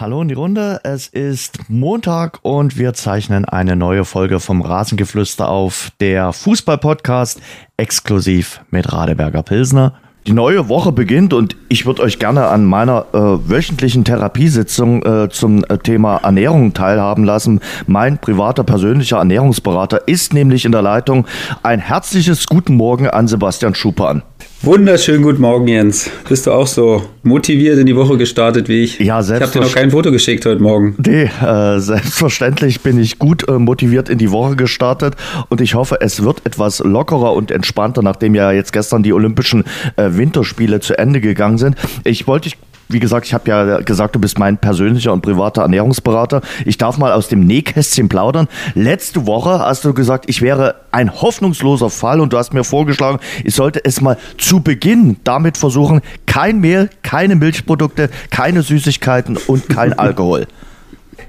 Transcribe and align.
Hallo 0.00 0.22
in 0.22 0.28
die 0.28 0.34
Runde. 0.34 0.80
Es 0.82 1.08
ist 1.08 1.58
Montag 1.68 2.38
und 2.40 2.78
wir 2.78 2.94
zeichnen 2.94 3.44
eine 3.44 3.76
neue 3.76 4.06
Folge 4.06 4.40
vom 4.40 4.62
Rasengeflüster 4.62 5.50
auf. 5.50 5.92
Der 6.00 6.32
Fußball-Podcast 6.32 7.42
exklusiv 7.76 8.62
mit 8.70 8.94
Radeberger 8.94 9.42
Pilsner. 9.42 9.92
Die 10.26 10.32
neue 10.32 10.70
Woche 10.70 10.92
beginnt 10.92 11.34
und 11.34 11.54
ich 11.68 11.84
würde 11.84 12.00
euch 12.00 12.18
gerne 12.18 12.46
an 12.46 12.64
meiner 12.64 13.08
äh, 13.12 13.18
wöchentlichen 13.18 14.04
Therapiesitzung 14.04 15.02
äh, 15.04 15.28
zum 15.28 15.64
äh, 15.64 15.76
Thema 15.76 16.16
Ernährung 16.16 16.72
teilhaben 16.72 17.24
lassen. 17.24 17.60
Mein 17.86 18.16
privater 18.16 18.64
persönlicher 18.64 19.18
Ernährungsberater 19.18 20.08
ist 20.08 20.32
nämlich 20.32 20.64
in 20.64 20.72
der 20.72 20.80
Leitung. 20.80 21.26
Ein 21.62 21.78
herzliches 21.78 22.46
Guten 22.46 22.74
Morgen 22.74 23.06
an 23.06 23.28
Sebastian 23.28 23.74
Schupan. 23.74 24.22
Wunderschönen 24.62 25.22
guten 25.22 25.40
Morgen, 25.40 25.66
Jens. 25.68 26.10
Bist 26.28 26.46
du 26.46 26.52
auch 26.52 26.66
so 26.66 27.02
motiviert 27.22 27.78
in 27.78 27.86
die 27.86 27.96
Woche 27.96 28.18
gestartet 28.18 28.68
wie 28.68 28.84
ich? 28.84 28.98
Ja, 28.98 29.22
selbstverständlich. 29.22 29.40
Ich 29.40 29.42
habe 29.42 29.52
dir 29.52 29.66
noch 29.66 29.74
kein 29.74 29.90
Foto 29.90 30.12
geschickt 30.12 30.44
heute 30.44 30.62
Morgen. 30.62 30.96
Nee, 30.98 31.30
äh, 31.42 31.78
selbstverständlich 31.80 32.82
bin 32.82 33.00
ich 33.00 33.18
gut 33.18 33.48
äh, 33.48 33.52
motiviert 33.52 34.10
in 34.10 34.18
die 34.18 34.30
Woche 34.30 34.56
gestartet 34.56 35.14
und 35.48 35.62
ich 35.62 35.74
hoffe, 35.74 36.02
es 36.02 36.22
wird 36.22 36.44
etwas 36.44 36.80
lockerer 36.80 37.32
und 37.32 37.50
entspannter, 37.50 38.02
nachdem 38.02 38.34
ja 38.34 38.52
jetzt 38.52 38.74
gestern 38.74 39.02
die 39.02 39.14
Olympischen 39.14 39.64
äh, 39.96 40.10
Winterspiele 40.10 40.80
zu 40.80 40.98
Ende 40.98 41.22
gegangen 41.22 41.56
sind. 41.56 41.76
Ich 42.04 42.26
wollte 42.26 42.50
dich 42.50 42.58
wie 42.90 43.00
gesagt, 43.00 43.26
ich 43.26 43.34
habe 43.34 43.48
ja 43.48 43.78
gesagt, 43.80 44.14
du 44.14 44.18
bist 44.18 44.38
mein 44.38 44.58
persönlicher 44.58 45.12
und 45.12 45.20
privater 45.22 45.62
Ernährungsberater. 45.62 46.42
Ich 46.64 46.78
darf 46.78 46.98
mal 46.98 47.12
aus 47.12 47.28
dem 47.28 47.40
Nähkästchen 47.40 48.08
plaudern. 48.08 48.48
Letzte 48.74 49.26
Woche 49.26 49.60
hast 49.60 49.84
du 49.84 49.94
gesagt, 49.94 50.24
ich 50.28 50.42
wäre 50.42 50.76
ein 50.90 51.20
hoffnungsloser 51.22 51.90
Fall 51.90 52.20
und 52.20 52.32
du 52.32 52.38
hast 52.38 52.52
mir 52.52 52.64
vorgeschlagen, 52.64 53.18
ich 53.44 53.54
sollte 53.54 53.84
es 53.84 54.00
mal 54.00 54.18
zu 54.38 54.60
Beginn 54.60 55.16
damit 55.24 55.56
versuchen, 55.56 56.00
kein 56.26 56.60
Mehl, 56.60 56.90
keine 57.02 57.36
Milchprodukte, 57.36 58.10
keine 58.30 58.62
Süßigkeiten 58.62 59.36
und 59.46 59.68
kein 59.68 59.92
Alkohol. 59.98 60.46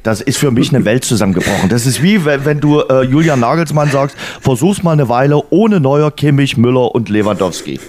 Das 0.04 0.22
ist 0.22 0.38
für 0.38 0.52
mich 0.52 0.74
eine 0.74 0.84
Welt 0.86 1.06
zusammengebrochen. 1.06 1.70
Das 1.70 1.86
ist 1.86 2.02
wie 2.02 2.26
wenn, 2.26 2.46
wenn 2.46 2.60
du 2.60 2.80
äh, 2.80 3.04
Julian 3.04 3.40
Nagelsmann 3.40 3.92
sagst, 3.92 4.18
versuch's 4.40 4.82
mal 4.82 4.94
eine 4.94 5.10
Weile 5.10 5.44
ohne 5.52 5.80
Neuer, 5.80 6.12
Kimmich, 6.12 6.58
Müller 6.58 6.96
und 6.96 7.10
Lewandowski. 7.10 7.80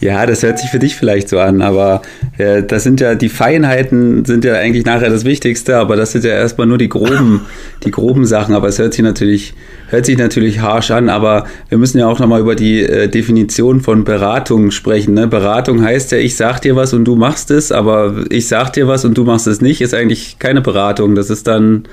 Ja, 0.00 0.24
das 0.24 0.42
hört 0.42 0.58
sich 0.58 0.70
für 0.70 0.78
dich 0.78 0.96
vielleicht 0.96 1.28
so 1.28 1.38
an, 1.38 1.60
aber 1.60 2.00
äh, 2.38 2.62
das 2.62 2.84
sind 2.84 3.02
ja 3.02 3.14
die 3.14 3.28
Feinheiten 3.28 4.24
sind 4.24 4.46
ja 4.46 4.54
eigentlich 4.54 4.86
nachher 4.86 5.10
das 5.10 5.26
Wichtigste, 5.26 5.76
aber 5.76 5.94
das 5.94 6.12
sind 6.12 6.24
ja 6.24 6.30
erstmal 6.30 6.66
nur 6.66 6.78
die 6.78 6.88
groben, 6.88 7.42
die 7.84 7.90
groben 7.90 8.24
Sachen. 8.24 8.54
Aber 8.54 8.68
es 8.68 8.78
hört 8.78 8.94
sich 8.94 9.02
natürlich, 9.02 9.52
hört 9.88 10.06
sich 10.06 10.16
natürlich 10.16 10.60
harsh 10.60 10.90
an, 10.90 11.10
aber 11.10 11.44
wir 11.68 11.76
müssen 11.76 11.98
ja 11.98 12.06
auch 12.06 12.18
nochmal 12.18 12.40
über 12.40 12.54
die 12.54 12.82
äh, 12.82 13.08
Definition 13.08 13.82
von 13.82 14.04
Beratung 14.04 14.70
sprechen. 14.70 15.14
Ne? 15.14 15.26
Beratung 15.26 15.82
heißt 15.82 16.12
ja, 16.12 16.18
ich 16.18 16.34
sag 16.34 16.60
dir 16.60 16.76
was 16.76 16.94
und 16.94 17.04
du 17.04 17.16
machst 17.16 17.50
es, 17.50 17.70
aber 17.70 18.24
ich 18.30 18.48
sag 18.48 18.72
dir 18.72 18.88
was 18.88 19.04
und 19.04 19.18
du 19.18 19.24
machst 19.24 19.46
es 19.46 19.60
nicht, 19.60 19.82
ist 19.82 19.92
eigentlich 19.92 20.38
keine 20.38 20.62
Beratung. 20.62 21.14
Das 21.14 21.28
ist 21.28 21.46
dann, 21.46 21.84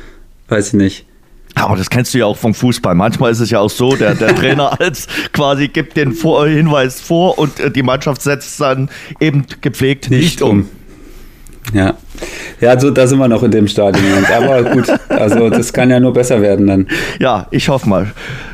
weiß 0.48 0.70
ich 0.70 0.74
nicht. 0.76 1.06
Aber 1.58 1.76
das 1.76 1.90
kennst 1.90 2.14
du 2.14 2.20
ja 2.20 2.26
auch 2.26 2.38
vom 2.38 2.54
Fußball. 2.54 2.96
Manchmal 2.96 3.32
ist 3.32 3.40
es 3.40 3.50
ja 3.50 3.60
auch 3.60 3.70
so, 3.70 3.96
der, 3.96 4.16
der 4.16 4.36
Trainer 4.36 4.80
als 4.80 5.08
quasi 5.34 5.68
gibt 5.68 5.98
den 5.98 6.14
vor 6.14 6.48
Hinweis 6.48 7.02
vor 7.02 7.38
und 7.40 7.60
äh, 7.60 7.72
die 7.72 7.84
Mannschaft 7.84 8.22
setzt 8.22 8.60
dann 8.62 8.90
eben 9.20 9.46
gepflegt 9.62 10.10
nicht, 10.10 10.22
nicht 10.22 10.42
um. 10.42 10.70
Ja. 11.74 11.94
Ja, 12.60 12.72
also 12.72 12.90
da 12.90 13.06
sind 13.06 13.20
wir 13.20 13.28
noch 13.28 13.44
in 13.44 13.52
dem 13.52 13.68
Stadion. 13.68 14.26
Aber 14.36 14.64
gut, 14.64 14.88
also 15.10 15.50
das 15.50 15.72
kann 15.72 15.90
ja 15.90 16.00
nur 16.00 16.14
besser 16.14 16.42
werden 16.42 16.66
dann. 16.68 16.88
Ja, 17.20 17.48
ich 17.52 17.70
hoffe 17.70 17.88
mal. 17.88 18.08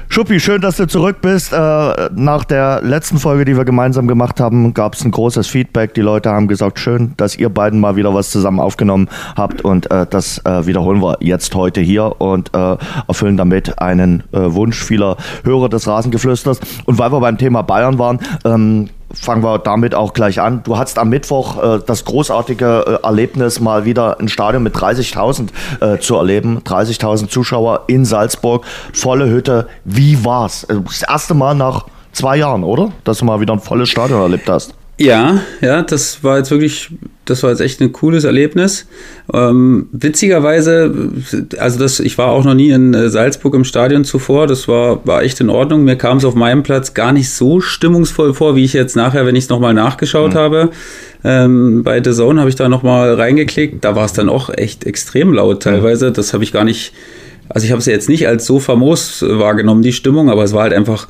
Schuppi, 0.10 0.40
schön, 0.40 0.62
dass 0.62 0.78
du 0.78 0.86
zurück 0.86 1.22
bist. 1.22 1.54
Äh, 1.54 1.56
nach 1.56 2.44
der 2.44 2.82
letzten 2.84 3.18
Folge, 3.18 3.46
die 3.46 3.58
wir 3.58 3.66
gemeinsam 3.66 4.08
gemacht 4.08 4.40
haben, 4.40 4.74
gab 4.74 4.94
es 4.94 5.04
ein 5.04 5.12
großes 5.12 5.48
Feedback. 5.48 5.94
Die 5.94 6.02
Leute 6.02 6.30
haben 6.30 6.48
gesagt, 6.48 6.78
schön, 6.78 7.14
dass 7.18 7.36
ihr 7.36 7.50
beiden 7.50 7.80
mal 7.80 7.96
wieder 7.96 8.14
was 8.14 8.30
zusammen 8.30 8.60
aufgenommen 8.60 9.10
habt 9.36 9.64
und 9.64 9.90
äh, 9.90 10.06
das 10.08 10.40
äh, 10.46 10.68
wiederholen 10.68 11.02
wir 11.02 11.18
jetzt 11.22 11.56
heute 11.56 11.82
hier 11.82 12.22
und 12.22 12.52
erfüllen 12.54 13.38
damit 13.38 13.80
einen 13.80 14.24
Wunsch 14.32 14.84
vieler 14.84 15.18
Hörer 15.44 15.70
des 15.70 15.88
Rasengeflüsters. 15.88 16.60
Und 16.86 17.00
weil 17.00 17.12
wir 17.12 17.20
beim 17.20 17.38
Thema 17.38 17.64
Bayern 17.64 17.98
waren, 17.98 18.20
ähm, 18.46 18.90
fangen 19.14 19.44
wir 19.44 19.60
damit 19.60 19.96
auch 19.96 20.14
gleich 20.14 20.42
an. 20.42 20.62
Du 20.64 20.78
hattest 20.78 20.98
am 20.98 21.10
Mittwoch 21.10 21.62
äh, 21.62 21.80
das 21.86 22.06
großartige 22.06 23.00
äh, 23.02 23.06
Erlebnis, 23.06 23.60
mal 23.60 23.86
wieder 23.86 24.20
ein 24.20 24.28
Stadion 24.28 24.64
mit 24.64 24.76
30.000 24.76 25.50
äh, 25.80 26.00
zu 26.00 26.16
erleben. 26.16 26.62
30.000 26.64 27.30
Zuschauer 27.30 27.84
in 27.88 28.06
Salzburg, 28.06 28.66
volle 28.94 29.30
Hütte. 29.30 29.68
Wie 29.86 30.24
war's? 30.26 30.64
Äh, 30.66 30.76
das 30.86 31.04
erste 31.04 31.34
Mal 31.34 31.56
nach 31.56 31.86
zwei 32.12 32.38
Jahren, 32.38 32.64
oder? 32.64 32.92
Dass 33.04 33.20
du 33.20 33.26
mal 33.26 33.40
wieder 33.40 33.54
ein 33.54 33.60
volles 33.60 33.90
Stadion 33.90 34.22
erlebt 34.22 34.50
hast. 34.50 34.74
Ja, 34.98 35.40
ja, 35.62 35.82
das 35.82 36.24
war 36.24 36.38
jetzt 36.38 36.52
wirklich, 36.52 36.92
das 37.26 37.42
war 37.44 37.52
jetzt 37.52 37.62
echt 37.62 37.82
ein 37.82 37.94
cooles 37.94 38.24
Erlebnis. 38.24 38.86
Ähm, 39.34 39.88
witzigerweise, 39.92 40.94
also 41.58 41.80
das, 41.80 42.00
ich 42.00 42.18
war 42.18 42.28
auch 42.28 42.44
noch 42.44 42.54
nie 42.54 42.72
in 42.72 42.94
äh, 42.94 43.10
Salzburg 43.10 43.54
im 43.54 43.64
Stadion 43.64 44.04
zuvor. 44.04 44.48
Das 44.48 44.68
war, 44.68 45.06
war 45.06 45.24
echt 45.24 45.40
in 45.40 45.50
Ordnung. 45.50 45.84
Mir 45.84 45.96
kam 45.96 46.18
es 46.18 46.26
auf 46.26 46.36
meinem 46.36 46.64
Platz 46.64 46.94
gar 46.94 47.14
nicht 47.14 47.30
so 47.30 47.62
stimmungsvoll 47.62 48.34
vor, 48.34 48.56
wie 48.56 48.64
ich 48.64 48.74
jetzt 48.74 48.96
nachher, 48.96 49.26
wenn 49.26 49.36
ich 49.36 49.46
es 49.46 49.50
nochmal 49.50 49.74
nachgeschaut 49.74 50.34
mhm. 50.34 50.38
habe. 50.38 50.70
Ähm, 51.24 51.84
bei 51.84 52.04
The 52.04 52.12
Zone 52.12 52.40
habe 52.40 52.50
ich 52.50 52.56
da 52.56 52.68
nochmal 52.68 53.14
reingeklickt. 53.14 53.84
Da 53.84 53.96
war 53.96 54.06
es 54.06 54.14
dann 54.14 54.28
auch 54.28 54.50
echt 54.50 54.86
extrem 54.86 55.34
laut 55.34 55.64
teilweise. 55.64 56.10
Mhm. 56.10 56.14
Das 56.14 56.34
habe 56.34 56.44
ich 56.44 56.52
gar 56.52 56.66
nicht 56.66 56.94
also 57.50 57.66
ich 57.66 57.72
habe 57.72 57.80
es 57.80 57.86
jetzt 57.86 58.10
nicht 58.10 58.28
als 58.28 58.46
so 58.46 58.60
famos 58.60 59.22
wahrgenommen, 59.22 59.82
die 59.82 59.94
Stimmung, 59.94 60.30
aber 60.30 60.44
es 60.44 60.54
war 60.54 60.64
halt 60.64 60.74
einfach 60.74 61.08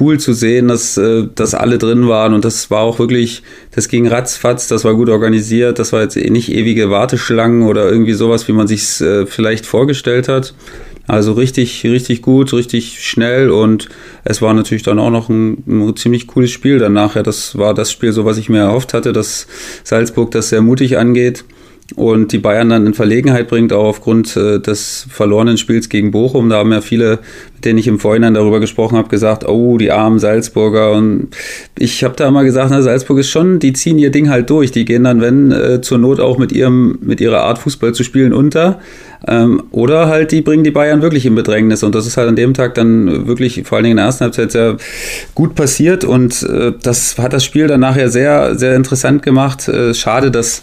cool 0.00 0.18
zu 0.18 0.32
sehen, 0.32 0.68
dass, 0.68 0.96
äh, 0.96 1.28
dass 1.34 1.54
alle 1.54 1.78
drin 1.78 2.08
waren 2.08 2.34
und 2.34 2.44
das 2.44 2.70
war 2.70 2.80
auch 2.80 2.98
wirklich, 2.98 3.42
das 3.74 3.88
ging 3.88 4.06
ratzfatz, 4.06 4.68
das 4.68 4.84
war 4.84 4.94
gut 4.94 5.08
organisiert, 5.08 5.78
das 5.78 5.92
war 5.92 6.02
jetzt 6.02 6.16
eh 6.16 6.28
nicht 6.30 6.52
ewige 6.52 6.90
Warteschlangen 6.90 7.62
oder 7.62 7.90
irgendwie 7.90 8.14
sowas, 8.14 8.48
wie 8.48 8.52
man 8.52 8.66
sich 8.66 9.00
äh, 9.00 9.26
vielleicht 9.26 9.64
vorgestellt 9.64 10.28
hat. 10.28 10.54
Also 11.08 11.34
richtig, 11.34 11.84
richtig 11.84 12.20
gut, 12.20 12.52
richtig 12.52 13.06
schnell 13.06 13.50
und 13.50 13.88
es 14.24 14.42
war 14.42 14.52
natürlich 14.54 14.82
dann 14.82 14.98
auch 14.98 15.10
noch 15.10 15.28
ein, 15.28 15.62
ein 15.68 15.96
ziemlich 15.96 16.26
cooles 16.26 16.50
Spiel 16.50 16.80
dann 16.80 16.94
nachher. 16.94 17.22
Das 17.22 17.56
war 17.56 17.74
das 17.74 17.92
Spiel 17.92 18.10
so, 18.10 18.24
was 18.24 18.38
ich 18.38 18.48
mir 18.48 18.58
erhofft 18.58 18.92
hatte, 18.92 19.12
dass 19.12 19.46
Salzburg 19.84 20.32
das 20.32 20.48
sehr 20.48 20.62
mutig 20.62 20.98
angeht 20.98 21.44
und 21.94 22.32
die 22.32 22.38
Bayern 22.38 22.68
dann 22.68 22.86
in 22.86 22.94
Verlegenheit 22.94 23.48
bringt, 23.48 23.72
auch 23.72 23.84
aufgrund 23.84 24.36
äh, 24.36 24.58
des 24.58 25.06
verlorenen 25.08 25.56
Spiels 25.56 25.88
gegen 25.88 26.10
Bochum. 26.10 26.48
Da 26.48 26.56
haben 26.56 26.72
ja 26.72 26.80
viele, 26.80 27.20
mit 27.54 27.64
denen 27.64 27.78
ich 27.78 27.86
im 27.86 28.00
Vorhinein 28.00 28.34
darüber 28.34 28.58
gesprochen 28.58 28.98
habe, 28.98 29.08
gesagt, 29.08 29.46
oh, 29.46 29.78
die 29.78 29.92
armen 29.92 30.18
Salzburger. 30.18 30.92
Und 30.92 31.28
ich 31.78 32.02
habe 32.02 32.16
da 32.16 32.26
immer 32.26 32.42
gesagt, 32.42 32.70
na, 32.70 32.82
Salzburg 32.82 33.18
ist 33.18 33.30
schon, 33.30 33.60
die 33.60 33.72
ziehen 33.72 33.98
ihr 33.98 34.10
Ding 34.10 34.28
halt 34.30 34.50
durch. 34.50 34.72
Die 34.72 34.84
gehen 34.84 35.04
dann, 35.04 35.20
wenn, 35.20 35.52
äh, 35.52 35.80
zur 35.80 35.98
Not 35.98 36.18
auch 36.18 36.38
mit 36.38 36.50
ihrem, 36.50 36.98
mit 37.02 37.20
ihrer 37.20 37.42
Art 37.42 37.58
Fußball 37.58 37.92
zu 37.92 38.02
spielen 38.02 38.32
unter. 38.32 38.80
Ähm, 39.28 39.62
oder 39.70 40.08
halt, 40.08 40.32
die 40.32 40.42
bringen 40.42 40.64
die 40.64 40.72
Bayern 40.72 41.02
wirklich 41.02 41.24
in 41.24 41.36
Bedrängnis. 41.36 41.84
Und 41.84 41.94
das 41.94 42.06
ist 42.06 42.16
halt 42.16 42.28
an 42.28 42.36
dem 42.36 42.52
Tag 42.52 42.74
dann 42.74 43.28
wirklich, 43.28 43.62
vor 43.64 43.76
allen 43.76 43.84
Dingen 43.84 43.92
in 43.92 43.98
der 43.98 44.06
ersten 44.06 44.24
Halbzeit, 44.24 44.50
sehr 44.50 44.76
gut 45.36 45.54
passiert. 45.54 46.02
Und 46.02 46.42
äh, 46.42 46.72
das 46.82 47.16
hat 47.18 47.32
das 47.32 47.44
Spiel 47.44 47.68
dann 47.68 47.80
nachher 47.80 48.08
sehr, 48.08 48.56
sehr 48.56 48.74
interessant 48.74 49.22
gemacht. 49.22 49.68
Äh, 49.68 49.94
schade, 49.94 50.32
dass 50.32 50.62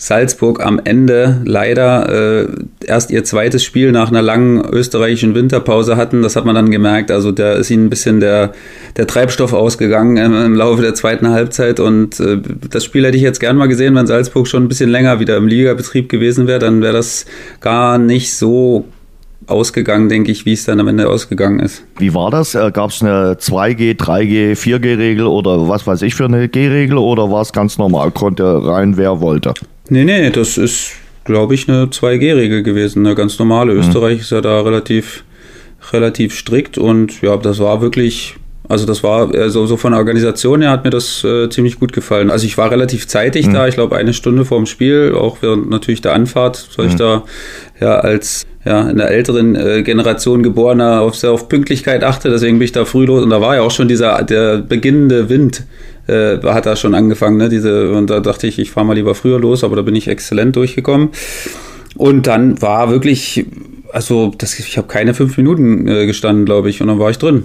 Salzburg 0.00 0.64
am 0.64 0.80
Ende 0.82 1.42
leider 1.44 2.08
äh, 2.40 2.48
erst 2.86 3.10
ihr 3.10 3.22
zweites 3.22 3.62
Spiel 3.62 3.92
nach 3.92 4.08
einer 4.08 4.22
langen 4.22 4.64
österreichischen 4.64 5.34
Winterpause 5.34 5.98
hatten. 5.98 6.22
Das 6.22 6.36
hat 6.36 6.46
man 6.46 6.54
dann 6.54 6.70
gemerkt. 6.70 7.10
Also 7.10 7.32
da 7.32 7.52
ist 7.52 7.70
ihnen 7.70 7.84
ein 7.84 7.90
bisschen 7.90 8.18
der, 8.18 8.52
der 8.96 9.06
Treibstoff 9.06 9.52
ausgegangen 9.52 10.16
im, 10.16 10.32
im 10.32 10.54
Laufe 10.54 10.80
der 10.80 10.94
zweiten 10.94 11.28
Halbzeit. 11.28 11.80
Und 11.80 12.18
äh, 12.18 12.38
das 12.70 12.82
Spiel 12.82 13.04
hätte 13.04 13.18
ich 13.18 13.22
jetzt 13.22 13.40
gern 13.40 13.56
mal 13.56 13.66
gesehen, 13.68 13.94
wenn 13.94 14.06
Salzburg 14.06 14.48
schon 14.48 14.64
ein 14.64 14.68
bisschen 14.68 14.88
länger 14.88 15.20
wieder 15.20 15.36
im 15.36 15.46
Ligabetrieb 15.46 16.08
gewesen 16.08 16.46
wäre. 16.46 16.60
Dann 16.60 16.80
wäre 16.80 16.94
das 16.94 17.26
gar 17.60 17.98
nicht 17.98 18.32
so 18.32 18.86
ausgegangen, 19.48 20.08
denke 20.08 20.32
ich, 20.32 20.46
wie 20.46 20.54
es 20.54 20.64
dann 20.64 20.80
am 20.80 20.88
Ende 20.88 21.10
ausgegangen 21.10 21.60
ist. 21.60 21.84
Wie 21.98 22.14
war 22.14 22.30
das? 22.30 22.54
Äh, 22.54 22.70
Gab 22.72 22.88
es 22.88 23.02
eine 23.02 23.34
2G, 23.34 23.98
3G, 23.98 24.52
4G-Regel 24.52 25.26
oder 25.26 25.68
was 25.68 25.86
weiß 25.86 26.00
ich 26.02 26.14
für 26.14 26.24
eine 26.24 26.48
G-Regel 26.48 26.96
oder 26.96 27.30
war 27.30 27.42
es 27.42 27.52
ganz 27.52 27.76
normal? 27.76 28.12
Konnte 28.12 28.66
rein, 28.66 28.96
wer 28.96 29.20
wollte? 29.20 29.52
Nee, 29.90 30.04
nee, 30.04 30.30
das 30.30 30.56
ist, 30.56 30.92
glaube 31.24 31.54
ich, 31.54 31.68
eine 31.68 31.86
2G-Regel 31.86 32.62
gewesen, 32.62 33.04
eine 33.04 33.16
ganz 33.16 33.38
normale. 33.38 33.74
Mhm. 33.74 33.80
Österreich 33.80 34.20
ist 34.20 34.30
ja 34.30 34.40
da 34.40 34.60
relativ, 34.60 35.24
relativ 35.92 36.34
strikt 36.34 36.78
und 36.78 37.20
ja, 37.22 37.36
das 37.36 37.58
war 37.58 37.82
wirklich 37.82 38.36
also 38.70 38.86
das 38.86 39.02
war 39.02 39.34
äh, 39.34 39.50
so, 39.50 39.66
so 39.66 39.76
von 39.76 39.90
der 39.90 39.98
Organisation 39.98 40.62
her 40.62 40.70
hat 40.70 40.84
mir 40.84 40.90
das 40.90 41.24
äh, 41.24 41.50
ziemlich 41.50 41.80
gut 41.80 41.92
gefallen. 41.92 42.30
Also 42.30 42.46
ich 42.46 42.56
war 42.56 42.70
relativ 42.70 43.08
zeitig 43.08 43.48
mhm. 43.48 43.54
da, 43.54 43.66
ich 43.66 43.74
glaube 43.74 43.96
eine 43.96 44.14
Stunde 44.14 44.44
vorm 44.44 44.66
Spiel, 44.66 45.12
auch 45.12 45.38
während 45.40 45.68
natürlich 45.68 46.02
der 46.02 46.12
Anfahrt, 46.12 46.68
weil 46.76 46.86
mhm. 46.86 46.90
ich 46.92 46.96
da 46.96 47.24
ja 47.80 47.98
als 47.98 48.46
ja 48.64 48.88
in 48.88 48.98
der 48.98 49.10
älteren 49.10 49.56
äh, 49.56 49.82
Generation 49.82 50.44
geborener 50.44 51.00
auf 51.00 51.16
sehr 51.16 51.32
auf 51.32 51.48
Pünktlichkeit 51.48 52.04
achte, 52.04 52.30
deswegen 52.30 52.60
bin 52.60 52.66
ich 52.66 52.70
da 52.70 52.84
früh 52.84 53.06
los 53.06 53.24
und 53.24 53.30
da 53.30 53.40
war 53.40 53.56
ja 53.56 53.62
auch 53.62 53.72
schon 53.72 53.88
dieser 53.88 54.22
der 54.22 54.58
beginnende 54.58 55.28
Wind 55.28 55.64
äh, 56.06 56.38
hat 56.44 56.66
da 56.66 56.76
schon 56.76 56.94
angefangen, 56.94 57.38
ne? 57.38 57.48
Diese 57.48 57.90
und 57.90 58.08
da 58.08 58.20
dachte 58.20 58.46
ich, 58.46 58.60
ich 58.60 58.70
fahre 58.70 58.86
mal 58.86 58.94
lieber 58.94 59.16
früher 59.16 59.40
los, 59.40 59.64
aber 59.64 59.74
da 59.74 59.82
bin 59.82 59.96
ich 59.96 60.06
exzellent 60.06 60.54
durchgekommen. 60.54 61.08
Und 61.96 62.28
dann 62.28 62.62
war 62.62 62.88
wirklich, 62.90 63.46
also 63.92 64.32
das, 64.38 64.56
ich 64.60 64.78
habe 64.78 64.86
keine 64.86 65.12
fünf 65.12 65.36
Minuten 65.36 65.88
äh, 65.88 66.06
gestanden, 66.06 66.44
glaube 66.44 66.70
ich, 66.70 66.80
und 66.80 66.86
dann 66.86 67.00
war 67.00 67.10
ich 67.10 67.18
drin. 67.18 67.44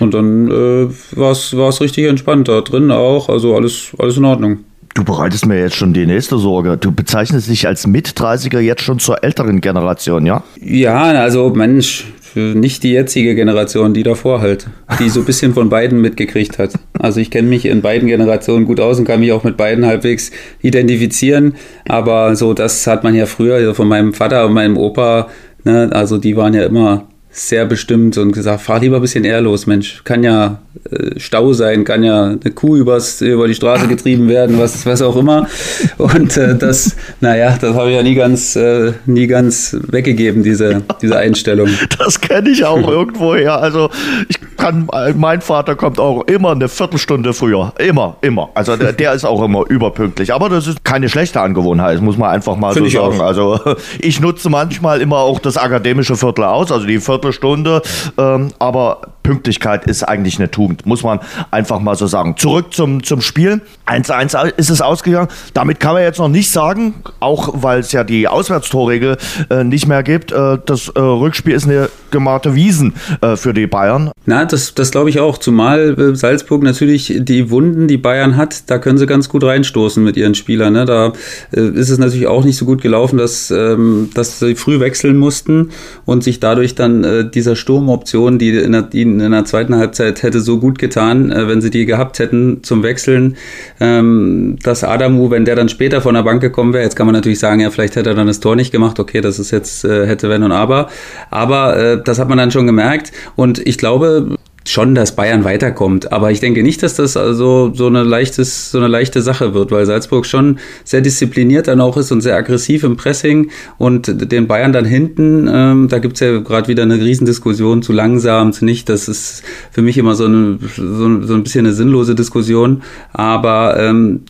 Und 0.00 0.14
dann 0.14 0.50
äh, 0.50 0.88
war 1.16 1.30
es 1.32 1.80
richtig 1.80 2.06
entspannt 2.06 2.48
da 2.48 2.60
drin 2.60 2.90
auch, 2.90 3.28
also 3.28 3.54
alles, 3.54 3.92
alles 3.98 4.16
in 4.16 4.24
Ordnung. 4.24 4.58
Du 4.94 5.04
bereitest 5.04 5.46
mir 5.46 5.58
jetzt 5.58 5.76
schon 5.76 5.94
die 5.94 6.04
nächste 6.04 6.36
Sorge. 6.36 6.76
Du 6.76 6.92
bezeichnest 6.92 7.48
dich 7.48 7.66
als 7.66 7.86
Mit-30er 7.86 8.58
jetzt 8.58 8.82
schon 8.82 8.98
zur 8.98 9.24
älteren 9.24 9.62
Generation, 9.62 10.26
ja? 10.26 10.44
Ja, 10.60 11.02
also 11.02 11.48
Mensch, 11.48 12.04
nicht 12.34 12.82
die 12.82 12.92
jetzige 12.92 13.34
Generation, 13.34 13.94
die 13.94 14.02
davor 14.02 14.40
halt, 14.40 14.66
die 14.98 15.08
so 15.08 15.20
ein 15.20 15.26
bisschen 15.26 15.54
von 15.54 15.70
beiden 15.70 16.00
mitgekriegt 16.00 16.58
hat. 16.58 16.72
Also 16.98 17.20
ich 17.20 17.30
kenne 17.30 17.48
mich 17.48 17.64
in 17.64 17.80
beiden 17.80 18.08
Generationen 18.08 18.66
gut 18.66 18.80
aus 18.80 18.98
und 18.98 19.06
kann 19.06 19.20
mich 19.20 19.32
auch 19.32 19.44
mit 19.44 19.56
beiden 19.56 19.86
halbwegs 19.86 20.30
identifizieren. 20.60 21.54
Aber 21.88 22.36
so, 22.36 22.52
das 22.52 22.86
hat 22.86 23.02
man 23.02 23.14
ja 23.14 23.24
früher 23.24 23.56
also 23.56 23.72
von 23.74 23.88
meinem 23.88 24.12
Vater 24.12 24.46
und 24.46 24.52
meinem 24.52 24.76
Opa, 24.76 25.28
ne, 25.64 25.90
also 25.92 26.18
die 26.18 26.36
waren 26.36 26.52
ja 26.52 26.64
immer 26.64 27.06
sehr 27.32 27.64
bestimmt 27.64 28.18
und 28.18 28.32
gesagt, 28.32 28.60
fahr 28.60 28.80
lieber 28.80 28.96
ein 28.96 29.02
bisschen 29.02 29.24
eher 29.24 29.40
los, 29.40 29.66
Mensch. 29.66 30.02
Kann 30.04 30.22
ja 30.22 30.60
äh, 30.90 31.18
Stau 31.18 31.54
sein, 31.54 31.84
kann 31.84 32.04
ja 32.04 32.24
eine 32.26 32.50
Kuh 32.54 32.76
übers, 32.76 33.22
über 33.22 33.48
die 33.48 33.54
Straße 33.54 33.88
getrieben 33.88 34.28
werden, 34.28 34.58
was, 34.58 34.84
was 34.84 35.00
auch 35.00 35.16
immer. 35.16 35.48
Und 35.96 36.36
äh, 36.36 36.56
das, 36.56 36.94
naja, 37.20 37.56
das 37.58 37.74
habe 37.74 37.88
ich 37.88 37.96
ja 37.96 38.02
nie 38.02 38.14
ganz, 38.14 38.54
äh, 38.54 38.92
nie 39.06 39.26
ganz 39.26 39.74
weggegeben, 39.88 40.42
diese, 40.42 40.82
diese 41.00 41.16
Einstellung. 41.16 41.68
Das 41.98 42.20
kenne 42.20 42.50
ich 42.50 42.64
auch 42.64 42.88
irgendwoher. 42.88 43.60
Also 43.60 43.88
ich 44.28 44.40
kann, 44.62 44.88
mein 45.16 45.40
Vater 45.40 45.74
kommt 45.74 45.98
auch 45.98 46.22
immer 46.22 46.52
eine 46.52 46.68
Viertelstunde 46.68 47.32
früher. 47.32 47.72
Immer, 47.78 48.16
immer. 48.20 48.50
Also 48.54 48.76
der, 48.76 48.92
der 48.92 49.12
ist 49.12 49.24
auch 49.24 49.42
immer 49.42 49.64
überpünktlich. 49.68 50.32
Aber 50.32 50.48
das 50.48 50.68
ist 50.68 50.84
keine 50.84 51.08
schlechte 51.08 51.40
Angewohnheit, 51.40 52.00
muss 52.00 52.16
man 52.16 52.30
einfach 52.30 52.54
mal 52.54 52.72
Find 52.72 52.90
so 52.90 53.00
sagen. 53.00 53.20
Auch. 53.20 53.26
Also 53.26 53.60
ich 53.98 54.20
nutze 54.20 54.50
manchmal 54.50 55.00
immer 55.00 55.18
auch 55.18 55.40
das 55.40 55.56
akademische 55.56 56.14
Viertel 56.16 56.44
aus, 56.44 56.70
also 56.70 56.86
die 56.86 57.00
Viertelstunde. 57.00 57.82
Ähm, 58.16 58.52
aber 58.60 59.00
Pünktlichkeit 59.22 59.86
ist 59.86 60.02
eigentlich 60.02 60.38
eine 60.38 60.50
Tugend, 60.50 60.86
muss 60.86 61.02
man 61.02 61.20
einfach 61.50 61.80
mal 61.80 61.96
so 61.96 62.06
sagen. 62.06 62.36
Zurück 62.36 62.74
zum, 62.74 63.02
zum 63.02 63.20
Spiel. 63.20 63.60
1-1 63.86 64.54
ist 64.56 64.70
es 64.70 64.80
ausgegangen. 64.80 65.28
Damit 65.54 65.80
kann 65.80 65.94
man 65.94 66.02
jetzt 66.02 66.18
noch 66.18 66.28
nicht 66.28 66.50
sagen, 66.50 66.94
auch 67.20 67.50
weil 67.54 67.80
es 67.80 67.92
ja 67.92 68.04
die 68.04 68.28
Auswärtstorregel 68.28 69.16
äh, 69.50 69.64
nicht 69.64 69.86
mehr 69.86 70.02
gibt. 70.02 70.32
Äh, 70.32 70.58
das 70.64 70.88
äh, 70.88 71.00
Rückspiel 71.00 71.54
ist 71.54 71.64
eine 71.64 71.88
gemachte 72.10 72.54
Wiesen 72.54 72.94
äh, 73.20 73.36
für 73.36 73.54
die 73.54 73.66
Bayern. 73.66 74.10
Na, 74.26 74.44
das, 74.52 74.74
das 74.74 74.90
glaube 74.90 75.10
ich 75.10 75.20
auch. 75.20 75.38
Zumal 75.38 75.98
äh, 75.98 76.14
Salzburg 76.14 76.62
natürlich 76.62 77.14
die 77.18 77.50
Wunden, 77.50 77.88
die 77.88 77.96
Bayern 77.96 78.36
hat, 78.36 78.70
da 78.70 78.78
können 78.78 78.98
sie 78.98 79.06
ganz 79.06 79.28
gut 79.28 79.44
reinstoßen 79.44 80.02
mit 80.02 80.16
ihren 80.16 80.34
Spielern. 80.34 80.74
Ne? 80.74 80.84
Da 80.84 81.12
äh, 81.52 81.60
ist 81.60 81.90
es 81.90 81.98
natürlich 81.98 82.26
auch 82.26 82.44
nicht 82.44 82.56
so 82.56 82.64
gut 82.64 82.82
gelaufen, 82.82 83.18
dass, 83.18 83.50
ähm, 83.50 84.10
dass 84.14 84.38
sie 84.38 84.54
früh 84.54 84.80
wechseln 84.80 85.16
mussten 85.16 85.70
und 86.04 86.22
sich 86.22 86.40
dadurch 86.40 86.74
dann 86.74 87.30
dieser 87.32 87.56
Sturmoption, 87.56 88.38
die 88.38 88.52
die 88.92 89.02
in 89.02 89.18
der 89.18 89.44
zweiten 89.44 89.76
Halbzeit 89.76 90.22
hätte 90.22 90.40
so 90.40 90.58
gut 90.58 90.78
getan, 90.78 91.30
äh, 91.30 91.48
wenn 91.48 91.60
sie 91.60 91.70
die 91.70 91.86
gehabt 91.86 92.18
hätten 92.18 92.62
zum 92.62 92.82
Wechseln, 92.82 93.36
ähm, 93.80 94.56
dass 94.62 94.84
Adamu, 94.84 95.30
wenn 95.30 95.44
der 95.44 95.56
dann 95.56 95.68
später 95.68 96.00
von 96.00 96.14
der 96.14 96.22
Bank 96.22 96.40
gekommen 96.40 96.72
wäre, 96.72 96.84
jetzt 96.84 96.96
kann 96.96 97.06
man 97.06 97.14
natürlich 97.14 97.38
sagen, 97.38 97.60
ja, 97.60 97.70
vielleicht 97.70 97.96
hätte 97.96 98.10
er 98.10 98.16
dann 98.16 98.26
das 98.26 98.40
Tor 98.40 98.56
nicht 98.56 98.72
gemacht, 98.72 98.98
okay, 99.00 99.20
das 99.20 99.38
ist 99.38 99.50
jetzt 99.50 99.84
äh, 99.84 100.06
hätte 100.06 100.28
wenn 100.28 100.42
und 100.42 100.52
aber, 100.52 100.88
aber 101.30 101.76
äh, 101.76 102.02
das 102.02 102.18
hat 102.18 102.28
man 102.28 102.38
dann 102.38 102.50
schon 102.50 102.66
gemerkt 102.66 103.12
und 103.36 103.64
ich 103.66 103.78
glaube, 103.78 104.36
schon, 104.64 104.94
dass 104.94 105.16
Bayern 105.16 105.44
weiterkommt. 105.44 106.12
Aber 106.12 106.30
ich 106.30 106.40
denke 106.40 106.62
nicht, 106.62 106.82
dass 106.82 106.94
das 106.94 107.16
also 107.16 107.72
so 107.74 107.86
eine, 107.86 108.02
leichtes, 108.02 108.70
so 108.70 108.78
eine 108.78 108.88
leichte 108.88 109.22
Sache 109.22 109.54
wird, 109.54 109.70
weil 109.70 109.86
Salzburg 109.86 110.26
schon 110.26 110.58
sehr 110.84 111.00
diszipliniert 111.00 111.68
dann 111.68 111.80
auch 111.80 111.96
ist 111.96 112.12
und 112.12 112.20
sehr 112.20 112.36
aggressiv 112.36 112.84
im 112.84 112.96
Pressing 112.96 113.50
und 113.78 114.32
den 114.32 114.46
Bayern 114.46 114.72
dann 114.72 114.84
hinten, 114.84 115.48
ähm, 115.52 115.88
da 115.88 115.98
gibt's 115.98 116.20
ja 116.20 116.38
gerade 116.38 116.68
wieder 116.68 116.82
eine 116.82 116.98
Riesendiskussion 116.98 117.82
zu 117.82 117.92
langsam, 117.92 118.52
zu 118.52 118.64
nicht. 118.64 118.88
Das 118.88 119.08
ist 119.08 119.42
für 119.70 119.82
mich 119.82 119.98
immer 119.98 120.14
so, 120.14 120.24
eine, 120.24 120.58
so, 120.76 121.22
so 121.22 121.34
ein 121.34 121.42
bisschen 121.42 121.66
eine 121.66 121.74
sinnlose 121.74 122.14
Diskussion. 122.14 122.82
Aber 123.12 123.76
ähm, 123.78 124.22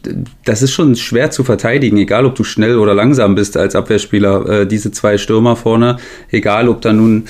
das 0.45 0.63
ist 0.63 0.73
schon 0.73 0.97
schwer 0.97 1.31
zu 1.31 1.45
verteidigen, 1.45 1.97
egal 1.99 2.27
ob 2.27 2.35
du 2.35 2.45
schnell 2.45 2.79
oder 2.79 2.95
langsam 2.95 3.35
bist 3.35 3.57
als 3.57 3.75
Abwehrspieler. 3.75 4.49
Äh, 4.49 4.67
diese 4.67 4.91
zwei 4.91 5.19
Stürmer 5.19 5.57
vorne, 5.57 5.97
egal 6.31 6.69
ob 6.69 6.81
da 6.81 6.93
nun 6.93 7.25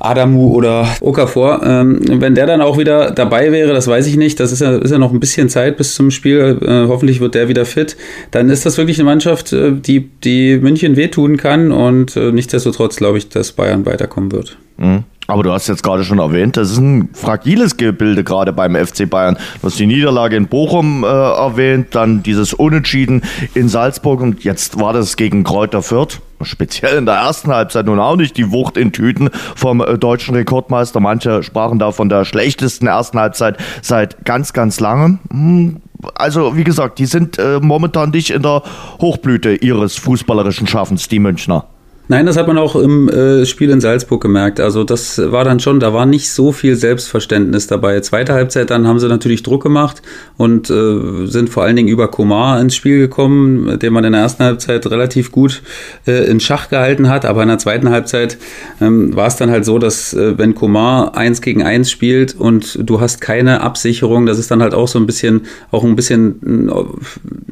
Adamu 0.00 0.52
oder 0.52 0.88
Okafor. 1.00 1.62
Ähm, 1.64 2.00
wenn 2.20 2.34
der 2.34 2.46
dann 2.46 2.60
auch 2.60 2.78
wieder 2.78 3.10
dabei 3.10 3.52
wäre, 3.52 3.72
das 3.72 3.86
weiß 3.86 4.06
ich 4.06 4.16
nicht, 4.16 4.40
das 4.40 4.52
ist 4.52 4.60
ja, 4.60 4.76
ist 4.76 4.90
ja 4.90 4.98
noch 4.98 5.12
ein 5.12 5.20
bisschen 5.20 5.48
Zeit 5.48 5.76
bis 5.76 5.94
zum 5.94 6.10
Spiel, 6.10 6.58
äh, 6.62 6.88
hoffentlich 6.88 7.20
wird 7.20 7.34
der 7.34 7.48
wieder 7.48 7.64
fit, 7.64 7.96
dann 8.30 8.50
ist 8.50 8.66
das 8.66 8.78
wirklich 8.78 8.98
eine 8.98 9.04
Mannschaft, 9.04 9.52
äh, 9.52 9.72
die, 9.72 10.08
die 10.24 10.58
München 10.58 10.96
wehtun 10.96 11.36
kann 11.36 11.72
und 11.72 12.16
äh, 12.16 12.32
nichtsdestotrotz 12.32 12.96
glaube 12.96 13.18
ich, 13.18 13.28
dass 13.28 13.52
Bayern 13.52 13.86
weiterkommen 13.86 14.32
wird. 14.32 14.56
Mhm. 14.78 15.04
Aber 15.28 15.42
du 15.42 15.50
hast 15.52 15.66
jetzt 15.66 15.82
gerade 15.82 16.04
schon 16.04 16.20
erwähnt, 16.20 16.56
das 16.56 16.70
ist 16.70 16.78
ein 16.78 17.08
fragiles 17.12 17.76
Gebilde 17.76 18.22
gerade 18.22 18.52
beim 18.52 18.76
FC 18.76 19.10
Bayern. 19.10 19.36
Du 19.60 19.66
hast 19.66 19.78
die 19.78 19.86
Niederlage 19.86 20.36
in 20.36 20.46
Bochum 20.46 21.02
äh, 21.02 21.06
erwähnt, 21.06 21.88
dann 21.92 22.22
dieses 22.22 22.54
Unentschieden 22.54 23.22
in 23.54 23.68
Salzburg 23.68 24.20
und 24.20 24.44
jetzt 24.44 24.78
war 24.78 24.92
das 24.92 25.16
gegen 25.16 25.42
Kräuter 25.42 25.82
Fürth. 25.82 26.20
Speziell 26.42 26.98
in 26.98 27.06
der 27.06 27.14
ersten 27.14 27.50
Halbzeit 27.52 27.86
nun 27.86 27.98
auch 27.98 28.16
nicht 28.16 28.36
die 28.36 28.50
Wucht 28.50 28.76
in 28.76 28.92
Tüten 28.92 29.30
vom 29.54 29.80
äh, 29.80 29.98
deutschen 29.98 30.34
Rekordmeister. 30.34 31.00
Manche 31.00 31.42
sprachen 31.42 31.78
da 31.78 31.92
von 31.92 32.08
der 32.08 32.24
schlechtesten 32.24 32.86
ersten 32.86 33.18
Halbzeit 33.18 33.56
seit 33.82 34.24
ganz, 34.24 34.52
ganz 34.52 34.80
langem. 34.80 35.18
Hm, 35.30 35.82
also 36.14 36.56
wie 36.56 36.64
gesagt, 36.64 36.98
die 36.98 37.06
sind 37.06 37.38
äh, 37.38 37.58
momentan 37.60 38.10
nicht 38.10 38.30
in 38.30 38.42
der 38.42 38.62
Hochblüte 39.00 39.54
ihres 39.54 39.96
fußballerischen 39.96 40.66
Schaffens, 40.66 41.08
die 41.08 41.18
Münchner. 41.18 41.66
Nein, 42.08 42.24
das 42.24 42.36
hat 42.36 42.46
man 42.46 42.56
auch 42.56 42.76
im 42.76 43.08
äh, 43.08 43.44
Spiel 43.46 43.68
in 43.70 43.80
Salzburg 43.80 44.22
gemerkt. 44.22 44.60
Also 44.60 44.84
das 44.84 45.18
war 45.18 45.42
dann 45.44 45.58
schon, 45.58 45.80
da 45.80 45.92
war 45.92 46.06
nicht 46.06 46.30
so 46.30 46.52
viel 46.52 46.76
Selbstverständnis 46.76 47.66
dabei. 47.66 47.98
Zweite 47.98 48.32
Halbzeit 48.32 48.70
dann 48.70 48.86
haben 48.86 49.00
sie 49.00 49.08
natürlich 49.08 49.42
Druck 49.42 49.64
gemacht 49.64 50.02
und 50.36 50.70
äh, 50.70 51.26
sind 51.26 51.50
vor 51.50 51.64
allen 51.64 51.74
Dingen 51.74 51.88
über 51.88 52.08
Komar 52.08 52.60
ins 52.60 52.76
Spiel 52.76 52.98
gekommen, 52.98 53.80
den 53.80 53.92
man 53.92 54.04
in 54.04 54.12
der 54.12 54.20
ersten 54.20 54.44
Halbzeit 54.44 54.86
relativ 54.86 55.32
gut 55.32 55.62
äh, 56.06 56.30
in 56.30 56.38
Schach 56.38 56.68
gehalten 56.68 57.08
hat. 57.08 57.24
Aber 57.24 57.42
in 57.42 57.48
der 57.48 57.58
zweiten 57.58 57.90
Halbzeit 57.90 58.38
ähm, 58.80 59.16
war 59.16 59.26
es 59.26 59.34
dann 59.34 59.50
halt 59.50 59.64
so, 59.64 59.80
dass 59.80 60.14
äh, 60.14 60.38
wenn 60.38 60.54
Komar 60.54 61.16
eins 61.16 61.40
gegen 61.40 61.64
eins 61.64 61.90
spielt 61.90 62.36
und 62.36 62.78
du 62.88 63.00
hast 63.00 63.20
keine 63.20 63.62
Absicherung, 63.62 64.26
das 64.26 64.38
ist 64.38 64.52
dann 64.52 64.62
halt 64.62 64.74
auch 64.74 64.86
so 64.86 65.00
ein 65.00 65.06
bisschen, 65.06 65.46
auch 65.72 65.82
ein 65.82 65.96
bisschen 65.96 66.70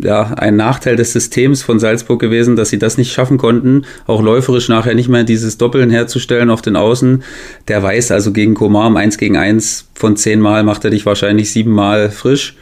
ja, 0.01 0.23
ein 0.35 0.55
Nachteil 0.55 0.95
des 0.95 1.13
Systems 1.13 1.63
von 1.65 1.81
Salzburg 1.81 2.21
gewesen, 2.21 2.55
dass 2.55 2.69
sie 2.69 2.79
das 2.79 2.99
nicht 2.99 3.13
schaffen 3.13 3.37
konnten, 3.37 3.85
auch 4.07 4.23
läuft 4.23 4.44
läuferisch 4.45 4.69
nachher 4.69 4.95
nicht 4.95 5.09
mehr 5.09 5.25
dieses 5.25 5.57
Doppeln 5.57 5.91
herzustellen 5.91 6.51
auf 6.51 6.61
den 6.61 6.77
Außen. 6.77 7.23
Der 7.69 7.83
weiß 7.83 8.11
also 8.11 8.33
gegen 8.33 8.55
Komar 8.55 8.89
um 8.89 8.97
1 8.97 9.17
gegen 9.17 9.37
1 9.37 9.89
von 9.95 10.17
10 10.17 10.41
Mal 10.41 10.63
macht 10.65 10.85
er 10.85 10.91
dich 10.91 11.07
wahrscheinlich 11.07 11.51
7 11.51 11.71
Mal 11.71 12.11
frisch. 12.11 12.57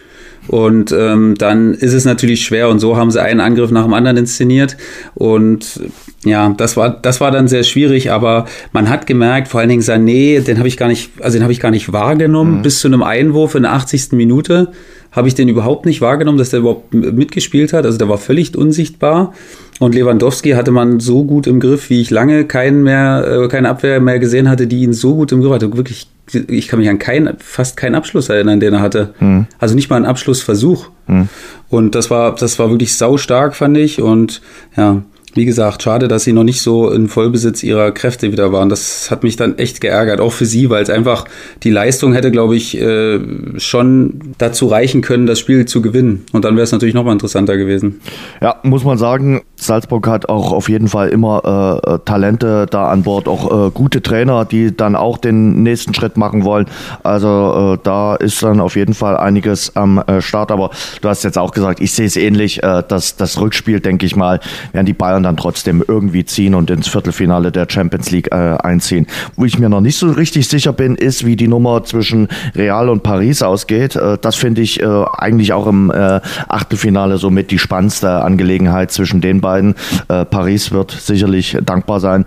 Und 0.49 0.91
ähm, 0.91 1.37
dann 1.39 1.75
ist 1.75 1.93
es 1.93 2.05
natürlich 2.05 2.45
schwer 2.45 2.69
und 2.69 2.81
so 2.81 2.97
haben 2.97 3.13
sie 3.13 3.23
einen 3.23 3.39
Angriff 3.39 3.71
nach 3.71 3.85
dem 3.85 3.95
anderen 3.95 4.17
inszeniert. 4.17 4.77
Und 5.15 5.81
ja, 6.25 6.53
das 6.57 6.77
war, 6.77 6.91
das 6.91 7.21
war 7.21 7.31
dann 7.31 7.47
sehr 7.47 7.63
schwierig, 7.63 8.11
aber 8.11 8.47
man 8.73 8.89
hat 8.89 9.07
gemerkt, 9.07 9.49
vor 9.49 9.61
allen 9.61 9.69
Dingen 9.69 9.83
Sané, 9.83 10.41
den 10.41 10.59
habe 10.59 10.67
ich 10.67 10.77
gar 10.77 10.89
nicht, 10.89 11.11
also 11.21 11.37
den 11.37 11.43
habe 11.43 11.53
ich 11.53 11.61
gar 11.61 11.71
nicht 11.71 11.93
wahrgenommen, 11.93 12.59
mhm. 12.59 12.63
bis 12.63 12.81
zu 12.81 12.89
einem 12.89 13.05
Einwurf 13.05 13.55
in 13.55 13.63
der 13.63 13.73
80. 13.73 14.13
Minute 14.13 14.73
habe 15.13 15.29
ich 15.29 15.35
den 15.35 15.49
überhaupt 15.49 15.87
nicht 15.87 16.01
wahrgenommen, 16.01 16.39
dass 16.39 16.51
der 16.51 16.61
überhaupt 16.61 16.93
mitgespielt 16.93 17.73
hat. 17.73 17.85
Also 17.85 17.99
der 17.99 18.09
war 18.09 18.19
völlig 18.19 18.57
unsichtbar. 18.57 19.35
Und 19.79 19.95
Lewandowski 19.95 20.51
hatte 20.51 20.71
man 20.71 21.01
so 21.01 21.25
gut 21.25 21.47
im 21.47 21.61
Griff, 21.61 21.91
wie 21.91 22.01
ich 22.01 22.11
lange 22.11 22.45
keinen 22.47 22.83
mehr, 22.83 23.43
äh, 23.45 23.49
keine 23.49 23.69
Abwehr 23.69 24.01
mehr 24.01 24.19
gesehen 24.19 24.49
hatte, 24.49 24.67
die 24.67 24.83
ihn 24.83 24.93
so 24.93 25.15
gut 25.15 25.33
im 25.33 25.43
Griff 25.43 25.53
hatte. 25.53 25.77
Wirklich, 25.77 26.09
ich 26.49 26.69
kann 26.69 26.79
mich 26.79 26.89
an 26.89 26.99
keinen, 26.99 27.37
fast 27.39 27.77
keinen 27.77 27.95
Abschluss 27.95 28.29
erinnern, 28.29 28.61
den 28.61 28.75
er 28.75 28.81
hatte. 28.81 29.13
Mhm. 29.21 29.47
Also 29.59 29.75
nicht 29.75 29.91
mal 29.91 29.97
einen 29.97 30.07
Abschlussversuch. 30.07 30.89
Mhm. 31.09 31.29
Und 31.69 31.95
das 31.95 32.11
war, 32.11 32.35
das 32.35 32.59
war 32.59 32.71
wirklich 32.71 32.95
saustark, 32.97 33.55
fand 33.55 33.77
ich. 33.77 34.01
Und 34.01 34.41
ja, 34.77 35.03
wie 35.35 35.45
gesagt, 35.45 35.83
schade, 35.83 36.09
dass 36.09 36.25
sie 36.25 36.33
noch 36.33 36.45
nicht 36.45 36.61
so 36.61 36.91
in 36.91 37.09
Vollbesitz 37.09 37.63
ihrer 37.63 37.91
Kräfte 37.93 38.33
wieder 38.33 38.53
waren. 38.53 38.69
Das 38.69 39.11
hat 39.11 39.23
mich 39.23 39.37
dann 39.37 39.59
echt 39.59 39.81
geärgert, 39.81 40.21
auch 40.21 40.33
für 40.33 40.47
sie, 40.47 40.69
weil 40.71 40.83
es 40.83 40.91
einfach 40.91 41.25
die 41.63 41.71
Leistung 41.71 42.13
hätte, 42.13 42.31
glaube 42.31 42.57
ich, 42.57 42.79
äh, 42.79 43.19
schon 43.59 44.35
dazu 44.39 44.67
reichen 44.67 45.01
können, 45.01 45.27
das 45.27 45.39
Spiel 45.39 45.65
zu 45.65 45.81
gewinnen. 45.81 46.25
Und 46.33 46.45
dann 46.45 46.57
wäre 46.57 46.65
es 46.65 46.73
natürlich 46.73 46.95
nochmal 46.95 47.15
interessanter 47.15 47.57
gewesen. 47.57 48.01
Ja, 48.41 48.57
muss 48.63 48.85
man 48.85 48.99
sagen, 48.99 49.43
Salzburg 49.57 50.07
hat 50.07 50.29
auch 50.29 50.53
auf 50.53 50.69
jeden 50.69 50.89
Fall 50.89 51.09
immer 51.09 51.81
äh, 51.87 51.99
Talente 52.05 52.67
da 52.69 52.89
an 52.89 53.03
Bord, 53.03 53.29
auch 53.29 53.69
äh, 53.69 53.71
gute 53.71 54.03
Trainer, 54.03 54.45
die 54.45 54.77
dann 54.77 54.97
auch 54.97 55.19
den 55.19 55.63
nächsten 55.63 55.95
Schritt 55.95 56.17
machen 56.17 56.45
wollen. 56.45 56.67
Also 57.03 57.75
äh, 57.75 57.79
da 57.83 58.17
ist 58.17 58.43
dann 58.43 58.61
auf 58.61 58.77
jeden 58.77 58.95
Fall 58.95 59.17
einiges 59.17 59.77
am 59.77 59.99
äh, 60.07 60.21
Start. 60.21 60.51
Aber 60.51 60.71
du 61.01 61.09
hast 61.09 61.23
jetzt 61.23 61.39
auch 61.39 61.53
gesagt, 61.53 61.81
ich 61.81 61.93
sehe 61.93 62.07
es 62.07 62.17
ähnlich, 62.17 62.63
äh, 62.63 62.83
dass 62.87 63.17
das 63.17 63.41
Rückspiel, 63.41 63.81
denke 63.81 64.05
ich 64.05 64.17
mal, 64.17 64.41
werden 64.73 64.87
die 64.87 64.93
Bayern 64.93 65.22
dann 65.23 65.37
trotzdem 65.37 65.83
irgendwie 65.87 66.25
ziehen 66.25 66.55
und 66.55 66.71
ins 66.71 66.89
Viertelfinale 66.89 67.53
der 67.53 67.67
Champions 67.69 68.11
League 68.11 68.29
äh, 68.33 68.57
einziehen. 68.63 69.07
Wo 69.37 69.45
ich 69.45 69.59
mir 69.59 69.69
noch 69.69 69.81
nicht 69.81 69.97
so 69.97 70.11
richtig 70.11 70.49
sicher 70.49 70.73
bin, 70.73 70.97
ist, 70.97 71.25
wie 71.25 71.37
die 71.37 71.49
Nummer 71.49 71.85
zwischen 71.85 72.29
Real 72.55 72.89
und 72.89 73.03
Paris 73.03 73.43
ausgeht. 73.43 73.99
das 74.21 74.37
finde 74.37 74.63
ich 74.63 74.85
eigentlich 74.85 75.53
auch 75.53 75.67
im 75.67 75.91
Achtelfinale 75.91 77.19
somit 77.19 77.51
die 77.51 77.59
spannendste 77.59 78.23
Angelegenheit 78.23 78.91
zwischen 78.91 79.21
den 79.21 79.41
beiden 79.41 79.53
beiden. 79.53 79.75
Äh, 80.09 80.25
Paris 80.25 80.73
wird 80.73 80.91
sicherlich 80.91 81.57
dankbar 81.65 82.01
sein, 82.01 82.25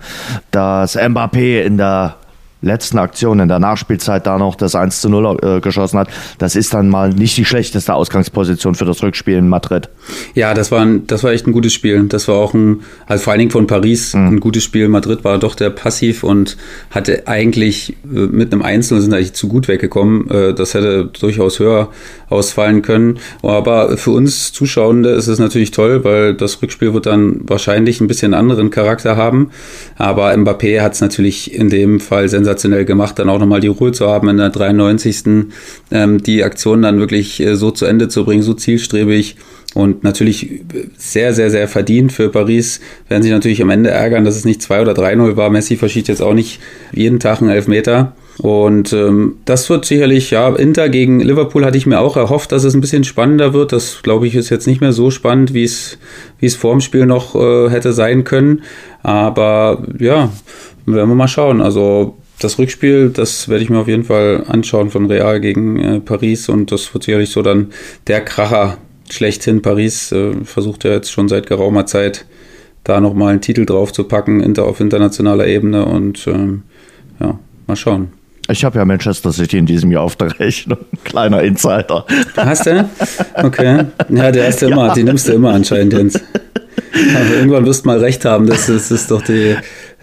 dass 0.50 0.96
Mbappé 0.96 1.62
in 1.62 1.76
der 1.76 2.16
letzten 2.66 2.98
Aktion 2.98 3.40
in 3.40 3.48
der 3.48 3.58
Nachspielzeit 3.58 4.26
da 4.26 4.38
noch 4.38 4.54
das 4.54 4.74
1 4.74 5.00
zu 5.00 5.08
0 5.08 5.38
äh, 5.42 5.60
geschossen 5.60 5.98
hat, 5.98 6.08
das 6.38 6.56
ist 6.56 6.74
dann 6.74 6.88
mal 6.88 7.10
nicht 7.10 7.36
die 7.36 7.44
schlechteste 7.44 7.94
Ausgangsposition 7.94 8.74
für 8.74 8.84
das 8.84 9.02
Rückspiel 9.02 9.36
in 9.36 9.48
Madrid. 9.48 9.88
Ja, 10.34 10.54
das 10.54 10.70
war, 10.70 10.80
ein, 10.80 11.06
das 11.06 11.24
war 11.24 11.32
echt 11.32 11.46
ein 11.46 11.52
gutes 11.52 11.72
Spiel. 11.72 12.04
Das 12.08 12.28
war 12.28 12.36
auch 12.36 12.54
ein, 12.54 12.80
also 13.06 13.24
vor 13.24 13.32
allen 13.32 13.40
Dingen 13.40 13.50
von 13.50 13.66
Paris, 13.66 14.14
mhm. 14.14 14.28
ein 14.28 14.40
gutes 14.40 14.64
Spiel. 14.64 14.88
Madrid 14.88 15.24
war 15.24 15.38
doch 15.38 15.54
der 15.54 15.70
passiv 15.70 16.22
und 16.22 16.56
hatte 16.90 17.26
eigentlich 17.26 17.96
äh, 18.04 18.26
mit 18.26 18.52
einem 18.52 18.62
Einzel 18.62 19.00
sind 19.00 19.14
eigentlich 19.14 19.32
zu 19.34 19.48
gut 19.48 19.68
weggekommen. 19.68 20.30
Äh, 20.30 20.54
das 20.54 20.74
hätte 20.74 21.06
durchaus 21.18 21.58
höher 21.58 21.88
ausfallen 22.28 22.82
können. 22.82 23.18
Aber 23.42 23.96
für 23.96 24.10
uns 24.10 24.52
Zuschauende 24.52 25.10
ist 25.10 25.28
es 25.28 25.38
natürlich 25.38 25.70
toll, 25.70 26.04
weil 26.04 26.34
das 26.34 26.60
Rückspiel 26.62 26.94
wird 26.94 27.06
dann 27.06 27.40
wahrscheinlich 27.44 28.00
ein 28.00 28.06
bisschen 28.06 28.34
anderen 28.34 28.70
Charakter 28.70 29.16
haben. 29.16 29.50
Aber 29.96 30.32
Mbappé 30.32 30.80
hat 30.80 30.94
es 30.94 31.00
natürlich 31.00 31.54
in 31.54 31.70
dem 31.70 32.00
Fall 32.00 32.28
sensationell 32.28 32.84
gemacht, 32.84 33.18
dann 33.18 33.28
auch 33.28 33.38
nochmal 33.38 33.60
die 33.60 33.68
Ruhe 33.68 33.92
zu 33.92 34.08
haben 34.08 34.28
in 34.28 34.38
der 34.38 34.50
93. 34.50 35.46
Ähm, 35.90 36.22
die 36.22 36.42
Aktion 36.42 36.82
dann 36.82 36.98
wirklich 36.98 37.40
äh, 37.40 37.56
so 37.56 37.70
zu 37.70 37.86
Ende 37.86 38.08
zu 38.08 38.24
bringen, 38.24 38.42
so 38.42 38.54
zielstrebig. 38.54 39.36
Und 39.74 40.04
natürlich 40.04 40.62
sehr, 40.96 41.34
sehr, 41.34 41.50
sehr 41.50 41.68
verdient 41.68 42.10
für 42.10 42.30
Paris. 42.30 42.80
Werden 43.08 43.22
sich 43.22 43.30
natürlich 43.30 43.60
am 43.60 43.68
Ende 43.68 43.90
ärgern, 43.90 44.24
dass 44.24 44.34
es 44.34 44.46
nicht 44.46 44.62
2 44.62 44.80
oder 44.80 44.92
3-0 44.92 45.36
war. 45.36 45.50
Messi 45.50 45.76
verschießt 45.76 46.08
jetzt 46.08 46.22
auch 46.22 46.32
nicht 46.32 46.60
jeden 46.94 47.20
Tag 47.20 47.42
einen 47.42 47.50
Elfmeter. 47.50 48.14
Und 48.38 48.92
ähm, 48.92 49.36
das 49.44 49.70
wird 49.70 49.86
sicherlich, 49.86 50.30
ja, 50.30 50.54
Inter 50.54 50.88
gegen 50.88 51.20
Liverpool 51.20 51.64
hatte 51.64 51.78
ich 51.78 51.86
mir 51.86 52.00
auch 52.00 52.16
erhofft, 52.16 52.52
dass 52.52 52.64
es 52.64 52.74
ein 52.74 52.80
bisschen 52.80 53.04
spannender 53.04 53.54
wird. 53.54 53.72
Das, 53.72 54.02
glaube 54.02 54.26
ich, 54.26 54.34
ist 54.34 54.50
jetzt 54.50 54.66
nicht 54.66 54.80
mehr 54.80 54.92
so 54.92 55.10
spannend, 55.10 55.54
wie 55.54 55.64
es, 55.64 55.98
wie 56.38 56.46
es 56.46 56.54
vor 56.54 56.72
dem 56.72 56.80
Spiel 56.80 57.06
noch 57.06 57.34
äh, 57.34 57.70
hätte 57.70 57.92
sein 57.92 58.24
können. 58.24 58.62
Aber 59.02 59.84
ja, 59.98 60.30
werden 60.84 61.08
wir 61.08 61.14
mal 61.14 61.28
schauen. 61.28 61.60
Also 61.60 62.18
das 62.38 62.58
Rückspiel, 62.58 63.10
das 63.10 63.48
werde 63.48 63.64
ich 63.64 63.70
mir 63.70 63.78
auf 63.78 63.88
jeden 63.88 64.04
Fall 64.04 64.44
anschauen 64.48 64.90
von 64.90 65.06
Real 65.06 65.40
gegen 65.40 65.78
äh, 65.78 66.00
Paris 66.00 66.48
und 66.48 66.70
das 66.70 66.92
wird 66.92 67.04
sicherlich 67.04 67.30
so 67.30 67.42
dann 67.42 67.72
der 68.06 68.20
Kracher 68.20 68.78
schlechthin. 69.10 69.62
Paris 69.62 70.12
äh, 70.12 70.32
versucht 70.44 70.84
ja 70.84 70.90
jetzt 70.90 71.10
schon 71.10 71.28
seit 71.28 71.46
geraumer 71.46 71.86
Zeit 71.86 72.26
da 72.84 73.00
nochmal 73.00 73.30
einen 73.30 73.40
Titel 73.40 73.64
drauf 73.64 73.92
zu 73.92 74.04
packen 74.04 74.40
inter, 74.40 74.64
auf 74.64 74.80
internationaler 74.80 75.46
Ebene 75.46 75.86
und 75.86 76.26
ähm, 76.26 76.62
ja, 77.20 77.38
mal 77.66 77.76
schauen. 77.76 78.15
Ich 78.48 78.64
habe 78.64 78.78
ja 78.78 78.84
Manchester 78.84 79.32
City 79.32 79.58
in 79.58 79.66
diesem 79.66 79.90
Jahr 79.90 80.02
auf 80.02 80.16
der 80.16 80.28
Rechnung. 80.40 80.78
Kleiner 81.04 81.42
Insider. 81.42 82.04
Hast 82.36 82.66
du? 82.66 82.88
Okay. 83.34 83.84
Ja, 84.08 84.30
der 84.30 84.46
hast 84.46 84.62
du 84.62 84.66
immer, 84.66 84.88
ja. 84.88 84.94
die 84.94 85.04
nimmst 85.04 85.28
du 85.28 85.32
immer 85.32 85.52
anscheinend, 85.52 85.92
Jens. 85.92 86.20
Aber 86.92 87.36
irgendwann 87.36 87.66
wirst 87.66 87.84
du 87.84 87.88
mal 87.88 87.98
recht 87.98 88.24
haben. 88.24 88.46
Das 88.46 88.68
ist, 88.68 88.90
das 88.90 89.00
ist 89.02 89.10
doch 89.10 89.22
die, 89.22 89.56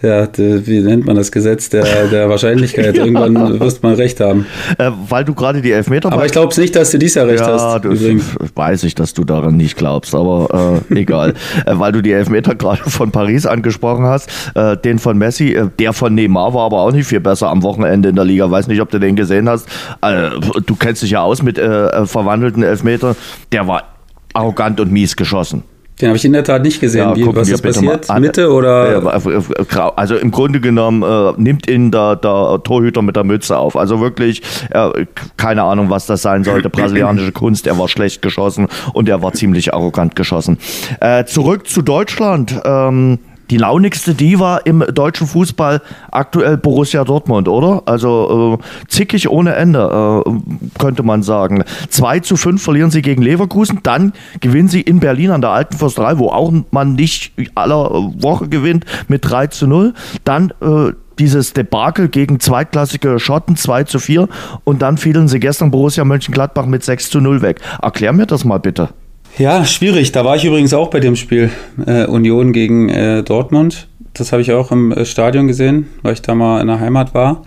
ja, 0.04 0.26
die, 0.26 0.66
wie 0.66 0.80
nennt 0.80 1.06
man 1.06 1.16
das 1.16 1.32
Gesetz 1.32 1.70
der, 1.70 2.06
der 2.08 2.28
Wahrscheinlichkeit? 2.28 2.94
Irgendwann 2.98 3.34
ja. 3.34 3.60
wirst 3.60 3.82
du 3.82 3.86
mal 3.86 3.94
recht 3.94 4.20
haben. 4.20 4.46
Äh, 4.76 4.90
weil 5.08 5.24
du 5.24 5.34
gerade 5.34 5.62
die 5.62 5.72
Elfmeter. 5.72 6.12
Aber 6.12 6.26
ich 6.26 6.32
glaube 6.32 6.54
nicht, 6.60 6.76
dass 6.76 6.90
du 6.90 6.98
dies 6.98 7.14
Jahr 7.14 7.26
recht 7.26 7.40
ja, 7.40 7.52
hast. 7.52 7.84
Ja, 7.84 8.16
weiß 8.54 8.84
ich, 8.84 8.94
dass 8.94 9.14
du 9.14 9.24
daran 9.24 9.56
nicht 9.56 9.76
glaubst, 9.76 10.14
aber 10.14 10.82
äh, 10.90 11.00
egal. 11.00 11.30
äh, 11.66 11.72
weil 11.74 11.92
du 11.92 12.02
die 12.02 12.12
Elfmeter 12.12 12.54
gerade 12.54 12.82
von 12.82 13.12
Paris 13.12 13.46
angesprochen 13.46 14.04
hast, 14.04 14.28
äh, 14.54 14.76
den 14.76 14.98
von 14.98 15.16
Messi, 15.16 15.52
äh, 15.52 15.68
der 15.78 15.94
von 15.94 16.14
Neymar 16.14 16.52
war 16.52 16.66
aber 16.66 16.80
auch 16.82 16.92
nicht 16.92 17.06
viel 17.06 17.20
besser 17.20 17.48
am 17.48 17.62
Wochenende 17.62 18.10
in 18.10 18.16
der 18.16 18.24
Liga. 18.26 18.50
Weiß 18.50 18.66
nicht, 18.66 18.82
ob 18.82 18.90
du 18.90 18.98
den 19.00 19.16
gesehen 19.16 19.48
hast. 19.48 19.66
Äh, 20.02 20.30
du 20.66 20.76
kennst 20.76 21.02
dich 21.02 21.12
ja 21.12 21.22
aus 21.22 21.42
mit 21.42 21.56
verwandelten 21.56 22.62
Elfmetern. 22.62 23.16
Der 23.52 23.66
war 23.66 23.84
arrogant 24.34 24.80
und 24.80 24.92
mies 24.92 25.16
geschossen. 25.16 25.62
Den 26.00 26.08
habe 26.08 26.16
ich 26.16 26.24
in 26.24 26.32
der 26.32 26.42
Tat 26.42 26.62
nicht 26.62 26.80
gesehen. 26.80 27.10
Ja, 27.10 27.16
Wie, 27.16 27.36
was 27.36 27.48
ist 27.48 27.62
passiert? 27.62 28.08
Mitte 28.18 28.50
oder? 28.50 29.22
Also 29.96 30.16
im 30.16 30.32
Grunde 30.32 30.60
genommen 30.60 31.02
äh, 31.02 31.40
nimmt 31.40 31.70
ihn 31.70 31.92
der, 31.92 32.16
der, 32.16 32.60
Torhüter 32.64 33.00
mit 33.02 33.14
der 33.14 33.22
Mütze 33.22 33.56
auf. 33.56 33.76
Also 33.76 34.00
wirklich, 34.00 34.42
äh, 34.70 35.06
keine 35.36 35.62
Ahnung, 35.62 35.90
was 35.90 36.06
das 36.06 36.22
sein 36.22 36.42
sollte. 36.42 36.68
Brasilianische 36.68 37.30
Kunst, 37.32 37.68
er 37.68 37.78
war 37.78 37.88
schlecht 37.88 38.22
geschossen 38.22 38.66
und 38.92 39.08
er 39.08 39.22
war 39.22 39.32
ziemlich 39.34 39.72
arrogant 39.72 40.16
geschossen. 40.16 40.58
Äh, 41.00 41.26
zurück 41.26 41.68
zu 41.68 41.82
Deutschland. 41.82 42.60
Ähm, 42.64 43.20
die 43.50 43.56
launigste 43.56 44.14
Diva 44.14 44.58
im 44.58 44.84
deutschen 44.92 45.26
Fußball 45.26 45.82
aktuell 46.10 46.56
Borussia 46.56 47.04
Dortmund, 47.04 47.48
oder? 47.48 47.82
Also 47.86 48.58
äh, 48.60 48.88
zickig 48.88 49.28
ohne 49.28 49.54
Ende, 49.54 50.22
äh, 50.26 50.78
könnte 50.78 51.02
man 51.02 51.22
sagen. 51.22 51.64
2 51.88 52.20
zu 52.20 52.36
5 52.36 52.62
verlieren 52.62 52.90
sie 52.90 53.02
gegen 53.02 53.22
Leverkusen, 53.22 53.80
dann 53.82 54.12
gewinnen 54.40 54.68
sie 54.68 54.80
in 54.80 55.00
Berlin 55.00 55.30
an 55.30 55.40
der 55.40 55.50
Alten 55.50 55.76
Försterei, 55.76 56.18
wo 56.18 56.28
auch 56.28 56.52
man 56.70 56.94
nicht 56.94 57.32
aller 57.54 57.90
Woche 58.18 58.48
gewinnt, 58.48 58.84
mit 59.08 59.28
3 59.28 59.48
zu 59.48 59.66
0. 59.66 59.94
Dann 60.24 60.52
äh, 60.60 60.92
dieses 61.18 61.52
Debakel 61.52 62.08
gegen 62.08 62.40
zweitklassige 62.40 63.18
Schotten 63.18 63.56
2 63.56 63.84
zu 63.84 63.98
4 63.98 64.28
und 64.64 64.82
dann 64.82 64.96
fielen 64.96 65.28
sie 65.28 65.40
gestern 65.40 65.70
Borussia 65.70 66.04
Mönchengladbach 66.04 66.66
mit 66.66 66.82
6 66.82 67.10
zu 67.10 67.20
0 67.20 67.42
weg. 67.42 67.60
Erklär 67.80 68.12
mir 68.12 68.26
das 68.26 68.44
mal 68.44 68.58
bitte. 68.58 68.90
Ja, 69.36 69.64
schwierig. 69.64 70.12
Da 70.12 70.24
war 70.24 70.36
ich 70.36 70.44
übrigens 70.44 70.72
auch 70.74 70.90
bei 70.90 71.00
dem 71.00 71.16
Spiel 71.16 71.50
äh, 71.86 72.06
Union 72.06 72.52
gegen 72.52 72.88
äh, 72.88 73.24
Dortmund. 73.24 73.88
Das 74.12 74.30
habe 74.30 74.42
ich 74.42 74.52
auch 74.52 74.70
im 74.70 74.92
äh, 74.92 75.04
Stadion 75.04 75.48
gesehen, 75.48 75.88
weil 76.02 76.12
ich 76.12 76.22
da 76.22 76.36
mal 76.36 76.60
in 76.60 76.68
der 76.68 76.78
Heimat 76.78 77.14
war. 77.14 77.44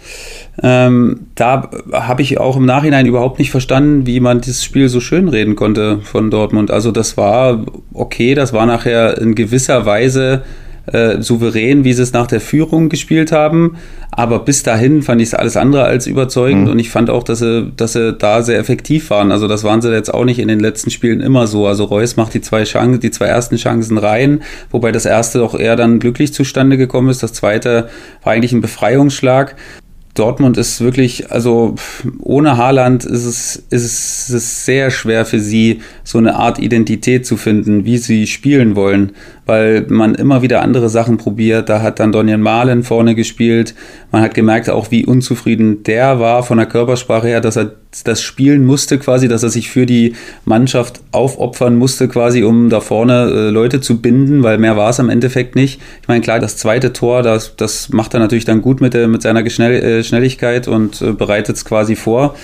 Ähm, 0.61 1.27
da 1.35 1.71
habe 1.93 2.21
ich 2.21 2.39
auch 2.39 2.57
im 2.57 2.65
Nachhinein 2.65 3.05
überhaupt 3.05 3.39
nicht 3.39 3.51
verstanden, 3.51 4.05
wie 4.05 4.19
man 4.19 4.41
dieses 4.41 4.65
Spiel 4.65 4.89
so 4.89 4.99
schön 4.99 5.29
reden 5.29 5.55
konnte 5.55 5.99
von 6.03 6.29
Dortmund. 6.29 6.71
Also 6.71 6.91
das 6.91 7.15
war 7.15 7.63
okay, 7.93 8.35
das 8.35 8.51
war 8.51 8.65
nachher 8.65 9.17
in 9.17 9.33
gewisser 9.33 9.85
Weise 9.85 10.43
äh, 10.87 11.21
souverän, 11.21 11.83
wie 11.83 11.93
sie 11.93 12.03
es 12.03 12.13
nach 12.13 12.27
der 12.27 12.41
Führung 12.41 12.89
gespielt 12.89 13.31
haben. 13.31 13.77
Aber 14.11 14.39
bis 14.39 14.63
dahin 14.63 15.03
fand 15.03 15.21
ich 15.21 15.29
es 15.29 15.33
alles 15.33 15.57
andere 15.57 15.83
als 15.83 16.07
überzeugend 16.07 16.65
mhm. 16.65 16.71
und 16.71 16.79
ich 16.79 16.89
fand 16.89 17.09
auch, 17.09 17.23
dass 17.23 17.39
sie, 17.39 17.71
dass 17.75 17.93
sie 17.93 18.13
da 18.13 18.41
sehr 18.41 18.57
effektiv 18.57 19.09
waren. 19.09 19.31
Also 19.31 19.47
das 19.47 19.63
waren 19.63 19.81
sie 19.81 19.91
jetzt 19.91 20.13
auch 20.13 20.25
nicht 20.25 20.39
in 20.39 20.47
den 20.47 20.59
letzten 20.59 20.89
Spielen 20.89 21.19
immer 21.19 21.47
so. 21.47 21.67
Also 21.67 21.83
Reus 21.83 22.15
macht 22.15 22.33
die 22.33 22.41
zwei 22.41 22.63
Chancen, 22.63 22.99
die 22.99 23.11
zwei 23.11 23.25
ersten 23.25 23.57
Chancen 23.57 23.97
rein, 23.97 24.41
wobei 24.71 24.91
das 24.91 25.05
erste 25.05 25.39
doch 25.39 25.57
eher 25.59 25.75
dann 25.75 25.99
glücklich 25.99 26.33
zustande 26.33 26.77
gekommen 26.77 27.09
ist. 27.09 27.21
Das 27.21 27.33
zweite 27.33 27.89
war 28.23 28.33
eigentlich 28.33 28.53
ein 28.53 28.61
Befreiungsschlag. 28.61 29.55
Dortmund 30.17 30.57
ist 30.57 30.81
wirklich, 30.81 31.31
also 31.31 31.75
ohne 32.19 32.57
Haaland 32.57 33.05
ist 33.05 33.25
es, 33.25 33.63
ist 33.69 34.29
es, 34.29 34.65
sehr 34.65 34.91
schwer 34.91 35.25
für 35.25 35.39
sie, 35.39 35.81
so 36.03 36.17
eine 36.17 36.35
Art 36.35 36.59
Identität 36.59 37.25
zu 37.25 37.37
finden, 37.37 37.85
wie 37.85 37.97
sie 37.97 38.27
spielen 38.27 38.75
wollen 38.75 39.11
weil 39.47 39.85
man 39.87 40.13
immer 40.13 40.41
wieder 40.41 40.61
andere 40.61 40.89
Sachen 40.89 41.17
probiert. 41.17 41.69
Da 41.69 41.81
hat 41.81 41.99
dann 41.99 42.11
Donian 42.11 42.41
Malen 42.41 42.83
vorne 42.83 43.15
gespielt. 43.15 43.73
Man 44.11 44.21
hat 44.21 44.33
gemerkt 44.33 44.69
auch, 44.69 44.91
wie 44.91 45.05
unzufrieden 45.05 45.83
der 45.83 46.19
war 46.19 46.43
von 46.43 46.57
der 46.57 46.67
Körpersprache 46.67 47.27
her, 47.27 47.41
dass 47.41 47.55
er 47.55 47.71
das 48.03 48.21
spielen 48.21 48.65
musste 48.65 48.99
quasi, 48.99 49.27
dass 49.27 49.43
er 49.43 49.49
sich 49.49 49.71
für 49.71 49.85
die 49.85 50.13
Mannschaft 50.43 50.99
aufopfern 51.13 51.77
musste 51.77 52.09
quasi, 52.09 52.43
um 52.43 52.69
da 52.69 52.81
vorne 52.81 53.31
äh, 53.31 53.49
Leute 53.49 53.79
zu 53.79 54.01
binden, 54.01 54.43
weil 54.43 54.57
mehr 54.57 54.75
war 54.75 54.89
es 54.89 54.99
am 54.99 55.09
Endeffekt 55.09 55.55
nicht. 55.55 55.79
Ich 56.01 56.07
meine, 56.07 56.21
klar, 56.21 56.39
das 56.39 56.57
zweite 56.57 56.91
Tor, 56.91 57.23
das, 57.23 57.55
das 57.55 57.89
macht 57.89 58.13
er 58.13 58.19
natürlich 58.19 58.45
dann 58.45 58.61
gut 58.61 58.81
mit, 58.81 58.93
der, 58.93 59.07
mit 59.07 59.21
seiner 59.21 59.41
Geschnell, 59.41 59.81
äh, 59.81 60.03
Schnelligkeit 60.07 60.67
und 60.67 61.01
äh, 61.01 61.11
bereitet 61.11 61.57
es 61.57 61.65
quasi 61.65 61.95
vor. 61.95 62.35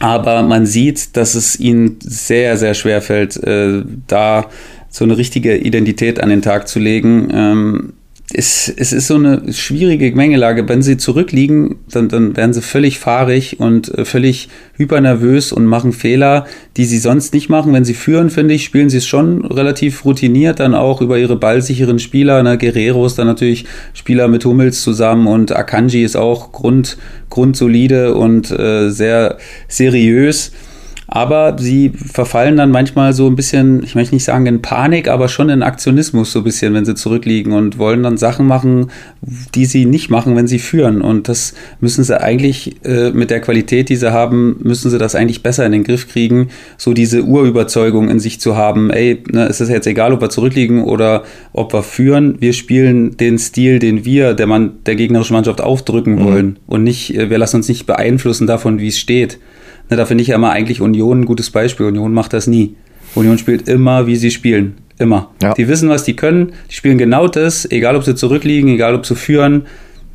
Aber 0.00 0.42
man 0.42 0.64
sieht, 0.64 1.16
dass 1.16 1.34
es 1.34 1.58
ihm 1.58 1.96
sehr, 2.00 2.56
sehr 2.56 2.74
schwer 2.74 3.02
fällt, 3.02 3.36
äh, 3.36 3.82
da 4.06 4.46
so 4.90 5.04
eine 5.04 5.18
richtige 5.18 5.56
Identität 5.56 6.20
an 6.20 6.28
den 6.28 6.42
Tag 6.42 6.68
zu 6.68 6.78
legen. 6.78 7.28
Ähm, 7.32 7.92
es, 8.30 8.68
es 8.68 8.92
ist 8.92 9.06
so 9.06 9.14
eine 9.14 9.52
schwierige 9.54 10.14
Mengelage. 10.14 10.68
Wenn 10.68 10.82
sie 10.82 10.98
zurückliegen, 10.98 11.76
dann, 11.90 12.08
dann 12.10 12.36
werden 12.36 12.52
sie 12.52 12.60
völlig 12.60 12.98
fahrig 12.98 13.58
und 13.58 13.96
äh, 13.96 14.04
völlig 14.04 14.50
hypernervös 14.76 15.50
und 15.50 15.64
machen 15.64 15.92
Fehler, 15.92 16.46
die 16.76 16.84
sie 16.84 16.98
sonst 16.98 17.32
nicht 17.32 17.48
machen. 17.48 17.72
Wenn 17.72 17.86
sie 17.86 17.94
führen, 17.94 18.28
finde 18.28 18.52
ich, 18.52 18.64
spielen 18.64 18.90
sie 18.90 18.98
es 18.98 19.06
schon 19.06 19.46
relativ 19.46 20.04
routiniert, 20.04 20.60
dann 20.60 20.74
auch 20.74 21.00
über 21.00 21.18
ihre 21.18 21.36
ballsicheren 21.36 21.98
Spieler. 21.98 22.42
Ne? 22.42 22.58
Guerrero 22.58 23.06
ist 23.06 23.18
dann 23.18 23.26
natürlich 23.26 23.64
Spieler 23.94 24.28
mit 24.28 24.44
Hummels 24.44 24.82
zusammen 24.82 25.26
und 25.26 25.56
Akanji 25.56 26.04
ist 26.04 26.16
auch 26.16 26.52
grund, 26.52 26.98
grundsolide 27.30 28.14
und 28.14 28.50
äh, 28.50 28.90
sehr 28.90 29.38
seriös. 29.68 30.52
Aber 31.10 31.56
sie 31.58 31.88
verfallen 31.88 32.58
dann 32.58 32.70
manchmal 32.70 33.14
so 33.14 33.26
ein 33.26 33.34
bisschen, 33.34 33.82
ich 33.82 33.94
möchte 33.94 34.14
nicht 34.14 34.24
sagen 34.24 34.44
in 34.44 34.60
Panik, 34.60 35.08
aber 35.08 35.28
schon 35.28 35.48
in 35.48 35.62
Aktionismus 35.62 36.32
so 36.32 36.40
ein 36.40 36.44
bisschen, 36.44 36.74
wenn 36.74 36.84
sie 36.84 36.94
zurückliegen 36.94 37.54
und 37.54 37.78
wollen 37.78 38.02
dann 38.02 38.18
Sachen 38.18 38.46
machen, 38.46 38.90
die 39.54 39.64
sie 39.64 39.86
nicht 39.86 40.10
machen, 40.10 40.36
wenn 40.36 40.46
sie 40.46 40.58
führen. 40.58 41.00
Und 41.00 41.28
das 41.28 41.54
müssen 41.80 42.04
sie 42.04 42.20
eigentlich 42.20 42.84
äh, 42.84 43.10
mit 43.10 43.30
der 43.30 43.40
Qualität, 43.40 43.88
die 43.88 43.96
sie 43.96 44.12
haben, 44.12 44.58
müssen 44.62 44.90
sie 44.90 44.98
das 44.98 45.14
eigentlich 45.14 45.42
besser 45.42 45.64
in 45.64 45.72
den 45.72 45.82
Griff 45.82 46.08
kriegen, 46.08 46.48
so 46.76 46.92
diese 46.92 47.24
Urüberzeugung 47.24 48.10
in 48.10 48.20
sich 48.20 48.38
zu 48.38 48.54
haben, 48.54 48.90
ey, 48.90 49.22
ne, 49.32 49.48
es 49.48 49.62
ist 49.62 49.70
jetzt 49.70 49.86
egal, 49.86 50.12
ob 50.12 50.20
wir 50.20 50.28
zurückliegen 50.28 50.84
oder 50.84 51.24
ob 51.54 51.72
wir 51.72 51.82
führen, 51.82 52.36
wir 52.40 52.52
spielen 52.52 53.16
den 53.16 53.38
Stil, 53.38 53.78
den 53.78 54.04
wir 54.04 54.34
der, 54.34 54.46
Mann, 54.46 54.72
der 54.84 54.94
gegnerischen 54.94 55.34
Mannschaft 55.34 55.62
aufdrücken 55.62 56.16
mhm. 56.16 56.24
wollen 56.24 56.58
und 56.66 56.84
nicht, 56.84 57.16
äh, 57.16 57.30
wir 57.30 57.38
lassen 57.38 57.56
uns 57.56 57.68
nicht 57.68 57.86
beeinflussen 57.86 58.46
davon, 58.46 58.78
wie 58.78 58.88
es 58.88 58.98
steht. 58.98 59.38
Ne, 59.90 59.96
da 59.96 60.06
finde 60.06 60.22
ich 60.22 60.28
ja 60.28 60.36
immer 60.36 60.50
eigentlich 60.50 60.80
Union 60.80 61.20
ein 61.20 61.24
gutes 61.24 61.50
Beispiel. 61.50 61.86
Union 61.86 62.12
macht 62.12 62.32
das 62.32 62.46
nie. 62.46 62.74
Union 63.14 63.38
spielt 63.38 63.68
immer, 63.68 64.06
wie 64.06 64.16
sie 64.16 64.30
spielen. 64.30 64.76
Immer. 64.98 65.30
Ja. 65.42 65.54
Die 65.54 65.68
wissen, 65.68 65.88
was 65.88 66.04
die 66.04 66.16
können. 66.16 66.52
Die 66.70 66.74
spielen 66.74 66.98
genau 66.98 67.28
das, 67.28 67.70
egal 67.70 67.96
ob 67.96 68.04
sie 68.04 68.14
zurückliegen, 68.14 68.70
egal 68.70 68.94
ob 68.94 69.06
sie 69.06 69.14
führen. 69.14 69.66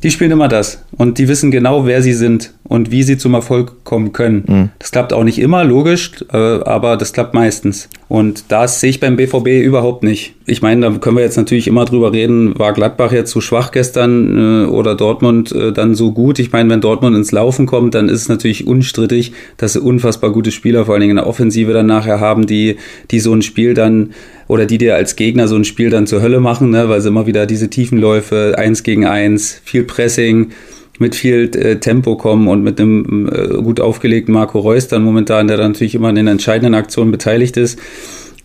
Die 0.02 0.10
spielen 0.10 0.30
immer 0.30 0.48
das. 0.48 0.84
Und 0.92 1.18
die 1.18 1.28
wissen 1.28 1.50
genau, 1.50 1.86
wer 1.86 2.02
sie 2.02 2.12
sind 2.12 2.52
und 2.66 2.90
wie 2.90 3.02
sie 3.02 3.18
zum 3.18 3.34
Erfolg 3.34 3.84
kommen 3.84 4.12
können. 4.12 4.44
Mhm. 4.46 4.70
Das 4.78 4.90
klappt 4.90 5.12
auch 5.12 5.24
nicht 5.24 5.38
immer, 5.38 5.64
logisch, 5.64 6.12
äh, 6.32 6.36
aber 6.36 6.96
das 6.96 7.12
klappt 7.12 7.34
meistens. 7.34 7.88
Und 8.08 8.44
das 8.48 8.80
sehe 8.80 8.90
ich 8.90 9.00
beim 9.00 9.16
BVB 9.16 9.62
überhaupt 9.62 10.02
nicht. 10.02 10.34
Ich 10.46 10.62
meine, 10.62 10.80
da 10.80 10.98
können 10.98 11.16
wir 11.16 11.24
jetzt 11.24 11.36
natürlich 11.36 11.68
immer 11.68 11.84
drüber 11.84 12.12
reden, 12.12 12.58
war 12.58 12.72
Gladbach 12.72 13.12
jetzt 13.12 13.30
so 13.32 13.40
schwach 13.40 13.70
gestern 13.70 14.64
äh, 14.64 14.66
oder 14.66 14.94
Dortmund 14.94 15.52
äh, 15.52 15.72
dann 15.72 15.94
so 15.94 16.12
gut. 16.12 16.38
Ich 16.38 16.52
meine, 16.52 16.70
wenn 16.70 16.80
Dortmund 16.80 17.16
ins 17.16 17.32
Laufen 17.32 17.66
kommt, 17.66 17.94
dann 17.94 18.08
ist 18.08 18.22
es 18.22 18.28
natürlich 18.28 18.66
unstrittig, 18.66 19.32
dass 19.58 19.74
sie 19.74 19.80
unfassbar 19.80 20.32
gute 20.32 20.50
Spieler, 20.50 20.86
vor 20.86 20.94
allen 20.94 21.02
Dingen 21.02 21.12
in 21.12 21.16
der 21.16 21.26
Offensive 21.26 21.72
dann 21.72 21.86
nachher 21.86 22.20
haben, 22.20 22.46
die, 22.46 22.76
die 23.10 23.20
so 23.20 23.34
ein 23.34 23.42
Spiel 23.42 23.74
dann 23.74 24.10
oder 24.48 24.66
die 24.66 24.78
dir 24.78 24.94
als 24.94 25.16
Gegner 25.16 25.48
so 25.48 25.56
ein 25.56 25.64
Spiel 25.64 25.90
dann 25.90 26.06
zur 26.06 26.22
Hölle 26.22 26.40
machen, 26.40 26.70
ne, 26.70 26.88
weil 26.88 27.00
sie 27.00 27.08
immer 27.08 27.26
wieder 27.26 27.46
diese 27.46 27.68
Tiefenläufe, 27.68 28.54
eins 28.56 28.82
gegen 28.82 29.06
eins, 29.06 29.60
viel 29.64 29.84
Pressing, 29.84 30.50
mit 30.98 31.14
viel 31.14 31.50
äh, 31.56 31.76
Tempo 31.76 32.16
kommen 32.16 32.48
und 32.48 32.62
mit 32.62 32.80
einem 32.80 33.28
äh, 33.28 33.62
gut 33.62 33.80
aufgelegten 33.80 34.32
Marco 34.32 34.60
Reus 34.60 34.88
dann 34.88 35.02
momentan, 35.02 35.48
der 35.48 35.56
dann 35.56 35.72
natürlich 35.72 35.94
immer 35.94 36.10
in 36.10 36.16
den 36.16 36.26
entscheidenden 36.26 36.74
Aktionen 36.74 37.10
beteiligt 37.10 37.56
ist. 37.56 37.78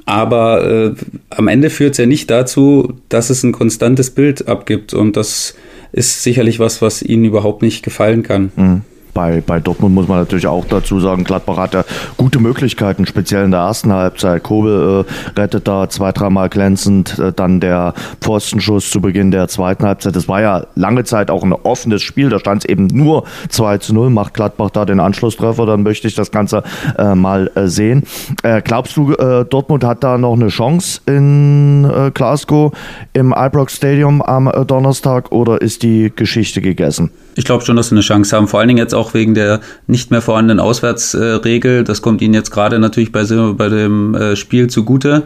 Aber 0.05 0.65
äh, 0.65 0.93
am 1.29 1.47
Ende 1.47 1.69
führt 1.69 1.91
es 1.91 1.97
ja 1.99 2.07
nicht 2.07 2.31
dazu, 2.31 2.93
dass 3.09 3.29
es 3.29 3.43
ein 3.43 3.51
konstantes 3.51 4.09
Bild 4.09 4.47
abgibt. 4.47 4.93
Und 4.93 5.15
das 5.17 5.55
ist 5.91 6.23
sicherlich 6.23 6.59
was, 6.59 6.81
was 6.81 7.03
ihnen 7.03 7.25
überhaupt 7.25 7.61
nicht 7.61 7.83
gefallen 7.83 8.23
kann. 8.23 8.51
Mhm 8.55 8.81
bei, 9.19 9.43
bei 9.45 9.59
Dortmund 9.59 9.93
muss 9.93 10.07
man 10.07 10.19
natürlich 10.19 10.47
auch 10.47 10.63
dazu 10.63 11.01
sagen, 11.01 11.25
Gladbach 11.25 11.57
hat 11.57 11.73
ja 11.73 11.83
gute 12.15 12.39
Möglichkeiten, 12.39 13.05
speziell 13.05 13.43
in 13.43 13.51
der 13.51 13.59
ersten 13.59 13.91
Halbzeit. 13.91 14.43
Kobel 14.43 15.03
äh, 15.03 15.37
rettet 15.37 15.67
da 15.67 15.89
zwei, 15.89 16.13
dreimal 16.13 16.47
glänzend, 16.47 17.19
äh, 17.19 17.33
dann 17.33 17.59
der 17.59 17.93
Pfostenschuss 18.21 18.89
zu 18.89 19.01
Beginn 19.01 19.31
der 19.31 19.49
zweiten 19.49 19.85
Halbzeit. 19.85 20.15
Das 20.15 20.29
war 20.29 20.39
ja 20.39 20.67
lange 20.75 21.03
Zeit 21.03 21.31
auch 21.31 21.43
ein 21.43 21.51
offenes 21.51 22.01
Spiel, 22.01 22.29
da 22.29 22.39
stand 22.39 22.63
es 22.63 22.69
eben 22.69 22.87
nur 22.87 23.25
2 23.49 23.79
zu 23.79 23.93
0, 23.93 24.09
macht 24.09 24.35
Gladbach 24.35 24.69
da 24.69 24.85
den 24.85 25.01
Anschlusstreffer, 25.01 25.65
dann 25.65 25.83
möchte 25.83 26.07
ich 26.07 26.15
das 26.15 26.31
Ganze 26.31 26.63
äh, 26.97 27.13
mal 27.13 27.51
äh, 27.55 27.67
sehen. 27.67 28.03
Äh, 28.43 28.61
glaubst 28.61 28.95
du, 28.95 29.11
äh, 29.15 29.43
Dortmund 29.43 29.83
hat 29.83 30.01
da 30.01 30.17
noch 30.17 30.35
eine 30.35 30.47
Chance 30.47 31.01
in 31.07 31.91
Glasgow 32.13 32.71
im 33.11 33.33
Ibrox 33.37 33.75
Stadium 33.75 34.21
am 34.21 34.49
Donnerstag 34.65 35.33
oder 35.33 35.61
ist 35.61 35.83
die 35.83 36.09
Geschichte 36.15 36.61
gegessen? 36.61 37.11
Ich 37.39 37.45
glaube 37.45 37.63
schon, 37.63 37.77
dass 37.77 37.87
sie 37.87 37.95
eine 37.95 38.01
Chance 38.01 38.35
haben. 38.35 38.49
Vor 38.49 38.59
allen 38.59 38.67
Dingen 38.67 38.79
jetzt 38.79 38.93
auch 38.93 39.13
wegen 39.13 39.33
der 39.33 39.61
nicht 39.87 40.11
mehr 40.11 40.21
vorhandenen 40.21 40.59
Auswärtsregel. 40.59 41.85
Das 41.85 42.01
kommt 42.01 42.21
ihnen 42.21 42.33
jetzt 42.33 42.51
gerade 42.51 42.79
natürlich 42.79 43.13
bei, 43.13 43.23
bei 43.53 43.69
dem 43.69 44.13
äh, 44.13 44.35
Spiel 44.35 44.67
zugute, 44.67 45.23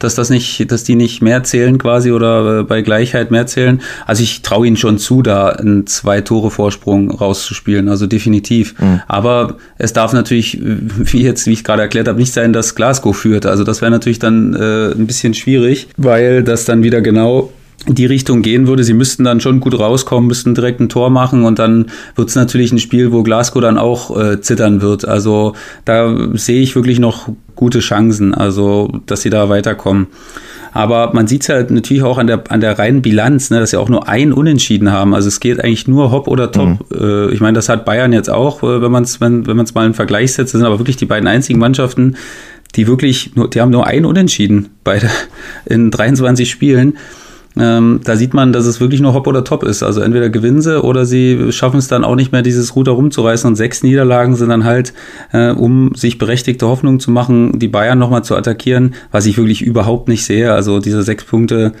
dass 0.00 0.16
das 0.16 0.28
nicht, 0.28 0.72
dass 0.72 0.82
die 0.82 0.96
nicht 0.96 1.22
mehr 1.22 1.44
zählen 1.44 1.78
quasi 1.78 2.10
oder 2.10 2.58
äh, 2.58 2.62
bei 2.64 2.82
Gleichheit 2.82 3.30
mehr 3.30 3.46
zählen. 3.46 3.80
Also 4.06 4.24
ich 4.24 4.42
traue 4.42 4.66
ihnen 4.66 4.76
schon 4.76 4.98
zu, 4.98 5.22
da 5.22 5.50
einen 5.50 5.86
zwei 5.86 6.20
Tore 6.20 6.50
Vorsprung 6.50 7.12
rauszuspielen. 7.12 7.88
Also 7.88 8.08
definitiv. 8.08 8.74
Mhm. 8.80 9.00
Aber 9.06 9.58
es 9.78 9.92
darf 9.92 10.12
natürlich, 10.12 10.58
wie 10.60 11.22
jetzt, 11.22 11.46
wie 11.46 11.52
ich 11.52 11.62
gerade 11.62 11.82
erklärt 11.82 12.08
habe, 12.08 12.18
nicht 12.18 12.32
sein, 12.32 12.52
dass 12.52 12.74
Glasgow 12.74 13.16
führt. 13.16 13.46
Also 13.46 13.62
das 13.62 13.82
wäre 13.82 13.92
natürlich 13.92 14.18
dann 14.18 14.54
äh, 14.54 14.90
ein 14.90 15.06
bisschen 15.06 15.32
schwierig, 15.32 15.86
weil 15.96 16.42
das 16.42 16.64
dann 16.64 16.82
wieder 16.82 17.00
genau 17.02 17.52
die 17.86 18.06
Richtung 18.06 18.42
gehen 18.42 18.66
würde. 18.66 18.84
Sie 18.84 18.94
müssten 18.94 19.24
dann 19.24 19.40
schon 19.40 19.60
gut 19.60 19.78
rauskommen, 19.78 20.28
müssten 20.28 20.54
direkt 20.54 20.80
ein 20.80 20.88
Tor 20.88 21.10
machen 21.10 21.44
und 21.44 21.58
dann 21.58 21.86
wird 22.14 22.28
es 22.28 22.34
natürlich 22.34 22.72
ein 22.72 22.78
Spiel, 22.78 23.12
wo 23.12 23.22
Glasgow 23.22 23.60
dann 23.60 23.78
auch 23.78 24.16
äh, 24.16 24.40
zittern 24.40 24.82
wird. 24.82 25.06
Also 25.06 25.54
da 25.84 26.14
sehe 26.34 26.62
ich 26.62 26.76
wirklich 26.76 26.98
noch 26.98 27.28
gute 27.56 27.80
Chancen, 27.80 28.34
also 28.34 29.00
dass 29.06 29.22
sie 29.22 29.30
da 29.30 29.48
weiterkommen. 29.48 30.08
Aber 30.72 31.10
man 31.12 31.26
sieht 31.26 31.42
es 31.42 31.48
halt 31.50 31.70
natürlich 31.70 32.02
auch 32.02 32.16
an 32.16 32.26
der, 32.26 32.44
an 32.48 32.60
der 32.60 32.78
reinen 32.78 33.02
Bilanz, 33.02 33.50
ne, 33.50 33.60
dass 33.60 33.70
sie 33.70 33.76
auch 33.78 33.90
nur 33.90 34.08
ein 34.08 34.32
Unentschieden 34.32 34.90
haben. 34.90 35.14
Also 35.14 35.28
es 35.28 35.38
geht 35.38 35.62
eigentlich 35.62 35.86
nur 35.86 36.10
Hopp 36.10 36.28
oder 36.28 36.50
Top. 36.50 36.90
Mhm. 36.90 36.98
Äh, 36.98 37.30
ich 37.32 37.40
meine, 37.40 37.54
das 37.54 37.68
hat 37.68 37.84
Bayern 37.84 38.12
jetzt 38.12 38.30
auch, 38.30 38.62
äh, 38.62 38.80
wenn 38.80 38.90
man 38.90 39.02
es 39.02 39.20
wenn, 39.20 39.46
wenn 39.46 39.56
man's 39.56 39.74
mal 39.74 39.86
in 39.86 39.94
Vergleich 39.94 40.32
setzt. 40.32 40.54
Das 40.54 40.58
sind 40.60 40.66
aber 40.66 40.78
wirklich 40.78 40.96
die 40.96 41.04
beiden 41.04 41.28
einzigen 41.28 41.58
Mannschaften, 41.58 42.16
die 42.74 42.86
wirklich, 42.86 43.36
nur, 43.36 43.50
die 43.50 43.60
haben 43.60 43.70
nur 43.70 43.86
ein 43.86 44.06
Unentschieden 44.06 44.70
beide 44.82 45.10
in 45.66 45.90
23 45.90 46.50
Spielen. 46.50 46.96
Ähm, 47.56 48.00
da 48.04 48.16
sieht 48.16 48.34
man, 48.34 48.52
dass 48.52 48.66
es 48.66 48.80
wirklich 48.80 49.00
nur 49.00 49.14
Hop 49.14 49.26
oder 49.26 49.44
Top 49.44 49.62
ist. 49.62 49.82
Also 49.82 50.00
entweder 50.00 50.30
gewinnen 50.30 50.62
sie 50.62 50.82
oder 50.82 51.04
sie 51.04 51.52
schaffen 51.52 51.78
es 51.78 51.88
dann 51.88 52.04
auch 52.04 52.16
nicht 52.16 52.32
mehr, 52.32 52.42
dieses 52.42 52.74
Ruder 52.76 52.92
rumzureißen. 52.92 53.48
Und 53.48 53.56
sechs 53.56 53.82
Niederlagen 53.82 54.36
sind 54.36 54.48
dann 54.48 54.64
halt, 54.64 54.94
äh, 55.32 55.50
um 55.50 55.94
sich 55.94 56.18
berechtigte 56.18 56.66
Hoffnung 56.66 57.00
zu 57.00 57.10
machen, 57.10 57.58
die 57.58 57.68
Bayern 57.68 57.98
nochmal 57.98 58.24
zu 58.24 58.36
attackieren, 58.36 58.94
was 59.10 59.26
ich 59.26 59.36
wirklich 59.36 59.62
überhaupt 59.62 60.08
nicht 60.08 60.24
sehe. 60.24 60.52
Also 60.52 60.78
diese 60.78 61.02
sechs 61.02 61.24
Punkte, 61.24 61.72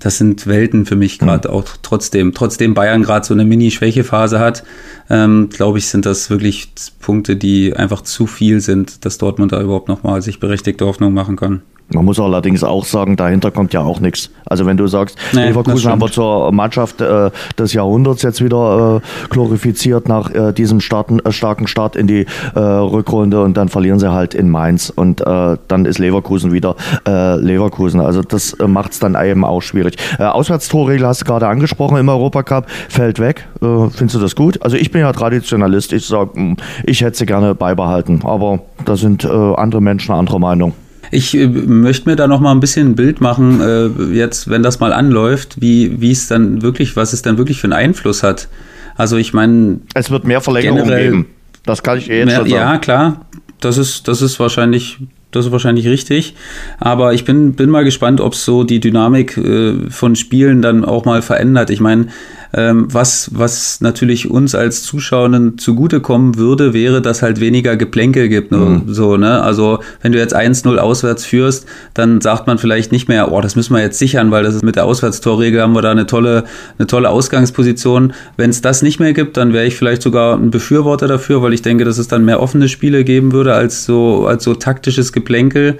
das 0.00 0.18
sind 0.18 0.46
Welten 0.46 0.86
für 0.86 0.96
mich 0.96 1.18
gerade 1.18 1.48
mhm. 1.48 1.54
auch 1.54 1.64
trotzdem. 1.82 2.34
Trotzdem 2.34 2.74
Bayern 2.74 3.02
gerade 3.02 3.24
so 3.24 3.34
eine 3.34 3.44
Mini-Schwächephase 3.44 4.40
hat, 4.40 4.64
ähm, 5.08 5.48
glaube 5.50 5.78
ich, 5.78 5.86
sind 5.86 6.06
das 6.06 6.30
wirklich 6.30 6.72
Punkte, 7.00 7.36
die 7.36 7.76
einfach 7.76 8.00
zu 8.00 8.26
viel 8.26 8.60
sind, 8.60 9.04
dass 9.04 9.18
Dortmund 9.18 9.52
da 9.52 9.60
überhaupt 9.60 9.88
nochmal 9.88 10.22
sich 10.22 10.40
berechtigte 10.40 10.86
Hoffnung 10.86 11.12
machen 11.12 11.36
kann. 11.36 11.62
Man 11.92 12.04
muss 12.04 12.20
allerdings 12.20 12.62
auch 12.62 12.84
sagen, 12.84 13.16
dahinter 13.16 13.50
kommt 13.50 13.72
ja 13.72 13.80
auch 13.80 13.98
nichts. 13.98 14.30
Also 14.46 14.64
wenn 14.64 14.76
du 14.76 14.86
sagst, 14.86 15.18
nee, 15.32 15.46
Leverkusen 15.46 15.90
haben 15.90 16.00
wir 16.00 16.10
zur 16.10 16.52
Mannschaft 16.52 17.00
äh, 17.00 17.30
des 17.58 17.72
Jahrhunderts 17.72 18.22
jetzt 18.22 18.42
wieder 18.42 19.02
äh, 19.02 19.28
glorifiziert 19.28 20.08
nach 20.08 20.30
äh, 20.30 20.52
diesem 20.52 20.80
starten, 20.80 21.18
äh, 21.20 21.32
starken 21.32 21.66
Start 21.66 21.96
in 21.96 22.06
die 22.06 22.26
äh, 22.54 22.60
Rückrunde 22.60 23.42
und 23.42 23.56
dann 23.56 23.68
verlieren 23.68 23.98
sie 23.98 24.12
halt 24.12 24.34
in 24.34 24.48
Mainz 24.50 24.90
und 24.94 25.20
äh, 25.20 25.56
dann 25.66 25.84
ist 25.84 25.98
Leverkusen 25.98 26.52
wieder 26.52 26.76
Leverkusen. 27.04 28.00
Also 28.00 28.22
das 28.22 28.56
macht 28.66 28.92
es 28.92 28.98
dann 28.98 29.16
eben 29.20 29.44
auch 29.44 29.60
schwierig. 29.60 29.96
Auswärtstorregel 30.18 31.06
hast 31.06 31.22
du 31.22 31.24
gerade 31.24 31.48
angesprochen 31.48 31.98
im 31.98 32.08
Europacup, 32.08 32.68
fällt 32.88 33.18
weg. 33.18 33.46
findest 33.60 34.14
du 34.14 34.18
das 34.18 34.36
gut? 34.36 34.62
Also 34.62 34.76
ich 34.76 34.90
bin 34.90 35.00
ja 35.00 35.12
Traditionalist. 35.12 35.92
Ich 35.92 36.06
sage, 36.06 36.30
hm, 36.34 36.56
ich 36.84 37.00
hätte 37.02 37.18
sie 37.18 37.26
gerne 37.26 37.54
beibehalten, 37.54 38.20
aber 38.24 38.60
da 38.84 38.96
sind 38.96 39.24
andere 39.24 39.80
Menschen 39.80 40.14
anderer 40.14 40.38
Meinung. 40.38 40.72
Ich 41.10 41.36
äh, 41.36 41.46
möchte 41.46 42.08
mir 42.08 42.16
da 42.16 42.26
noch 42.26 42.40
mal 42.40 42.52
ein 42.52 42.60
bisschen 42.60 42.90
ein 42.90 42.94
Bild 42.94 43.20
machen, 43.20 43.60
äh, 43.60 44.14
jetzt, 44.14 44.48
wenn 44.48 44.62
das 44.62 44.80
mal 44.80 44.92
anläuft, 44.92 45.60
wie, 45.60 46.00
wie 46.00 46.12
es 46.12 46.28
dann 46.28 46.62
wirklich, 46.62 46.96
was 46.96 47.12
es 47.12 47.22
dann 47.22 47.38
wirklich 47.38 47.60
für 47.60 47.66
einen 47.66 47.72
Einfluss 47.72 48.22
hat. 48.22 48.48
Also 48.96 49.16
ich 49.16 49.32
meine. 49.32 49.80
Es 49.94 50.10
wird 50.10 50.24
mehr 50.24 50.40
Verlängerung 50.40 50.88
geben. 50.88 51.26
Das 51.64 51.82
kann 51.82 51.98
ich 51.98 52.10
eh 52.10 52.18
jetzt 52.18 52.26
mehr, 52.26 52.36
schon 52.36 52.48
sagen. 52.48 52.72
Ja, 52.72 52.78
klar. 52.78 53.26
Das 53.60 53.76
ist, 53.76 54.08
das 54.08 54.22
ist 54.22 54.40
wahrscheinlich 54.40 54.98
das 55.30 55.46
ist 55.46 55.52
wahrscheinlich 55.52 55.86
richtig. 55.86 56.34
Aber 56.78 57.14
ich 57.14 57.24
bin, 57.24 57.52
bin 57.52 57.70
mal 57.70 57.84
gespannt, 57.84 58.20
ob 58.20 58.32
es 58.32 58.44
so 58.44 58.64
die 58.64 58.80
Dynamik 58.80 59.36
äh, 59.36 59.88
von 59.88 60.16
Spielen 60.16 60.62
dann 60.62 60.84
auch 60.84 61.04
mal 61.04 61.22
verändert. 61.22 61.70
Ich 61.70 61.80
meine, 61.80 62.06
was, 62.52 63.30
was 63.32 63.80
natürlich 63.80 64.30
uns 64.30 64.54
als 64.56 64.82
Zuschauern 64.82 65.56
zugutekommen 65.58 66.36
würde, 66.36 66.72
wäre, 66.72 67.00
dass 67.00 67.22
halt 67.22 67.38
weniger 67.38 67.76
Geplänkel 67.76 68.28
gibt. 68.28 68.50
Ne? 68.50 68.58
Mhm. 68.58 68.82
So, 68.92 69.16
ne? 69.16 69.40
Also 69.42 69.78
wenn 70.02 70.12
du 70.12 70.18
jetzt 70.18 70.34
1-0 70.34 70.76
auswärts 70.78 71.24
führst, 71.24 71.66
dann 71.94 72.20
sagt 72.20 72.48
man 72.48 72.58
vielleicht 72.58 72.90
nicht 72.90 73.08
mehr, 73.08 73.30
oh, 73.30 73.40
das 73.40 73.54
müssen 73.54 73.74
wir 73.74 73.80
jetzt 73.80 73.98
sichern, 73.98 74.32
weil 74.32 74.42
das 74.42 74.56
ist 74.56 74.64
mit 74.64 74.76
der 74.76 74.84
Auswärtstorregel 74.84 75.62
haben 75.62 75.74
wir 75.74 75.82
da 75.82 75.92
eine 75.92 76.06
tolle, 76.06 76.44
eine 76.78 76.88
tolle 76.88 77.10
Ausgangsposition. 77.10 78.12
Wenn 78.36 78.50
es 78.50 78.62
das 78.62 78.82
nicht 78.82 78.98
mehr 78.98 79.12
gibt, 79.12 79.36
dann 79.36 79.52
wäre 79.52 79.66
ich 79.66 79.76
vielleicht 79.76 80.02
sogar 80.02 80.36
ein 80.36 80.50
Befürworter 80.50 81.06
dafür, 81.06 81.42
weil 81.42 81.52
ich 81.52 81.62
denke, 81.62 81.84
dass 81.84 81.98
es 81.98 82.08
dann 82.08 82.24
mehr 82.24 82.40
offene 82.40 82.68
Spiele 82.68 83.04
geben 83.04 83.32
würde 83.32 83.54
als 83.54 83.84
so, 83.84 84.26
als 84.26 84.42
so 84.42 84.54
taktisches 84.54 85.12
Geplänkel. 85.12 85.78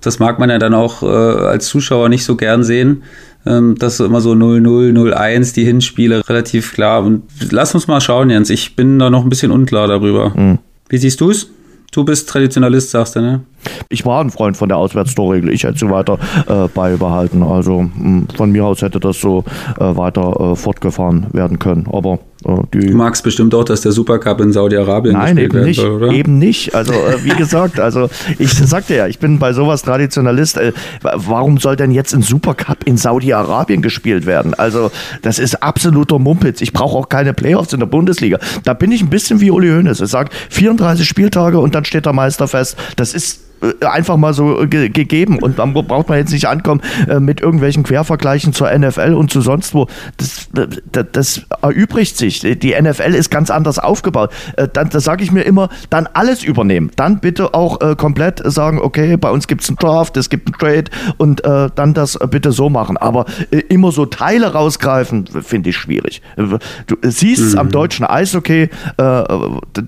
Das 0.00 0.20
mag 0.20 0.38
man 0.38 0.48
ja 0.48 0.58
dann 0.58 0.74
auch 0.74 1.02
äh, 1.02 1.06
als 1.06 1.66
Zuschauer 1.66 2.08
nicht 2.08 2.24
so 2.24 2.36
gern 2.36 2.62
sehen. 2.62 3.02
Ähm, 3.46 3.76
das 3.78 3.94
ist 3.94 4.06
immer 4.06 4.20
so 4.20 4.32
0-0, 4.32 4.92
0-1, 4.92 5.54
die 5.54 5.64
Hinspiele 5.64 6.28
relativ 6.28 6.72
klar. 6.72 7.04
Und 7.04 7.22
lass 7.50 7.74
uns 7.74 7.88
mal 7.88 8.00
schauen, 8.00 8.30
Jens. 8.30 8.50
Ich 8.50 8.76
bin 8.76 8.98
da 8.98 9.10
noch 9.10 9.22
ein 9.22 9.28
bisschen 9.28 9.52
unklar 9.52 9.88
darüber. 9.88 10.30
Mhm. 10.36 10.58
Wie 10.88 10.98
siehst 10.98 11.20
du 11.20 11.30
es? 11.30 11.50
Du 11.90 12.04
bist 12.04 12.28
Traditionalist, 12.28 12.90
sagst 12.90 13.16
du, 13.16 13.20
ne? 13.20 13.40
Ich 13.88 14.04
war 14.04 14.22
ein 14.22 14.30
Freund 14.30 14.58
von 14.58 14.68
der 14.68 14.76
Auswärtstorregel. 14.76 15.50
Ich 15.50 15.64
hätte 15.64 15.78
sie 15.78 15.90
weiter 15.90 16.18
äh, 16.46 16.68
beibehalten. 16.68 17.42
Also 17.42 17.82
mh, 17.82 17.90
hm, 17.96 18.28
von 18.36 18.52
mir 18.52 18.66
aus 18.66 18.82
hätte 18.82 19.00
das 19.00 19.20
so 19.20 19.44
äh, 19.78 19.96
weiter 19.96 20.52
äh, 20.52 20.56
fortgefahren 20.56 21.28
werden 21.32 21.58
können. 21.58 21.88
Aber 21.90 22.18
äh, 22.44 22.50
die 22.72 22.86
du 22.86 22.96
magst 22.96 23.24
bestimmt 23.24 23.54
auch, 23.54 23.64
dass 23.64 23.80
der 23.80 23.92
Supercup 23.92 24.40
in 24.40 24.52
Saudi-Arabien 24.52 25.14
Nein, 25.14 25.36
gespielt 25.36 25.54
eben 25.54 25.64
nicht, 25.64 25.80
soll, 25.80 25.90
oder? 25.90 26.12
Eben 26.12 26.38
nicht. 26.38 26.74
Also 26.74 26.92
äh, 26.92 27.24
wie 27.24 27.36
gesagt, 27.36 27.80
also 27.80 28.08
ich 28.38 28.52
sagte 28.52 28.94
ja, 28.94 29.06
ich 29.06 29.18
bin 29.18 29.38
bei 29.38 29.52
sowas 29.52 29.82
Traditionalist. 29.82 30.56
Äh, 30.58 30.72
warum 31.02 31.58
soll 31.58 31.76
denn 31.76 31.90
jetzt 31.90 32.14
ein 32.14 32.22
Supercup 32.22 32.84
in 32.84 32.96
Saudi-Arabien 32.96 33.82
gespielt 33.82 34.26
werden? 34.26 34.54
Also 34.54 34.90
das 35.22 35.38
ist 35.38 35.62
absoluter 35.62 36.18
Mumpitz. 36.18 36.60
Ich 36.60 36.72
brauche 36.72 36.96
auch 36.96 37.08
keine 37.08 37.34
Playoffs 37.34 37.72
in 37.72 37.80
der 37.80 37.86
Bundesliga. 37.86 38.38
Da 38.64 38.74
bin 38.74 38.92
ich 38.92 39.02
ein 39.02 39.10
bisschen 39.10 39.40
wie 39.40 39.50
Uli 39.50 39.68
Hoeneß. 39.68 40.00
Er 40.00 40.06
sagt 40.06 40.32
34 40.50 41.06
Spieltage 41.06 41.58
und 41.58 41.74
dann 41.74 41.84
steht 41.84 42.06
der 42.06 42.12
Meister 42.12 42.46
fest. 42.46 42.76
Das 42.96 43.14
ist 43.14 43.47
einfach 43.80 44.16
mal 44.16 44.32
so 44.34 44.66
ge 44.68 44.88
gegeben 44.88 45.38
und 45.38 45.58
dann 45.58 45.74
braucht 45.74 46.08
man 46.08 46.18
jetzt 46.18 46.32
nicht 46.32 46.46
ankommen 46.46 46.80
äh, 47.08 47.20
mit 47.20 47.40
irgendwelchen 47.40 47.82
Quervergleichen 47.82 48.52
zur 48.52 48.70
NFL 48.76 49.14
und 49.14 49.30
zu 49.30 49.40
sonst 49.40 49.74
wo. 49.74 49.86
Das, 50.16 50.48
das, 50.92 51.06
das 51.12 51.42
erübrigt 51.62 52.16
sich. 52.16 52.40
Die 52.40 52.74
NFL 52.80 53.14
ist 53.14 53.30
ganz 53.30 53.50
anders 53.50 53.78
aufgebaut. 53.78 54.30
Äh, 54.56 54.68
dann, 54.72 54.90
das 54.90 55.04
sage 55.04 55.24
ich 55.24 55.32
mir 55.32 55.42
immer, 55.42 55.68
dann 55.90 56.08
alles 56.12 56.44
übernehmen. 56.44 56.90
Dann 56.96 57.20
bitte 57.20 57.54
auch 57.54 57.80
äh, 57.80 57.96
komplett 57.96 58.40
sagen, 58.44 58.80
okay, 58.80 59.16
bei 59.16 59.30
uns 59.30 59.46
gibt 59.46 59.62
es 59.62 59.68
einen 59.68 59.76
Draft, 59.76 60.16
es 60.16 60.30
gibt 60.30 60.48
einen 60.48 60.58
Trade 60.58 60.90
und 61.16 61.44
äh, 61.44 61.68
dann 61.74 61.94
das 61.94 62.18
bitte 62.30 62.52
so 62.52 62.70
machen. 62.70 62.96
Aber 62.96 63.26
immer 63.68 63.92
so 63.92 64.06
Teile 64.06 64.52
rausgreifen, 64.52 65.26
finde 65.42 65.70
ich 65.70 65.76
schwierig. 65.76 66.22
Du 66.36 66.96
siehst 67.02 67.42
es 67.42 67.52
mhm. 67.54 67.58
am 67.58 67.70
deutschen 67.70 68.06
Eishockey, 68.06 68.68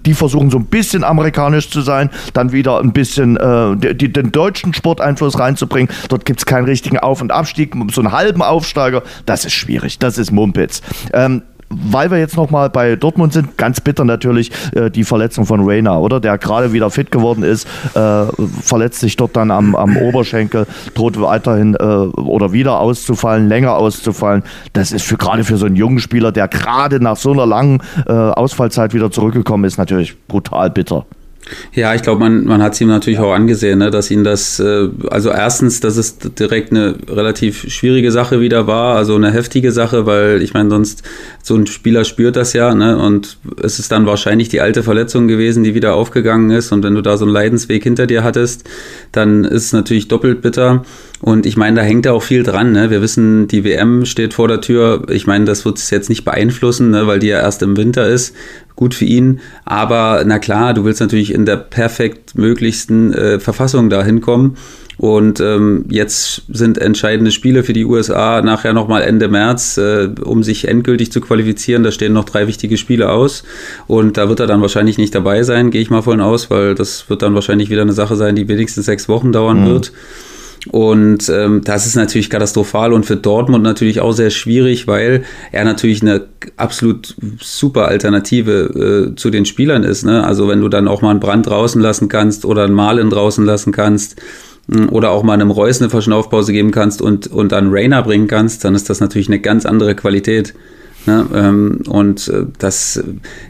die 0.07 0.15
versuchen 0.15 0.51
so 0.51 0.59
ein 0.59 0.67
bisschen 0.67 1.05
amerikanisch 1.05 1.71
zu 1.71 1.81
sein, 1.81 2.11
dann 2.33 2.53
wieder 2.53 2.81
ein 2.81 2.93
bisschen 2.93 3.37
die, 3.77 4.13
den 4.13 4.33
deutschen 4.33 4.75
Sporteinfluss 4.75 5.39
reinzubringen. 5.39 5.91
Dort 6.09 6.25
gibt 6.25 6.41
es 6.41 6.47
keinen 6.47 6.65
richtigen 6.65 6.99
Auf- 6.99 7.21
und 7.21 7.33
Abstieg, 7.33 7.75
so 7.93 8.01
einen 8.01 8.13
halben 8.13 8.43
Aufsteiger. 8.43 9.03
Das 9.27 9.45
ist 9.45 9.53
schwierig, 9.53 9.99
das 9.99 10.19
ist 10.19 10.31
Mumpitz. 10.31 10.83
Ähm, 11.13 11.43
weil 11.71 12.11
wir 12.11 12.19
jetzt 12.19 12.37
nochmal 12.37 12.69
bei 12.69 12.97
Dortmund 12.97 13.33
sind, 13.33 13.57
ganz 13.57 13.81
bitter 13.81 14.05
natürlich 14.05 14.51
äh, 14.75 14.91
die 14.91 15.05
Verletzung 15.05 15.47
von 15.47 15.61
Reina, 15.63 15.99
oder? 15.99 16.19
Der 16.19 16.37
gerade 16.37 16.73
wieder 16.73 16.91
fit 16.91 17.13
geworden 17.13 17.45
ist, 17.45 17.67
äh, 17.95 18.25
verletzt 18.61 19.01
sich 19.01 19.17
dort 19.17 19.37
dann 19.37 19.53
am, 19.53 19.77
am 19.77 19.97
Oberschenkel, 19.97 20.67
droht 20.95 21.21
weiterhin 21.21 21.75
äh, 21.75 21.85
oder 21.85 22.53
wieder 22.53 22.81
auszufallen, 22.81 23.49
länger 23.49 23.77
auszufallen. 23.77 24.43
Das 24.73 24.91
ist 24.91 25.05
für 25.05 25.17
gerade 25.17 25.45
für 25.45 25.57
so 25.57 25.67
einen 25.67 25.77
jungen 25.77 26.01
Spieler, 26.01 26.33
der 26.33 26.49
gerade 26.49 27.01
nach 27.01 27.17
so 27.17 27.33
einer 27.33 27.47
langen 27.47 27.81
äh, 28.07 28.13
Ausfallzeit 28.13 28.93
wieder 28.93 29.13
zurückgekommen 29.13 29.65
ist, 29.65 29.79
natürlich 29.79 30.17
brutal 30.27 30.71
bitter. 30.71 31.07
Ja, 31.73 31.95
ich 31.95 32.03
glaube, 32.03 32.21
man, 32.21 32.45
man 32.45 32.63
hat 32.63 32.75
es 32.75 32.81
ihm 32.81 32.89
natürlich 32.89 33.19
auch 33.19 33.33
angesehen, 33.33 33.79
ne, 33.79 33.91
dass 33.91 34.11
ihn 34.11 34.25
das, 34.25 34.61
äh, 34.61 34.89
also 35.09 35.31
erstens, 35.31 35.81
dass 35.81 35.97
es 35.97 36.19
direkt 36.19 36.71
eine 36.71 36.97
relativ 37.09 37.71
schwierige 37.71 38.13
Sache 38.13 38.41
wieder 38.41 38.67
war, 38.67 38.97
also 38.97 39.15
eine 39.15 39.33
heftige 39.33 39.73
Sache, 39.73 40.07
weil 40.07 40.43
ich 40.43 40.55
meine, 40.55 40.71
sonst 40.71 41.03
so 41.43 41.57
ein 41.57 41.67
Spieler 41.67 42.05
spürt 42.05 42.37
das 42.37 42.53
ja, 42.53 42.75
ne, 42.75 42.99
und 42.99 43.39
es 43.63 43.79
ist 43.79 43.91
dann 43.91 44.07
wahrscheinlich 44.07 44.49
die 44.49 44.61
alte 44.61 44.83
Verletzung 44.83 45.29
gewesen, 45.29 45.65
die 45.65 45.75
wieder 45.75 45.95
aufgegangen 45.95 46.51
ist, 46.51 46.73
und 46.73 46.85
wenn 46.85 46.95
du 46.95 47.03
da 47.03 47.17
so 47.17 47.25
einen 47.25 47.35
Leidensweg 47.35 47.83
hinter 47.83 48.07
dir 48.07 48.23
hattest, 48.23 48.69
dann 49.13 49.45
ist 49.45 49.67
es 49.67 49.73
natürlich 49.73 50.09
doppelt 50.09 50.43
bitter. 50.43 50.85
Und 51.21 51.45
ich 51.45 51.57
meine, 51.57 51.77
da 51.77 51.83
hängt 51.83 52.07
ja 52.07 52.13
auch 52.13 52.23
viel 52.23 52.43
dran. 52.43 52.73
Ne? 52.73 52.91
Wir 52.91 53.03
wissen, 53.03 53.47
die 53.47 53.63
WM 53.63 54.07
steht 54.07 54.33
vor 54.33 54.49
der 54.49 54.63
Tür. 54.63 55.07
Ich 55.11 55.27
meine, 55.27 55.45
das 55.45 55.67
wird 55.67 55.77
es 55.77 55.91
jetzt 55.91 56.09
nicht 56.09 56.25
beeinflussen, 56.25 56.91
ne? 56.91 57.07
weil 57.07 57.19
die 57.19 57.27
ja 57.27 57.41
erst 57.41 57.63
im 57.63 57.77
Winter 57.77 58.07
ist. 58.07 58.35
Gut 58.81 58.95
für 58.95 59.05
ihn. 59.05 59.41
Aber 59.67 60.23
na 60.25 60.39
klar, 60.39 60.73
du 60.73 60.87
willst 60.87 61.03
natürlich 61.03 61.35
in 61.35 61.45
der 61.45 61.59
perfekt 61.59 62.35
möglichsten 62.35 63.13
äh, 63.13 63.39
Verfassung 63.39 63.91
da 63.91 64.03
hinkommen. 64.03 64.57
Und 64.97 65.39
ähm, 65.41 65.85
jetzt 65.91 66.45
sind 66.49 66.79
entscheidende 66.79 67.31
Spiele 67.31 67.63
für 67.63 67.75
die 67.75 67.85
USA 67.85 68.41
nachher 68.41 68.73
nochmal 68.73 69.03
Ende 69.03 69.29
März, 69.29 69.77
äh, 69.77 70.09
um 70.25 70.43
sich 70.43 70.67
endgültig 70.67 71.13
zu 71.13 71.21
qualifizieren. 71.21 71.83
Da 71.83 71.93
stehen 71.93 72.15
noch 72.15 72.25
drei 72.25 72.47
wichtige 72.47 72.79
Spiele 72.79 73.11
aus. 73.11 73.43
Und 73.87 74.17
da 74.17 74.31
wird 74.31 74.41
er 74.41 74.47
dann 74.47 74.63
wahrscheinlich 74.63 74.97
nicht 74.97 75.15
dabei 75.15 75.43
sein, 75.43 75.71
gehe 75.71 75.83
ich 75.83 75.91
mal 75.91 76.01
von 76.01 76.23
aus, 76.23 76.49
weil 76.49 76.75
das 76.75 77.11
wird 77.11 77.21
dann 77.21 77.35
wahrscheinlich 77.35 77.69
wieder 77.69 77.83
eine 77.83 77.93
Sache 77.93 78.17
sein, 78.17 78.35
die 78.35 78.49
wenigstens 78.49 78.87
sechs 78.87 79.11
Wochen 79.11 79.31
dauern 79.31 79.61
mhm. 79.61 79.67
wird. 79.67 79.93
Und 80.69 81.31
ähm, 81.31 81.63
das 81.65 81.87
ist 81.87 81.97
natürlich 81.97 82.29
katastrophal 82.29 82.93
und 82.93 83.07
für 83.07 83.17
Dortmund 83.17 83.65
natürlich 83.65 84.01
auch 84.01 84.13
sehr 84.13 84.29
schwierig, 84.29 84.87
weil 84.87 85.25
er 85.53 85.65
natürlich 85.65 86.03
eine 86.03 86.27
absolut 86.59 87.17
super 87.41 87.89
Alternative 87.89 89.13
äh, 89.13 89.17
zu 89.17 89.31
den 89.31 89.47
Spielern 89.47 89.85
ist. 89.85 90.05
Ne? 90.05 90.23
Also 90.23 90.49
wenn 90.49 90.61
du 90.61 90.69
dann 90.69 90.87
auch 90.87 91.01
mal 91.01 91.13
einen 91.13 91.21
Brand 91.21 91.47
draußen 91.47 91.81
lassen 91.81 92.09
kannst 92.09 92.45
oder 92.45 92.65
einen 92.65 92.75
Malen 92.75 93.09
draußen 93.09 93.45
lassen 93.45 93.73
kannst 93.73 94.21
hm, 94.71 94.91
oder 94.91 95.11
auch 95.11 95.23
mal 95.23 95.33
einem 95.33 95.51
Reus 95.51 95.81
eine 95.81 95.89
Verschnaufpause 95.89 96.53
geben 96.53 96.73
kannst 96.73 97.01
und, 97.01 97.27
und 97.29 97.53
dann 97.53 97.71
Rainer 97.71 98.03
bringen 98.03 98.29
kannst, 98.29 98.63
dann 98.65 98.75
ist 98.75 98.91
das 98.91 99.01
natürlich 99.01 99.29
eine 99.29 99.41
ganz 99.41 99.65
andere 99.65 99.95
Qualität. 99.95 100.53
Ne? 101.07 101.27
Ähm, 101.35 101.81
und 101.89 102.29
äh, 102.29 102.45
das 102.59 103.03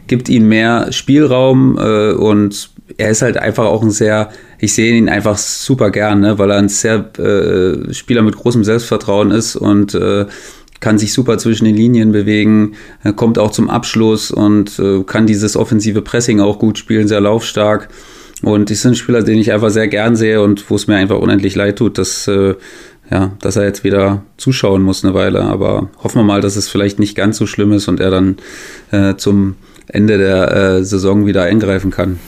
gibt 0.07 0.29
ihm 0.29 0.47
mehr 0.47 0.93
Spielraum 0.93 1.77
äh, 1.77 2.13
und 2.13 2.70
er 2.97 3.09
ist 3.09 3.21
halt 3.21 3.37
einfach 3.37 3.65
auch 3.65 3.83
ein 3.83 3.91
sehr 3.91 4.29
ich 4.61 4.75
sehe 4.75 4.95
ihn 4.95 5.09
einfach 5.09 5.37
super 5.37 5.89
gern, 5.89 6.19
ne, 6.19 6.37
weil 6.37 6.51
er 6.51 6.57
ein 6.57 6.69
sehr 6.69 7.09
äh, 7.17 7.93
Spieler 7.93 8.21
mit 8.21 8.37
großem 8.37 8.63
Selbstvertrauen 8.63 9.31
ist 9.31 9.55
und 9.55 9.95
äh, 9.95 10.27
kann 10.79 10.97
sich 10.97 11.13
super 11.13 11.37
zwischen 11.37 11.65
den 11.65 11.75
Linien 11.75 12.11
bewegen, 12.11 12.73
kommt 13.15 13.37
auch 13.37 13.51
zum 13.51 13.69
Abschluss 13.69 14.31
und 14.31 14.79
äh, 14.79 15.03
kann 15.03 15.27
dieses 15.27 15.55
offensive 15.55 16.01
Pressing 16.01 16.39
auch 16.39 16.59
gut 16.59 16.77
spielen, 16.77 17.07
sehr 17.07 17.21
laufstark. 17.21 17.89
Und 18.41 18.65
bin 18.65 18.77
ein 18.83 18.95
Spieler, 18.95 19.21
den 19.21 19.37
ich 19.37 19.51
einfach 19.51 19.69
sehr 19.69 19.87
gern 19.87 20.15
sehe 20.15 20.41
und 20.41 20.67
wo 20.71 20.75
es 20.75 20.87
mir 20.87 20.95
einfach 20.95 21.19
unendlich 21.19 21.53
leid 21.53 21.77
tut, 21.77 21.99
dass, 21.99 22.27
äh, 22.27 22.55
ja, 23.11 23.31
dass 23.39 23.55
er 23.55 23.65
jetzt 23.65 23.83
wieder 23.83 24.23
zuschauen 24.37 24.81
muss 24.81 25.05
eine 25.05 25.13
Weile. 25.13 25.41
Aber 25.43 25.89
hoffen 26.03 26.21
wir 26.21 26.23
mal, 26.23 26.41
dass 26.41 26.55
es 26.55 26.67
vielleicht 26.67 26.97
nicht 26.97 27.15
ganz 27.15 27.37
so 27.37 27.45
schlimm 27.45 27.71
ist 27.73 27.87
und 27.87 27.99
er 27.99 28.09
dann 28.09 28.37
äh, 28.89 29.15
zum 29.15 29.57
Ende 29.87 30.17
der 30.17 30.51
äh, 30.51 30.83
Saison 30.83 31.27
wieder 31.27 31.43
eingreifen 31.43 31.91
kann. 31.91 32.19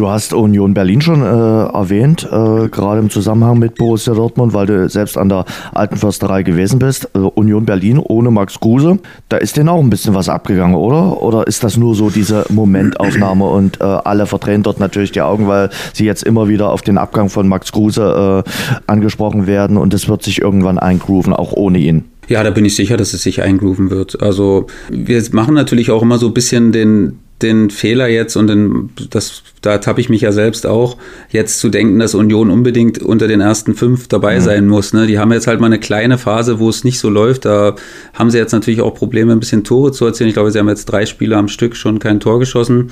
Du 0.00 0.08
hast 0.08 0.32
Union 0.32 0.72
Berlin 0.72 1.02
schon 1.02 1.20
äh, 1.20 1.26
erwähnt, 1.26 2.22
äh, 2.22 2.68
gerade 2.70 3.00
im 3.00 3.10
Zusammenhang 3.10 3.58
mit 3.58 3.74
Borussia 3.74 4.14
Dortmund, 4.14 4.54
weil 4.54 4.64
du 4.64 4.88
selbst 4.88 5.18
an 5.18 5.28
der 5.28 5.44
Alten 5.74 5.98
Försterei 5.98 6.42
gewesen 6.42 6.78
bist. 6.78 7.10
Äh, 7.14 7.18
Union 7.18 7.66
Berlin 7.66 7.98
ohne 7.98 8.30
Max 8.30 8.58
Kruse, 8.58 8.98
da 9.28 9.36
ist 9.36 9.58
denen 9.58 9.68
auch 9.68 9.78
ein 9.78 9.90
bisschen 9.90 10.14
was 10.14 10.30
abgegangen, 10.30 10.74
oder? 10.74 11.20
Oder 11.20 11.46
ist 11.46 11.64
das 11.64 11.76
nur 11.76 11.94
so 11.94 12.08
diese 12.08 12.46
Momentaufnahme 12.48 13.44
und 13.50 13.78
äh, 13.82 13.84
alle 13.84 14.24
verdrehen 14.24 14.62
dort 14.62 14.80
natürlich 14.80 15.12
die 15.12 15.20
Augen, 15.20 15.48
weil 15.48 15.68
sie 15.92 16.06
jetzt 16.06 16.22
immer 16.22 16.48
wieder 16.48 16.70
auf 16.70 16.80
den 16.80 16.96
Abgang 16.96 17.28
von 17.28 17.46
Max 17.46 17.70
Kruse 17.70 18.44
äh, 18.46 18.50
angesprochen 18.86 19.46
werden 19.46 19.76
und 19.76 19.92
es 19.92 20.08
wird 20.08 20.22
sich 20.22 20.40
irgendwann 20.40 20.78
eingrooven, 20.78 21.34
auch 21.34 21.52
ohne 21.52 21.76
ihn? 21.76 22.04
Ja, 22.26 22.42
da 22.42 22.48
bin 22.48 22.64
ich 22.64 22.74
sicher, 22.74 22.96
dass 22.96 23.12
es 23.12 23.22
sich 23.22 23.42
eingrooven 23.42 23.90
wird. 23.90 24.22
Also 24.22 24.66
wir 24.88 25.22
machen 25.32 25.52
natürlich 25.52 25.90
auch 25.90 26.00
immer 26.00 26.16
so 26.16 26.28
ein 26.28 26.32
bisschen 26.32 26.72
den, 26.72 27.18
den 27.42 27.70
Fehler 27.70 28.08
jetzt 28.08 28.36
und 28.36 28.46
den, 28.46 28.90
das, 29.10 29.42
da 29.62 29.78
tappe 29.78 30.00
ich 30.00 30.08
mich 30.08 30.22
ja 30.22 30.32
selbst 30.32 30.66
auch, 30.66 30.96
jetzt 31.30 31.60
zu 31.60 31.68
denken, 31.68 31.98
dass 31.98 32.14
Union 32.14 32.50
unbedingt 32.50 33.00
unter 33.00 33.28
den 33.28 33.40
ersten 33.40 33.74
fünf 33.74 34.08
dabei 34.08 34.38
mhm. 34.38 34.42
sein 34.42 34.66
muss. 34.66 34.92
Ne? 34.92 35.06
Die 35.06 35.18
haben 35.18 35.32
jetzt 35.32 35.46
halt 35.46 35.60
mal 35.60 35.66
eine 35.66 35.80
kleine 35.80 36.18
Phase, 36.18 36.58
wo 36.58 36.68
es 36.68 36.84
nicht 36.84 36.98
so 36.98 37.08
läuft. 37.08 37.44
Da 37.44 37.74
haben 38.14 38.30
sie 38.30 38.38
jetzt 38.38 38.52
natürlich 38.52 38.80
auch 38.80 38.94
Probleme, 38.94 39.32
ein 39.32 39.40
bisschen 39.40 39.64
Tore 39.64 39.92
zu 39.92 40.04
erzielen. 40.04 40.28
Ich 40.28 40.34
glaube, 40.34 40.50
sie 40.50 40.58
haben 40.58 40.68
jetzt 40.68 40.86
drei 40.86 41.06
Spiele 41.06 41.36
am 41.36 41.48
Stück 41.48 41.76
schon 41.76 41.98
kein 41.98 42.20
Tor 42.20 42.38
geschossen. 42.38 42.90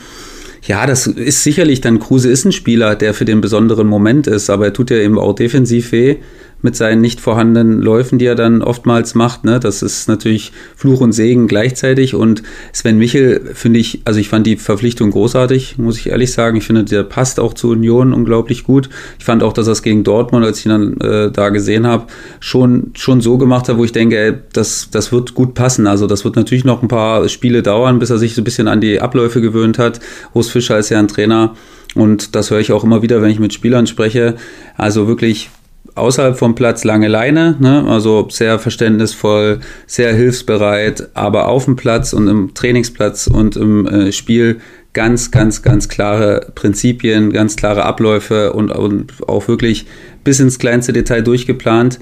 Ja, 0.62 0.86
das 0.86 1.06
ist 1.06 1.44
sicherlich 1.44 1.80
dann, 1.80 2.00
Kruse 2.00 2.28
ist 2.28 2.44
ein 2.44 2.52
Spieler, 2.52 2.96
der 2.96 3.14
für 3.14 3.24
den 3.24 3.40
besonderen 3.40 3.86
Moment 3.86 4.26
ist, 4.26 4.50
aber 4.50 4.66
er 4.66 4.72
tut 4.72 4.90
ja 4.90 4.96
eben 4.96 5.18
auch 5.18 5.34
defensiv 5.34 5.92
weh 5.92 6.16
mit 6.60 6.74
seinen 6.74 7.00
nicht 7.00 7.20
vorhandenen 7.20 7.80
Läufen, 7.80 8.18
die 8.18 8.26
er 8.26 8.34
dann 8.34 8.62
oftmals 8.62 9.14
macht. 9.14 9.44
Ne? 9.44 9.60
Das 9.60 9.82
ist 9.82 10.08
natürlich 10.08 10.52
Fluch 10.74 11.00
und 11.00 11.12
Segen 11.12 11.46
gleichzeitig. 11.46 12.14
Und 12.14 12.42
Sven 12.72 12.98
Michel 12.98 13.52
finde 13.54 13.78
ich, 13.78 14.02
also 14.04 14.18
ich 14.18 14.28
fand 14.28 14.46
die 14.46 14.56
Verpflichtung 14.56 15.10
großartig, 15.10 15.78
muss 15.78 15.98
ich 15.98 16.08
ehrlich 16.08 16.32
sagen. 16.32 16.56
Ich 16.56 16.64
finde, 16.64 16.84
der 16.84 17.04
passt 17.04 17.38
auch 17.38 17.54
zur 17.54 17.70
Union 17.72 18.12
unglaublich 18.12 18.64
gut. 18.64 18.88
Ich 19.18 19.24
fand 19.24 19.42
auch, 19.42 19.52
dass 19.52 19.68
er 19.68 19.72
es 19.72 19.82
gegen 19.82 20.02
Dortmund, 20.02 20.44
als 20.44 20.58
ich 20.58 20.66
ihn 20.66 20.70
dann 20.70 21.00
äh, 21.00 21.30
da 21.30 21.50
gesehen 21.50 21.86
habe, 21.86 22.06
schon, 22.40 22.90
schon 22.94 23.20
so 23.20 23.38
gemacht 23.38 23.68
hat, 23.68 23.78
wo 23.78 23.84
ich 23.84 23.92
denke, 23.92 24.18
ey, 24.18 24.34
das, 24.52 24.88
das 24.90 25.12
wird 25.12 25.34
gut 25.34 25.54
passen. 25.54 25.86
Also 25.86 26.06
das 26.06 26.24
wird 26.24 26.34
natürlich 26.34 26.64
noch 26.64 26.82
ein 26.82 26.88
paar 26.88 27.28
Spiele 27.28 27.62
dauern, 27.62 28.00
bis 28.00 28.10
er 28.10 28.18
sich 28.18 28.34
so 28.34 28.40
ein 28.40 28.44
bisschen 28.44 28.66
an 28.66 28.80
die 28.80 29.00
Abläufe 29.00 29.40
gewöhnt 29.40 29.78
hat. 29.78 30.00
Urs 30.34 30.48
Fischer 30.48 30.78
ist 30.78 30.90
ja 30.90 30.98
ein 30.98 31.08
Trainer. 31.08 31.54
Und 31.94 32.34
das 32.34 32.50
höre 32.50 32.60
ich 32.60 32.72
auch 32.72 32.84
immer 32.84 33.02
wieder, 33.02 33.22
wenn 33.22 33.30
ich 33.30 33.38
mit 33.38 33.54
Spielern 33.54 33.86
spreche. 33.86 34.36
Also 34.76 35.08
wirklich 35.08 35.50
außerhalb 35.94 36.38
vom 36.38 36.54
Platz 36.54 36.84
lange 36.84 37.08
Leine, 37.08 37.56
ne? 37.58 37.84
also 37.88 38.28
sehr 38.30 38.58
verständnisvoll, 38.58 39.60
sehr 39.86 40.14
hilfsbereit, 40.14 41.08
aber 41.14 41.48
auf 41.48 41.64
dem 41.64 41.76
Platz 41.76 42.12
und 42.12 42.28
im 42.28 42.54
Trainingsplatz 42.54 43.26
und 43.26 43.56
im 43.56 43.86
äh, 43.86 44.12
Spiel 44.12 44.60
ganz, 44.92 45.30
ganz, 45.30 45.62
ganz 45.62 45.88
klare 45.88 46.52
Prinzipien, 46.54 47.32
ganz 47.32 47.56
klare 47.56 47.84
Abläufe 47.84 48.52
und, 48.52 48.70
und 48.70 49.12
auch 49.28 49.48
wirklich 49.48 49.86
bis 50.24 50.40
ins 50.40 50.58
kleinste 50.58 50.92
Detail 50.92 51.22
durchgeplant. 51.22 51.98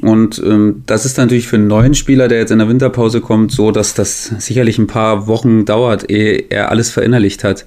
Und 0.00 0.40
ähm, 0.44 0.84
das 0.86 1.04
ist 1.04 1.18
natürlich 1.18 1.48
für 1.48 1.56
einen 1.56 1.66
neuen 1.66 1.94
Spieler, 1.94 2.28
der 2.28 2.38
jetzt 2.38 2.52
in 2.52 2.58
der 2.58 2.68
Winterpause 2.68 3.20
kommt, 3.20 3.50
so, 3.50 3.72
dass 3.72 3.94
das 3.94 4.26
sicherlich 4.38 4.78
ein 4.78 4.86
paar 4.86 5.26
Wochen 5.26 5.64
dauert, 5.64 6.08
ehe 6.08 6.44
er 6.50 6.70
alles 6.70 6.90
verinnerlicht 6.90 7.42
hat. 7.42 7.66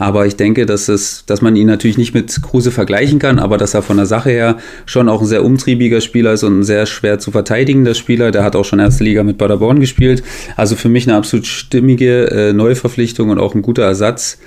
Aber 0.00 0.26
ich 0.26 0.36
denke, 0.36 0.64
dass, 0.64 0.88
es, 0.88 1.24
dass 1.26 1.42
man 1.42 1.56
ihn 1.56 1.66
natürlich 1.66 1.98
nicht 1.98 2.14
mit 2.14 2.40
Kruse 2.42 2.70
vergleichen 2.70 3.18
kann, 3.18 3.38
aber 3.38 3.58
dass 3.58 3.74
er 3.74 3.82
von 3.82 3.98
der 3.98 4.06
Sache 4.06 4.30
her 4.30 4.56
schon 4.86 5.10
auch 5.10 5.20
ein 5.20 5.26
sehr 5.26 5.44
umtriebiger 5.44 6.00
Spieler 6.00 6.32
ist 6.32 6.42
und 6.42 6.60
ein 6.60 6.62
sehr 6.62 6.86
schwer 6.86 7.18
zu 7.18 7.30
verteidigender 7.30 7.92
Spieler. 7.92 8.30
Der 8.30 8.42
hat 8.42 8.56
auch 8.56 8.64
schon 8.64 8.78
erste 8.78 9.04
Liga 9.04 9.22
mit 9.24 9.36
Paderborn 9.36 9.78
gespielt. 9.78 10.22
Also 10.56 10.74
für 10.74 10.88
mich 10.88 11.06
eine 11.06 11.18
absolut 11.18 11.46
stimmige 11.46 12.30
äh, 12.30 12.52
Neuverpflichtung 12.54 13.28
und 13.28 13.38
auch 13.38 13.54
ein 13.54 13.60
guter 13.60 13.82
Ersatz. 13.82 14.38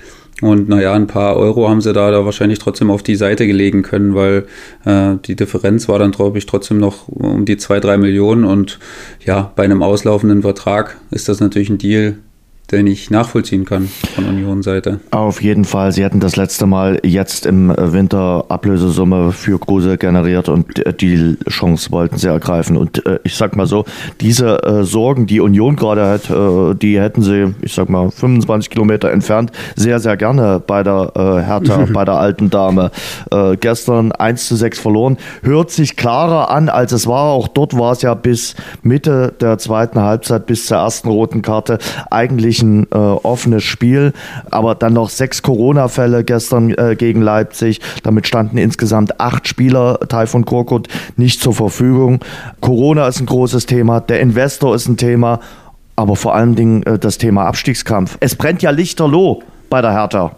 Und 0.42 0.68
naja, 0.68 0.92
ein 0.92 1.06
paar 1.06 1.36
Euro 1.36 1.68
haben 1.68 1.80
sie 1.80 1.92
da, 1.92 2.10
da 2.10 2.24
wahrscheinlich 2.24 2.58
trotzdem 2.58 2.90
auf 2.90 3.04
die 3.04 3.14
Seite 3.14 3.46
gelegen 3.46 3.82
können, 3.82 4.16
weil 4.16 4.46
äh, 4.84 5.14
die 5.24 5.36
Differenz 5.36 5.88
war 5.88 6.00
dann, 6.00 6.10
glaube 6.10 6.38
ich, 6.38 6.46
trotzdem 6.46 6.78
noch 6.78 7.06
um 7.06 7.44
die 7.44 7.58
zwei, 7.58 7.78
drei 7.78 7.96
Millionen. 7.96 8.44
Und 8.44 8.80
ja, 9.24 9.52
bei 9.54 9.62
einem 9.62 9.84
auslaufenden 9.84 10.42
Vertrag 10.42 10.96
ist 11.12 11.28
das 11.28 11.38
natürlich 11.38 11.70
ein 11.70 11.78
Deal, 11.78 12.16
den 12.72 12.86
ich 12.86 13.10
nachvollziehen 13.10 13.64
kann 13.64 13.88
von 14.14 14.24
Union-Seite. 14.24 15.00
Auf 15.10 15.42
jeden 15.42 15.64
Fall. 15.64 15.92
Sie 15.92 16.04
hatten 16.04 16.20
das 16.20 16.36
letzte 16.36 16.66
Mal 16.66 16.98
jetzt 17.02 17.44
im 17.44 17.74
Winter 17.76 18.46
Ablösesumme 18.48 19.32
für 19.32 19.58
Kruse 19.60 19.98
generiert 19.98 20.48
und 20.48 20.82
die 21.00 21.36
Chance 21.48 21.90
wollten 21.90 22.16
sie 22.16 22.28
ergreifen. 22.28 22.76
Und 22.76 23.04
äh, 23.06 23.18
ich 23.22 23.36
sag 23.36 23.54
mal 23.54 23.66
so, 23.66 23.84
diese 24.20 24.62
äh, 24.62 24.84
Sorgen, 24.84 25.26
die 25.26 25.40
Union 25.40 25.76
gerade 25.76 26.06
hat, 26.06 26.30
äh, 26.30 26.74
die 26.74 26.98
hätten 26.98 27.22
sie, 27.22 27.54
ich 27.60 27.74
sag 27.74 27.90
mal, 27.90 28.10
25 28.10 28.70
Kilometer 28.70 29.10
entfernt, 29.10 29.52
sehr, 29.76 30.00
sehr 30.00 30.16
gerne 30.16 30.60
bei 30.66 30.82
der 30.82 31.12
Hertha, 31.14 31.86
bei 31.92 32.04
der 32.04 32.14
alten 32.14 32.50
Dame. 32.50 32.90
Gestern 33.60 34.12
1 34.12 34.48
zu 34.48 34.56
6 34.56 34.78
verloren. 34.78 35.18
Hört 35.42 35.70
sich 35.70 35.96
klarer 35.96 36.50
an, 36.50 36.68
als 36.68 36.92
es 36.92 37.06
war. 37.06 37.32
Auch 37.32 37.48
dort 37.48 37.76
war 37.76 37.92
es 37.92 38.02
ja 38.02 38.14
bis 38.14 38.54
Mitte 38.82 39.34
der 39.40 39.58
zweiten 39.58 40.00
Halbzeit, 40.00 40.46
bis 40.46 40.66
zur 40.66 40.78
ersten 40.78 41.08
roten 41.08 41.42
Karte 41.42 41.78
eigentlich 42.10 42.53
ein 42.62 42.86
äh, 42.92 42.96
offenes 42.96 43.64
Spiel. 43.64 44.12
Aber 44.50 44.74
dann 44.74 44.92
noch 44.92 45.10
sechs 45.10 45.42
Corona-Fälle 45.42 46.24
gestern 46.24 46.70
äh, 46.70 46.96
gegen 46.96 47.22
Leipzig. 47.22 47.80
Damit 48.02 48.26
standen 48.26 48.58
insgesamt 48.58 49.20
acht 49.20 49.48
Spieler 49.48 49.98
Taifun 50.08 50.44
Korkut 50.44 50.88
nicht 51.16 51.40
zur 51.40 51.54
Verfügung. 51.54 52.20
Corona 52.60 53.06
ist 53.08 53.20
ein 53.20 53.26
großes 53.26 53.66
Thema. 53.66 54.00
Der 54.00 54.20
Investor 54.20 54.74
ist 54.74 54.88
ein 54.88 54.96
Thema. 54.96 55.40
Aber 55.96 56.16
vor 56.16 56.34
allen 56.34 56.54
Dingen 56.54 56.82
äh, 56.84 56.98
das 56.98 57.18
Thema 57.18 57.46
Abstiegskampf. 57.46 58.16
Es 58.20 58.34
brennt 58.34 58.62
ja 58.62 58.70
lichterloh 58.70 59.42
bei 59.70 59.80
der 59.80 59.92
Hertha. 59.92 60.32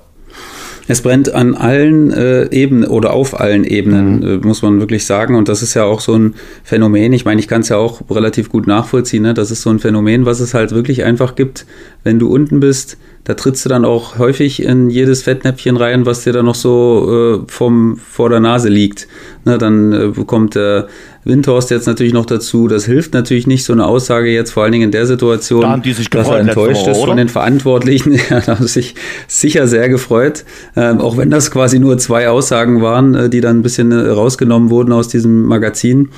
Es 0.89 1.03
brennt 1.03 1.35
an 1.35 1.55
allen 1.55 2.13
äh, 2.13 2.49
Ebenen 2.51 2.89
oder 2.89 3.13
auf 3.13 3.41
allen 3.41 3.65
Ebenen, 3.65 4.21
mhm. 4.21 4.27
äh, 4.27 4.37
muss 4.39 4.63
man 4.63 4.81
wirklich 4.81 5.05
sagen. 5.05 5.35
Und 5.35 5.49
das 5.49 5.63
ist 5.63 5.75
ja 5.75 5.85
auch 5.85 6.01
so 6.01 6.15
ein 6.15 6.35
Phänomen. 6.65 7.13
Ich 7.13 7.25
meine, 7.25 7.41
ich 7.41 7.49
kann 7.49 7.63
es 7.63 7.69
ja 7.69 7.77
auch 7.77 8.03
relativ 8.11 8.49
gut 8.49 8.67
nachvollziehen. 8.67 9.23
Ne? 9.23 9.35
Das 9.35 9.51
ist 9.51 9.63
so 9.63 9.71
ein 9.71 9.79
Phänomen, 9.79 10.27
was 10.27 10.41
es 10.41 10.55
halt 10.55 10.73
wirklich 10.73 11.05
einfach 11.05 11.35
gibt, 11.35 11.67
wenn 12.05 12.19
du 12.19 12.29
unten 12.29 12.61
bist 12.61 12.99
da 13.27 13.35
trittst 13.35 13.65
du 13.65 13.69
dann 13.69 13.85
auch 13.85 14.19
häufig 14.19 14.63
in 14.63 14.89
jedes 14.89 15.25
Fettnäpfchen 15.25 15.77
rein, 15.77 16.07
was 16.07 16.23
dir 16.23 16.33
da 16.33 16.45
noch 16.45 16.55
so 16.55 17.43
äh, 17.45 17.51
vom, 17.51 17.97
vor 17.97 18.31
der 18.31 18.39
Nase 18.39 18.69
liegt. 18.69 19.09
Ne, 19.45 19.59
dann 19.59 19.93
äh, 19.93 20.09
bekommt 20.15 20.55
der 20.55 20.87
Windhorst 21.27 21.71
jetzt 21.71 21.87
natürlich 21.87 22.13
noch 22.13 22.25
dazu. 22.25 22.69
Das 22.69 22.85
hilft 22.87 23.13
natürlich 23.13 23.49
nicht, 23.49 23.65
so 23.65 23.73
eine 23.73 23.85
Aussage 23.85 24.31
jetzt, 24.31 24.53
vor 24.53 24.63
allen 24.63 24.71
Dingen 24.71 24.85
in 24.85 24.91
der 24.93 25.07
Situation, 25.07 25.63
da 25.63 25.71
haben 25.71 25.83
die 25.83 25.93
sich 25.93 26.09
dass 26.09 26.29
er 26.29 26.39
enttäuscht 26.39 26.87
ist 26.87 27.05
von 27.05 27.17
den 27.17 27.29
Verantwortlichen. 27.29 28.13
ja, 28.31 28.41
da 28.41 28.57
haben 28.57 28.67
sich 28.67 28.95
sicher 29.27 29.67
sehr 29.67 29.89
gefreut. 29.89 30.45
Ähm, 30.77 31.01
auch 31.01 31.17
wenn 31.17 31.29
das 31.29 31.51
quasi 31.51 31.81
nur 31.81 31.99
zwei 31.99 32.29
Aussagen 32.29 32.81
waren, 32.81 33.15
äh, 33.17 33.29
die 33.29 33.41
dann 33.41 33.59
ein 33.59 33.63
bisschen 33.63 33.91
äh, 33.91 34.09
rausgenommen 34.09 34.71
wurden 34.71 34.93
aus 34.93 35.09
diesem 35.09 35.47
Magazin 35.47 36.11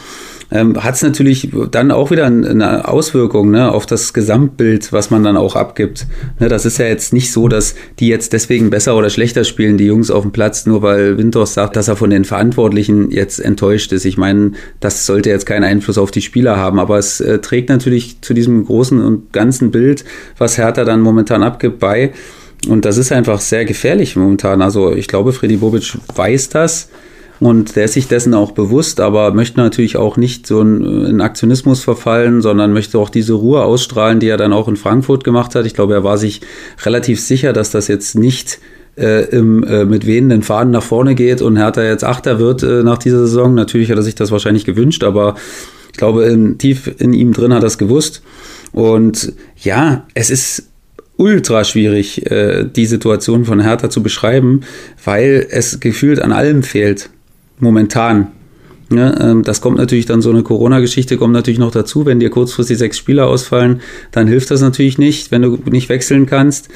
ähm, 0.51 0.83
hat 0.83 0.95
es 0.95 1.03
natürlich 1.03 1.51
dann 1.71 1.91
auch 1.91 2.11
wieder 2.11 2.27
eine 2.27 2.89
Auswirkung 2.89 3.51
ne, 3.51 3.71
auf 3.71 3.85
das 3.85 4.15
Gesamtbild, 4.15 4.93
was 4.93 5.11
man 5.11 5.23
dann 5.23 5.37
auch 5.37 5.57
abgibt. 5.57 6.07
Ne, 6.39 6.49
das 6.49 6.65
ist 6.65 6.79
ja 6.79 6.87
jetzt 6.87 7.13
nicht 7.13 7.33
so, 7.33 7.49
dass 7.49 7.75
die 7.99 8.09
jetzt 8.09 8.33
deswegen 8.33 8.71
besser 8.71 8.97
oder 8.97 9.11
schlechter 9.11 9.45
spielen, 9.45 9.77
die 9.77 9.87
Jungs 9.87 10.11
auf 10.11 10.23
dem 10.23 10.33
Platz, 10.33 10.65
nur 10.65 10.83
weil 10.83 11.19
Winters 11.19 11.55
sagt, 11.55 11.77
dass 11.77 11.89
er 11.89 11.97
von 11.97 12.11
den 12.11 12.25
Verantwortlichen 12.25 13.11
jetzt 13.11 13.39
enttäuscht 13.41 13.93
ist. 13.93 14.07
Ich 14.07 14.17
meine, 14.17 14.53
das 14.81 15.05
sollte 15.05 15.29
jetzt 15.31 15.47
keinen 15.47 15.65
Einfluss 15.65 15.99
auf 15.99 16.11
die 16.11 16.23
Spieler 16.23 16.57
haben, 16.57 16.79
aber 16.79 16.99
es 16.99 17.21
äh, 17.21 17.39
trägt 17.41 17.69
natürlich 17.69 18.21
zu 18.23 18.33
diesem 18.33 18.65
großen 18.65 19.05
und 19.05 19.33
ganzen 19.33 19.71
Bild, 19.71 20.05
was 20.39 20.57
Hertha 20.57 20.85
dann 20.85 21.01
momentan 21.01 21.43
abgibt, 21.43 21.79
bei. 21.79 22.13
Und 22.69 22.85
das 22.85 22.97
ist 22.97 23.13
einfach 23.13 23.41
sehr 23.41 23.65
gefährlich 23.65 24.17
momentan. 24.17 24.63
Also 24.63 24.93
ich 24.93 25.09
glaube, 25.09 25.33
Freddy 25.33 25.59
Bobic 25.59 25.97
weiß 26.15 26.49
das 26.49 26.89
und 27.41 27.77
der 27.77 27.85
ist 27.85 27.93
sich 27.93 28.09
dessen 28.09 28.35
auch 28.35 28.53
bewusst, 28.53 29.01
aber 29.01 29.33
möchte 29.33 29.61
natürlich 29.61 29.97
auch 29.97 30.17
nicht 30.17 30.47
so 30.47 30.61
in 30.61 31.21
Aktionismus 31.21 31.85
verfallen, 31.85 32.43
sondern 32.43 32.73
möchte 32.73 32.99
auch 32.99 33.11
diese 33.11 33.35
Ruhe 33.35 33.63
ausstrahlen, 33.63 34.19
die 34.19 34.29
er 34.29 34.37
dann 34.37 34.53
auch 34.53 34.67
in 34.67 34.77
Frankfurt 34.77 35.23
gemacht 35.23 35.55
hat. 35.55 35.65
Ich 35.65 35.75
glaube, 35.75 35.95
er 35.95 36.05
war 36.05 36.19
sich 36.19 36.41
relativ 36.85 37.21
sicher, 37.21 37.53
dass 37.53 37.71
das 37.71 37.87
jetzt 37.87 38.17
nicht 38.17 38.59
äh, 38.97 39.29
im, 39.31 39.63
äh, 39.63 39.85
mit 39.85 40.05
wehenden 40.05 40.43
Fahnen 40.43 40.73
nach 40.73 40.83
vorne 40.83 41.15
geht 41.15 41.41
und 41.41 41.57
Hertha 41.57 41.85
jetzt 41.85 42.03
Achter 42.03 42.41
wird 42.41 42.65
äh, 42.65 42.83
nach 42.83 42.99
dieser 42.99 43.21
Saison. 43.21 43.55
Natürlich 43.55 43.91
hat 43.91 43.99
er 43.99 44.03
sich 44.03 44.17
das 44.17 44.33
wahrscheinlich 44.33 44.65
gewünscht, 44.65 45.05
aber 45.05 45.37
ich 45.93 45.99
glaube, 45.99 46.25
in, 46.25 46.59
tief 46.59 46.93
in 46.99 47.13
ihm 47.13 47.33
drin 47.33 47.55
hat 47.55 47.63
er 47.63 47.69
es 47.69 47.79
gewusst. 47.79 48.23
Und 48.73 49.33
ja, 49.57 50.07
es 50.15 50.31
ist 50.31 50.65
ultra 51.17 51.63
schwierig, 51.63 52.29
äh, 52.31 52.65
die 52.65 52.87
Situation 52.87 53.45
von 53.45 53.61
Hertha 53.61 53.91
zu 53.91 54.03
beschreiben, 54.03 54.63
weil 55.05 55.47
es 55.49 55.79
gefühlt 55.79 56.21
an 56.21 56.33
allem 56.33 56.65
fehlt 56.65 57.11
momentan. 57.61 58.29
Ja, 58.91 59.21
ähm, 59.21 59.43
das 59.43 59.61
kommt 59.61 59.77
natürlich 59.77 60.07
dann 60.07 60.23
so 60.23 60.31
eine 60.31 60.43
Corona-Geschichte 60.43 61.19
kommt 61.19 61.35
natürlich 61.35 61.59
noch 61.59 61.71
dazu. 61.71 62.07
Wenn 62.07 62.21
dir 62.21 62.31
kurzfristig 62.31 62.79
sechs 62.79 62.97
Spieler 62.97 63.27
ausfallen, 63.27 63.81
dann 64.13 64.27
hilft 64.27 64.51
das 64.51 64.63
natürlich 64.63 64.97
nicht, 64.97 65.31
wenn 65.31 65.43
du 65.43 65.59
nicht 65.71 65.91
wechseln 65.91 66.25
kannst. 66.27 66.69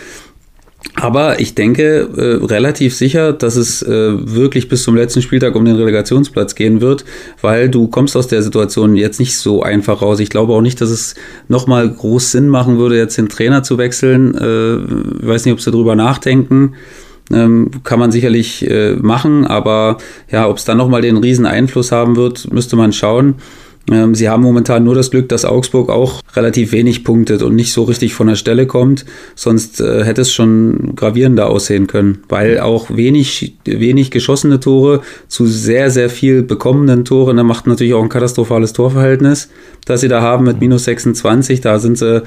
Aber 0.95 1.41
ich 1.41 1.55
denke 1.55 2.11
äh, 2.17 2.45
relativ 2.45 2.95
sicher, 2.95 3.33
dass 3.33 3.57
es 3.57 3.83
äh, 3.83 3.89
wirklich 3.89 4.69
bis 4.69 4.83
zum 4.83 4.97
letzten 4.97 5.23
Spieltag 5.23 5.55
um 5.55 5.65
den 5.65 5.77
Relegationsplatz 5.77 6.55
gehen 6.55 6.81
wird, 6.81 7.05
weil 7.41 7.71
du 7.71 7.87
kommst 7.87 8.17
aus 8.17 8.27
der 8.27 8.43
Situation 8.43 8.97
jetzt 8.97 9.19
nicht 9.19 9.37
so 9.37 9.63
einfach 9.63 10.03
raus. 10.03 10.21
Ich 10.21 10.29
glaube 10.29 10.53
auch 10.53 10.61
nicht, 10.61 10.81
dass 10.81 10.91
es 10.91 11.15
nochmal 11.49 11.89
groß 11.89 12.33
Sinn 12.33 12.49
machen 12.49 12.79
würde, 12.79 12.99
jetzt 12.99 13.17
den 13.17 13.29
Trainer 13.29 13.63
zu 13.63 13.79
wechseln. 13.79 14.35
Äh, 14.35 14.75
ich 15.23 15.27
weiß 15.27 15.45
nicht, 15.45 15.55
ob 15.55 15.61
sie 15.61 15.71
darüber 15.71 15.95
nachdenken 15.97 16.75
ähm, 17.31 17.71
kann 17.85 17.99
man 17.99 18.13
sicherlich 18.13 18.69
äh, 18.69 18.95
machen, 18.95 19.47
aber 19.47 19.99
ja, 20.31 20.49
ob 20.49 20.59
es 20.59 20.65
dann 20.65 20.79
nochmal 20.79 21.03
den 21.03 21.17
riesen 21.17 21.47
Einfluss 21.47 21.93
haben 21.93 22.17
wird, 22.17 22.53
müsste 22.53 22.77
man 22.77 22.93
schauen. 22.93 23.37
Ähm, 23.91 24.15
sie 24.15 24.29
haben 24.29 24.43
momentan 24.43 24.85
nur 24.85 24.95
das 24.95 25.11
Glück, 25.11 25.29
dass 25.29 25.45
Augsburg 25.45 25.91
auch 25.91 26.21
relativ 26.35 26.73
wenig 26.73 27.03
punktet 27.03 27.43
und 27.43 27.57
nicht 27.57 27.73
so 27.73 27.83
richtig 27.83 28.15
von 28.15 28.29
der 28.29 28.37
Stelle 28.37 28.67
kommt. 28.67 29.05
Sonst 29.35 29.81
äh, 29.81 30.05
hätte 30.05 30.21
es 30.21 30.33
schon 30.33 30.95
gravierender 30.95 31.49
aussehen 31.49 31.89
können, 31.89 32.19
weil 32.29 32.61
auch 32.61 32.91
wenig, 32.91 33.57
wenig 33.65 34.11
geschossene 34.11 34.61
Tore 34.61 35.03
zu 35.27 35.47
sehr, 35.47 35.91
sehr 35.91 36.11
viel 36.11 36.43
bekommenen 36.43 37.05
Toren, 37.05 37.37
da 37.37 37.43
macht 37.43 37.67
natürlich 37.67 37.95
auch 37.95 38.03
ein 38.03 38.09
katastrophales 38.09 38.73
Torverhältnis, 38.73 39.49
das 39.85 40.01
sie 40.01 40.09
da 40.09 40.23
haben 40.23 40.45
mit 40.45 40.61
minus 40.61 40.85
26. 40.85 41.61
Da 41.61 41.79
sind 41.81 41.99
sie 41.99 42.23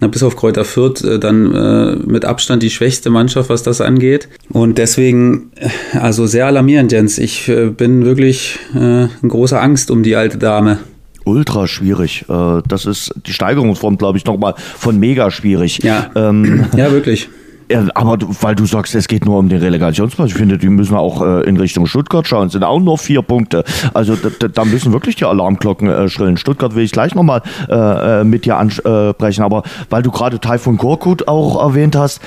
na, 0.00 0.08
bis 0.08 0.22
auf 0.22 0.36
Kräuter 0.36 0.64
Fürth 0.64 1.02
äh, 1.02 1.18
dann 1.18 1.54
äh, 1.54 1.96
mit 2.06 2.24
Abstand 2.24 2.62
die 2.62 2.70
schwächste 2.70 3.10
Mannschaft, 3.10 3.48
was 3.48 3.62
das 3.62 3.80
angeht. 3.80 4.28
Und 4.50 4.78
deswegen, 4.78 5.50
äh, 5.56 5.98
also 5.98 6.26
sehr 6.26 6.46
alarmierend, 6.46 6.92
Jens. 6.92 7.18
Ich 7.18 7.48
äh, 7.48 7.70
bin 7.70 8.04
wirklich 8.04 8.58
äh, 8.74 9.04
in 9.04 9.28
großer 9.28 9.60
Angst 9.60 9.90
um 9.90 10.02
die 10.02 10.16
alte 10.16 10.38
Dame. 10.38 10.78
Ultra 11.24 11.66
schwierig. 11.66 12.24
Das 12.28 12.86
ist 12.86 13.12
die 13.26 13.32
Steigerungsform, 13.32 13.98
glaube 13.98 14.16
ich, 14.16 14.24
nochmal 14.26 14.54
von 14.56 14.96
mega 15.00 15.32
schwierig. 15.32 15.82
Ja, 15.82 16.08
ähm, 16.14 16.66
ja 16.76 16.92
wirklich. 16.92 17.28
Ja, 17.68 17.84
aber 17.94 18.16
du, 18.16 18.28
weil 18.40 18.54
du 18.54 18.64
sagst, 18.64 18.94
es 18.94 19.08
geht 19.08 19.24
nur 19.24 19.38
um 19.38 19.48
den 19.48 19.58
Relegationsplatz, 19.58 20.30
ich 20.30 20.36
finde, 20.36 20.56
die 20.56 20.68
müssen 20.68 20.94
auch 20.94 21.20
äh, 21.20 21.48
in 21.48 21.56
Richtung 21.56 21.86
Stuttgart 21.86 22.26
schauen. 22.26 22.46
Es 22.46 22.52
sind 22.52 22.62
auch 22.62 22.78
nur 22.78 22.96
vier 22.96 23.22
Punkte. 23.22 23.64
Also 23.92 24.14
da, 24.14 24.46
da 24.46 24.64
müssen 24.64 24.92
wirklich 24.92 25.16
die 25.16 25.24
Alarmglocken 25.24 25.88
äh, 25.88 26.08
schrillen. 26.08 26.36
Stuttgart 26.36 26.76
will 26.76 26.84
ich 26.84 26.92
gleich 26.92 27.14
nochmal 27.16 27.42
äh, 27.68 28.20
äh, 28.20 28.24
mit 28.24 28.44
dir 28.44 28.56
ansprechen. 28.56 29.42
Aber 29.42 29.64
weil 29.90 30.02
du 30.02 30.12
gerade 30.12 30.38
Taifun 30.38 30.76
Korkut 30.76 31.26
auch 31.26 31.60
erwähnt 31.60 31.96
hast, 31.96 32.20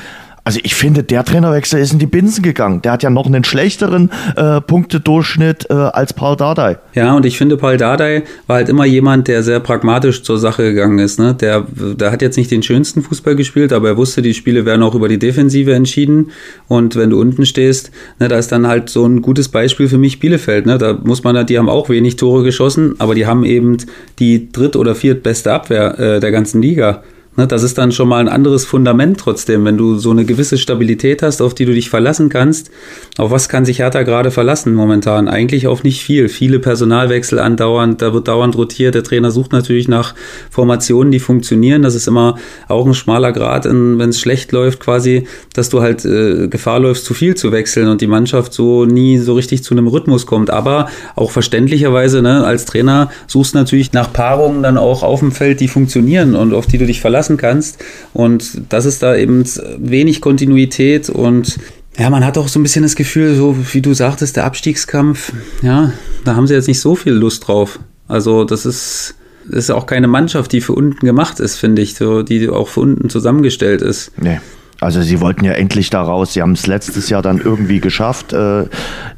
also 0.50 0.62
ich 0.64 0.74
finde, 0.74 1.04
der 1.04 1.24
Trainerwechsel 1.24 1.80
ist 1.80 1.94
in 1.94 2.00
die 2.00 2.08
Binsen 2.08 2.42
gegangen. 2.42 2.82
Der 2.82 2.94
hat 2.94 3.04
ja 3.04 3.12
noch 3.12 3.28
einen 3.28 3.44
schlechteren 3.44 4.10
äh, 4.36 4.60
Punktedurchschnitt 4.60 5.68
äh, 5.70 5.74
als 5.74 6.14
Paul 6.14 6.38
Dardai. 6.38 6.80
Ja, 6.96 7.16
und 7.16 7.24
ich 7.28 7.38
finde, 7.38 7.56
Paul 7.56 7.78
Dardai 7.78 8.24
war 8.48 8.56
halt 8.56 8.68
immer 8.68 8.86
jemand, 8.86 9.28
der 9.28 9.44
sehr 9.44 9.60
pragmatisch 9.60 10.24
zur 10.24 10.40
Sache 10.40 10.64
gegangen 10.64 10.98
ist. 10.98 11.20
Ne? 11.20 11.36
Der, 11.36 11.68
der 11.70 12.12
hat 12.12 12.24
jetzt 12.24 12.36
nicht 12.36 12.50
den 12.50 12.64
schönsten 12.64 13.04
Fußball 13.04 13.36
gespielt, 13.36 13.72
aber 13.72 13.90
er 13.90 13.98
wusste, 13.98 14.24
die 14.24 14.34
Spiele 14.34 14.66
werden 14.66 14.82
auch 14.82 14.96
über 14.96 15.08
die 15.08 15.20
Defensive 15.20 15.72
entschieden. 15.72 16.32
Und 16.68 16.96
wenn 16.96 17.12
du 17.12 17.22
unten 17.22 17.46
stehst, 17.46 17.92
ne, 18.18 18.28
da 18.28 18.40
ist 18.40 18.52
dann 18.52 18.66
halt 18.66 18.90
so 18.90 19.06
ein 19.06 19.22
gutes 19.22 19.50
Beispiel 19.50 19.88
für 19.88 20.00
mich 20.00 20.20
Bielefeld. 20.20 20.66
Ne? 20.66 20.80
Da 20.80 20.98
muss 21.04 21.24
man, 21.24 21.46
die 21.46 21.60
haben 21.60 21.70
auch 21.70 21.90
wenig 21.90 22.16
Tore 22.16 22.42
geschossen, 22.42 22.96
aber 22.98 23.14
die 23.14 23.28
haben 23.28 23.46
eben 23.46 23.78
die 24.18 24.52
dritt- 24.52 24.76
oder 24.76 24.96
viertbeste 24.96 25.54
Abwehr 25.54 26.00
äh, 26.00 26.20
der 26.20 26.32
ganzen 26.32 26.60
Liga. 26.60 27.04
Ne, 27.40 27.48
das 27.48 27.64
ist 27.64 27.78
dann 27.78 27.94
schon 27.94 28.10
mal 28.10 28.18
ein 28.18 28.28
anderes 28.28 28.66
Fundament 28.66 29.18
trotzdem, 29.18 29.64
wenn 29.64 29.78
du 29.78 29.98
so 29.98 30.12
eine 30.12 30.26
gewisse 30.26 30.58
Stabilität 30.58 31.24
hast, 31.24 31.42
auf 31.42 31.54
die 31.54 31.64
du 31.64 31.74
dich 31.74 31.90
verlassen 31.90 32.28
kannst. 32.28 32.70
Auf 33.18 33.32
was 33.32 33.48
kann 33.48 33.64
sich 33.64 33.80
Hertha 33.80 34.04
gerade 34.04 34.30
verlassen 34.30 34.74
momentan? 34.74 35.30
Eigentlich 35.30 35.66
auf 35.66 35.86
nicht 35.86 36.04
viel. 36.04 36.28
Viele 36.28 36.60
Personalwechsel 36.60 37.40
andauernd, 37.40 38.02
da 38.02 38.14
wird 38.14 38.28
dauernd 38.28 38.58
rotiert. 38.58 38.94
Der 38.94 39.04
Trainer 39.04 39.32
sucht 39.32 39.54
natürlich 39.54 39.88
nach 39.88 40.16
Formationen, 40.50 41.14
die 41.14 41.22
funktionieren. 41.22 41.82
Das 41.82 41.96
ist 41.96 42.10
immer 42.10 42.36
auch 42.68 42.86
ein 42.86 42.94
schmaler 42.94 43.32
Grad, 43.32 43.64
wenn 43.64 44.02
es 44.02 44.20
schlecht 44.20 44.52
läuft, 44.52 44.82
quasi, 44.82 45.26
dass 45.54 45.70
du 45.70 45.80
halt 45.82 46.04
äh, 46.04 46.50
Gefahr 46.50 46.82
läufst, 46.82 47.06
zu 47.06 47.14
viel 47.14 47.36
zu 47.36 47.54
wechseln 47.54 47.88
und 47.88 48.02
die 48.02 48.08
Mannschaft 48.08 48.52
so 48.52 48.84
nie 48.84 49.18
so 49.18 49.34
richtig 49.36 49.64
zu 49.64 49.74
einem 49.74 49.88
Rhythmus 49.88 50.26
kommt. 50.26 50.50
Aber 50.50 50.90
auch 51.16 51.32
verständlicherweise, 51.32 52.22
ne, 52.22 52.44
als 52.44 52.66
Trainer 52.66 53.12
suchst 53.28 53.54
du 53.54 53.60
natürlich 53.60 53.94
nach 53.94 54.12
Paarungen 54.12 54.62
dann 54.62 54.78
auch 54.78 55.04
auf 55.04 55.22
dem 55.22 55.32
Feld, 55.32 55.62
die 55.62 55.70
funktionieren 55.70 56.36
und 56.36 56.54
auf 56.54 56.68
die 56.68 56.78
du 56.78 56.86
dich 56.86 57.00
verlassen 57.00 57.29
lassen 57.30 57.38
kannst. 57.38 57.84
Und 58.14 58.62
das 58.70 58.86
ist 58.86 59.04
da 59.04 59.16
eben 59.16 59.44
wenig 59.78 60.22
Kontinuität 60.22 61.10
und 61.10 61.58
ja, 61.98 62.10
man 62.10 62.26
hat 62.26 62.38
auch 62.38 62.48
so 62.48 62.60
ein 62.60 62.64
bisschen 62.64 62.84
das 62.84 62.96
Gefühl, 62.96 63.36
so 63.36 63.58
wie 63.74 63.82
du 63.82 63.94
sagtest, 63.94 64.38
der 64.38 64.46
Abstiegskampf, 64.46 65.34
ja, 65.62 65.92
da 66.24 66.36
haben 66.36 66.48
sie 66.48 66.54
jetzt 66.54 66.68
nicht 66.68 66.80
so 66.80 66.96
viel 66.96 67.12
Lust 67.12 67.48
drauf. 67.48 67.80
Also 68.08 68.46
das 68.46 68.66
ist 68.66 69.16
ist 69.50 69.72
auch 69.72 69.88
keine 69.88 70.08
Mannschaft, 70.08 70.52
die 70.52 70.62
für 70.62 70.74
unten 70.74 71.04
gemacht 71.06 71.40
ist, 71.40 71.58
finde 71.58 71.82
ich, 71.82 71.96
so, 71.96 72.22
die 72.22 72.48
auch 72.50 72.68
für 72.68 72.82
unten 72.82 73.10
zusammengestellt 73.10 73.82
ist. 73.82 74.12
Nee. 74.22 74.40
Also 74.80 75.02
sie 75.02 75.20
wollten 75.20 75.44
ja 75.44 75.54
endlich 75.54 75.90
da 75.90 76.04
raus. 76.04 76.34
Sie 76.34 76.42
haben 76.42 76.52
es 76.52 76.68
letztes 76.68 77.10
Jahr 77.10 77.24
dann 77.24 77.42
irgendwie 77.42 77.80
geschafft 77.80 78.32
äh, 78.32 78.66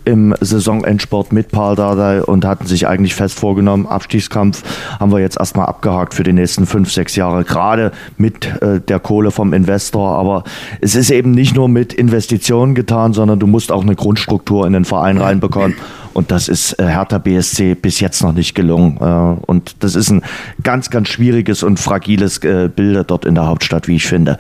im 0.06 0.36
Saisonendsport 0.40 1.32
mit 1.32 1.50
Paul 1.52 1.76
Dardai 1.76 2.24
und 2.24 2.46
hatten 2.46 2.66
sich 2.66 2.88
eigentlich 2.88 3.16
fest 3.16 3.38
vorgenommen, 3.38 3.86
Abstiegskampf 3.86 4.64
haben 5.00 5.12
wir 5.12 5.20
jetzt 5.20 5.38
erstmal 5.38 5.68
abgehakt 5.68 6.14
für 6.14 6.24
die 6.24 6.34
nächsten 6.34 6.66
fünf, 6.66 6.92
sechs 6.92 7.16
Jahre, 7.16 7.44
gerade 7.44 7.92
mit 8.18 8.46
äh, 8.62 8.80
der 8.80 9.00
Kohle 9.00 9.32
vom 9.32 9.54
Investor. 9.54 10.18
Aber 10.18 10.44
es 10.82 10.96
ist 10.96 11.12
eben 11.12 11.32
nicht 11.32 11.56
nur 11.56 11.70
mit 11.70 11.94
Investitionen 11.94 12.76
getan, 12.76 13.14
sondern 13.14 13.40
du 13.40 13.48
musst 13.48 13.72
auch 13.72 13.84
eine 13.84 13.96
Grundstruktur 13.96 14.66
in 14.66 14.74
den 14.74 14.86
Verein 14.86 15.18
reinbekommen. 15.18 15.76
Und 16.14 16.32
das 16.32 16.50
ist 16.50 16.78
äh, 16.78 16.88
Hertha 16.88 17.20
BSC 17.20 17.76
bis 17.76 18.02
jetzt 18.02 18.22
noch 18.22 18.34
nicht 18.34 18.54
gelungen. 18.54 18.98
Äh, 19.00 19.46
und 19.46 19.76
das 19.80 19.96
ist 19.96 20.10
ein 20.10 20.24
ganz, 20.62 20.90
ganz 20.90 21.08
schwieriges 21.08 21.64
und 21.64 21.80
fragiles 21.80 22.40
äh, 22.40 22.70
Bild 22.74 23.10
dort 23.10 23.24
in 23.24 23.36
der 23.36 23.48
Hauptstadt, 23.48 23.88
wie 23.88 23.96
ich 23.96 24.06
finde. 24.06 24.38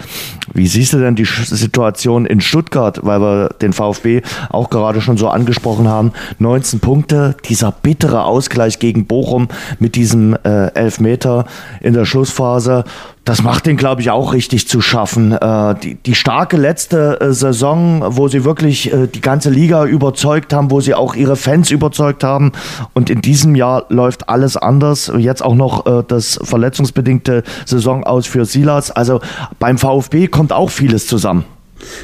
Wie 0.53 0.67
siehst 0.67 0.91
du 0.91 0.99
denn 0.99 1.15
die 1.15 1.23
Situation 1.25 2.25
in 2.25 2.41
Stuttgart, 2.41 2.99
weil 3.03 3.21
wir 3.21 3.49
den 3.61 3.71
VfB 3.71 4.21
auch 4.49 4.69
gerade 4.69 4.99
schon 4.99 5.15
so 5.15 5.29
angesprochen 5.29 5.50
haben? 5.87 6.13
19 6.39 6.79
Punkte, 6.79 7.35
dieser 7.45 7.71
bittere 7.71 8.25
Ausgleich 8.25 8.79
gegen 8.79 9.05
Bochum 9.05 9.47
mit 9.79 9.95
diesem 9.95 10.35
äh, 10.43 10.67
Elfmeter 10.73 11.45
in 11.81 11.93
der 11.93 12.05
Schlussphase 12.05 12.85
das 13.23 13.43
macht 13.43 13.67
den, 13.67 13.77
glaube 13.77 14.01
ich, 14.01 14.09
auch 14.09 14.33
richtig 14.33 14.67
zu 14.67 14.81
schaffen. 14.81 15.33
Äh, 15.33 15.75
die, 15.75 15.95
die 15.95 16.15
starke 16.15 16.57
letzte 16.57 17.21
äh, 17.21 17.33
Saison, 17.33 18.03
wo 18.07 18.27
sie 18.27 18.43
wirklich 18.43 18.91
äh, 18.91 19.07
die 19.07 19.21
ganze 19.21 19.51
Liga 19.51 19.85
überzeugt 19.85 20.53
haben, 20.53 20.71
wo 20.71 20.81
sie 20.81 20.95
auch 20.95 21.13
ihre 21.13 21.35
Fans 21.35 21.69
überzeugt 21.69 22.23
haben. 22.23 22.51
Und 22.93 23.09
in 23.09 23.21
diesem 23.21 23.53
Jahr 23.53 23.85
läuft 23.89 24.27
alles 24.27 24.57
anders. 24.57 25.11
Jetzt 25.17 25.43
auch 25.43 25.55
noch 25.55 25.85
äh, 25.85 26.03
das 26.07 26.39
verletzungsbedingte 26.41 27.43
Saison 27.65 28.03
aus 28.03 28.25
für 28.25 28.45
Silas. 28.45 28.89
Also 28.89 29.21
beim 29.59 29.77
VfB 29.77 30.27
kommt 30.27 30.51
auch 30.51 30.71
vieles 30.71 31.05
zusammen. 31.05 31.45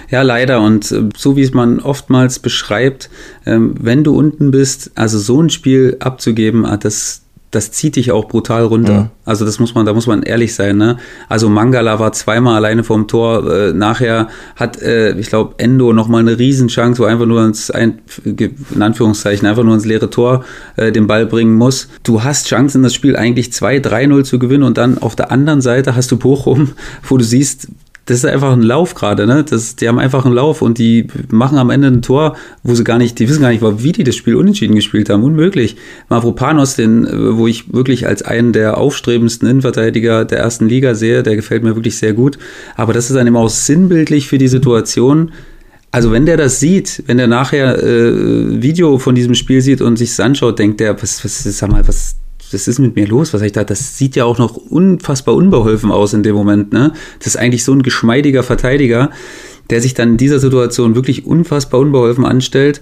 Ja, 0.10 0.22
leider. 0.22 0.62
Und 0.62 0.92
äh, 0.92 1.04
so 1.16 1.36
wie 1.36 1.42
es 1.42 1.54
man 1.54 1.80
oftmals 1.80 2.40
beschreibt, 2.40 3.10
ähm, 3.46 3.76
wenn 3.80 4.04
du 4.04 4.16
unten 4.16 4.52
bist, 4.52 4.92
also 4.96 5.20
so 5.20 5.42
ein 5.42 5.50
Spiel 5.50 5.98
abzugeben, 6.00 6.66
ah, 6.66 6.78
das, 6.78 7.24
das 7.52 7.72
zieht 7.72 7.96
dich 7.96 8.12
auch 8.12 8.28
brutal 8.28 8.66
runter. 8.66 9.04
Mhm. 9.04 9.10
Also 9.24 9.46
das 9.46 9.60
muss 9.60 9.74
man, 9.74 9.86
da 9.86 9.94
muss 9.94 10.06
man 10.06 10.24
ehrlich 10.24 10.54
sein. 10.54 10.78
Ne? 10.78 10.98
Also 11.30 11.50
Mangala 11.50 11.98
war 12.00 12.12
zweimal 12.12 12.56
alleine 12.56 12.84
vorm 12.84 13.08
Tor. 13.08 13.50
Äh, 13.52 13.74
nachher 13.74 14.28
hat, 14.56 14.82
äh, 14.82 15.18
ich 15.18 15.28
glaube, 15.28 15.56
Endo 15.58 15.94
nochmal 15.94 16.22
eine 16.22 16.38
Riesenchance, 16.38 17.02
wo 17.02 17.06
einfach 17.06 17.26
nur 17.26 17.44
ins, 17.46 17.72
ein, 17.72 18.00
in 18.26 18.82
Anführungszeichen, 18.82 19.48
einfach 19.48 19.64
nur 19.64 19.76
ins 19.76 19.86
leere 19.86 20.10
Tor 20.10 20.44
äh, 20.76 20.92
den 20.92 21.08
Ball 21.08 21.26
bringen 21.26 21.56
muss. 21.56 21.88
Du 22.04 22.24
hast 22.24 22.48
Chancen, 22.48 22.84
das 22.84 22.94
Spiel 22.94 23.16
eigentlich 23.16 23.48
2-3-0 23.48 24.24
zu 24.24 24.40
gewinnen 24.40 24.64
und 24.64 24.78
dann 24.78 24.98
auf 24.98 25.16
der 25.16 25.32
anderen 25.32 25.62
Seite 25.62 25.96
hast 25.96 26.12
du 26.12 26.18
Bochum, 26.18 26.74
wo 27.04 27.18
du 27.18 27.24
siehst, 27.24 27.70
das 28.08 28.20
ist 28.20 28.26
einfach 28.26 28.54
ein 28.54 28.62
Lauf 28.62 28.96
gerade, 28.96 29.28
ne? 29.28 29.44
Das, 29.44 29.76
die 29.76 29.88
haben 29.88 30.00
einfach 30.00 30.26
einen 30.26 30.34
Lauf 30.34 30.62
und 30.62 30.78
die 30.78 31.08
machen 31.30 31.58
am 31.58 31.70
Ende 31.70 31.90
ein 31.90 32.02
Tor, 32.02 32.38
wo 32.64 32.74
sie 32.74 32.86
gar 32.86 32.98
nicht, 32.98 33.20
die 33.20 33.28
wissen 33.28 33.42
gar 33.42 33.50
nicht, 33.50 33.62
wie 33.62 33.92
die 33.92 34.06
das 34.06 34.16
Spiel 34.16 34.36
unentschieden 34.36 34.76
gespielt 34.76 35.10
haben. 35.10 35.24
Unmöglich. 35.24 35.76
Mavropanos, 36.08 36.76
den, 36.76 37.06
wo 37.38 37.48
ich 37.48 37.74
wirklich 37.74 38.08
als 38.08 38.22
einen 38.22 38.54
der 38.54 38.78
aufstrebendsten 38.78 39.50
Innenverteidiger 39.50 40.24
der 40.24 40.40
ersten 40.40 40.70
Liga 40.70 40.96
sehe, 40.96 41.22
der 41.22 41.36
gefällt 41.36 41.64
mir 41.64 41.76
wirklich 41.76 41.98
sehr 41.98 42.14
gut. 42.14 42.38
Aber 42.78 42.94
das 42.94 43.10
ist 43.10 43.16
dann 43.18 43.28
immer 43.28 43.40
auch 43.40 43.50
sinnbildlich 43.50 44.30
für 44.30 44.38
die 44.38 44.48
Situation. 44.48 45.32
Also 45.92 46.12
wenn 46.12 46.26
der 46.26 46.38
das 46.38 46.60
sieht, 46.60 47.04
wenn 47.08 47.18
der 47.18 47.28
nachher 47.28 47.82
äh, 47.82 48.62
Video 48.62 49.00
von 49.00 49.16
diesem 49.16 49.36
Spiel 49.36 49.62
sieht 49.62 49.82
und 49.82 49.98
sich 49.98 50.18
anschaut, 50.20 50.60
denkt 50.60 50.80
der, 50.80 51.02
was, 51.02 51.24
was, 51.26 51.44
sag 51.44 51.72
mal, 51.72 51.88
was, 51.88 52.17
das 52.52 52.68
ist 52.68 52.80
mit 52.80 52.96
mir 52.96 53.08
los? 53.08 53.34
Was 53.34 53.42
ich 53.42 53.52
da? 53.52 53.64
Das 53.64 53.98
sieht 53.98 54.16
ja 54.16 54.26
auch 54.26 54.38
noch 54.38 54.56
unfassbar 54.56 55.36
unbeholfen 55.36 55.92
aus 55.92 56.14
in 56.14 56.24
dem 56.24 56.36
Moment. 56.36 56.74
Ne? 56.74 56.94
Das 57.20 57.28
ist 57.28 57.38
eigentlich 57.38 57.64
so 57.64 57.74
ein 57.74 57.84
geschmeidiger 57.84 58.44
Verteidiger, 58.44 59.12
der 59.70 59.82
sich 59.82 59.94
dann 59.94 60.12
in 60.12 60.18
dieser 60.18 60.40
Situation 60.40 60.96
wirklich 60.96 61.26
unfassbar 61.26 61.80
unbeholfen 61.80 62.26
anstellt 62.26 62.82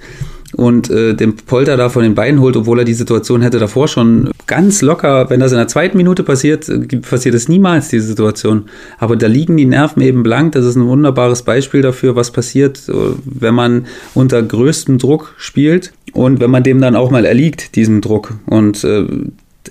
und 0.55 0.89
äh, 0.89 1.13
den 1.13 1.35
Polter 1.35 1.75
da 1.77 1.89
von 1.89 2.03
den 2.03 2.15
Beinen 2.15 2.39
holt, 2.39 2.55
obwohl 2.55 2.79
er 2.79 2.85
die 2.85 2.93
Situation 2.93 3.41
hätte 3.41 3.59
davor 3.59 3.87
schon 3.87 4.29
ganz 4.47 4.81
locker, 4.81 5.29
wenn 5.29 5.39
das 5.39 5.51
in 5.51 5.57
der 5.57 5.67
zweiten 5.67 5.97
Minute 5.97 6.23
passiert, 6.23 6.69
äh, 6.69 6.97
passiert 6.97 7.35
es 7.35 7.49
niemals, 7.49 7.89
diese 7.89 8.07
Situation. 8.07 8.65
Aber 8.97 9.15
da 9.15 9.27
liegen 9.27 9.57
die 9.57 9.65
Nerven 9.65 10.01
eben 10.01 10.23
blank. 10.23 10.53
Das 10.53 10.65
ist 10.65 10.75
ein 10.75 10.85
wunderbares 10.85 11.43
Beispiel 11.43 11.81
dafür, 11.81 12.15
was 12.15 12.31
passiert, 12.31 12.87
äh, 12.87 12.93
wenn 13.25 13.55
man 13.55 13.87
unter 14.13 14.41
größtem 14.41 14.97
Druck 14.97 15.33
spielt 15.37 15.93
und 16.13 16.39
wenn 16.39 16.51
man 16.51 16.63
dem 16.63 16.79
dann 16.79 16.95
auch 16.95 17.11
mal 17.11 17.25
erliegt, 17.25 17.75
diesem 17.75 18.01
Druck. 18.01 18.35
Und 18.45 18.83
äh, 18.83 19.05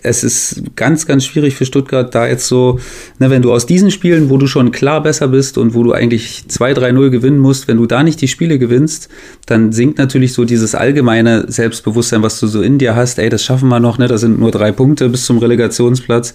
es 0.02 0.24
ist 0.24 0.62
ganz, 0.76 1.06
ganz 1.06 1.24
schwierig 1.24 1.54
für 1.54 1.64
Stuttgart, 1.64 2.14
da 2.14 2.26
jetzt 2.26 2.46
so, 2.46 2.78
ne, 3.18 3.30
wenn 3.30 3.42
du 3.42 3.52
aus 3.52 3.66
diesen 3.66 3.90
Spielen, 3.90 4.30
wo 4.30 4.36
du 4.36 4.46
schon 4.46 4.72
klar 4.72 5.02
besser 5.02 5.28
bist 5.28 5.58
und 5.58 5.74
wo 5.74 5.82
du 5.82 5.92
eigentlich 5.92 6.44
2-3-0 6.48 7.10
gewinnen 7.10 7.38
musst, 7.38 7.68
wenn 7.68 7.76
du 7.76 7.86
da 7.86 8.02
nicht 8.02 8.20
die 8.20 8.28
Spiele 8.28 8.58
gewinnst, 8.58 9.08
dann 9.46 9.72
sinkt 9.72 9.98
natürlich 9.98 10.32
so 10.32 10.44
dieses 10.44 10.74
allgemeine 10.74 11.44
Selbstbewusstsein, 11.50 12.22
was 12.22 12.40
du 12.40 12.46
so 12.46 12.62
in 12.62 12.78
dir 12.78 12.96
hast, 12.96 13.18
ey, 13.18 13.28
das 13.28 13.44
schaffen 13.44 13.68
wir 13.68 13.80
noch, 13.80 13.98
ne, 13.98 14.08
das 14.08 14.20
sind 14.20 14.38
nur 14.38 14.50
drei 14.50 14.72
Punkte 14.72 15.08
bis 15.08 15.26
zum 15.26 15.38
Relegationsplatz. 15.38 16.34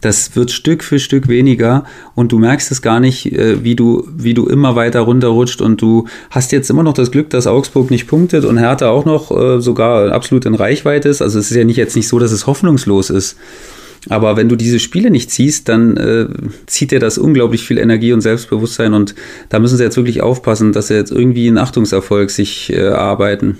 Das 0.00 0.34
wird 0.34 0.50
Stück 0.50 0.82
für 0.82 0.98
Stück 0.98 1.28
weniger 1.28 1.84
und 2.14 2.32
du 2.32 2.38
merkst 2.38 2.70
es 2.70 2.82
gar 2.82 3.00
nicht, 3.00 3.32
äh, 3.32 3.62
wie 3.62 3.76
du, 3.76 4.06
wie 4.16 4.34
du 4.34 4.46
immer 4.46 4.76
weiter 4.76 5.00
runterrutscht 5.00 5.60
und 5.60 5.82
du 5.82 6.06
hast 6.30 6.52
jetzt 6.52 6.70
immer 6.70 6.82
noch 6.82 6.94
das 6.94 7.10
Glück, 7.10 7.30
dass 7.30 7.46
Augsburg 7.46 7.90
nicht 7.90 8.06
punktet 8.06 8.44
und 8.44 8.58
Hertha 8.58 8.88
auch 8.88 9.04
noch 9.04 9.30
äh, 9.30 9.60
sogar 9.60 10.12
absolut 10.12 10.46
in 10.46 10.54
Reichweite 10.54 11.08
ist. 11.08 11.22
Also 11.22 11.38
es 11.38 11.50
ist 11.50 11.56
ja 11.56 11.64
nicht 11.64 11.76
jetzt 11.76 11.96
nicht 11.96 12.08
so, 12.08 12.18
dass 12.18 12.32
es 12.32 12.46
hoffnungslos 12.46 13.10
ist. 13.10 13.36
Aber 14.08 14.36
wenn 14.36 14.48
du 14.48 14.56
diese 14.56 14.78
Spiele 14.78 15.10
nicht 15.10 15.30
ziehst, 15.30 15.68
dann 15.68 15.96
äh, 15.96 16.26
zieht 16.66 16.90
dir 16.90 17.00
das 17.00 17.18
unglaublich 17.18 17.62
viel 17.64 17.78
Energie 17.78 18.12
und 18.12 18.22
Selbstbewusstsein 18.22 18.94
und 18.94 19.14
da 19.50 19.58
müssen 19.58 19.76
sie 19.76 19.84
jetzt 19.84 19.96
wirklich 19.96 20.22
aufpassen, 20.22 20.72
dass 20.72 20.88
sie 20.88 20.94
jetzt 20.94 21.12
irgendwie 21.12 21.48
einen 21.48 21.58
Achtungserfolg 21.58 22.30
sich 22.30 22.72
äh, 22.72 22.76
erarbeiten. 22.76 23.58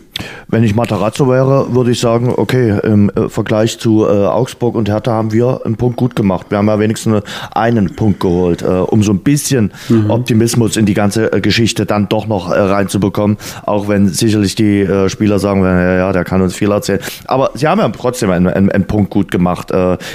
Wenn 0.48 0.64
ich 0.64 0.74
Matarazzo 0.74 1.29
wäre, 1.29 1.74
würde 1.74 1.90
ich 1.92 2.00
sagen, 2.00 2.33
okay, 2.37 2.79
im 2.83 3.11
äh, 3.11 3.29
Vergleich 3.29 3.79
zu 3.79 4.05
äh, 4.05 4.26
Augsburg 4.26 4.74
und 4.74 4.88
Hertha 4.88 5.12
haben 5.12 5.33
wir 5.33 5.61
einen 5.64 5.76
Punkt 5.76 5.96
gut 5.96 6.16
gemacht. 6.16 6.46
Wir 6.50 6.59
haben 6.59 6.66
ja 6.66 6.79
wenigstens 6.79 7.22
einen 7.53 7.94
Punkt 7.94 8.20
geholt, 8.20 8.62
äh, 8.62 8.66
um 8.66 9.03
so 9.03 9.12
ein 9.12 9.20
bisschen 9.20 9.72
mhm. 9.88 10.11
Optimismus 10.11 10.76
in 10.76 10.87
die 10.87 10.94
ganze 10.94 11.33
äh, 11.33 11.40
Geschichte 11.40 11.87
dann 11.87 12.09
doch 12.09 12.26
noch 12.26 12.50
äh, 12.50 12.59
reinzubekommen. 12.59 13.37
Auch 13.64 13.88
wenn 13.88 14.09
sicherlich 14.09 14.55
die 14.55 14.81
äh, 14.81 15.09
Spieler 15.09 15.38
sagen, 15.38 15.62
ja, 15.62 15.96
ja, 15.96 16.12
der 16.12 16.24
kann 16.24 16.42
uns 16.42 16.55
viel 16.55 16.70
erzählen. 16.70 17.00
Aber 17.26 17.50
sie 17.55 17.66
haben 17.68 17.81
ja 17.81 17.88
trotzdem 17.88 18.31
einen, 18.31 18.48
einen, 18.48 18.70
einen 18.70 18.87
Punkt 18.87 19.11
gut 19.11 19.31
gemacht 19.31 19.72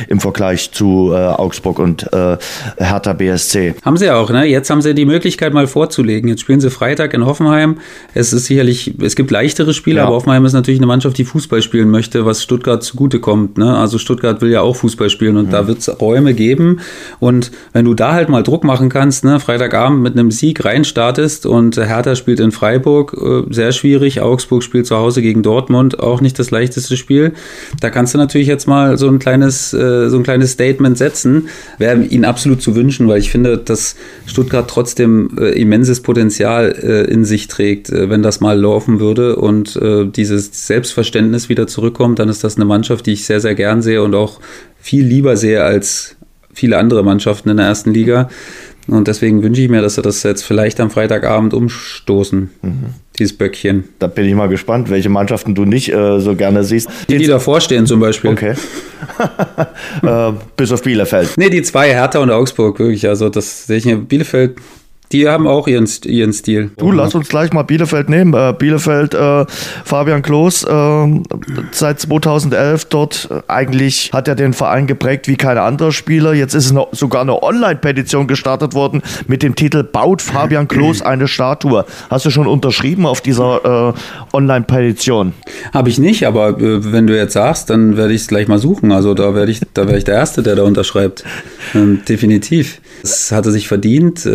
im 0.07 0.14
Vergleich 0.19 0.71
zu 0.71 1.13
Augsburg 1.15 1.79
und 1.79 2.09
Hertha 2.11 3.13
BSC. 3.13 3.75
Haben 3.83 3.97
sie 3.97 4.11
auch, 4.11 4.29
ne? 4.29 4.45
Jetzt 4.45 4.69
haben 4.69 4.81
sie 4.81 4.93
die 4.93 5.05
Möglichkeit 5.05 5.53
mal 5.53 5.67
vorzulegen. 5.67 6.29
Jetzt 6.29 6.41
spielen 6.41 6.59
sie 6.59 6.69
Freitag 6.69 7.13
in 7.13 7.25
Hoffenheim. 7.25 7.77
Es 8.13 8.33
ist 8.33 8.45
sicherlich, 8.45 8.93
es 9.01 9.15
gibt 9.15 9.31
leichtere 9.31 9.73
Spiele 9.73 9.85
Spiel, 9.85 9.97
ja. 9.97 10.05
aber 10.05 10.15
Hoffenheim 10.15 10.43
ist 10.45 10.53
natürlich 10.53 10.79
eine 10.79 10.87
Mannschaft, 10.87 11.15
die 11.19 11.25
Fußball 11.25 11.61
spielen 11.61 11.91
möchte, 11.91 12.25
was 12.25 12.41
Stuttgart 12.41 12.81
zugutekommt. 12.81 13.59
Ne? 13.59 13.77
Also 13.77 13.99
Stuttgart 13.99 14.41
will 14.41 14.49
ja 14.49 14.61
auch 14.61 14.75
Fußball 14.75 15.11
spielen 15.11 15.37
und 15.37 15.47
mhm. 15.47 15.51
da 15.51 15.67
wird 15.67 15.77
es 15.77 16.01
Räume 16.01 16.33
geben. 16.33 16.79
Und 17.19 17.51
wenn 17.71 17.85
du 17.85 17.93
da 17.93 18.13
halt 18.13 18.29
mal 18.29 18.41
Druck 18.41 18.63
machen 18.63 18.89
kannst, 18.89 19.23
ne? 19.23 19.39
Freitagabend 19.39 20.01
mit 20.01 20.13
einem 20.13 20.31
Sieg 20.31 20.65
reinstartest 20.65 21.45
und 21.45 21.77
Hertha 21.77 22.15
spielt 22.15 22.39
in 22.39 22.51
Freiburg, 22.51 23.13
äh, 23.13 23.53
sehr 23.53 23.73
schwierig. 23.73 24.21
Augsburg 24.21 24.63
spielt 24.63 24.87
zu 24.87 24.95
Hause 24.95 25.21
gegen 25.21 25.43
Dortmund, 25.43 25.99
auch 25.99 26.19
nicht 26.19 26.39
das 26.39 26.49
leichteste 26.49 26.97
Spiel. 26.97 27.33
Da 27.79 27.91
kannst 27.91 28.15
du 28.15 28.17
natürlich 28.17 28.47
jetzt 28.47 28.67
mal 28.67 28.97
so 28.97 29.07
ein 29.07 29.19
kleines, 29.19 29.71
äh, 29.71 30.04
so 30.09 30.17
ein 30.17 30.23
kleines 30.23 30.51
Statement 30.51 30.97
setzen. 30.97 31.49
Wäre 31.77 32.03
ihnen 32.03 32.25
absolut 32.25 32.61
zu 32.61 32.75
wünschen, 32.75 33.07
weil 33.07 33.19
ich 33.19 33.31
finde, 33.31 33.57
dass 33.57 33.95
Stuttgart 34.25 34.69
trotzdem 34.69 35.37
äh, 35.39 35.59
immenses 35.59 36.01
Potenzial 36.01 36.71
äh, 36.71 37.11
in 37.11 37.25
sich 37.25 37.47
trägt, 37.47 37.89
äh, 37.89 38.09
wenn 38.09 38.23
das 38.23 38.41
mal 38.41 38.59
laufen 38.59 38.99
würde. 38.99 39.35
Und 39.35 39.75
äh, 39.75 40.05
dieses 40.05 40.67
Selbstverständnis 40.67 41.49
wieder 41.49 41.67
zurückkommt, 41.67 42.19
dann 42.19 42.29
ist 42.29 42.43
das 42.43 42.55
eine 42.55 42.65
Mannschaft, 42.65 43.05
die 43.05 43.13
ich 43.13 43.25
sehr, 43.25 43.39
sehr 43.39 43.55
gern 43.55 43.81
sehe 43.81 44.03
und 44.03 44.15
auch 44.15 44.39
viel 44.79 45.05
lieber 45.05 45.37
sehe 45.37 45.63
als 45.63 46.15
viele 46.53 46.77
andere 46.77 47.03
Mannschaften 47.03 47.49
in 47.49 47.57
der 47.57 47.67
ersten 47.67 47.93
Liga. 47.93 48.29
Und 48.87 49.07
deswegen 49.07 49.41
wünsche 49.41 49.61
ich 49.61 49.69
mir, 49.69 49.81
dass 49.81 49.95
sie 49.95 50.01
das 50.01 50.21
jetzt 50.23 50.43
vielleicht 50.43 50.79
am 50.79 50.91
Freitagabend 50.91 51.53
umstoßen, 51.53 52.49
mhm. 52.61 52.73
dieses 53.17 53.35
Böckchen. 53.35 53.85
Da 53.97 54.07
bin 54.07 54.25
ich 54.25 54.35
mal 54.35 54.47
gespannt, 54.47 54.89
welche 54.89 55.09
Mannschaften 55.09 55.55
du 55.55 55.65
nicht 55.65 55.91
äh, 55.91 56.19
so 56.19 56.35
gerne 56.35 56.63
siehst. 56.63 56.87
Die, 57.09 57.17
die 57.17 57.27
davor 57.27 57.61
stehen 57.61 57.87
zum 57.87 57.99
Beispiel. 57.99 58.31
Okay. 58.31 58.53
äh, 60.03 60.33
bis 60.55 60.71
auf 60.71 60.83
Bielefeld. 60.83 61.33
Nee, 61.37 61.49
die 61.49 61.63
zwei, 61.63 61.89
Hertha 61.89 62.19
und 62.19 62.29
Augsburg, 62.29 62.77
wirklich. 62.77 63.07
Also 63.07 63.29
das 63.29 63.65
sehe 63.65 63.77
ich 63.77 63.85
mir. 63.85 63.97
Bielefeld 63.97 64.57
Die 65.11 65.27
haben 65.27 65.47
auch 65.47 65.67
ihren, 65.67 65.87
ihren 66.05 66.33
Stil. 66.33 66.71
Du, 66.77 66.91
lass 66.91 67.15
uns 67.15 67.29
gleich 67.29 67.53
mal 67.53 67.63
Bielefeld 67.63 68.09
nehmen. 68.09 68.33
Äh, 68.33 68.53
Bielefeld, 68.57 69.13
äh, 69.13 69.45
Fabian 69.83 70.21
Klos, 70.21 70.63
äh, 70.63 71.21
seit 71.71 71.99
2011 71.99 72.85
dort. 72.85 73.29
Äh, 73.31 73.41
eigentlich 73.47 74.11
hat 74.13 74.27
er 74.27 74.35
den 74.35 74.53
Verein 74.53 74.87
geprägt 74.87 75.27
wie 75.27 75.35
kein 75.35 75.57
anderer 75.57 75.91
Spieler. 75.91 76.33
Jetzt 76.33 76.53
ist 76.53 76.71
noch, 76.71 76.89
sogar 76.93 77.21
eine 77.21 77.41
Online-Petition 77.41 78.27
gestartet 78.27 78.73
worden 78.73 79.01
mit 79.27 79.43
dem 79.43 79.55
Titel 79.55 79.83
Baut 79.83 80.21
Fabian 80.21 80.67
Klos 80.67 81.01
eine 81.01 81.27
Statue. 81.27 81.85
Hast 82.09 82.25
du 82.25 82.29
schon 82.29 82.47
unterschrieben 82.47 83.05
auf 83.05 83.21
dieser 83.21 83.93
äh, 83.93 84.35
Online-Petition? 84.35 85.33
Habe 85.73 85.89
ich 85.89 85.99
nicht, 85.99 86.25
aber 86.25 86.55
wenn 86.59 87.07
du 87.07 87.15
jetzt 87.15 87.33
sagst, 87.33 87.69
dann 87.69 87.97
werde 87.97 88.13
ich 88.13 88.21
es 88.21 88.27
gleich 88.27 88.47
mal 88.47 88.59
suchen. 88.59 88.91
Also 88.91 89.13
da 89.13 89.35
werde 89.35 89.51
ich, 89.51 89.61
da 89.73 89.87
wäre 89.87 89.97
ich 89.97 90.03
der 90.03 90.15
Erste, 90.15 90.41
der 90.43 90.55
da 90.55 90.63
unterschreibt. 90.63 91.23
Ähm, 91.73 92.01
definitiv. 92.07 92.79
Das 93.05 93.31
hat 93.31 93.45
er 93.45 93.51
sich 93.51 93.67
verdient 93.67 94.25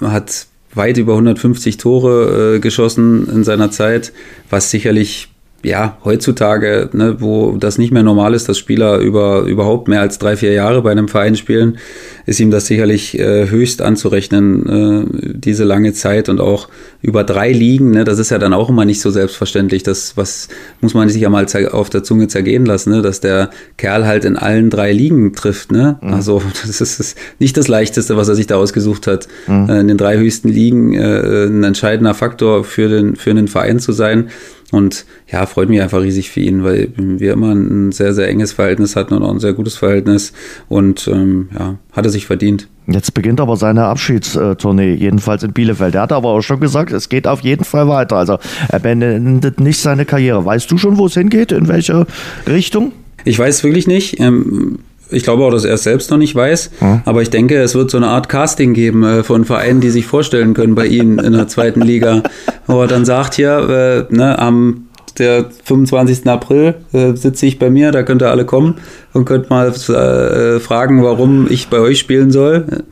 hat 0.00 0.46
weit 0.72 0.96
über 0.96 1.12
150 1.12 1.76
Tore 1.76 2.54
äh, 2.56 2.58
geschossen 2.58 3.28
in 3.28 3.44
seiner 3.44 3.70
Zeit, 3.70 4.14
was 4.48 4.70
sicherlich 4.70 5.27
ja, 5.64 5.98
heutzutage, 6.04 6.88
ne, 6.92 7.16
wo 7.18 7.56
das 7.56 7.78
nicht 7.78 7.92
mehr 7.92 8.04
normal 8.04 8.34
ist, 8.34 8.48
dass 8.48 8.58
Spieler 8.58 8.98
über 8.98 9.40
überhaupt 9.42 9.88
mehr 9.88 10.00
als 10.00 10.18
drei, 10.18 10.36
vier 10.36 10.52
Jahre 10.52 10.82
bei 10.82 10.92
einem 10.92 11.08
Verein 11.08 11.34
spielen, 11.34 11.78
ist 12.26 12.38
ihm 12.38 12.52
das 12.52 12.66
sicherlich 12.66 13.18
äh, 13.18 13.50
höchst 13.50 13.82
anzurechnen, 13.82 14.66
äh, 14.68 15.34
diese 15.36 15.64
lange 15.64 15.92
Zeit 15.94 16.28
und 16.28 16.40
auch 16.40 16.68
über 17.02 17.24
drei 17.24 17.50
Ligen, 17.50 17.90
ne, 17.90 18.04
das 18.04 18.20
ist 18.20 18.30
ja 18.30 18.38
dann 18.38 18.52
auch 18.52 18.68
immer 18.68 18.84
nicht 18.84 19.00
so 19.00 19.10
selbstverständlich. 19.10 19.82
Das 19.82 20.16
was 20.16 20.48
muss 20.80 20.94
man 20.94 21.08
sich 21.08 21.22
ja 21.22 21.28
mal 21.28 21.46
auf 21.72 21.90
der 21.90 22.04
Zunge 22.04 22.28
zergehen 22.28 22.64
lassen, 22.64 22.90
ne, 22.90 23.02
dass 23.02 23.20
der 23.20 23.50
Kerl 23.78 24.06
halt 24.06 24.24
in 24.24 24.36
allen 24.36 24.70
drei 24.70 24.92
Ligen 24.92 25.32
trifft. 25.32 25.72
Ne? 25.72 25.98
Mhm. 26.00 26.14
Also 26.14 26.40
das 26.66 26.80
ist, 26.80 27.00
ist 27.00 27.18
nicht 27.40 27.56
das 27.56 27.66
Leichteste, 27.66 28.16
was 28.16 28.28
er 28.28 28.36
sich 28.36 28.46
da 28.46 28.56
ausgesucht 28.56 29.08
hat, 29.08 29.26
mhm. 29.48 29.68
äh, 29.68 29.80
in 29.80 29.88
den 29.88 29.98
drei 29.98 30.18
höchsten 30.18 30.48
Ligen 30.48 30.94
äh, 30.94 31.46
ein 31.46 31.64
entscheidender 31.64 32.14
Faktor 32.14 32.62
für 32.62 32.88
den, 32.88 33.16
für 33.16 33.30
einen 33.30 33.48
Verein 33.48 33.80
zu 33.80 33.90
sein. 33.90 34.28
Und 34.70 35.06
ja, 35.30 35.46
freut 35.46 35.70
mich 35.70 35.80
einfach 35.80 36.02
riesig 36.02 36.30
für 36.30 36.40
ihn, 36.40 36.62
weil 36.62 36.90
wir 36.96 37.32
immer 37.32 37.54
ein 37.54 37.90
sehr, 37.90 38.12
sehr 38.12 38.28
enges 38.28 38.52
Verhältnis 38.52 38.96
hatten 38.96 39.14
und 39.14 39.22
auch 39.22 39.30
ein 39.30 39.40
sehr 39.40 39.54
gutes 39.54 39.76
Verhältnis. 39.76 40.34
Und 40.68 41.08
ähm, 41.08 41.48
ja, 41.58 41.78
hat 41.92 42.04
er 42.04 42.10
sich 42.10 42.26
verdient. 42.26 42.68
Jetzt 42.86 43.14
beginnt 43.14 43.40
aber 43.40 43.56
seine 43.56 43.84
Abschiedstournee, 43.84 44.94
jedenfalls 44.94 45.42
in 45.42 45.52
Bielefeld. 45.52 45.94
Er 45.94 46.02
hat 46.02 46.12
aber 46.12 46.28
auch 46.28 46.42
schon 46.42 46.60
gesagt, 46.60 46.92
es 46.92 47.08
geht 47.08 47.26
auf 47.26 47.40
jeden 47.40 47.64
Fall 47.64 47.88
weiter. 47.88 48.16
Also 48.16 48.38
er 48.68 48.78
beendet 48.78 49.60
nicht 49.60 49.80
seine 49.80 50.04
Karriere. 50.04 50.44
Weißt 50.44 50.70
du 50.70 50.76
schon, 50.76 50.98
wo 50.98 51.06
es 51.06 51.14
hingeht? 51.14 51.52
In 51.52 51.68
welche 51.68 52.06
Richtung? 52.46 52.92
Ich 53.24 53.38
weiß 53.38 53.64
wirklich 53.64 53.86
nicht. 53.86 54.20
Ähm, 54.20 54.78
ich 55.10 55.22
glaube 55.22 55.44
auch, 55.44 55.50
dass 55.50 55.64
er 55.64 55.74
es 55.74 55.82
selbst 55.82 56.10
noch 56.10 56.18
nicht 56.18 56.34
weiß. 56.34 56.70
Hm. 56.78 57.02
Aber 57.04 57.22
ich 57.22 57.30
denke, 57.30 57.56
es 57.56 57.74
wird 57.74 57.90
so 57.90 57.96
eine 57.96 58.08
Art 58.08 58.28
Casting 58.28 58.74
geben 58.74 59.04
äh, 59.04 59.22
von 59.22 59.44
Vereinen, 59.44 59.80
die 59.80 59.90
sich 59.90 60.06
vorstellen 60.06 60.54
können 60.54 60.74
bei 60.74 60.86
ihm 60.86 61.18
in 61.18 61.32
der 61.32 61.48
zweiten 61.48 61.80
Liga. 61.80 62.22
Wo 62.66 62.82
er 62.82 62.88
dann 62.88 63.04
sagt 63.04 63.34
hier, 63.34 64.06
äh, 64.10 64.14
ne, 64.14 64.38
am 64.38 64.84
der 65.18 65.46
25. 65.64 66.26
April 66.26 66.74
äh, 66.92 67.14
sitze 67.14 67.46
ich 67.46 67.58
bei 67.58 67.70
mir, 67.70 67.90
da 67.90 68.02
könnt 68.02 68.22
ihr 68.22 68.30
alle 68.30 68.44
kommen 68.44 68.76
und 69.12 69.24
könnt 69.24 69.50
mal 69.50 69.68
äh, 69.68 70.60
fragen, 70.60 71.02
warum 71.02 71.48
ich 71.50 71.68
bei 71.68 71.78
euch 71.78 71.98
spielen 71.98 72.30
soll. 72.30 72.84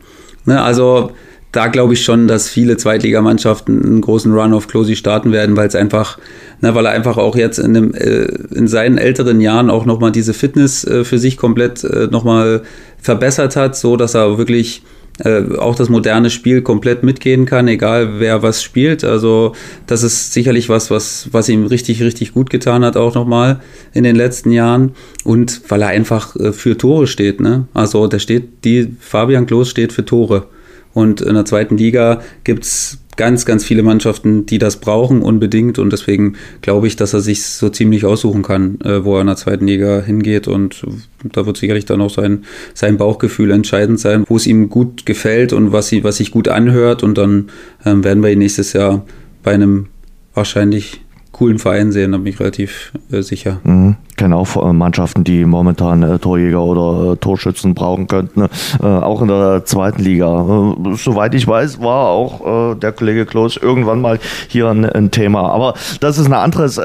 Ne, 0.45 0.61
also 0.61 1.11
da 1.51 1.67
glaube 1.67 1.93
ich 1.93 2.03
schon, 2.03 2.27
dass 2.27 2.49
viele 2.49 2.77
Zweitligamannschaften 2.77 3.83
einen 3.83 4.01
großen 4.01 4.33
Run 4.33 4.53
auf 4.53 4.67
Closey 4.67 4.95
starten 4.95 5.31
werden, 5.31 5.55
weil 5.55 5.67
es 5.67 5.75
einfach, 5.75 6.17
na, 6.61 6.75
weil 6.75 6.85
er 6.85 6.91
einfach 6.91 7.17
auch 7.17 7.35
jetzt 7.35 7.57
in, 7.57 7.73
dem, 7.73 7.93
äh, 7.93 8.25
in 8.53 8.67
seinen 8.67 8.97
älteren 8.97 9.39
Jahren 9.39 9.69
auch 9.69 9.85
nochmal 9.85 10.11
diese 10.11 10.33
Fitness 10.33 10.83
äh, 10.83 11.03
für 11.03 11.17
sich 11.17 11.37
komplett 11.37 11.83
äh, 11.83 12.07
nochmal 12.11 12.63
verbessert 12.99 13.55
hat, 13.55 13.77
so 13.77 13.95
dass 13.95 14.13
er 14.13 14.37
wirklich 14.37 14.83
äh, 15.23 15.57
auch 15.57 15.75
das 15.75 15.89
moderne 15.89 16.29
Spiel 16.29 16.61
komplett 16.61 17.03
mitgehen 17.03 17.45
kann, 17.45 17.67
egal 17.67 18.19
wer 18.19 18.43
was 18.43 18.61
spielt. 18.61 19.03
Also 19.03 19.53
das 19.87 20.03
ist 20.03 20.33
sicherlich 20.33 20.69
was, 20.69 20.91
was, 20.91 21.29
was 21.31 21.49
ihm 21.49 21.65
richtig, 21.65 22.03
richtig 22.03 22.33
gut 22.33 22.49
getan 22.49 22.85
hat, 22.85 22.97
auch 22.97 23.15
nochmal 23.15 23.61
in 23.93 24.03
den 24.03 24.15
letzten 24.15 24.51
Jahren. 24.51 24.91
Und 25.23 25.61
weil 25.69 25.81
er 25.81 25.87
einfach 25.87 26.35
äh, 26.35 26.51
für 26.51 26.77
Tore 26.77 27.07
steht. 27.07 27.41
Ne? 27.41 27.67
Also 27.73 28.07
der 28.07 28.19
steht, 28.19 28.63
die 28.63 28.95
Fabian 28.99 29.47
Klos 29.47 29.69
steht 29.69 29.93
für 29.93 30.05
Tore. 30.05 30.47
Und 30.93 31.21
in 31.21 31.35
der 31.35 31.45
zweiten 31.45 31.77
Liga 31.77 32.21
gibt 32.43 32.63
es 32.63 32.99
ganz, 33.17 33.45
ganz 33.45 33.65
viele 33.65 33.83
Mannschaften, 33.83 34.45
die 34.45 34.59
das 34.59 34.77
brauchen 34.77 35.21
unbedingt. 35.21 35.79
Und 35.79 35.91
deswegen 35.91 36.35
glaube 36.61 36.87
ich, 36.87 36.95
dass 36.95 37.13
er 37.13 37.19
sich 37.19 37.43
so 37.43 37.69
ziemlich 37.69 38.05
aussuchen 38.05 38.43
kann, 38.43 38.79
äh, 38.81 39.03
wo 39.03 39.15
er 39.15 39.21
in 39.21 39.27
der 39.27 39.35
zweiten 39.35 39.67
Liga 39.67 40.01
hingeht. 40.01 40.47
Und 40.47 40.83
da 41.23 41.45
wird 41.45 41.57
sicherlich 41.57 41.85
dann 41.85 42.01
auch 42.01 42.11
sein, 42.11 42.45
sein 42.73 42.97
Bauchgefühl 42.97 43.51
entscheidend 43.51 43.99
sein, 43.99 44.23
wo 44.27 44.37
es 44.37 44.47
ihm 44.47 44.69
gut 44.69 45.05
gefällt 45.05 45.51
und 45.51 45.71
was, 45.71 45.89
sie, 45.89 46.03
was 46.03 46.17
sich 46.17 46.31
gut 46.31 46.47
anhört. 46.47 47.03
Und 47.03 47.17
dann 47.17 47.49
ähm, 47.85 48.03
werden 48.03 48.23
wir 48.23 48.31
ihn 48.31 48.39
nächstes 48.39 48.73
Jahr 48.73 49.05
bei 49.43 49.53
einem 49.53 49.87
wahrscheinlich 50.33 51.01
coolen 51.31 51.59
Verein 51.59 51.91
sehen, 51.91 52.13
da 52.13 52.17
bin 52.17 52.27
ich 52.27 52.39
relativ 52.39 52.91
äh, 53.11 53.21
sicher. 53.21 53.59
Mhm 53.63 53.97
kenne 54.17 54.35
auch 54.35 54.55
äh, 54.57 54.73
Mannschaften, 54.73 55.23
die 55.23 55.45
momentan 55.45 56.03
äh, 56.03 56.19
Torjäger 56.19 56.61
oder 56.61 57.13
äh, 57.13 57.15
Torschützen 57.17 57.75
brauchen 57.75 58.07
könnten, 58.07 58.41
ne? 58.41 58.49
äh, 58.81 58.85
auch 58.85 59.21
in 59.21 59.27
der 59.29 59.63
zweiten 59.65 60.01
Liga. 60.01 60.73
Äh, 60.75 60.95
soweit 60.95 61.33
ich 61.35 61.47
weiß, 61.47 61.79
war 61.79 62.07
auch 62.07 62.73
äh, 62.73 62.75
der 62.75 62.91
Kollege 62.91 63.25
Klos 63.25 63.57
irgendwann 63.57 64.01
mal 64.01 64.19
hier 64.47 64.69
ein, 64.69 64.85
ein, 64.85 65.11
Thema. 65.11 65.49
Aber 65.51 65.75
das 66.01 66.17
ist 66.17 66.25
ein 66.25 66.33
anderes 66.33 66.75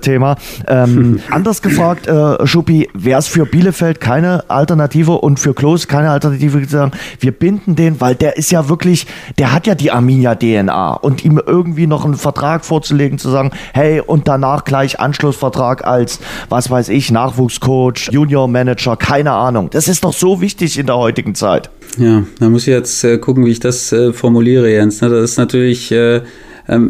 Thema. 0.00 0.36
Ähm, 0.66 1.20
anders 1.30 1.62
gefragt, 1.62 2.08
Schuppi, 2.44 2.88
wäre 2.94 3.18
es 3.18 3.28
für 3.28 3.46
Bielefeld 3.46 4.00
keine 4.00 4.48
Alternative 4.48 5.12
und 5.12 5.38
für 5.38 5.54
Klos 5.54 5.86
keine 5.86 6.10
Alternative 6.10 6.62
zu 6.62 6.68
sagen, 6.68 6.92
wir 7.20 7.32
binden 7.32 7.76
den, 7.76 8.00
weil 8.00 8.14
der 8.14 8.36
ist 8.36 8.50
ja 8.50 8.68
wirklich, 8.68 9.06
der 9.38 9.52
hat 9.52 9.66
ja 9.66 9.74
die 9.74 9.92
Arminia-DNA 9.92 10.94
und 10.94 11.24
ihm 11.24 11.40
irgendwie 11.44 11.86
noch 11.86 12.04
einen 12.04 12.14
Vertrag 12.14 12.64
vorzulegen, 12.64 13.18
zu 13.18 13.30
sagen, 13.30 13.50
hey, 13.72 14.00
und 14.00 14.26
danach 14.26 14.64
gleich 14.64 14.98
Anschlussvertrag 14.98 15.86
als, 15.86 16.20
was 16.48 16.69
weiß 16.70 16.88
ich, 16.90 17.10
Nachwuchscoach, 17.10 18.10
Junior-Manager, 18.12 18.96
keine 18.96 19.32
Ahnung. 19.32 19.70
Das 19.70 19.88
ist 19.88 20.04
doch 20.04 20.12
so 20.12 20.40
wichtig 20.40 20.78
in 20.78 20.86
der 20.86 20.96
heutigen 20.96 21.34
Zeit. 21.34 21.70
Ja, 21.98 22.22
da 22.38 22.48
muss 22.48 22.62
ich 22.62 22.68
jetzt 22.68 23.02
äh, 23.04 23.18
gucken, 23.18 23.44
wie 23.44 23.50
ich 23.50 23.60
das 23.60 23.92
äh, 23.92 24.12
formuliere, 24.12 24.70
Jens. 24.70 25.00
Ne? 25.00 25.08
Das 25.08 25.32
ist 25.32 25.36
natürlich 25.36 25.90
äh, 25.90 26.22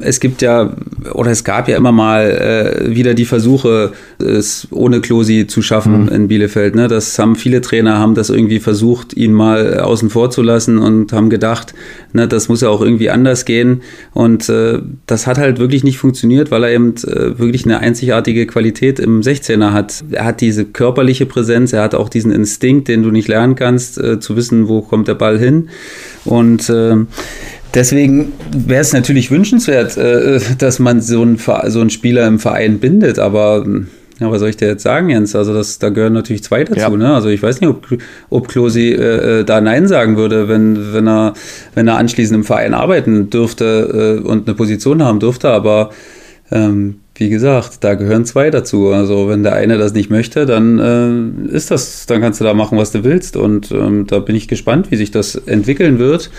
es 0.02 0.20
gibt 0.20 0.42
ja, 0.42 0.76
oder 1.14 1.30
es 1.30 1.42
gab 1.42 1.68
ja 1.68 1.76
immer 1.76 1.92
mal 1.92 2.30
äh, 2.30 2.94
wieder 2.94 3.14
die 3.14 3.24
Versuche, 3.24 3.92
es 4.18 4.68
ohne 4.70 5.00
Klosi 5.00 5.46
zu 5.46 5.62
schaffen 5.62 6.02
mhm. 6.02 6.08
in 6.08 6.28
Bielefeld. 6.28 6.74
Ne? 6.74 6.86
Das 6.86 7.18
haben 7.18 7.34
viele 7.34 7.62
Trainer 7.62 7.98
haben 7.98 8.14
das 8.14 8.28
irgendwie 8.28 8.60
versucht, 8.60 9.16
ihn 9.16 9.32
mal 9.32 9.80
außen 9.80 10.10
vor 10.10 10.30
zu 10.30 10.42
lassen 10.42 10.78
und 10.78 11.12
haben 11.12 11.30
gedacht, 11.30 11.74
ne, 12.12 12.28
das 12.28 12.48
muss 12.48 12.60
ja 12.60 12.68
auch 12.68 12.82
irgendwie 12.82 13.10
anders 13.10 13.44
gehen. 13.44 13.80
Und 14.12 14.48
äh, 14.48 14.80
das 15.06 15.26
hat 15.26 15.38
halt 15.38 15.58
wirklich 15.58 15.82
nicht 15.82 15.98
funktioniert, 15.98 16.50
weil 16.50 16.64
er 16.64 16.70
eben 16.72 16.94
äh, 16.96 17.38
wirklich 17.38 17.64
eine 17.64 17.78
einzigartige 17.78 18.46
Qualität 18.46 18.98
im 18.98 19.22
16er 19.22 19.72
hat. 19.72 20.04
Er 20.10 20.24
hat 20.24 20.40
diese 20.40 20.64
körperliche 20.64 21.26
Präsenz, 21.26 21.72
er 21.72 21.82
hat 21.82 21.94
auch 21.94 22.08
diesen 22.08 22.32
Instinkt, 22.32 22.88
den 22.88 23.02
du 23.02 23.10
nicht 23.10 23.28
lernen 23.28 23.54
kannst, 23.54 23.98
äh, 23.98 24.20
zu 24.20 24.36
wissen, 24.36 24.68
wo 24.68 24.82
kommt 24.82 25.08
der 25.08 25.14
Ball 25.14 25.38
hin. 25.38 25.70
Und 26.24 26.68
äh, 26.68 26.96
Deswegen 27.74 28.32
wäre 28.52 28.80
es 28.80 28.92
natürlich 28.92 29.30
wünschenswert, 29.30 29.96
äh, 29.96 30.40
dass 30.58 30.78
man 30.78 31.00
so 31.00 31.22
einen, 31.22 31.38
so 31.38 31.80
einen 31.80 31.90
Spieler 31.90 32.26
im 32.26 32.38
Verein 32.38 32.78
bindet, 32.78 33.18
aber 33.18 33.64
ja, 34.20 34.30
was 34.30 34.40
soll 34.40 34.50
ich 34.50 34.56
dir 34.58 34.68
jetzt 34.68 34.82
sagen, 34.82 35.08
Jens? 35.08 35.34
Also 35.34 35.54
das, 35.54 35.78
da 35.78 35.88
gehören 35.88 36.12
natürlich 36.12 36.42
zwei 36.42 36.62
dazu. 36.64 36.78
Ja. 36.78 36.90
Ne? 36.90 37.14
Also 37.14 37.30
ich 37.30 37.42
weiß 37.42 37.60
nicht, 37.60 37.70
ob, 37.70 37.86
ob 38.28 38.48
Klosi 38.48 38.90
äh, 38.90 39.40
äh, 39.40 39.44
da 39.44 39.62
Nein 39.62 39.88
sagen 39.88 40.18
würde, 40.18 40.46
wenn, 40.46 40.92
wenn, 40.92 41.08
er, 41.08 41.32
wenn 41.74 41.88
er 41.88 41.96
anschließend 41.96 42.36
im 42.36 42.44
Verein 42.44 42.74
arbeiten 42.74 43.30
dürfte 43.30 44.20
äh, 44.22 44.28
und 44.28 44.46
eine 44.46 44.54
Position 44.54 45.02
haben 45.02 45.20
dürfte. 45.20 45.48
Aber 45.48 45.90
ähm, 46.52 46.96
wie 47.14 47.30
gesagt, 47.30 47.82
da 47.82 47.94
gehören 47.94 48.26
zwei 48.26 48.50
dazu. 48.50 48.88
Also 48.88 49.30
wenn 49.30 49.42
der 49.42 49.54
eine 49.54 49.78
das 49.78 49.94
nicht 49.94 50.10
möchte, 50.10 50.44
dann 50.44 51.46
äh, 51.48 51.54
ist 51.54 51.70
das, 51.70 52.04
dann 52.04 52.20
kannst 52.20 52.40
du 52.40 52.44
da 52.44 52.52
machen, 52.52 52.76
was 52.76 52.92
du 52.92 53.04
willst. 53.04 53.36
Und 53.38 53.72
ähm, 53.72 54.06
da 54.06 54.18
bin 54.18 54.36
ich 54.36 54.48
gespannt, 54.48 54.90
wie 54.90 54.96
sich 54.96 55.10
das 55.10 55.34
entwickeln 55.34 55.98
wird. 55.98 56.30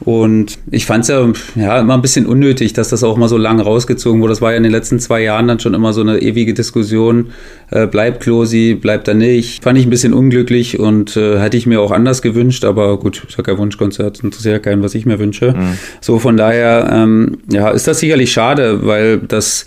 Und 0.00 0.58
ich 0.70 0.86
fand 0.86 1.04
es 1.04 1.08
ja, 1.08 1.26
ja 1.56 1.80
immer 1.80 1.94
ein 1.94 2.02
bisschen 2.02 2.26
unnötig, 2.26 2.72
dass 2.74 2.90
das 2.90 3.02
auch 3.02 3.16
mal 3.16 3.28
so 3.28 3.36
lange 3.36 3.62
rausgezogen 3.62 4.20
wurde. 4.20 4.32
Das 4.32 4.42
war 4.42 4.52
ja 4.52 4.56
in 4.56 4.62
den 4.62 4.72
letzten 4.72 5.00
zwei 5.00 5.22
Jahren 5.22 5.48
dann 5.48 5.58
schon 5.58 5.74
immer 5.74 5.92
so 5.92 6.02
eine 6.02 6.18
ewige 6.18 6.54
Diskussion. 6.54 7.28
Äh, 7.70 7.86
bleibt 7.86 8.20
Klosi, 8.22 8.74
bleibt 8.74 9.08
er 9.08 9.14
nicht? 9.14 9.64
Fand 9.64 9.78
ich 9.78 9.86
ein 9.86 9.90
bisschen 9.90 10.12
unglücklich 10.12 10.78
und 10.78 11.16
äh, 11.16 11.40
hätte 11.40 11.56
ich 11.56 11.66
mir 11.66 11.80
auch 11.80 11.90
anders 11.90 12.22
gewünscht, 12.22 12.64
aber 12.64 12.98
gut, 12.98 13.24
ich 13.28 13.34
sage 13.34 13.52
ja 13.52 13.58
Wunschkonzert, 13.58 14.22
interessiert 14.22 14.52
ja 14.52 14.58
keinen, 14.58 14.82
was 14.82 14.94
ich 14.94 15.06
mir 15.06 15.18
wünsche. 15.18 15.52
Mhm. 15.52 15.78
So 16.00 16.18
von 16.18 16.36
daher, 16.36 16.90
ähm, 16.92 17.38
ja, 17.50 17.70
ist 17.70 17.88
das 17.88 17.98
sicherlich 17.98 18.30
schade, 18.30 18.86
weil 18.86 19.18
das 19.18 19.66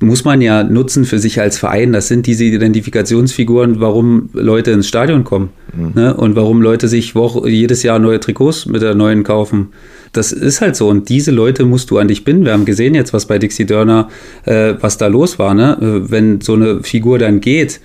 muss 0.00 0.24
man 0.24 0.40
ja 0.40 0.62
nutzen 0.62 1.04
für 1.04 1.18
sich 1.18 1.40
als 1.40 1.58
Verein. 1.58 1.92
Das 1.92 2.08
sind 2.08 2.26
diese 2.26 2.44
Identifikationsfiguren, 2.44 3.80
warum 3.80 4.30
Leute 4.32 4.70
ins 4.70 4.86
Stadion 4.86 5.24
kommen 5.24 5.50
mhm. 5.76 5.92
ne? 5.94 6.14
und 6.14 6.36
warum 6.36 6.62
Leute 6.62 6.86
sich 6.86 7.14
Woche, 7.14 7.48
jedes 7.48 7.82
Jahr 7.82 7.98
neue 7.98 8.20
Trikots 8.20 8.66
mit 8.66 8.82
der 8.82 8.94
neuen 8.94 9.24
kaufen. 9.24 9.68
Das 10.12 10.32
ist 10.32 10.60
halt 10.60 10.76
so 10.76 10.88
und 10.88 11.08
diese 11.08 11.32
Leute 11.32 11.64
musst 11.64 11.90
du 11.90 11.98
an 11.98 12.08
dich 12.08 12.24
binden. 12.24 12.44
Wir 12.44 12.52
haben 12.52 12.64
gesehen 12.64 12.94
jetzt, 12.94 13.12
was 13.12 13.26
bei 13.26 13.38
Dixie 13.38 13.66
Dörner, 13.66 14.08
äh, 14.44 14.74
was 14.80 14.98
da 14.98 15.08
los 15.08 15.38
war. 15.38 15.54
Ne? 15.54 15.76
Wenn 16.08 16.40
so 16.40 16.54
eine 16.54 16.82
Figur 16.82 17.18
dann 17.18 17.40
geht, 17.40 17.80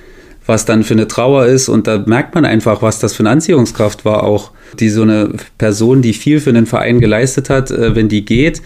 was 0.45 0.65
dann 0.65 0.83
für 0.83 0.93
eine 0.93 1.07
Trauer 1.07 1.45
ist. 1.45 1.69
Und 1.69 1.87
da 1.87 2.03
merkt 2.05 2.35
man 2.35 2.45
einfach, 2.45 2.81
was 2.81 2.99
das 2.99 3.13
für 3.13 3.21
eine 3.21 3.31
Anziehungskraft 3.31 4.05
war, 4.05 4.23
auch 4.23 4.51
die 4.79 4.89
so 4.89 5.03
eine 5.03 5.31
Person, 5.57 6.01
die 6.01 6.13
viel 6.13 6.39
für 6.39 6.53
den 6.53 6.65
Verein 6.65 6.99
geleistet 6.99 7.49
hat, 7.49 7.71
äh, 7.71 7.95
wenn 7.95 8.09
die 8.09 8.25
geht. 8.25 8.61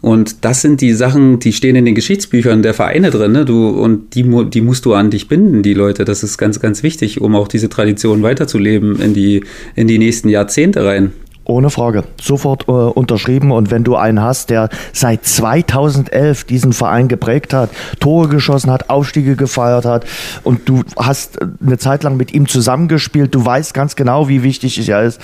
Und 0.00 0.44
das 0.44 0.62
sind 0.62 0.80
die 0.80 0.92
Sachen, 0.92 1.40
die 1.40 1.52
stehen 1.52 1.74
in 1.74 1.84
den 1.84 1.94
Geschichtsbüchern 1.94 2.62
der 2.62 2.74
Vereine 2.74 3.10
drin. 3.10 3.32
Ne? 3.32 3.44
Du, 3.44 3.68
und 3.68 4.14
die, 4.14 4.22
die 4.50 4.60
musst 4.60 4.84
du 4.84 4.94
an 4.94 5.10
dich 5.10 5.26
binden, 5.26 5.62
die 5.62 5.74
Leute. 5.74 6.04
Das 6.04 6.22
ist 6.22 6.38
ganz, 6.38 6.60
ganz 6.60 6.82
wichtig, 6.82 7.20
um 7.20 7.34
auch 7.34 7.48
diese 7.48 7.68
Tradition 7.68 8.22
weiterzuleben 8.22 9.00
in 9.00 9.12
die, 9.12 9.42
in 9.74 9.88
die 9.88 9.98
nächsten 9.98 10.28
Jahrzehnte 10.28 10.84
rein. 10.84 11.12
Ohne 11.50 11.70
Frage. 11.70 12.04
Sofort 12.20 12.68
äh, 12.68 12.72
unterschrieben. 12.72 13.52
Und 13.52 13.70
wenn 13.70 13.82
du 13.82 13.96
einen 13.96 14.20
hast, 14.20 14.50
der 14.50 14.68
seit 14.92 15.24
2011 15.24 16.44
diesen 16.44 16.74
Verein 16.74 17.08
geprägt 17.08 17.54
hat, 17.54 17.70
Tore 18.00 18.28
geschossen 18.28 18.70
hat, 18.70 18.90
Aufstiege 18.90 19.34
gefeiert 19.34 19.86
hat 19.86 20.04
und 20.44 20.68
du 20.68 20.82
hast 20.98 21.38
eine 21.40 21.78
Zeit 21.78 22.02
lang 22.02 22.18
mit 22.18 22.34
ihm 22.34 22.48
zusammengespielt, 22.48 23.34
du 23.34 23.46
weißt 23.46 23.72
ganz 23.72 23.96
genau, 23.96 24.28
wie 24.28 24.42
wichtig 24.42 24.86
er 24.90 25.04
ist, 25.04 25.22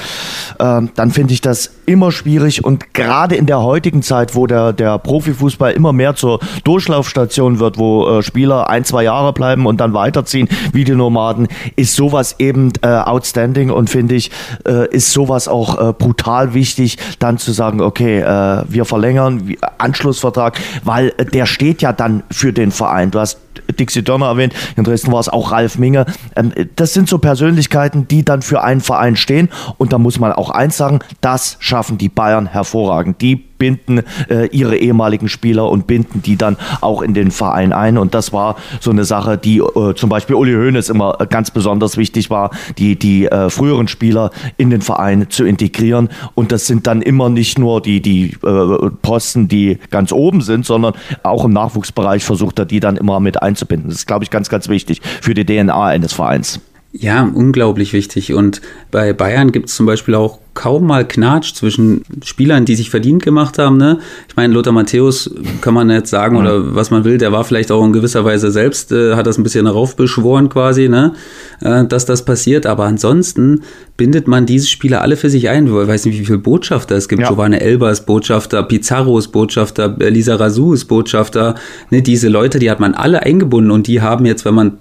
äh, 0.58 0.80
dann 0.94 1.10
finde 1.10 1.34
ich 1.34 1.42
das 1.42 1.72
immer 1.84 2.10
schwierig. 2.10 2.64
Und 2.64 2.94
gerade 2.94 3.36
in 3.36 3.44
der 3.44 3.60
heutigen 3.60 4.00
Zeit, 4.00 4.34
wo 4.34 4.46
der, 4.46 4.72
der 4.72 4.96
Profifußball 4.96 5.72
immer 5.72 5.92
mehr 5.92 6.14
zur 6.14 6.40
Durchlaufstation 6.64 7.58
wird, 7.58 7.76
wo 7.76 8.08
äh, 8.08 8.22
Spieler 8.22 8.70
ein, 8.70 8.84
zwei 8.84 9.04
Jahre 9.04 9.34
bleiben 9.34 9.66
und 9.66 9.78
dann 9.78 9.92
weiterziehen, 9.92 10.48
wie 10.72 10.84
die 10.84 10.94
Nomaden, 10.94 11.48
ist 11.76 11.94
sowas 11.94 12.36
eben 12.38 12.72
äh, 12.80 12.86
outstanding 12.86 13.68
und 13.68 13.90
finde 13.90 14.14
ich, 14.14 14.30
äh, 14.66 14.88
ist 14.88 15.12
sowas 15.12 15.48
auch 15.48 15.90
äh, 15.90 15.92
brutal 15.92 16.13
brutal 16.14 16.54
wichtig, 16.54 16.98
dann 17.18 17.38
zu 17.38 17.52
sagen, 17.52 17.80
okay, 17.80 18.20
äh, 18.20 18.64
wir 18.68 18.84
verlängern 18.84 19.54
Anschlussvertrag, 19.78 20.58
weil 20.84 21.10
der 21.10 21.46
steht 21.46 21.82
ja 21.82 21.92
dann 21.92 22.22
für 22.30 22.52
den 22.52 22.70
Verein. 22.70 23.10
Du 23.10 23.18
hast 23.18 23.38
Dixie 23.78 24.02
Dörner 24.02 24.26
erwähnt, 24.26 24.54
in 24.76 24.84
Dresden 24.84 25.12
war 25.12 25.20
es 25.20 25.28
auch 25.28 25.52
Ralf 25.52 25.78
Minge. 25.78 26.06
Ähm, 26.36 26.52
das 26.76 26.92
sind 26.92 27.08
so 27.08 27.18
Persönlichkeiten, 27.18 28.08
die 28.08 28.24
dann 28.24 28.42
für 28.42 28.62
einen 28.62 28.80
Verein 28.80 29.16
stehen. 29.16 29.48
Und 29.78 29.92
da 29.92 29.98
muss 29.98 30.18
man 30.18 30.32
auch 30.32 30.50
eins 30.50 30.76
sagen, 30.76 31.00
das 31.20 31.56
schaffen 31.60 31.98
die 31.98 32.08
Bayern 32.08 32.46
hervorragend. 32.46 33.20
Die 33.20 33.36
binden 33.64 34.02
äh, 34.28 34.46
ihre 34.48 34.76
ehemaligen 34.76 35.28
Spieler 35.28 35.70
und 35.70 35.86
binden 35.86 36.22
die 36.22 36.36
dann 36.36 36.56
auch 36.80 37.02
in 37.02 37.14
den 37.14 37.30
Verein 37.30 37.72
ein. 37.72 37.98
Und 37.98 38.14
das 38.14 38.32
war 38.32 38.56
so 38.80 38.90
eine 38.90 39.04
Sache, 39.04 39.38
die 39.38 39.58
äh, 39.58 39.94
zum 39.94 40.10
Beispiel 40.10 40.36
Uli 40.36 40.52
Hoeneß 40.52 40.90
immer 40.90 41.16
ganz 41.30 41.50
besonders 41.50 41.96
wichtig 41.96 42.30
war, 42.30 42.50
die, 42.78 42.98
die 42.98 43.26
äh, 43.26 43.50
früheren 43.50 43.88
Spieler 43.88 44.30
in 44.56 44.70
den 44.70 44.82
Verein 44.82 45.30
zu 45.30 45.44
integrieren. 45.44 46.10
Und 46.34 46.52
das 46.52 46.66
sind 46.66 46.86
dann 46.86 47.00
immer 47.00 47.30
nicht 47.30 47.58
nur 47.58 47.80
die, 47.80 48.02
die 48.02 48.36
äh, 48.44 48.90
Posten, 49.02 49.48
die 49.48 49.78
ganz 49.90 50.12
oben 50.12 50.40
sind, 50.40 50.66
sondern 50.66 50.94
auch 51.22 51.44
im 51.44 51.52
Nachwuchsbereich 51.52 52.24
versucht 52.24 52.58
er 52.58 52.66
die 52.66 52.80
dann 52.80 52.96
immer 52.96 53.20
mit 53.20 53.42
einzubinden. 53.44 53.88
Das 53.88 53.98
ist, 53.98 54.06
glaube 54.06 54.24
ich, 54.24 54.30
ganz, 54.30 54.48
ganz 54.48 54.68
wichtig 54.68 55.00
für 55.02 55.34
die 55.34 55.44
DNA 55.44 55.86
eines 55.86 56.12
Vereins. 56.12 56.60
Ja, 56.96 57.28
unglaublich 57.34 57.92
wichtig. 57.92 58.34
Und 58.34 58.60
bei 58.92 59.12
Bayern 59.12 59.50
gibt 59.50 59.68
es 59.68 59.74
zum 59.74 59.84
Beispiel 59.84 60.14
auch 60.14 60.38
kaum 60.54 60.86
mal 60.86 61.04
Knatsch 61.04 61.52
zwischen 61.52 62.02
Spielern, 62.22 62.64
die 62.66 62.76
sich 62.76 62.88
verdient 62.88 63.24
gemacht 63.24 63.58
haben. 63.58 63.78
Ne? 63.78 63.98
Ich 64.28 64.36
meine, 64.36 64.54
Lothar 64.54 64.72
Matthäus 64.72 65.28
kann 65.60 65.74
man 65.74 65.90
jetzt 65.90 66.10
sagen 66.10 66.36
oder 66.36 66.76
was 66.76 66.92
man 66.92 67.02
will, 67.02 67.18
der 67.18 67.32
war 67.32 67.42
vielleicht 67.42 67.72
auch 67.72 67.84
in 67.84 67.92
gewisser 67.92 68.24
Weise 68.24 68.52
selbst, 68.52 68.92
äh, 68.92 69.16
hat 69.16 69.26
das 69.26 69.38
ein 69.38 69.42
bisschen 69.42 69.64
darauf 69.64 69.96
beschworen 69.96 70.48
quasi, 70.48 70.88
ne? 70.88 71.14
Äh, 71.60 71.84
dass 71.84 72.06
das 72.06 72.24
passiert. 72.24 72.64
Aber 72.64 72.84
ansonsten 72.84 73.62
bindet 73.96 74.28
man 74.28 74.46
diese 74.46 74.68
Spieler 74.68 75.02
alle 75.02 75.16
für 75.16 75.30
sich 75.30 75.48
ein. 75.48 75.66
Ich 75.66 75.72
weiß 75.72 76.04
nicht, 76.04 76.20
wie 76.20 76.24
viele 76.24 76.38
Botschafter 76.38 76.94
es 76.94 77.08
gibt. 77.08 77.22
Ja. 77.22 77.28
Giovanni 77.28 77.56
Elba 77.56 77.90
ist 77.90 78.06
Botschafter, 78.06 78.62
Pizarro 78.62 79.18
ist 79.18 79.28
Botschafter, 79.28 79.96
Lisa 79.98 80.36
Razou 80.36 80.72
ist 80.72 80.84
Botschafter. 80.84 81.56
Ne? 81.90 82.02
Diese 82.02 82.28
Leute, 82.28 82.60
die 82.60 82.70
hat 82.70 82.78
man 82.78 82.94
alle 82.94 83.24
eingebunden 83.24 83.72
und 83.72 83.88
die 83.88 84.00
haben 84.00 84.26
jetzt, 84.26 84.44
wenn 84.44 84.54
man 84.54 84.78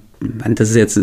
das 0.55 0.69
ist 0.69 0.75
jetzt, 0.75 0.97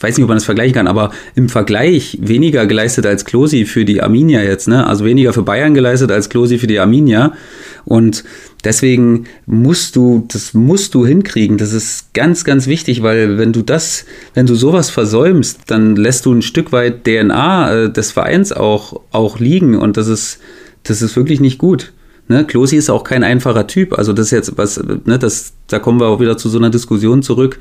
weiß 0.00 0.16
nicht, 0.16 0.24
ob 0.24 0.28
man 0.28 0.36
das 0.36 0.44
vergleichen 0.44 0.74
kann, 0.74 0.86
aber 0.86 1.10
im 1.34 1.48
Vergleich 1.48 2.18
weniger 2.20 2.66
geleistet 2.66 3.06
als 3.06 3.24
Klosi 3.24 3.64
für 3.64 3.84
die 3.84 4.02
Arminia 4.02 4.42
jetzt, 4.42 4.68
ne? 4.68 4.86
Also 4.86 5.04
weniger 5.04 5.32
für 5.32 5.42
Bayern 5.42 5.74
geleistet 5.74 6.10
als 6.10 6.28
Klosi 6.28 6.58
für 6.58 6.66
die 6.66 6.78
Arminia. 6.78 7.32
Und 7.84 8.24
deswegen 8.64 9.26
musst 9.46 9.96
du, 9.96 10.26
das 10.28 10.54
musst 10.54 10.94
du 10.94 11.06
hinkriegen. 11.06 11.56
Das 11.56 11.72
ist 11.72 12.12
ganz, 12.14 12.44
ganz 12.44 12.66
wichtig, 12.66 13.02
weil 13.02 13.38
wenn 13.38 13.52
du 13.52 13.62
das, 13.62 14.04
wenn 14.34 14.46
du 14.46 14.54
sowas 14.54 14.90
versäumst, 14.90 15.60
dann 15.68 15.96
lässt 15.96 16.26
du 16.26 16.32
ein 16.32 16.42
Stück 16.42 16.72
weit 16.72 17.04
DNA 17.04 17.84
äh, 17.84 17.92
des 17.92 18.12
Vereins 18.12 18.52
auch, 18.52 19.00
auch 19.12 19.38
liegen. 19.38 19.76
Und 19.76 19.96
das 19.96 20.08
ist, 20.08 20.38
das 20.82 21.02
ist 21.02 21.16
wirklich 21.16 21.40
nicht 21.40 21.58
gut. 21.58 21.92
Ne, 22.28 22.44
Klosi 22.44 22.76
ist 22.76 22.90
auch 22.90 23.04
kein 23.04 23.22
einfacher 23.22 23.68
Typ. 23.68 23.96
Also 23.96 24.12
das 24.12 24.26
ist 24.26 24.32
jetzt 24.32 24.58
was, 24.58 24.82
ne, 25.04 25.18
das, 25.18 25.52
da 25.68 25.78
kommen 25.78 26.00
wir 26.00 26.08
auch 26.08 26.20
wieder 26.20 26.36
zu 26.36 26.48
so 26.48 26.58
einer 26.58 26.70
Diskussion 26.70 27.22
zurück 27.22 27.58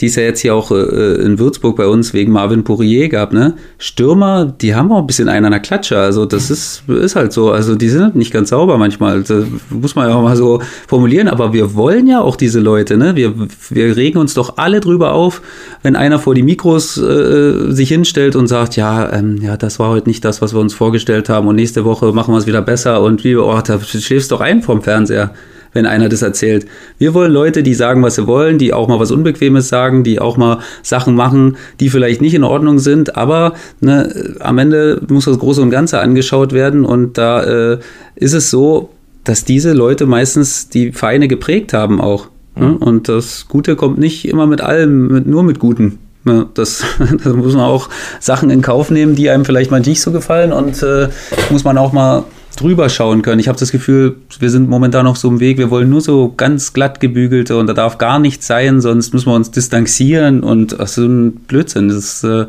die 0.00 0.06
es 0.06 0.16
ja 0.16 0.22
jetzt 0.22 0.40
hier 0.40 0.54
auch 0.54 0.70
äh, 0.70 1.14
in 1.22 1.38
Würzburg 1.38 1.76
bei 1.76 1.86
uns 1.86 2.12
wegen 2.12 2.32
Marvin 2.32 2.64
Pourier 2.64 3.08
gab, 3.08 3.32
ne? 3.32 3.54
Stürmer, 3.78 4.44
die 4.44 4.74
haben 4.74 4.92
auch 4.92 5.00
ein 5.00 5.06
bisschen 5.06 5.28
einen 5.28 5.46
an 5.46 5.52
der 5.52 5.60
Klatsche. 5.60 5.98
Also 5.98 6.26
das 6.26 6.50
ist, 6.50 6.82
ist 6.88 7.16
halt 7.16 7.32
so. 7.32 7.50
Also 7.50 7.74
die 7.76 7.88
sind 7.88 8.14
nicht 8.14 8.32
ganz 8.32 8.50
sauber 8.50 8.78
manchmal. 8.78 9.22
Das 9.22 9.46
muss 9.70 9.94
man 9.94 10.08
ja 10.08 10.14
auch 10.14 10.22
mal 10.22 10.36
so 10.36 10.60
formulieren. 10.86 11.28
Aber 11.28 11.52
wir 11.52 11.74
wollen 11.74 12.06
ja 12.06 12.20
auch 12.20 12.36
diese 12.36 12.60
Leute, 12.60 12.96
ne? 12.96 13.16
Wir, 13.16 13.34
wir 13.70 13.96
regen 13.96 14.18
uns 14.18 14.34
doch 14.34 14.58
alle 14.58 14.80
drüber 14.80 15.12
auf, 15.12 15.40
wenn 15.82 15.96
einer 15.96 16.18
vor 16.18 16.34
die 16.34 16.42
Mikros 16.42 16.98
äh, 16.98 17.70
sich 17.72 17.88
hinstellt 17.88 18.36
und 18.36 18.48
sagt, 18.48 18.76
ja, 18.76 19.12
ähm, 19.12 19.38
ja, 19.40 19.56
das 19.56 19.78
war 19.78 19.88
heute 19.88 20.08
nicht 20.08 20.24
das, 20.24 20.42
was 20.42 20.54
wir 20.54 20.60
uns 20.60 20.74
vorgestellt 20.74 21.28
haben 21.28 21.48
und 21.48 21.56
nächste 21.56 21.84
Woche 21.84 22.12
machen 22.12 22.34
wir 22.34 22.38
es 22.38 22.46
wieder 22.46 22.62
besser 22.62 23.02
und 23.02 23.24
wie, 23.24 23.36
oh, 23.36 23.60
da 23.64 23.80
schläfst 23.80 24.30
doch 24.30 24.40
ein 24.40 24.62
vom 24.62 24.82
Fernseher 24.82 25.32
wenn 25.76 25.86
einer 25.86 26.08
das 26.08 26.22
erzählt. 26.22 26.66
Wir 26.98 27.14
wollen 27.14 27.30
Leute, 27.30 27.62
die 27.62 27.74
sagen, 27.74 28.02
was 28.02 28.16
sie 28.16 28.26
wollen, 28.26 28.58
die 28.58 28.72
auch 28.72 28.88
mal 28.88 28.98
was 28.98 29.12
Unbequemes 29.12 29.68
sagen, 29.68 30.02
die 30.02 30.18
auch 30.18 30.36
mal 30.36 30.58
Sachen 30.82 31.14
machen, 31.14 31.56
die 31.78 31.88
vielleicht 31.88 32.20
nicht 32.20 32.34
in 32.34 32.42
Ordnung 32.42 32.80
sind, 32.80 33.16
aber 33.16 33.54
ne, 33.80 34.34
am 34.40 34.58
Ende 34.58 35.00
muss 35.08 35.26
das 35.26 35.38
Große 35.38 35.62
und 35.62 35.70
Ganze 35.70 36.00
angeschaut 36.00 36.52
werden 36.52 36.84
und 36.84 37.18
da 37.18 37.44
äh, 37.44 37.78
ist 38.16 38.32
es 38.32 38.50
so, 38.50 38.90
dass 39.22 39.44
diese 39.44 39.72
Leute 39.72 40.06
meistens 40.06 40.68
die 40.68 40.92
Vereine 40.92 41.28
geprägt 41.28 41.72
haben 41.72 42.00
auch. 42.00 42.28
Ne? 42.54 42.66
Mhm. 42.66 42.76
Und 42.76 43.08
das 43.08 43.46
Gute 43.48 43.76
kommt 43.76 43.98
nicht 43.98 44.26
immer 44.26 44.46
mit 44.46 44.60
allem, 44.60 45.08
mit, 45.08 45.26
nur 45.26 45.42
mit 45.42 45.58
Guten. 45.58 45.98
Ne? 46.24 46.46
Das, 46.54 46.84
das 47.24 47.32
muss 47.34 47.54
man 47.54 47.64
auch 47.64 47.88
Sachen 48.20 48.50
in 48.50 48.62
Kauf 48.62 48.90
nehmen, 48.90 49.14
die 49.14 49.30
einem 49.30 49.44
vielleicht 49.44 49.70
mal 49.70 49.80
nicht 49.80 50.00
so 50.00 50.12
gefallen 50.12 50.52
und 50.52 50.82
äh, 50.82 51.08
muss 51.50 51.64
man 51.64 51.78
auch 51.78 51.92
mal 51.92 52.24
drüber 52.56 52.88
schauen 52.88 53.22
können. 53.22 53.38
Ich 53.38 53.48
habe 53.48 53.58
das 53.58 53.70
Gefühl, 53.70 54.16
wir 54.38 54.50
sind 54.50 54.68
momentan 54.68 55.04
noch 55.04 55.16
so 55.16 55.28
im 55.28 55.40
Weg, 55.40 55.58
wir 55.58 55.70
wollen 55.70 55.88
nur 55.90 56.00
so 56.00 56.32
ganz 56.36 56.72
glatt 56.72 57.00
gebügelte 57.00 57.56
und 57.56 57.66
da 57.66 57.74
darf 57.74 57.98
gar 57.98 58.18
nichts 58.18 58.46
sein, 58.46 58.80
sonst 58.80 59.12
müssen 59.12 59.28
wir 59.28 59.34
uns 59.34 59.50
distanzieren 59.50 60.42
und 60.42 60.80
ach, 60.80 60.88
so 60.88 61.04
ein 61.04 61.32
Blödsinn. 61.32 61.88
Das 61.88 61.98
ist, 61.98 62.24
äh, 62.24 62.46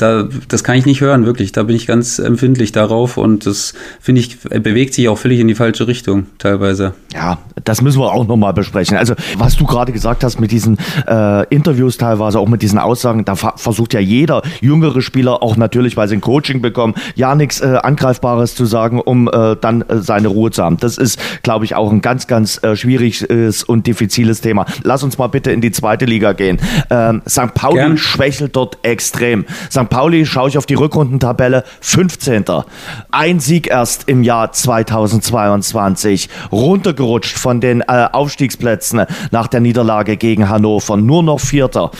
da, 0.00 0.28
das 0.48 0.64
kann 0.64 0.76
ich 0.76 0.86
nicht 0.86 1.00
hören, 1.00 1.26
wirklich. 1.26 1.52
Da 1.52 1.64
bin 1.64 1.76
ich 1.76 1.86
ganz 1.86 2.18
empfindlich 2.18 2.72
darauf 2.72 3.16
und 3.16 3.46
das 3.46 3.74
finde 4.00 4.20
ich, 4.20 4.40
bewegt 4.40 4.94
sich 4.94 5.08
auch 5.08 5.18
völlig 5.18 5.40
in 5.40 5.48
die 5.48 5.54
falsche 5.54 5.86
Richtung 5.86 6.26
teilweise. 6.38 6.94
Ja, 7.12 7.38
das 7.64 7.82
müssen 7.82 8.00
wir 8.00 8.12
auch 8.12 8.26
nochmal 8.26 8.52
besprechen. 8.54 8.96
Also, 8.96 9.14
was 9.36 9.56
du 9.56 9.66
gerade 9.66 9.92
gesagt 9.92 10.24
hast 10.24 10.40
mit 10.40 10.52
diesen 10.52 10.78
äh, 11.06 11.46
Interviews 11.54 11.98
teilweise, 11.98 12.38
auch 12.38 12.48
mit 12.48 12.62
diesen 12.62 12.78
Aussagen, 12.78 13.24
da 13.24 13.34
versucht 13.34 13.92
ja 13.94 14.00
jeder 14.00 14.42
jüngere 14.60 15.02
Spieler 15.02 15.42
auch 15.42 15.56
natürlich, 15.56 15.96
weil 15.96 16.08
sie 16.08 16.16
ein 16.16 16.20
Coaching 16.20 16.62
bekommen, 16.62 16.94
ja 17.14 17.34
nichts 17.34 17.60
äh, 17.60 17.78
Angreifbares 17.82 18.54
zu 18.54 18.64
sagen, 18.64 19.00
um 19.00 19.28
äh, 19.28 19.56
dann 19.60 19.82
äh, 19.82 19.98
seine 19.98 20.28
Ruhe 20.28 20.50
zu 20.50 20.62
haben. 20.62 20.78
Das 20.78 20.96
ist, 20.96 21.20
glaube 21.42 21.64
ich, 21.64 21.74
auch 21.74 21.90
ein 21.92 22.00
ganz, 22.00 22.26
ganz 22.26 22.62
äh, 22.62 22.74
schwieriges 22.76 23.64
und 23.64 23.86
diffiziles 23.86 24.40
Thema. 24.40 24.64
Lass 24.82 25.02
uns 25.02 25.18
mal 25.18 25.26
bitte 25.26 25.52
in 25.52 25.60
die 25.60 25.72
zweite 25.72 26.06
Liga 26.06 26.32
gehen. 26.32 26.58
Ähm, 26.88 27.22
St. 27.28 27.52
Pauli 27.54 27.76
Gern. 27.76 27.98
schwächelt 27.98 28.56
dort 28.56 28.78
extrem. 28.82 29.44
St. 29.70 29.89
Pauli, 29.90 30.24
schaue 30.24 30.48
ich 30.48 30.56
auf 30.56 30.66
die 30.66 30.74
Rückrundentabelle, 30.74 31.64
15. 31.80 32.44
Ein 33.10 33.40
Sieg 33.40 33.68
erst 33.68 34.08
im 34.08 34.22
Jahr 34.22 34.52
2022. 34.52 36.28
Runtergerutscht 36.50 37.36
von 37.36 37.60
den 37.60 37.82
äh, 37.82 38.08
Aufstiegsplätzen 38.10 39.04
nach 39.30 39.48
der 39.48 39.60
Niederlage 39.60 40.16
gegen 40.16 40.48
Hannover. 40.48 40.96
Nur 40.96 41.22
noch 41.22 41.40
Vierter. 41.40 41.90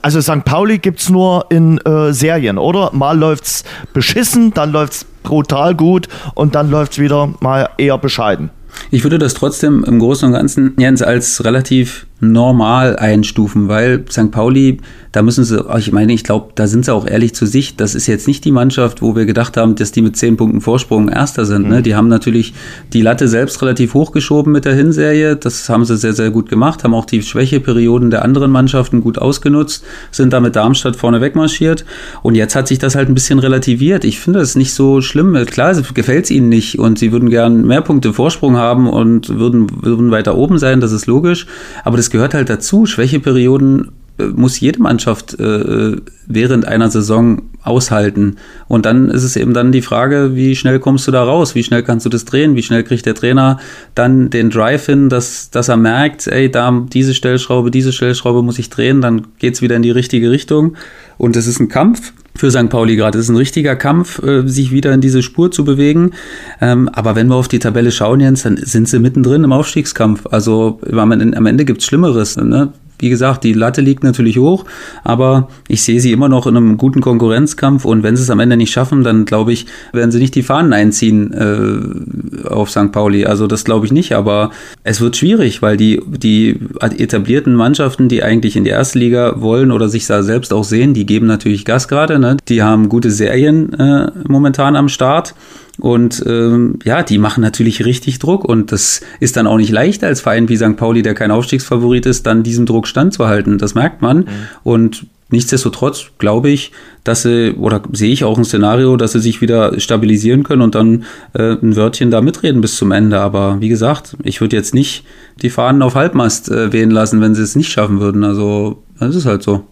Also 0.00 0.20
St. 0.20 0.44
Pauli 0.44 0.78
gibt 0.78 1.00
es 1.00 1.10
nur 1.10 1.46
in 1.50 1.78
äh, 1.78 2.12
Serien, 2.12 2.56
oder? 2.56 2.90
Mal 2.92 3.18
läuft 3.18 3.44
es 3.44 3.64
beschissen, 3.92 4.54
dann 4.54 4.72
läuft 4.72 4.92
es 4.92 5.06
brutal 5.22 5.74
gut 5.74 6.08
und 6.34 6.54
dann 6.54 6.70
läuft 6.70 6.92
es 6.92 6.98
wieder 6.98 7.34
mal 7.40 7.68
eher 7.76 7.98
bescheiden. 7.98 8.50
Ich 8.90 9.02
würde 9.02 9.18
das 9.18 9.34
trotzdem 9.34 9.84
im 9.84 9.98
Großen 9.98 10.28
und 10.28 10.34
Ganzen, 10.34 10.74
Jens, 10.78 11.02
als 11.02 11.44
relativ 11.44 12.06
normal 12.20 12.96
einstufen, 12.96 13.68
weil 13.68 14.04
St. 14.10 14.30
Pauli, 14.30 14.78
da 15.12 15.22
müssen 15.22 15.44
sie, 15.44 15.64
ich 15.78 15.90
meine, 15.90 16.12
ich 16.12 16.22
glaube, 16.22 16.52
da 16.54 16.66
sind 16.66 16.84
sie 16.84 16.94
auch 16.94 17.06
ehrlich 17.06 17.34
zu 17.34 17.46
sich. 17.46 17.76
Das 17.76 17.94
ist 17.94 18.06
jetzt 18.06 18.28
nicht 18.28 18.44
die 18.44 18.52
Mannschaft, 18.52 19.02
wo 19.02 19.16
wir 19.16 19.24
gedacht 19.24 19.56
haben, 19.56 19.74
dass 19.74 19.90
die 19.90 20.02
mit 20.02 20.16
zehn 20.16 20.36
Punkten 20.36 20.60
Vorsprung 20.60 21.08
Erster 21.08 21.44
sind. 21.46 21.62
Ne? 21.62 21.68
Mhm. 21.68 21.74
Ne? 21.74 21.82
Die 21.82 21.94
haben 21.94 22.08
natürlich 22.08 22.54
die 22.92 23.02
Latte 23.02 23.26
selbst 23.26 23.60
relativ 23.62 23.94
hochgeschoben 23.94 24.52
mit 24.52 24.66
der 24.66 24.74
Hinserie. 24.74 25.36
Das 25.36 25.68
haben 25.68 25.84
sie 25.84 25.96
sehr, 25.96 26.12
sehr 26.12 26.30
gut 26.30 26.48
gemacht, 26.48 26.84
haben 26.84 26.94
auch 26.94 27.06
die 27.06 27.22
Schwächeperioden 27.22 28.10
der 28.10 28.24
anderen 28.24 28.50
Mannschaften 28.50 29.00
gut 29.00 29.18
ausgenutzt, 29.18 29.84
sind 30.10 30.32
da 30.32 30.40
mit 30.40 30.56
Darmstadt 30.56 30.96
vorne 30.96 31.20
wegmarschiert. 31.20 31.84
Und 32.22 32.34
jetzt 32.34 32.54
hat 32.54 32.68
sich 32.68 32.78
das 32.78 32.94
halt 32.94 33.08
ein 33.08 33.14
bisschen 33.14 33.38
relativiert. 33.38 34.04
Ich 34.04 34.20
finde 34.20 34.38
das 34.40 34.56
nicht 34.56 34.74
so 34.74 35.00
schlimm. 35.00 35.34
Klar, 35.46 35.74
gefällt 35.94 36.24
es 36.24 36.30
ihnen 36.30 36.48
nicht 36.48 36.78
und 36.78 36.98
sie 36.98 37.12
würden 37.12 37.30
gern 37.30 37.66
mehr 37.66 37.80
Punkte 37.80 38.12
Vorsprung 38.12 38.56
haben 38.56 38.88
und 38.88 39.28
würden, 39.28 39.82
würden 39.82 40.10
weiter 40.10 40.36
oben 40.36 40.58
sein, 40.58 40.80
das 40.80 40.92
ist 40.92 41.06
logisch. 41.06 41.46
Aber 41.84 41.96
das 41.96 42.09
gehört 42.10 42.34
halt 42.34 42.50
dazu. 42.50 42.86
Schwächeperioden 42.86 43.92
muss 44.34 44.60
jede 44.60 44.80
Mannschaft 44.80 45.38
äh, 45.38 45.96
während 46.26 46.66
einer 46.66 46.90
Saison 46.90 47.42
aushalten. 47.62 48.36
Und 48.68 48.86
dann 48.86 49.08
ist 49.08 49.22
es 49.22 49.36
eben 49.36 49.54
dann 49.54 49.72
die 49.72 49.82
Frage, 49.82 50.34
wie 50.34 50.56
schnell 50.56 50.78
kommst 50.78 51.06
du 51.06 51.10
da 51.10 51.22
raus? 51.22 51.54
Wie 51.54 51.62
schnell 51.62 51.82
kannst 51.82 52.06
du 52.06 52.10
das 52.10 52.24
drehen? 52.24 52.56
Wie 52.56 52.62
schnell 52.62 52.82
kriegt 52.82 53.06
der 53.06 53.14
Trainer 53.14 53.58
dann 53.94 54.30
den 54.30 54.50
Drive 54.50 54.86
hin, 54.86 55.08
dass, 55.08 55.50
dass 55.50 55.68
er 55.68 55.76
merkt, 55.76 56.26
ey, 56.26 56.50
da 56.50 56.86
diese 56.92 57.14
Stellschraube, 57.14 57.70
diese 57.70 57.92
Stellschraube 57.92 58.42
muss 58.42 58.58
ich 58.58 58.70
drehen, 58.70 59.00
dann 59.00 59.26
geht's 59.38 59.62
wieder 59.62 59.76
in 59.76 59.82
die 59.82 59.90
richtige 59.90 60.30
Richtung. 60.30 60.76
Und 61.18 61.36
es 61.36 61.46
ist 61.46 61.60
ein 61.60 61.68
Kampf 61.68 62.12
für 62.36 62.50
St. 62.50 62.68
Pauli 62.68 62.96
gerade. 62.96 63.18
Es 63.18 63.26
ist 63.26 63.30
ein 63.30 63.36
richtiger 63.36 63.76
Kampf, 63.76 64.22
äh, 64.22 64.46
sich 64.46 64.70
wieder 64.70 64.92
in 64.92 65.00
diese 65.00 65.22
Spur 65.22 65.50
zu 65.50 65.64
bewegen. 65.64 66.12
Ähm, 66.60 66.88
aber 66.88 67.16
wenn 67.16 67.28
wir 67.28 67.36
auf 67.36 67.48
die 67.48 67.58
Tabelle 67.58 67.90
schauen, 67.90 68.20
Jens, 68.20 68.42
dann 68.42 68.56
sind 68.56 68.88
sie 68.88 68.98
mittendrin 68.98 69.44
im 69.44 69.52
Aufstiegskampf. 69.52 70.26
Also 70.30 70.80
am 70.92 71.46
Ende 71.46 71.64
gibt's 71.64 71.84
Schlimmeres. 71.84 72.36
Ne? 72.36 72.72
Wie 73.00 73.10
gesagt, 73.10 73.44
die 73.44 73.52
Latte 73.52 73.80
liegt 73.80 74.04
natürlich 74.04 74.38
hoch, 74.38 74.64
aber 75.04 75.48
ich 75.68 75.82
sehe 75.82 76.00
sie 76.00 76.12
immer 76.12 76.28
noch 76.28 76.46
in 76.46 76.56
einem 76.56 76.76
guten 76.76 77.00
Konkurrenzkampf 77.00 77.84
und 77.84 78.02
wenn 78.02 78.16
sie 78.16 78.22
es 78.22 78.30
am 78.30 78.40
Ende 78.40 78.56
nicht 78.56 78.72
schaffen, 78.72 79.02
dann 79.04 79.24
glaube 79.24 79.52
ich, 79.52 79.66
werden 79.92 80.10
sie 80.10 80.18
nicht 80.18 80.34
die 80.34 80.42
Fahnen 80.42 80.72
einziehen 80.72 81.32
äh, 81.32 82.48
auf 82.48 82.70
St. 82.70 82.92
Pauli. 82.92 83.26
Also 83.26 83.46
das 83.46 83.64
glaube 83.64 83.86
ich 83.86 83.92
nicht, 83.92 84.12
aber 84.12 84.50
es 84.84 85.00
wird 85.00 85.16
schwierig, 85.16 85.62
weil 85.62 85.76
die, 85.76 86.00
die 86.06 86.58
etablierten 86.80 87.54
Mannschaften, 87.54 88.08
die 88.08 88.22
eigentlich 88.22 88.56
in 88.56 88.64
die 88.64 88.70
erste 88.70 88.98
Liga 88.98 89.40
wollen 89.40 89.70
oder 89.70 89.88
sich 89.88 90.06
da 90.06 90.22
selbst 90.22 90.52
auch 90.52 90.64
sehen, 90.64 90.94
die 90.94 91.06
geben 91.06 91.26
natürlich 91.26 91.64
Gas 91.64 91.88
gerade. 91.88 92.18
Ne? 92.18 92.36
Die 92.48 92.62
haben 92.62 92.88
gute 92.88 93.10
Serien 93.10 93.72
äh, 93.74 94.10
momentan 94.28 94.76
am 94.76 94.88
Start. 94.88 95.34
Und 95.80 96.22
ähm, 96.26 96.78
ja, 96.84 97.02
die 97.02 97.18
machen 97.18 97.40
natürlich 97.40 97.84
richtig 97.84 98.18
Druck 98.18 98.44
und 98.44 98.72
das 98.72 99.00
ist 99.18 99.36
dann 99.36 99.46
auch 99.46 99.56
nicht 99.56 99.70
leicht 99.70 100.04
als 100.04 100.20
Verein 100.20 100.48
wie 100.48 100.56
St. 100.56 100.76
Pauli, 100.76 101.02
der 101.02 101.14
kein 101.14 101.30
Aufstiegsfavorit 101.30 102.06
ist, 102.06 102.26
dann 102.26 102.42
diesem 102.42 102.66
Druck 102.66 102.86
standzuhalten. 102.86 103.58
Das 103.58 103.74
merkt 103.74 104.02
man. 104.02 104.18
Mhm. 104.18 104.24
Und 104.62 105.06
nichtsdestotrotz 105.30 106.06
glaube 106.18 106.50
ich, 106.50 106.72
dass 107.04 107.22
sie, 107.22 107.52
oder 107.52 107.82
sehe 107.92 108.12
ich 108.12 108.24
auch 108.24 108.36
ein 108.36 108.44
Szenario, 108.44 108.96
dass 108.96 109.12
sie 109.12 109.20
sich 109.20 109.40
wieder 109.40 109.78
stabilisieren 109.80 110.42
können 110.42 110.62
und 110.62 110.74
dann 110.74 111.04
äh, 111.32 111.52
ein 111.54 111.76
Wörtchen 111.76 112.10
da 112.10 112.20
mitreden 112.20 112.60
bis 112.60 112.76
zum 112.76 112.92
Ende. 112.92 113.20
Aber 113.20 113.60
wie 113.60 113.68
gesagt, 113.68 114.16
ich 114.22 114.40
würde 114.40 114.56
jetzt 114.56 114.74
nicht 114.74 115.04
die 115.42 115.50
Fahnen 115.50 115.82
auf 115.82 115.94
Halbmast 115.94 116.50
äh, 116.50 116.72
wehen 116.72 116.90
lassen, 116.90 117.20
wenn 117.20 117.34
sie 117.34 117.42
es 117.42 117.56
nicht 117.56 117.70
schaffen 117.70 118.00
würden. 118.00 118.24
Also, 118.24 118.82
das 118.98 119.14
ist 119.14 119.26
halt 119.26 119.42
so. 119.42 119.64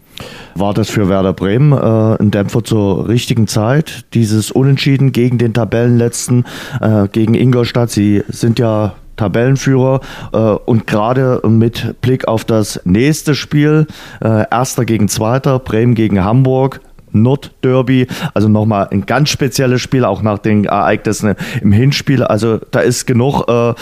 War 0.55 0.73
das 0.73 0.89
für 0.89 1.09
Werder 1.09 1.33
Bremen 1.33 1.71
äh, 1.71 2.21
ein 2.21 2.31
Dämpfer 2.31 2.63
zur 2.63 3.07
richtigen 3.07 3.47
Zeit? 3.47 4.05
Dieses 4.13 4.51
Unentschieden 4.51 5.11
gegen 5.11 5.37
den 5.37 5.53
Tabellenletzten, 5.53 6.45
äh, 6.81 7.07
gegen 7.07 7.33
Ingolstadt. 7.33 7.89
Sie 7.91 8.23
sind 8.27 8.59
ja 8.59 8.93
Tabellenführer 9.19 9.99
äh, 10.31 10.37
und 10.37 10.87
gerade 10.87 11.41
mit 11.47 12.01
Blick 12.01 12.27
auf 12.27 12.45
das 12.45 12.81
nächste 12.85 13.35
Spiel, 13.35 13.85
äh, 14.21 14.45
erster 14.49 14.85
gegen 14.85 15.09
zweiter, 15.09 15.59
Bremen 15.59 15.93
gegen 15.93 16.23
Hamburg, 16.23 16.79
Nordderby. 17.11 18.07
Also 18.33 18.47
nochmal 18.47 18.87
ein 18.91 19.05
ganz 19.05 19.29
spezielles 19.29 19.81
Spiel, 19.81 20.05
auch 20.05 20.21
nach 20.21 20.39
den 20.39 20.65
Ereignissen 20.65 21.35
im 21.61 21.71
Hinspiel. 21.71 22.23
Also 22.23 22.59
da 22.71 22.79
ist 22.79 23.05
genug 23.05 23.47
äh, 23.47 23.73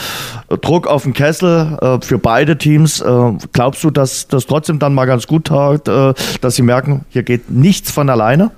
Druck 0.62 0.88
auf 0.88 1.04
den 1.04 1.14
Kessel 1.14 1.78
äh, 1.82 2.06
für 2.06 2.18
beide 2.18 2.58
Teams. 2.58 3.02
Äh, 3.02 3.34
glaubst 3.54 3.84
du, 3.84 3.92
dass 3.92 4.28
das 4.28 4.46
trotzdem 4.46 4.80
dann 4.80 4.94
mal 4.94 5.06
ganz 5.06 5.28
gut 5.28 5.46
tat, 5.46 5.88
äh, 5.88 6.14
dass 6.42 6.56
sie 6.56 6.64
merken, 6.64 7.06
hier 7.10 7.24
geht 7.24 7.50
nichts 7.50 7.92
von 7.92 8.10
alleine? 8.10 8.52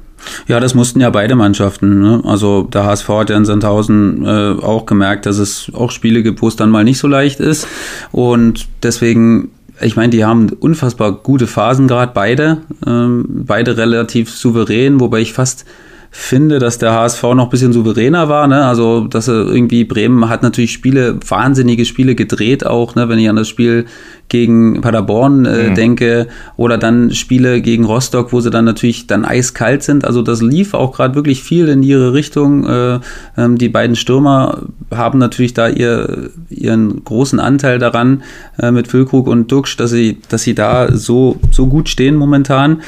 Ja, 0.48 0.60
das 0.60 0.76
mussten 0.76 1.00
ja 1.00 1.10
beide 1.10 1.36
Mannschaften. 1.36 2.00
Ne? 2.00 2.22
Also 2.26 2.64
der 2.64 2.84
HSV 2.84 3.08
hat 3.10 3.30
ja 3.30 3.38
in 3.38 3.46
Sandhausen 3.46 4.26
äh, 4.26 4.62
auch 4.62 4.86
gemerkt, 4.86 5.26
dass 5.26 5.38
es 5.38 5.72
auch 5.74 5.92
Spiele 5.92 6.24
gibt, 6.24 6.42
wo 6.42 6.48
es 6.48 6.56
dann 6.56 6.70
mal 6.70 6.84
nicht 6.84 7.00
so 7.00 7.08
leicht 7.08 7.40
ist. 7.40 7.68
Und 8.12 8.68
deswegen 8.84 9.52
ich 9.82 9.96
meine, 9.96 10.10
die 10.10 10.26
haben 10.26 10.50
unfassbar 10.60 11.12
gute 11.12 11.48
Phasen 11.48 11.88
gerade, 11.88 12.12
beide. 12.14 12.58
Ähm, 12.86 13.26
beide 13.28 13.78
relativ 13.78 14.30
souverän, 14.30 15.00
wobei 15.00 15.20
ich 15.20 15.34
fast 15.34 15.66
finde, 16.12 16.58
dass 16.60 16.80
der 16.80 16.94
HSV 16.94 17.22
noch 17.24 17.46
ein 17.46 17.50
bisschen 17.50 17.72
souveräner 17.72 18.30
war. 18.30 18.48
Ne? 18.48 18.66
Also, 18.66 19.02
dass 19.08 19.28
er 19.28 19.46
irgendwie 19.48 19.84
Bremen 19.84 20.28
hat 20.28 20.42
natürlich 20.42 20.74
Spiele, 20.74 21.20
wahnsinnige 21.28 21.86
Spiele 21.86 22.16
gedreht 22.16 22.66
auch, 22.66 22.96
ne? 22.96 23.10
wenn 23.10 23.20
ich 23.20 23.30
an 23.30 23.36
das 23.36 23.48
Spiel 23.48 23.86
gegen 24.28 24.82
Paderborn 24.82 25.46
äh, 25.46 25.70
mhm. 25.70 25.76
denke 25.76 26.28
oder 26.56 26.78
dann 26.78 27.12
Spiele 27.12 27.62
gegen 27.62 27.86
Rostock, 27.86 28.32
wo 28.32 28.42
sie 28.42 28.50
dann 28.50 28.66
natürlich 28.66 29.08
dann 29.08 29.26
eiskalt 29.26 29.84
sind. 29.84 30.06
Also 30.06 30.22
das 30.22 30.42
lief 30.42 30.74
auch 30.74 30.94
gerade 30.94 31.16
wirklich 31.16 31.44
viel 31.44 31.68
in 31.68 31.84
ihre 31.84 32.14
Richtung. 32.14 32.66
Äh, 32.66 33.00
ähm, 33.38 33.58
die 33.58 33.70
beiden 33.70 33.96
Stürmer 33.96 34.64
haben 34.92 35.20
natürlich 35.20 35.54
da 35.54 35.68
ihr, 35.68 36.30
ihren 36.50 37.04
großen 37.04 37.40
Anteil 37.40 37.78
daran 37.80 38.24
äh, 38.60 38.72
mit 38.72 38.88
Füllkrug 38.88 39.28
und 39.28 39.52
Duxch, 39.52 39.78
dass 39.78 39.92
sie, 39.92 40.18
dass 40.30 40.44
sie 40.44 40.56
da 40.56 40.96
so, 40.96 41.40
so 41.52 41.68
gut 41.68 41.90
stehen 41.90 42.16
momentan. 42.16 42.82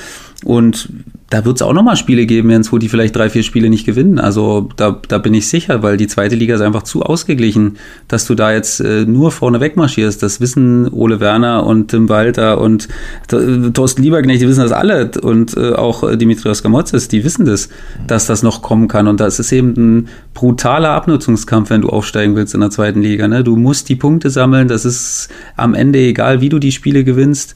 Und 0.43 0.89
da 1.31 1.45
wird 1.45 1.55
es 1.55 1.61
auch 1.61 1.71
nochmal 1.71 1.95
Spiele 1.95 2.25
geben, 2.25 2.49
Jens, 2.49 2.73
wo 2.73 2.77
die 2.77 2.89
vielleicht 2.89 3.15
drei, 3.15 3.29
vier 3.29 3.43
Spiele 3.43 3.69
nicht 3.69 3.85
gewinnen. 3.85 4.19
Also 4.19 4.67
da, 4.75 4.99
da 5.07 5.17
bin 5.17 5.33
ich 5.33 5.47
sicher, 5.47 5.81
weil 5.81 5.95
die 5.95 6.07
zweite 6.07 6.35
Liga 6.35 6.55
ist 6.55 6.61
einfach 6.61 6.83
zu 6.83 7.03
ausgeglichen, 7.03 7.77
dass 8.09 8.27
du 8.27 8.35
da 8.35 8.51
jetzt 8.51 8.81
äh, 8.81 9.05
nur 9.05 9.31
vorne 9.31 9.61
wegmarschierst. 9.61 10.21
Das 10.21 10.41
wissen 10.41 10.89
Ole 10.91 11.21
Werner 11.21 11.65
und 11.65 11.87
Tim 11.87 12.09
Walter 12.09 12.59
und 12.59 12.89
äh, 13.31 13.71
Thorsten 13.71 14.03
Lieberknecht, 14.03 14.41
die 14.41 14.47
wissen 14.49 14.59
das 14.59 14.73
alle. 14.73 15.09
Und 15.21 15.55
äh, 15.55 15.71
auch 15.71 16.03
äh, 16.03 16.17
Dimitrios 16.17 16.63
Gamotzes, 16.63 17.07
die 17.07 17.23
wissen 17.23 17.45
das, 17.45 17.69
dass 18.07 18.25
das 18.25 18.43
noch 18.43 18.61
kommen 18.61 18.89
kann. 18.89 19.07
Und 19.07 19.21
das 19.21 19.39
ist 19.39 19.53
eben 19.53 19.73
ein 19.77 20.09
brutaler 20.33 20.89
Abnutzungskampf, 20.89 21.69
wenn 21.69 21.79
du 21.79 21.87
aufsteigen 21.87 22.35
willst 22.35 22.55
in 22.55 22.59
der 22.59 22.71
zweiten 22.71 23.01
Liga. 23.01 23.29
Ne? 23.29 23.45
Du 23.45 23.55
musst 23.55 23.87
die 23.87 23.95
Punkte 23.95 24.29
sammeln. 24.29 24.67
Das 24.67 24.83
ist 24.83 25.29
am 25.55 25.75
Ende 25.75 25.99
egal, 25.99 26.41
wie 26.41 26.49
du 26.49 26.59
die 26.59 26.73
Spiele 26.73 27.05
gewinnst. 27.05 27.55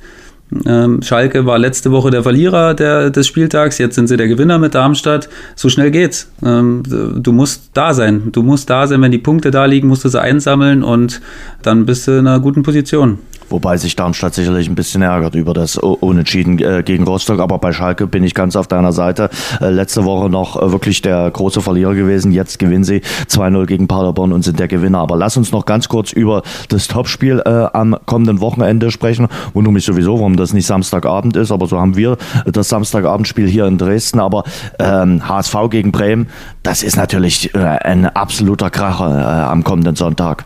Ähm, 0.66 1.02
Schalke 1.02 1.46
war 1.46 1.58
letzte 1.58 1.92
Woche 1.92 2.12
der 2.12 2.24
Verlierer 2.24 2.76
der, 2.76 3.10
des 3.10 3.28
Spieltags, 3.28 3.78
jetzt 3.80 3.96
sind 3.96 4.08
sie 4.08 4.16
der 4.16 4.28
Gewinner 4.28 4.60
mit 4.60 4.76
Darmstadt. 4.76 5.28
So 5.56 5.70
schnell 5.70 5.92
geht's. 5.92 6.32
Ähm, 6.44 6.84
du 6.86 7.32
musst 7.32 7.72
da 7.74 7.94
sein. 7.94 8.32
Du 8.32 8.44
musst 8.44 8.70
da 8.70 8.86
sein, 8.86 9.02
wenn 9.02 9.12
die 9.12 9.18
Punkte 9.18 9.52
da 9.52 9.66
liegen, 9.66 9.88
musst 9.88 10.06
du 10.06 10.10
sie 10.10 10.22
einsammeln 10.22 10.84
und 10.84 11.22
dann 11.64 11.86
bist 11.86 12.08
du 12.08 12.12
in 12.12 12.28
einer 12.28 12.40
guten 12.40 12.64
Position. 12.64 13.20
Wobei 13.50 13.78
sich 13.78 13.96
Darmstadt 13.96 14.34
sicherlich 14.34 14.68
ein 14.68 14.76
bisschen 14.76 15.02
ärgert 15.02 15.36
über 15.36 15.54
das 15.54 15.78
Unentschieden 15.78 16.60
äh, 16.60 16.84
gegen 16.84 17.04
Rostock. 17.04 17.40
Aber 17.40 17.60
bei 17.60 17.72
Schalke 17.74 18.08
bin 18.08 18.24
ich 18.24 18.34
ganz 18.34 18.56
auf 18.56 18.68
deiner 18.68 18.92
Seite. 18.92 19.30
Äh, 19.62 19.70
letzte 19.70 20.06
Woche 20.06 20.30
noch 20.30 20.62
äh, 20.62 20.72
wirklich 20.72 21.02
der 21.02 21.30
große 21.30 21.62
Verlierer 21.62 21.94
gewesen. 21.94 22.32
Jetzt 22.32 22.60
gewinnen 22.60 22.84
sie 22.84 23.02
2-0 23.30 23.66
gegen 23.66 23.88
Paderborn 23.88 24.34
und 24.34 24.44
sind 24.44 24.60
der 24.60 24.68
Gewinner. 24.68 25.00
Aber 25.00 25.18
lass 25.18 25.38
uns 25.38 25.52
noch 25.52 25.66
ganz 25.66 25.90
kurz 25.90 26.12
über 26.12 26.42
das 26.70 26.88
Topspiel 26.88 27.42
am 27.46 27.96
kommenden 28.06 28.40
Wochenende 28.40 28.92
sprechen. 28.92 29.28
Wundere 29.54 29.74
mich 29.74 29.86
sowieso, 29.86 30.18
warum 30.20 30.36
das 30.36 30.54
nicht 30.54 30.66
Samstagabend 30.66 31.36
ist. 31.36 31.52
Aber 31.52 31.68
so 31.68 31.80
haben 31.80 31.96
wir 31.96 32.18
das 32.46 32.70
Samstagabendspiel 32.70 33.48
hier 33.48 33.66
in 33.66 33.78
Dresden. 33.78 34.20
Aber 34.20 34.44
ähm, 34.80 35.28
HSV 35.28 35.56
gegen 35.70 35.92
Bremen, 35.92 36.28
das 36.64 36.84
ist 36.84 36.96
natürlich 36.96 37.56
ein 37.56 38.08
absoluter 38.08 38.70
Kracher 38.70 39.50
am 39.50 39.64
kommenden 39.64 39.96
Sonntag. 39.96 40.46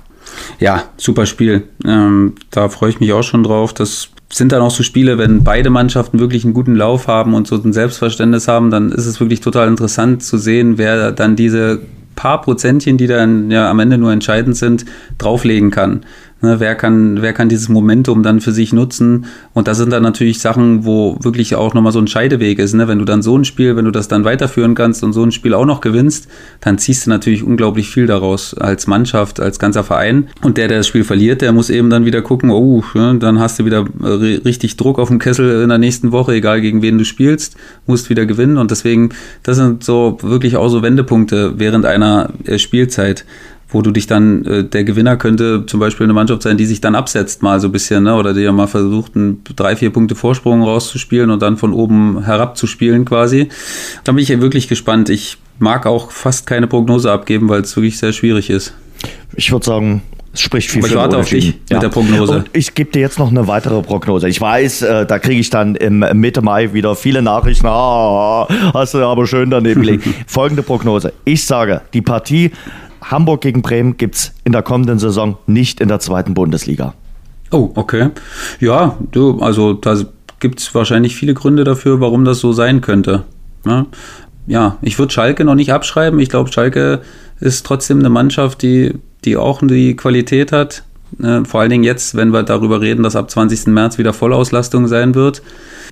Ja, 0.60 0.84
super 0.98 1.26
Spiel. 1.26 1.64
Ähm, 1.86 2.36
da 2.52 2.70
freue 2.70 2.90
ich 2.90 3.00
mich 3.00 3.14
auch 3.14 3.24
schon 3.24 3.44
drauf. 3.44 3.74
Das 3.74 4.10
sind 4.32 4.52
dann 4.52 4.62
auch 4.62 4.72
so 4.72 4.84
Spiele, 4.84 5.18
wenn 5.18 5.44
beide 5.44 5.70
Mannschaften 5.70 6.20
wirklich 6.20 6.44
einen 6.44 6.54
guten 6.54 6.76
Lauf 6.76 7.08
haben 7.08 7.34
und 7.34 7.48
so 7.48 7.56
ein 7.56 7.74
Selbstverständnis 7.74 8.48
haben, 8.48 8.70
dann 8.70 8.92
ist 8.92 9.06
es 9.06 9.20
wirklich 9.20 9.42
total 9.42 9.68
interessant 9.68 10.24
zu 10.24 10.38
sehen, 10.38 10.78
wer 10.78 11.12
dann 11.12 11.36
diese 11.36 11.82
paar 12.16 12.42
Prozentchen, 12.42 12.98
die 12.98 13.08
dann 13.08 13.50
ja 13.50 13.70
am 13.70 13.80
Ende 13.80 13.98
nur 13.98 14.12
entscheidend 14.12 14.58
sind, 14.58 14.86
drauflegen 15.18 15.72
kann. 15.72 16.02
Ne, 16.42 16.62
wer, 16.62 16.76
kann, 16.76 17.22
wer 17.22 17.34
kann 17.34 17.50
dieses 17.50 17.68
Momentum 17.68 18.24
dann 18.24 18.40
für 18.40 18.54
sich 18.54 18.72
nutzen? 18.72 19.26
Und 19.54 19.68
das 19.68 19.78
sind 19.78 19.92
dann 19.92 20.04
natürlich 20.04 20.40
Sachen, 20.40 20.86
wo 20.86 21.18
wirklich 21.22 21.56
auch 21.56 21.74
nochmal 21.74 21.92
so 21.92 22.00
ein 22.00 22.08
Scheideweg 22.08 22.60
ist. 22.60 22.74
Ne? 22.74 22.88
Wenn 22.88 23.00
du 23.00 23.04
dann 23.04 23.22
so 23.22 23.38
ein 23.38 23.44
Spiel, 23.44 23.76
wenn 23.76 23.84
du 23.84 23.92
das 23.92 24.08
dann 24.08 24.24
weiterführen 24.24 24.74
kannst 24.74 25.04
und 25.04 25.12
so 25.12 25.22
ein 25.22 25.34
Spiel 25.34 25.54
auch 25.54 25.66
noch 25.66 25.82
gewinnst, 25.82 26.30
dann 26.62 26.78
ziehst 26.78 27.06
du 27.06 27.10
natürlich 27.10 27.44
unglaublich 27.44 27.90
viel 27.90 28.08
daraus 28.08 28.54
als 28.54 28.88
Mannschaft, 28.88 29.42
als 29.42 29.60
ganzer 29.60 29.84
Verein. 29.84 30.30
Und 30.42 30.58
der, 30.58 30.70
der 30.70 30.78
das 30.78 30.88
Spiel 30.88 31.04
verliert, 31.04 31.42
der 31.42 31.52
muss 31.52 31.70
eben 31.70 31.90
dann 31.90 32.06
wieder 32.06 32.22
gucken, 32.22 32.52
oh, 32.52 32.86
ne, 32.94 33.18
dann 33.20 33.40
hast 33.40 33.60
du 33.60 33.66
wieder 33.66 33.86
richtig 34.02 34.78
Druck 34.78 34.98
auf 34.98 35.10
dem 35.10 35.20
Kessel 35.20 35.62
in 35.64 35.68
der 35.68 35.78
nächsten 35.78 36.14
Woche, 36.14 36.36
egal 36.36 36.62
gegen 36.62 36.82
wen 36.82 36.98
du 36.98 37.04
spielst, 37.04 37.58
musst 37.86 38.10
wieder 38.10 38.26
gewinnen. 38.26 38.58
Und 38.58 38.72
deswegen, 38.72 39.10
das 39.44 39.58
sind 39.58 39.84
so 39.84 40.18
wirklich 40.22 40.56
auch 40.56 40.70
so 40.70 40.84
Wendepunkte 40.84 41.56
während 41.58 41.86
einer 41.86 42.30
äh, 42.46 42.58
Spielzeit 42.60 43.26
wo 43.72 43.82
du 43.82 43.92
dich 43.92 44.08
dann, 44.08 44.46
äh, 44.46 44.64
der 44.64 44.84
Gewinner 44.84 45.16
könnte 45.16 45.66
zum 45.66 45.80
Beispiel 45.80 46.06
eine 46.06 46.14
Mannschaft 46.14 46.42
sein, 46.42 46.58
die 46.58 46.66
sich 46.66 46.82
dann 46.82 46.96
absetzt 46.96 47.44
mal 47.44 47.60
so 47.60 47.68
ein 47.68 47.72
bisschen, 47.72 48.04
ne? 48.04 48.16
oder 48.16 48.34
die 48.34 48.42
ja 48.42 48.52
mal 48.52 48.68
versucht, 48.68 49.16
einen 49.16 49.44
drei, 49.56 49.76
vier 49.76 49.92
Punkte 49.92 50.16
Vorsprung 50.16 50.64
rauszuspielen 50.64 51.30
und 51.30 51.42
dann 51.42 51.58
von 51.58 51.74
oben 51.74 52.24
herab 52.24 52.58
zu 52.58 52.68
spielen 52.68 53.06
quasi. 53.06 53.50
Da 54.04 54.12
bin 54.12 54.24
ich 54.24 54.30
ja 54.30 54.42
wirklich 54.42 54.68
gespannt. 54.68 55.10
Ich 55.10 55.38
mag 55.60 55.86
auch 55.86 56.12
fast 56.12 56.48
keine 56.48 56.68
Prognose 56.68 57.12
abgeben, 57.12 57.50
weil 57.50 57.62
es 57.62 57.76
wirklich 57.76 57.98
sehr 57.98 58.14
schwierig 58.14 58.50
ist. 58.50 58.74
Ich 59.36 59.52
würde 59.52 59.66
sagen, 59.66 60.02
es 60.34 60.42
spricht 60.42 60.72
viel 60.72 60.82
Aber 60.82 60.88
ich 60.88 60.96
warte 60.96 61.18
auf 61.18 61.30
dich 61.30 61.56
ja. 61.70 61.76
mit 61.76 61.84
der 61.84 61.90
Prognose. 61.90 62.38
Und 62.38 62.50
ich 62.54 62.74
gebe 62.74 62.92
dir 62.92 63.02
jetzt 63.02 63.20
noch 63.20 63.30
eine 63.30 63.48
weitere 63.48 63.82
Prognose. 63.82 64.30
Ich 64.30 64.40
weiß, 64.40 64.82
äh, 64.82 65.06
da 65.06 65.20
kriege 65.20 65.40
ich 65.40 65.50
dann 65.50 65.76
im 65.76 66.00
Mitte 66.14 66.42
Mai 66.42 66.74
wieder 66.74 66.96
viele 66.96 67.22
Nachrichten. 67.22 67.68
Ah, 67.68 68.48
hast 68.74 68.94
du 68.94 69.00
aber 69.00 69.28
schön 69.28 69.50
daneben 69.50 69.82
gelegt. 69.82 70.08
Folgende 70.28 70.64
Prognose. 70.64 71.14
Ich 71.26 71.46
sage, 71.46 71.82
die 71.94 72.02
Partie 72.02 72.52
Hamburg 73.10 73.42
gegen 73.42 73.62
Bremen 73.62 73.98
gibt 73.98 74.16
es 74.16 74.34
in 74.44 74.52
der 74.52 74.62
kommenden 74.62 75.00
Saison 75.00 75.38
nicht 75.48 75.82
in 75.82 75.88
der 75.88 76.00
zweiten 76.00 76.34
Bundesliga. 76.34 76.94
Oh, 77.52 77.72
okay. 77.76 78.10
Ja, 78.60 78.98
du, 79.12 79.40
also 79.40 79.74
da 79.74 79.98
gibt 80.40 80.60
es 80.60 80.74
wahrscheinlich 80.76 81.16
viele 81.16 81.34
Gründe 81.34 81.64
dafür, 81.64 82.00
warum 82.00 82.24
das 82.24 82.40
so 82.40 82.54
sein 82.54 82.82
könnte. 82.82 83.24
Ja, 83.66 83.88
ja 84.48 84.78
ich 84.82 85.00
würde 85.00 85.12
Schalke 85.12 85.44
noch 85.44 85.56
nicht 85.56 85.74
abschreiben. 85.74 86.20
Ich 86.20 86.30
glaube, 86.30 86.52
Schalke 86.52 87.02
ist 87.40 87.66
trotzdem 87.66 88.00
eine 88.00 88.10
Mannschaft, 88.10 88.62
die, 88.62 88.94
die 89.26 89.38
auch 89.38 89.62
die 89.64 89.96
Qualität 89.96 90.52
hat. 90.52 90.84
Äh, 91.22 91.44
vor 91.44 91.62
allen 91.62 91.72
Dingen 91.72 91.84
jetzt, 91.84 92.16
wenn 92.16 92.32
wir 92.32 92.44
darüber 92.44 92.82
reden, 92.82 93.02
dass 93.02 93.16
ab 93.16 93.32
20. 93.32 93.68
März 93.68 93.98
wieder 93.98 94.14
Vollauslastung 94.14 94.88
sein 94.88 95.16
wird. 95.16 95.42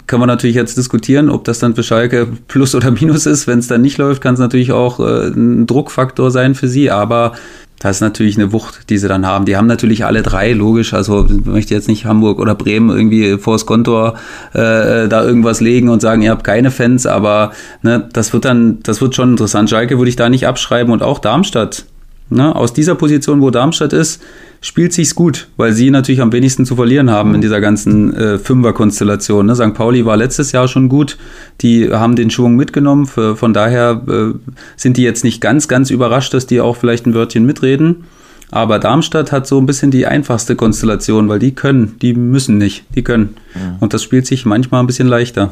Kann 0.07 0.19
man 0.19 0.27
natürlich 0.27 0.55
jetzt 0.55 0.77
diskutieren, 0.77 1.29
ob 1.29 1.43
das 1.43 1.59
dann 1.59 1.75
für 1.75 1.83
Schalke 1.83 2.27
Plus 2.47 2.73
oder 2.75 2.91
Minus 2.91 3.25
ist. 3.25 3.45
Wenn 3.45 3.59
es 3.59 3.67
dann 3.67 3.81
nicht 3.81 3.97
läuft, 3.97 4.21
kann 4.21 4.33
es 4.33 4.39
natürlich 4.39 4.71
auch 4.71 4.99
äh, 4.99 5.27
ein 5.27 5.67
Druckfaktor 5.67 6.31
sein 6.31 6.55
für 6.55 6.67
sie. 6.67 6.89
Aber 6.89 7.33
das 7.79 7.97
ist 7.97 8.01
natürlich 8.01 8.37
eine 8.37 8.51
Wucht, 8.53 8.89
die 8.89 8.97
sie 8.97 9.07
dann 9.07 9.25
haben. 9.25 9.45
Die 9.45 9.55
haben 9.55 9.67
natürlich 9.67 10.03
alle 10.03 10.23
drei, 10.23 10.51
logisch. 10.53 10.93
Also 10.93 11.25
ich 11.25 11.45
möchte 11.45 11.75
jetzt 11.75 11.87
nicht 11.87 12.05
Hamburg 12.05 12.39
oder 12.39 12.55
Bremen 12.55 12.89
irgendwie 12.89 13.37
vors 13.37 13.65
Kontor 13.67 14.15
äh, 14.53 15.07
da 15.07 15.23
irgendwas 15.23 15.61
legen 15.61 15.89
und 15.89 16.01
sagen, 16.01 16.23
ihr 16.23 16.31
habt 16.31 16.43
keine 16.43 16.71
Fans, 16.71 17.05
aber 17.05 17.51
ne, 17.83 18.07
das 18.13 18.33
wird 18.33 18.45
dann, 18.45 18.79
das 18.81 18.99
wird 18.99 19.13
schon 19.13 19.31
interessant. 19.31 19.69
Schalke 19.69 19.97
würde 19.99 20.09
ich 20.09 20.15
da 20.15 20.29
nicht 20.29 20.47
abschreiben 20.47 20.91
und 20.91 21.03
auch 21.03 21.19
Darmstadt. 21.19 21.85
Ne, 22.29 22.53
aus 22.53 22.73
dieser 22.73 22.95
Position, 22.95 23.41
wo 23.41 23.51
Darmstadt 23.51 23.93
ist, 23.93 24.21
spielt 24.61 24.93
sich's 24.93 25.15
gut, 25.15 25.47
weil 25.57 25.73
sie 25.73 25.91
natürlich 25.91 26.21
am 26.21 26.31
wenigsten 26.31 26.65
zu 26.65 26.75
verlieren 26.75 27.11
haben 27.11 27.35
in 27.35 27.41
dieser 27.41 27.61
ganzen 27.61 28.13
äh, 28.13 28.37
Fünfer-Konstellation. 28.39 29.45
Ne? 29.45 29.55
St. 29.55 29.73
Pauli 29.73 30.05
war 30.05 30.17
letztes 30.17 30.51
Jahr 30.51 30.67
schon 30.67 30.89
gut, 30.89 31.17
die 31.61 31.91
haben 31.91 32.15
den 32.15 32.29
Schwung 32.29 32.55
mitgenommen, 32.55 33.05
für, 33.05 33.35
von 33.35 33.53
daher 33.53 34.01
äh, 34.07 34.33
sind 34.75 34.97
die 34.97 35.03
jetzt 35.03 35.23
nicht 35.23 35.41
ganz, 35.41 35.67
ganz 35.67 35.89
überrascht, 35.89 36.33
dass 36.33 36.47
die 36.47 36.61
auch 36.61 36.75
vielleicht 36.75 37.05
ein 37.05 37.13
Wörtchen 37.13 37.45
mitreden. 37.45 38.05
Aber 38.49 38.79
Darmstadt 38.79 39.31
hat 39.31 39.45
so 39.45 39.59
ein 39.59 39.65
bisschen 39.65 39.91
die 39.91 40.05
einfachste 40.05 40.55
Konstellation, 40.55 41.27
weil 41.27 41.39
die 41.39 41.53
können, 41.53 41.97
die 42.01 42.13
müssen 42.13 42.57
nicht, 42.57 42.85
die 42.95 43.03
können. 43.03 43.35
Ja. 43.53 43.75
Und 43.81 43.93
das 43.93 44.03
spielt 44.03 44.25
sich 44.25 44.45
manchmal 44.45 44.81
ein 44.81 44.87
bisschen 44.87 45.07
leichter. 45.07 45.51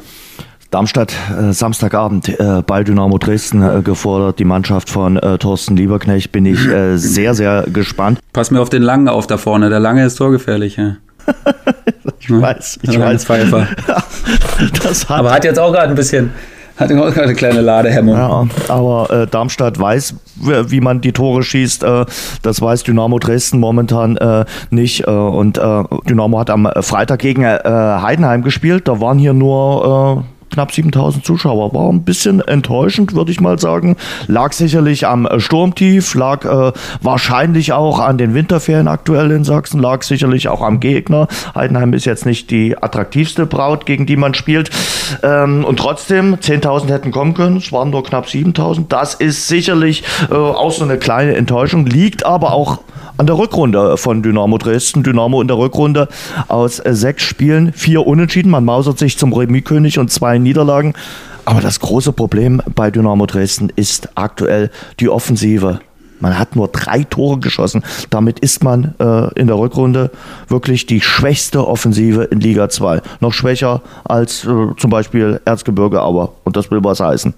Darmstadt, 0.75 1.15
äh, 1.31 1.53
Samstagabend, 1.53 2.37
äh, 2.37 2.61
bei 2.61 2.83
Dynamo 2.83 3.17
Dresden 3.17 3.61
äh, 3.61 3.81
gefordert, 3.81 4.39
die 4.39 4.43
Mannschaft 4.43 4.89
von 4.89 5.15
äh, 5.15 5.37
Thorsten 5.37 5.77
Lieberknecht. 5.77 6.33
Bin 6.33 6.45
ich 6.45 6.59
sehr, 6.95 7.33
sehr 7.33 7.63
gespannt. 7.71 8.19
Pass 8.33 8.51
mir 8.51 8.59
auf 8.59 8.67
den 8.67 8.81
Langen 8.81 9.07
auf 9.07 9.25
da 9.25 9.37
vorne. 9.37 9.69
Der 9.69 9.79
Lange 9.79 10.05
ist 10.05 10.15
torgefährlich. 10.15 10.75
Ja. 10.75 10.97
ich 12.19 12.29
weiß, 12.29 12.79
ich 12.81 12.99
weiß. 12.99 13.23
Pfeifer. 13.23 13.67
hat 13.87 15.09
aber 15.11 15.31
hat 15.31 15.45
jetzt 15.45 15.59
auch 15.59 15.71
gerade 15.71 15.91
ein 15.91 15.95
bisschen, 15.95 16.31
hat 16.75 16.91
auch 16.91 17.05
gerade 17.05 17.23
eine 17.23 17.35
kleine 17.35 17.61
Ladehemmung. 17.61 18.15
Ja, 18.15 18.45
aber 18.67 19.27
Darmstadt 19.31 19.79
weiß, 19.79 20.15
wie 20.35 20.81
man 20.81 20.99
die 20.99 21.13
Tore 21.13 21.41
schießt. 21.41 21.85
Das 22.41 22.61
weiß 22.61 22.83
Dynamo 22.83 23.17
Dresden 23.19 23.61
momentan 23.61 24.19
nicht. 24.71 25.07
Und 25.07 25.57
Dynamo 26.09 26.39
hat 26.39 26.49
am 26.49 26.69
Freitag 26.81 27.19
gegen 27.19 27.45
Heidenheim 27.45 28.43
gespielt. 28.43 28.89
Da 28.89 28.99
waren 28.99 29.17
hier 29.17 29.33
nur 29.33 30.25
knapp 30.55 30.71
7000 30.71 31.25
Zuschauer. 31.25 31.73
War 31.73 31.91
ein 31.91 32.03
bisschen 32.03 32.39
enttäuschend, 32.39 33.13
würde 33.13 33.31
ich 33.31 33.41
mal 33.41 33.59
sagen. 33.59 33.97
Lag 34.27 34.53
sicherlich 34.53 35.05
am 35.05 35.25
äh, 35.25 35.39
Sturmtief, 35.39 36.15
lag 36.15 36.45
äh, 36.45 36.71
wahrscheinlich 37.01 37.73
auch 37.73 37.99
an 37.99 38.17
den 38.17 38.33
Winterferien 38.33 38.87
aktuell 38.87 39.31
in 39.31 39.43
Sachsen, 39.43 39.81
lag 39.81 40.01
sicherlich 40.03 40.47
auch 40.47 40.61
am 40.61 40.79
Gegner. 40.79 41.27
Heidenheim 41.53 41.93
ist 41.93 42.05
jetzt 42.05 42.25
nicht 42.25 42.49
die 42.51 42.81
attraktivste 42.81 43.45
Braut, 43.45 43.85
gegen 43.85 44.05
die 44.05 44.15
man 44.15 44.33
spielt. 44.33 44.69
Ähm, 45.23 45.65
und 45.65 45.77
trotzdem, 45.77 46.35
10.000 46.35 46.87
hätten 46.87 47.11
kommen 47.11 47.33
können, 47.33 47.57
es 47.57 47.71
waren 47.73 47.89
nur 47.89 48.03
knapp 48.03 48.25
7.000. 48.25 48.85
Das 48.87 49.13
ist 49.13 49.49
sicherlich 49.49 50.03
äh, 50.31 50.33
auch 50.33 50.71
so 50.71 50.85
eine 50.85 50.97
kleine 50.97 51.35
Enttäuschung, 51.35 51.85
liegt 51.85 52.25
aber 52.25 52.53
auch 52.53 52.79
an 53.17 53.27
der 53.27 53.37
Rückrunde 53.37 53.97
von 53.97 54.21
Dynamo 54.21 54.57
Dresden. 54.57 55.03
Dynamo 55.03 55.41
in 55.41 55.47
der 55.47 55.57
Rückrunde 55.57 56.07
aus 56.47 56.79
äh, 56.79 56.93
sechs 56.93 57.23
Spielen, 57.23 57.71
vier 57.73 58.05
Unentschieden. 58.05 58.51
Man 58.51 58.65
mausert 58.65 58.99
sich 58.99 59.17
zum 59.17 59.33
Remis-König 59.33 59.99
und 59.99 60.11
zwei 60.11 60.37
Niederlagen. 60.45 60.93
Aber 61.43 61.61
das 61.61 61.79
große 61.79 62.13
Problem 62.13 62.61
bei 62.73 62.89
Dynamo 62.89 63.25
Dresden 63.25 63.71
ist 63.75 64.09
aktuell 64.15 64.71
die 64.99 65.09
Offensive. 65.09 65.79
Man 66.19 66.39
hat 66.39 66.55
nur 66.55 66.69
drei 66.69 67.03
Tore 67.03 67.39
geschossen. 67.39 67.83
Damit 68.09 68.39
ist 68.39 68.63
man 68.63 68.95
äh, 68.99 69.39
in 69.39 69.47
der 69.47 69.57
Rückrunde 69.57 70.11
wirklich 70.47 70.85
die 70.85 71.01
schwächste 71.01 71.67
Offensive 71.67 72.23
in 72.23 72.39
Liga 72.39 72.69
2. 72.69 73.01
Noch 73.19 73.33
schwächer 73.33 73.81
als 74.05 74.45
äh, 74.45 74.47
zum 74.77 74.89
Beispiel 74.89 75.41
Erzgebirge 75.45 76.01
Auer. 76.01 76.33
Und 76.43 76.55
das 76.55 76.71
will 76.71 76.79
was 76.83 76.99
heißen. 76.99 77.33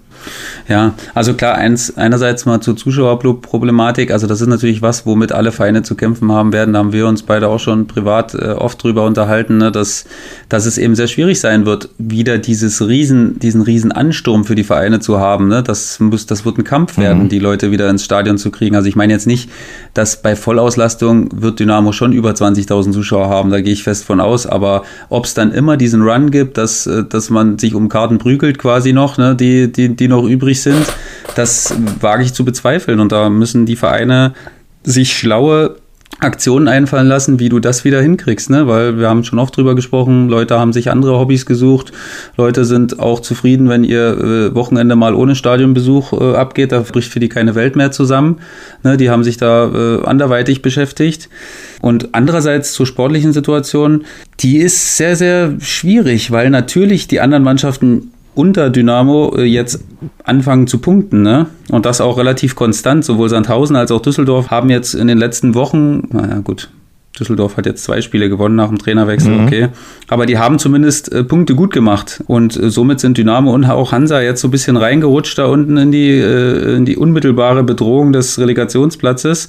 Ja, 0.68 0.94
also 1.14 1.34
klar, 1.34 1.54
eins, 1.54 1.96
einerseits 1.96 2.44
mal 2.44 2.60
zur 2.60 2.76
Zuschauerproblematik. 2.76 4.10
Also 4.10 4.26
das 4.26 4.40
ist 4.40 4.48
natürlich 4.48 4.82
was, 4.82 5.06
womit 5.06 5.32
alle 5.32 5.50
Vereine 5.50 5.82
zu 5.82 5.94
kämpfen 5.94 6.30
haben 6.30 6.52
werden. 6.52 6.74
Da 6.74 6.80
haben 6.80 6.92
wir 6.92 7.06
uns 7.06 7.22
beide 7.22 7.48
auch 7.48 7.58
schon 7.58 7.86
privat 7.86 8.34
äh, 8.34 8.48
oft 8.48 8.82
drüber 8.82 9.06
unterhalten, 9.06 9.58
ne, 9.58 9.72
dass, 9.72 10.04
dass 10.48 10.66
es 10.66 10.76
eben 10.76 10.94
sehr 10.94 11.06
schwierig 11.06 11.40
sein 11.40 11.64
wird, 11.64 11.88
wieder 11.96 12.38
dieses 12.38 12.86
riesen, 12.86 13.38
diesen 13.38 13.62
riesen 13.62 13.92
Ansturm 13.92 14.44
für 14.44 14.54
die 14.54 14.64
Vereine 14.64 15.00
zu 15.00 15.18
haben. 15.18 15.48
Ne? 15.48 15.62
Das, 15.62 16.00
muss, 16.00 16.26
das 16.26 16.44
wird 16.44 16.58
ein 16.58 16.64
Kampf 16.64 16.98
werden, 16.98 17.24
mhm. 17.24 17.28
die 17.28 17.38
Leute 17.38 17.70
wieder 17.70 17.88
ins 17.88 18.04
Stadion 18.04 18.36
zu 18.36 18.50
kriegen. 18.50 18.76
Also 18.76 18.88
ich 18.88 18.96
meine 18.96 19.12
jetzt 19.12 19.26
nicht, 19.26 19.50
dass 19.94 20.20
bei 20.20 20.36
Vollauslastung 20.36 21.30
wird 21.34 21.60
Dynamo 21.60 21.92
schon 21.92 22.12
über 22.12 22.32
20.000 22.32 22.92
Zuschauer 22.92 23.28
haben, 23.28 23.50
da 23.50 23.60
gehe 23.60 23.72
ich 23.72 23.82
fest 23.82 24.04
von 24.04 24.20
aus. 24.20 24.46
Aber 24.46 24.82
ob 25.08 25.24
es 25.24 25.34
dann 25.34 25.52
immer 25.52 25.76
diesen 25.76 26.02
Run 26.02 26.30
gibt, 26.30 26.58
dass, 26.58 26.86
äh, 26.86 27.04
dass 27.04 27.30
man 27.30 27.58
sich 27.58 27.74
um 27.74 27.88
Karten 27.88 28.18
prügelt 28.18 28.58
quasi 28.58 28.92
noch, 28.92 29.16
ne, 29.16 29.34
die, 29.34 29.72
die, 29.72 29.96
die 29.96 30.07
noch 30.08 30.24
übrig 30.24 30.62
sind, 30.62 30.86
das 31.34 31.74
wage 32.00 32.22
ich 32.22 32.34
zu 32.34 32.44
bezweifeln. 32.44 33.00
Und 33.00 33.12
da 33.12 33.30
müssen 33.30 33.66
die 33.66 33.76
Vereine 33.76 34.34
sich 34.82 35.12
schlaue 35.12 35.76
Aktionen 36.20 36.66
einfallen 36.66 37.06
lassen, 37.06 37.38
wie 37.38 37.48
du 37.48 37.60
das 37.60 37.84
wieder 37.84 38.02
hinkriegst, 38.02 38.50
ne? 38.50 38.66
Weil 38.66 38.98
wir 38.98 39.08
haben 39.08 39.22
schon 39.22 39.38
oft 39.38 39.56
drüber 39.56 39.76
gesprochen, 39.76 40.28
Leute 40.28 40.58
haben 40.58 40.72
sich 40.72 40.90
andere 40.90 41.16
Hobbys 41.16 41.46
gesucht, 41.46 41.92
Leute 42.36 42.64
sind 42.64 42.98
auch 42.98 43.20
zufrieden, 43.20 43.68
wenn 43.68 43.84
ihr 43.84 44.18
äh, 44.18 44.54
Wochenende 44.54 44.96
mal 44.96 45.14
ohne 45.14 45.36
Stadionbesuch 45.36 46.12
äh, 46.12 46.34
abgeht, 46.34 46.72
da 46.72 46.80
bricht 46.80 47.12
für 47.12 47.20
die 47.20 47.28
keine 47.28 47.54
Welt 47.54 47.76
mehr 47.76 47.92
zusammen. 47.92 48.38
Ne? 48.82 48.96
Die 48.96 49.10
haben 49.10 49.22
sich 49.22 49.36
da 49.36 49.70
äh, 49.72 50.04
anderweitig 50.04 50.60
beschäftigt. 50.60 51.28
Und 51.82 52.08
andererseits 52.16 52.72
zur 52.72 52.86
sportlichen 52.86 53.32
Situation, 53.32 54.04
die 54.40 54.58
ist 54.58 54.96
sehr, 54.96 55.14
sehr 55.14 55.54
schwierig, 55.60 56.32
weil 56.32 56.50
natürlich 56.50 57.06
die 57.06 57.20
anderen 57.20 57.44
Mannschaften 57.44 58.10
unter 58.38 58.70
Dynamo 58.70 59.34
äh, 59.36 59.42
jetzt 59.42 59.84
anfangen 60.22 60.68
zu 60.68 60.78
punkten. 60.78 61.22
Ne? 61.22 61.46
Und 61.70 61.86
das 61.86 62.00
auch 62.00 62.16
relativ 62.18 62.54
konstant. 62.54 63.04
Sowohl 63.04 63.28
Sandhausen 63.28 63.74
als 63.74 63.90
auch 63.90 64.00
Düsseldorf 64.00 64.50
haben 64.50 64.70
jetzt 64.70 64.94
in 64.94 65.08
den 65.08 65.18
letzten 65.18 65.54
Wochen, 65.54 66.04
naja 66.12 66.38
gut, 66.38 66.70
Düsseldorf 67.18 67.56
hat 67.56 67.66
jetzt 67.66 67.82
zwei 67.82 68.00
Spiele 68.00 68.28
gewonnen 68.28 68.54
nach 68.54 68.68
dem 68.68 68.78
Trainerwechsel, 68.78 69.32
mhm. 69.32 69.46
okay. 69.46 69.68
Aber 70.06 70.24
die 70.24 70.38
haben 70.38 70.60
zumindest 70.60 71.10
äh, 71.12 71.24
Punkte 71.24 71.56
gut 71.56 71.72
gemacht. 71.72 72.22
Und 72.28 72.56
äh, 72.56 72.70
somit 72.70 73.00
sind 73.00 73.18
Dynamo 73.18 73.52
und 73.52 73.64
auch 73.64 73.90
Hansa 73.90 74.20
jetzt 74.20 74.40
so 74.40 74.46
ein 74.46 74.52
bisschen 74.52 74.76
reingerutscht 74.76 75.36
da 75.36 75.46
unten 75.46 75.76
in 75.76 75.90
die, 75.90 76.10
äh, 76.10 76.76
in 76.76 76.84
die 76.84 76.96
unmittelbare 76.96 77.64
Bedrohung 77.64 78.12
des 78.12 78.38
Relegationsplatzes. 78.38 79.48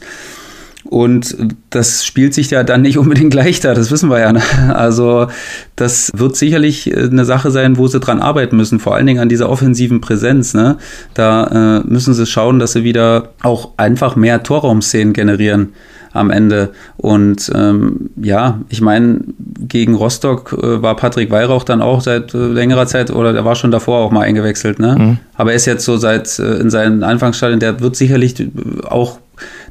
Und 0.90 1.38
das 1.70 2.04
spielt 2.04 2.34
sich 2.34 2.50
ja 2.50 2.64
dann 2.64 2.82
nicht 2.82 2.98
unbedingt 2.98 3.36
leichter, 3.36 3.76
das 3.76 3.92
wissen 3.92 4.10
wir 4.10 4.20
ja. 4.20 4.34
Ne? 4.34 4.42
Also 4.74 5.28
das 5.76 6.12
wird 6.16 6.36
sicherlich 6.36 6.92
äh, 6.92 7.02
eine 7.04 7.26
Sache 7.26 7.52
sein, 7.52 7.78
wo 7.78 7.88
sie 7.88 8.00
dran 8.00 8.20
arbeiten 8.20 8.58
müssen, 8.58 8.80
vor 8.80 8.96
allen 8.96 9.06
Dingen 9.06 9.20
an 9.20 9.30
dieser 9.30 9.50
offensiven 9.50 10.02
Präsenz. 10.02 10.56
Ne? 10.56 10.78
Da 11.14 11.82
äh, 11.84 11.88
müssen 11.88 12.16
sie 12.16 12.26
schauen, 12.26 12.58
dass 12.58 12.72
sie 12.72 12.84
wieder 12.84 13.30
auch 13.44 13.70
einfach 13.78 14.16
mehr 14.16 14.42
Torraumszenen 14.42 15.14
generieren 15.14 15.74
am 16.12 16.32
Ende. 16.32 16.72
Und 16.98 17.52
ähm, 17.54 18.10
ja, 18.20 18.62
ich 18.70 18.82
meine, 18.82 19.20
gegen 19.60 19.94
Rostock 19.94 20.58
äh, 20.60 20.82
war 20.82 20.96
Patrick 20.96 21.30
Weihrauch 21.30 21.64
dann 21.64 21.84
auch 21.84 22.02
seit 22.02 22.34
äh, 22.34 22.38
längerer 22.38 22.88
Zeit 22.88 23.12
oder 23.12 23.32
der 23.32 23.46
war 23.46 23.54
schon 23.54 23.70
davor 23.70 24.00
auch 24.00 24.10
mal 24.10 24.22
eingewechselt, 24.22 24.80
ne? 24.80 24.96
Mhm. 24.98 25.18
Aber 25.36 25.52
er 25.52 25.56
ist 25.56 25.68
jetzt 25.68 25.86
so 25.86 25.98
seit 25.98 26.40
äh, 26.40 26.56
in 26.56 26.72
seinen 26.72 27.04
Anfangsstadien, 27.04 27.60
der 27.60 27.80
wird 27.80 27.96
sicherlich 27.96 28.34
auch 28.86 29.20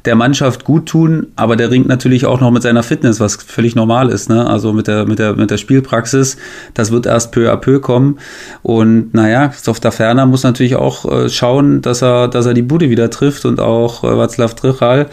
der 0.05 0.15
Mannschaft 0.15 0.63
gut 0.63 0.87
tun, 0.87 1.27
aber 1.35 1.55
der 1.55 1.71
ringt 1.71 1.87
natürlich 1.87 2.25
auch 2.25 2.39
noch 2.39 2.51
mit 2.51 2.63
seiner 2.63 2.83
Fitness, 2.83 3.19
was 3.19 3.35
völlig 3.35 3.75
normal 3.75 4.09
ist, 4.09 4.29
ne? 4.29 4.47
Also 4.47 4.73
mit 4.73 4.87
der, 4.87 5.05
mit 5.05 5.19
der, 5.19 5.33
mit 5.33 5.51
der 5.51 5.57
Spielpraxis. 5.57 6.37
Das 6.73 6.91
wird 6.91 7.05
erst 7.05 7.31
peu 7.31 7.51
à 7.51 7.57
peu 7.57 7.79
kommen. 7.79 8.17
Und 8.61 9.13
naja, 9.13 9.51
Softa 9.55 9.91
Ferner 9.91 10.25
muss 10.25 10.43
natürlich 10.43 10.75
auch 10.75 11.05
äh, 11.05 11.29
schauen, 11.29 11.81
dass 11.81 12.01
er, 12.01 12.27
dass 12.27 12.45
er 12.45 12.53
die 12.53 12.61
Bude 12.61 12.89
wieder 12.89 13.09
trifft 13.09 13.45
und 13.45 13.59
auch 13.59 14.03
äh, 14.03 14.07
Václav 14.07 14.55
Trichal 14.55 15.07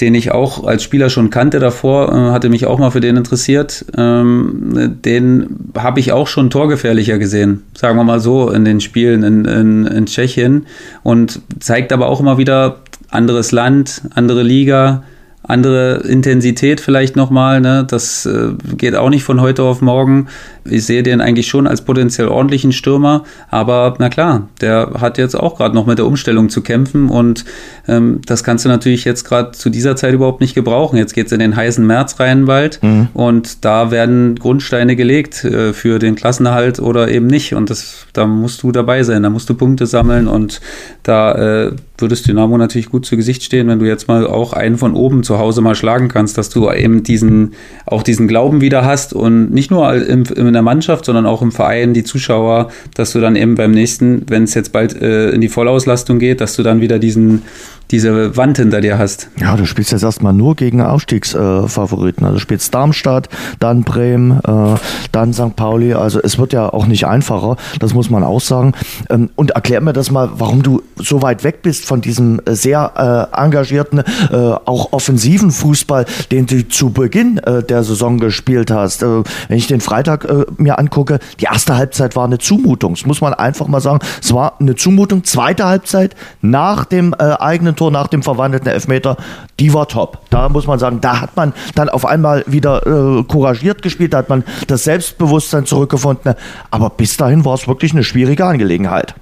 den 0.00 0.14
ich 0.14 0.30
auch 0.30 0.64
als 0.64 0.82
Spieler 0.82 1.10
schon 1.10 1.30
kannte 1.30 1.58
davor, 1.58 2.12
äh, 2.12 2.30
hatte 2.30 2.48
mich 2.48 2.66
auch 2.66 2.78
mal 2.78 2.90
für 2.90 3.00
den 3.00 3.16
interessiert. 3.16 3.84
Ähm, 3.96 4.96
den 5.04 5.70
habe 5.76 6.00
ich 6.00 6.12
auch 6.12 6.28
schon 6.28 6.50
torgefährlicher 6.50 7.18
gesehen, 7.18 7.64
sagen 7.74 7.96
wir 7.96 8.04
mal 8.04 8.20
so, 8.20 8.50
in 8.50 8.64
den 8.64 8.80
Spielen 8.80 9.22
in, 9.22 9.44
in, 9.44 9.86
in 9.86 10.06
Tschechien. 10.06 10.66
Und 11.02 11.40
zeigt 11.58 11.92
aber 11.92 12.08
auch 12.08 12.20
immer 12.20 12.38
wieder, 12.38 12.76
anderes 13.10 13.52
Land, 13.52 14.02
andere 14.14 14.42
Liga, 14.42 15.02
andere 15.48 16.02
Intensität 16.06 16.80
vielleicht 16.80 17.16
nochmal. 17.16 17.60
Ne? 17.60 17.84
Das 17.88 18.26
äh, 18.26 18.50
geht 18.76 18.94
auch 18.94 19.08
nicht 19.08 19.24
von 19.24 19.40
heute 19.40 19.62
auf 19.62 19.80
morgen. 19.80 20.28
Ich 20.64 20.84
sehe 20.84 21.02
den 21.02 21.22
eigentlich 21.22 21.46
schon 21.46 21.66
als 21.66 21.80
potenziell 21.80 22.28
ordentlichen 22.28 22.72
Stürmer, 22.72 23.24
aber 23.48 23.94
na 23.98 24.10
klar, 24.10 24.48
der 24.60 24.96
hat 25.00 25.16
jetzt 25.16 25.34
auch 25.34 25.56
gerade 25.56 25.74
noch 25.74 25.86
mit 25.86 25.98
der 25.98 26.06
Umstellung 26.06 26.50
zu 26.50 26.60
kämpfen 26.60 27.08
und 27.08 27.46
ähm, 27.86 28.20
das 28.26 28.44
kannst 28.44 28.66
du 28.66 28.68
natürlich 28.68 29.06
jetzt 29.06 29.24
gerade 29.24 29.52
zu 29.52 29.70
dieser 29.70 29.96
Zeit 29.96 30.12
überhaupt 30.12 30.42
nicht 30.42 30.54
gebrauchen. 30.54 30.98
Jetzt 30.98 31.14
geht 31.14 31.26
es 31.26 31.32
in 31.32 31.38
den 31.38 31.56
heißen 31.56 31.86
März 31.86 32.20
rein 32.20 32.44
bald 32.44 32.82
mhm. 32.82 33.08
und 33.14 33.64
da 33.64 33.90
werden 33.90 34.34
Grundsteine 34.34 34.96
gelegt 34.96 35.44
äh, 35.44 35.72
für 35.72 35.98
den 35.98 36.14
Klassenerhalt 36.14 36.80
oder 36.80 37.08
eben 37.08 37.26
nicht 37.26 37.54
und 37.54 37.70
das, 37.70 38.06
da 38.12 38.26
musst 38.26 38.62
du 38.62 38.72
dabei 38.72 39.02
sein, 39.02 39.22
da 39.22 39.30
musst 39.30 39.48
du 39.48 39.54
Punkte 39.54 39.86
sammeln 39.86 40.28
und 40.28 40.60
da 41.02 41.68
äh, 41.68 41.72
würdest 41.98 42.26
Dynamo 42.26 42.56
natürlich 42.56 42.90
gut 42.90 43.06
zu 43.06 43.16
Gesicht 43.16 43.42
stehen, 43.42 43.68
wenn 43.68 43.78
du 43.78 43.86
jetzt 43.86 44.08
mal 44.08 44.26
auch 44.26 44.52
einen 44.52 44.78
von 44.78 44.94
oben 44.94 45.22
zu 45.22 45.38
Hause 45.38 45.60
mal 45.60 45.74
schlagen 45.74 46.08
kannst, 46.08 46.38
dass 46.38 46.48
du 46.48 46.70
eben 46.70 47.02
diesen, 47.02 47.54
auch 47.86 48.02
diesen 48.02 48.28
Glauben 48.28 48.60
wieder 48.60 48.84
hast 48.84 49.12
und 49.12 49.50
nicht 49.50 49.70
nur 49.70 49.94
in, 49.94 50.24
in 50.24 50.52
der 50.52 50.62
Mannschaft, 50.62 51.04
sondern 51.04 51.26
auch 51.26 51.42
im 51.42 51.52
Verein, 51.52 51.94
die 51.94 52.04
Zuschauer, 52.04 52.70
dass 52.94 53.12
du 53.12 53.20
dann 53.20 53.36
eben 53.36 53.54
beim 53.54 53.72
nächsten, 53.72 54.22
wenn 54.28 54.44
es 54.44 54.54
jetzt 54.54 54.72
bald 54.72 55.00
äh, 55.00 55.30
in 55.30 55.40
die 55.40 55.48
Vollauslastung 55.48 56.18
geht, 56.18 56.40
dass 56.40 56.56
du 56.56 56.62
dann 56.62 56.80
wieder 56.80 56.98
diesen, 56.98 57.42
diese 57.90 58.36
Wand 58.36 58.58
hinter 58.58 58.80
dir 58.80 58.98
hast. 58.98 59.28
Ja, 59.40 59.56
du 59.56 59.64
spielst 59.64 59.92
jetzt 59.92 60.02
erstmal 60.02 60.32
nur 60.32 60.56
gegen 60.56 60.82
Aufstiegsfavoriten. 60.82 62.22
Äh, 62.22 62.26
also 62.26 62.36
du 62.36 62.40
spielst 62.40 62.74
Darmstadt, 62.74 63.28
dann 63.60 63.82
Bremen, 63.82 64.40
äh, 64.40 64.76
dann 65.12 65.32
St. 65.32 65.56
Pauli. 65.56 65.94
Also 65.94 66.20
es 66.22 66.38
wird 66.38 66.52
ja 66.52 66.68
auch 66.68 66.86
nicht 66.86 67.06
einfacher, 67.06 67.56
das 67.80 67.94
muss 67.94 68.10
man 68.10 68.24
auch 68.24 68.40
sagen. 68.40 68.72
Ähm, 69.08 69.30
und 69.36 69.52
erklär 69.52 69.80
mir 69.80 69.92
das 69.92 70.10
mal, 70.10 70.30
warum 70.34 70.62
du 70.62 70.82
so 70.96 71.22
weit 71.22 71.44
weg 71.44 71.62
bist 71.62 71.86
von 71.86 72.00
diesem 72.00 72.40
äh, 72.44 72.54
sehr 72.54 73.30
äh, 73.34 73.42
engagierten, 73.42 74.00
äh, 74.00 74.34
auch 74.34 74.92
offensiven 74.92 75.50
Fußball, 75.50 76.04
den 76.30 76.46
du 76.46 76.68
zu 76.68 76.90
Beginn 76.90 77.38
äh, 77.38 77.62
der 77.62 77.82
Saison 77.82 78.18
gespielt 78.18 78.70
hast. 78.70 79.02
wenn 79.02 79.56
ich 79.56 79.66
den 79.66 79.80
Freitag 79.80 80.26
mir 80.58 80.78
angucke, 80.78 81.18
die 81.40 81.44
erste 81.44 81.76
Halbzeit 81.76 82.16
war 82.16 82.24
eine 82.24 82.38
Zumutung. 82.38 82.94
Das 82.94 83.06
muss 83.06 83.20
man 83.20 83.34
einfach 83.34 83.68
mal 83.68 83.80
sagen. 83.80 84.00
Es 84.22 84.32
war 84.32 84.60
eine 84.60 84.74
Zumutung. 84.74 85.24
Zweite 85.24 85.64
Halbzeit 85.64 86.14
nach 86.42 86.84
dem 86.84 87.14
eigenen 87.14 87.76
Tor 87.78 87.90
nach 87.90 88.08
dem 88.08 88.22
verwandelten 88.22 88.70
Elfmeter, 88.70 89.16
die 89.58 89.72
war 89.72 89.88
top. 89.88 90.18
Da 90.30 90.48
muss 90.48 90.66
man 90.66 90.78
sagen, 90.78 91.00
da 91.00 91.20
hat 91.20 91.36
man 91.36 91.54
dann 91.74 91.88
auf 91.88 92.04
einmal 92.04 92.44
wieder 92.46 92.86
äh, 92.86 93.22
couragiert 93.24 93.80
gespielt, 93.80 94.12
da 94.12 94.18
hat 94.18 94.28
man 94.28 94.44
das 94.66 94.84
Selbstbewusstsein 94.84 95.64
zurückgefunden. 95.64 96.34
Aber 96.70 96.90
bis 96.90 97.16
dahin 97.16 97.44
war 97.44 97.54
es 97.54 97.66
wirklich 97.66 97.92
eine 97.92 98.04
schwierige 98.04 98.44
Angelegenheit. 98.44 99.14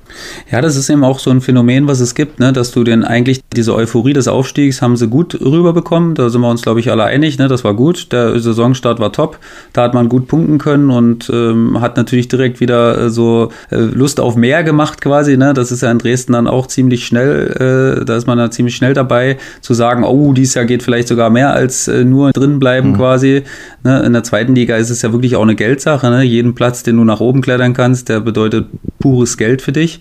Ja, 0.51 0.61
das 0.61 0.77
ist 0.77 0.89
eben 0.91 1.05
auch 1.05 1.19
so 1.19 1.31
ein 1.31 1.41
Phänomen, 1.41 1.89
was 1.89 2.01
es 2.01 2.15
gibt, 2.15 2.41
ne? 2.41 2.53
dass 2.53 2.71
du 2.71 2.85
denn 2.85 3.05
eigentlich 3.05 3.41
diese 3.55 3.75
Euphorie 3.75 4.13
des 4.13 4.29
Aufstiegs 4.29 4.83
haben 4.83 4.97
sie 4.97 5.09
gut 5.09 5.41
rüberbekommen. 5.41 6.15
Da 6.15 6.29
sind 6.29 6.41
wir 6.43 6.51
uns, 6.51 6.63
glaube 6.63 6.81
ich, 6.81 6.91
alle 6.91 7.05
einig. 7.05 7.39
Ne? 7.39 7.49
Das 7.49 7.65
war 7.65 7.75
gut. 7.75 8.13
Der 8.13 8.39
Saisonstart 8.39 9.01
war 9.01 9.13
top. 9.13 9.39
Da 9.73 9.83
hat 9.83 9.95
man 9.95 10.09
gut 10.09 10.29
punkten 10.29 10.59
können 10.59 10.91
und 10.91 11.31
ähm, 11.33 11.81
hat 11.81 11.97
natürlich 11.97 12.29
direkt 12.29 12.61
wieder 12.61 13.07
äh, 13.07 13.11
so 13.11 13.51
äh, 13.71 13.77
Lust 13.77 14.21
auf 14.21 14.37
mehr 14.37 14.63
gemacht 14.63 15.01
quasi. 15.01 15.37
Ne? 15.37 15.55
Das 15.55 15.73
ist 15.73 15.83
ja 15.83 15.91
in 15.91 15.99
Dresden 15.99 16.35
dann 16.35 16.47
auch 16.47 16.67
ziemlich 16.67 17.07
schnell. 17.07 17.99
Äh, 18.01 18.05
da 18.05 18.17
ist 18.17 18.27
man 18.27 18.39
dann 18.39 18.53
ziemlich 18.53 18.77
schnell 18.77 18.95
dabei 18.95 19.39
zu 19.61 19.75
sagen, 19.75 20.05
oh, 20.05 20.33
dieses 20.33 20.55
Jahr 20.55 20.65
geht 20.65 20.83
vielleicht 20.83 21.09
sogar 21.09 21.31
mehr 21.31 21.53
als 21.53 21.89
äh, 21.89 22.05
nur 22.05 22.33
drin 22.33 22.59
bleiben 22.59 22.91
mhm. 22.91 22.97
quasi. 22.97 23.43
Ne? 23.85 24.03
In 24.05 24.13
der 24.13 24.23
zweiten 24.23 24.55
Liga 24.55 24.77
ist 24.77 24.91
es 24.91 25.03
ja 25.03 25.13
wirklich 25.13 25.37
auch 25.37 25.43
eine 25.43 25.55
Geldsache. 25.55 26.09
Ne? 26.11 26.23
Jeden 26.23 26.55
Platz, 26.55 26.83
den 26.83 26.97
du 26.97 27.05
nach 27.05 27.21
oben 27.21 27.41
klettern 27.41 27.73
kannst, 27.75 28.09
der 28.09 28.21
bedeutet 28.21 28.67
pures 28.99 29.37
Geld 29.37 29.63
für 29.63 29.73
dich. 29.73 30.01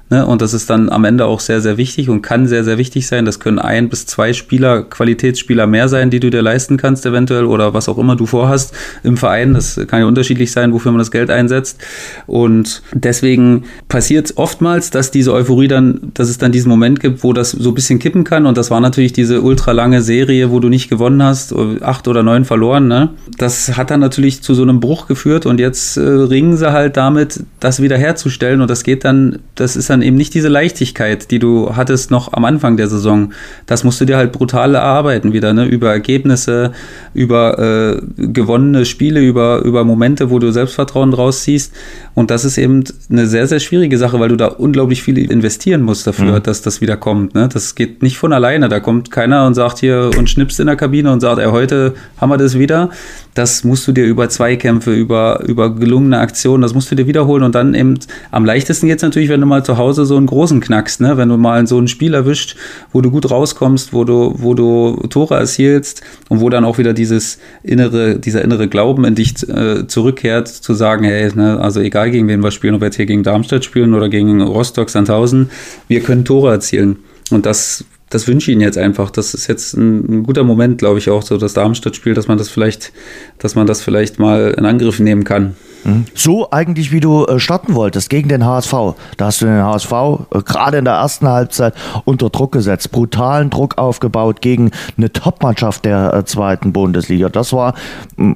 Ne? 0.11 0.25
Und 0.25 0.41
das 0.41 0.53
ist 0.53 0.69
dann 0.69 0.89
am 0.89 1.05
Ende 1.05 1.25
auch 1.25 1.39
sehr, 1.39 1.61
sehr 1.61 1.77
wichtig 1.77 2.09
und 2.09 2.21
kann 2.21 2.45
sehr, 2.45 2.65
sehr 2.65 2.77
wichtig 2.77 3.07
sein. 3.07 3.23
Das 3.23 3.39
können 3.39 3.59
ein 3.59 3.87
bis 3.87 4.05
zwei 4.05 4.33
Spieler, 4.33 4.83
Qualitätsspieler 4.83 5.67
mehr 5.67 5.87
sein, 5.87 6.09
die 6.09 6.19
du 6.19 6.29
dir 6.29 6.41
leisten 6.41 6.75
kannst, 6.75 7.05
eventuell, 7.05 7.45
oder 7.45 7.73
was 7.73 7.87
auch 7.87 7.97
immer 7.97 8.17
du 8.17 8.25
vorhast 8.25 8.73
im 9.03 9.15
Verein. 9.15 9.53
Das 9.53 9.79
kann 9.87 10.01
ja 10.01 10.05
unterschiedlich 10.05 10.51
sein, 10.51 10.73
wofür 10.73 10.91
man 10.91 10.99
das 10.99 11.11
Geld 11.11 11.29
einsetzt. 11.29 11.79
Und 12.27 12.83
deswegen 12.93 13.63
passiert 13.87 14.25
es 14.25 14.37
oftmals, 14.37 14.89
dass 14.89 15.11
diese 15.11 15.31
Euphorie 15.31 15.69
dann, 15.69 16.11
dass 16.13 16.27
es 16.27 16.37
dann 16.37 16.51
diesen 16.51 16.67
Moment 16.67 16.99
gibt, 16.99 17.23
wo 17.23 17.31
das 17.31 17.51
so 17.51 17.69
ein 17.69 17.75
bisschen 17.75 17.99
kippen 17.99 18.25
kann. 18.25 18.45
Und 18.45 18.57
das 18.57 18.69
war 18.69 18.81
natürlich 18.81 19.13
diese 19.13 19.41
ultra 19.41 19.71
lange 19.71 20.01
Serie, 20.01 20.51
wo 20.51 20.59
du 20.59 20.67
nicht 20.67 20.89
gewonnen 20.89 21.23
hast, 21.23 21.55
acht 21.81 22.09
oder 22.09 22.21
neun 22.21 22.43
verloren. 22.43 22.89
Ne? 22.89 23.11
Das 23.37 23.77
hat 23.77 23.91
dann 23.91 24.01
natürlich 24.01 24.41
zu 24.41 24.55
so 24.55 24.63
einem 24.63 24.81
Bruch 24.81 25.07
geführt 25.07 25.45
und 25.45 25.61
jetzt 25.61 25.95
äh, 25.95 26.01
ringen 26.01 26.57
sie 26.57 26.73
halt 26.73 26.97
damit, 26.97 27.45
das 27.61 27.81
wiederherzustellen. 27.81 28.59
Und 28.59 28.69
das 28.69 28.83
geht 28.83 29.05
dann, 29.05 29.39
das 29.55 29.77
ist 29.77 29.89
dann 29.89 30.00
dann 30.01 30.07
eben 30.07 30.17
nicht 30.17 30.33
diese 30.33 30.49
Leichtigkeit, 30.49 31.31
die 31.31 31.39
du 31.39 31.75
hattest 31.75 32.11
noch 32.11 32.33
am 32.33 32.45
Anfang 32.45 32.77
der 32.77 32.87
Saison. 32.87 33.33
Das 33.65 33.83
musst 33.83 34.01
du 34.01 34.05
dir 34.05 34.17
halt 34.17 34.31
brutal 34.31 34.75
erarbeiten 34.75 35.33
wieder, 35.33 35.53
ne? 35.53 35.65
Über 35.65 35.91
Ergebnisse, 35.91 36.71
über 37.13 37.59
äh, 37.59 38.01
gewonnene 38.17 38.85
Spiele, 38.85 39.21
über, 39.21 39.61
über 39.63 39.83
Momente, 39.83 40.29
wo 40.29 40.39
du 40.39 40.51
Selbstvertrauen 40.51 41.13
rausziehst. 41.13 41.73
Und 42.13 42.31
das 42.31 42.45
ist 42.45 42.57
eben 42.57 42.83
eine 43.09 43.27
sehr, 43.27 43.47
sehr 43.47 43.59
schwierige 43.59 43.97
Sache, 43.97 44.19
weil 44.19 44.29
du 44.29 44.35
da 44.35 44.47
unglaublich 44.47 45.03
viel 45.03 45.17
investieren 45.17 45.81
musst 45.81 46.07
dafür, 46.07 46.39
mhm. 46.39 46.43
dass 46.43 46.61
das 46.61 46.81
wieder 46.81 46.97
kommt. 46.97 47.35
Ne? 47.35 47.47
Das 47.51 47.75
geht 47.75 48.01
nicht 48.01 48.17
von 48.17 48.33
alleine. 48.33 48.67
Da 48.69 48.79
kommt 48.79 49.11
keiner 49.11 49.45
und 49.45 49.53
sagt 49.53 49.79
hier 49.79 50.09
und 50.17 50.29
schnipst 50.29 50.59
in 50.59 50.67
der 50.67 50.75
Kabine 50.75 51.11
und 51.11 51.19
sagt, 51.19 51.39
ey, 51.39 51.49
heute 51.51 51.93
haben 52.17 52.29
wir 52.29 52.37
das 52.37 52.57
wieder. 52.57 52.89
Das 53.33 53.63
musst 53.63 53.87
du 53.87 53.93
dir 53.93 54.05
über 54.05 54.27
Zweikämpfe, 54.27 54.93
über, 54.93 55.41
über 55.45 55.73
gelungene 55.73 56.19
Aktionen, 56.19 56.61
das 56.61 56.73
musst 56.73 56.91
du 56.91 56.95
dir 56.95 57.07
wiederholen. 57.07 57.43
Und 57.43 57.55
dann 57.55 57.73
eben 57.73 57.97
am 58.31 58.43
leichtesten 58.43 58.87
geht 58.87 58.97
es 58.97 59.03
natürlich, 59.03 59.29
wenn 59.29 59.39
du 59.39 59.47
mal 59.47 59.63
zu 59.63 59.77
Hause 59.77 59.80
Hause 59.81 60.05
so 60.05 60.17
einen 60.17 60.27
großen 60.27 60.61
knackst, 60.61 61.01
ne? 61.01 61.17
Wenn 61.17 61.29
du 61.29 61.37
mal 61.37 61.65
so 61.67 61.79
ein 61.79 61.87
Spiel 61.87 62.13
erwischt, 62.13 62.55
wo 62.91 63.01
du 63.01 63.11
gut 63.11 63.29
rauskommst, 63.29 63.93
wo 63.93 64.03
du, 64.03 64.33
wo 64.37 64.53
du 64.53 64.95
Tore 65.09 65.35
erzielst 65.35 66.01
und 66.29 66.39
wo 66.39 66.49
dann 66.49 66.63
auch 66.63 66.77
wieder 66.77 66.93
dieses 66.93 67.39
innere, 67.63 68.19
dieser 68.19 68.43
innere 68.43 68.67
Glauben 68.67 69.03
in 69.05 69.15
dich 69.15 69.47
äh, 69.49 69.87
zurückkehrt, 69.87 70.47
zu 70.47 70.73
sagen, 70.73 71.03
hey, 71.03 71.29
ne, 71.35 71.59
also 71.59 71.79
egal 71.79 72.11
gegen 72.11 72.27
wen 72.27 72.43
wir 72.43 72.51
spielen, 72.51 72.75
ob 72.75 72.81
wir 72.81 72.87
jetzt 72.87 72.97
hier 72.97 73.05
gegen 73.05 73.23
Darmstadt 73.23 73.65
spielen 73.65 73.93
oder 73.93 74.09
gegen 74.09 74.41
Rostock, 74.41 74.89
Sandhausen, 74.89 75.49
wir 75.87 76.01
können 76.01 76.25
Tore 76.25 76.51
erzielen. 76.51 76.97
Und 77.31 77.45
das 77.45 77.85
das 78.11 78.27
wünsche 78.27 78.51
ich 78.51 78.55
Ihnen 78.55 78.61
jetzt 78.61 78.77
einfach. 78.77 79.09
Das 79.09 79.33
ist 79.33 79.47
jetzt 79.47 79.73
ein, 79.73 80.17
ein 80.19 80.23
guter 80.23 80.43
Moment, 80.43 80.77
glaube 80.77 80.99
ich, 80.99 81.09
auch 81.09 81.23
so 81.23 81.37
das 81.37 81.53
Darmstadt-Spiel, 81.53 82.13
dass 82.13 82.27
man 82.27 82.37
das 82.37 82.49
vielleicht, 82.49 82.91
dass 83.39 83.55
man 83.55 83.65
das 83.67 83.81
vielleicht 83.81 84.19
mal 84.19 84.53
in 84.57 84.65
Angriff 84.65 84.99
nehmen 84.99 85.23
kann. 85.23 85.55
Mhm. 85.83 86.05
So 86.13 86.51
eigentlich, 86.51 86.91
wie 86.91 86.99
du 86.99 87.25
äh, 87.25 87.39
starten 87.39 87.75
wolltest, 87.75 88.09
gegen 88.09 88.29
den 88.29 88.45
HSV. 88.45 88.73
Da 89.17 89.25
hast 89.25 89.41
du 89.41 89.45
den 89.45 89.63
HSV 89.63 89.91
äh, 89.91 90.41
gerade 90.43 90.77
in 90.77 90.85
der 90.85 90.95
ersten 90.95 91.27
Halbzeit 91.27 91.73
unter 92.05 92.29
Druck 92.29 92.51
gesetzt, 92.51 92.91
brutalen 92.91 93.49
Druck 93.49 93.77
aufgebaut 93.77 94.41
gegen 94.41 94.71
eine 94.97 95.11
Topmannschaft 95.11 95.85
der 95.85 96.13
äh, 96.13 96.25
zweiten 96.25 96.73
Bundesliga. 96.73 97.29
Das 97.29 97.53
war 97.53 97.73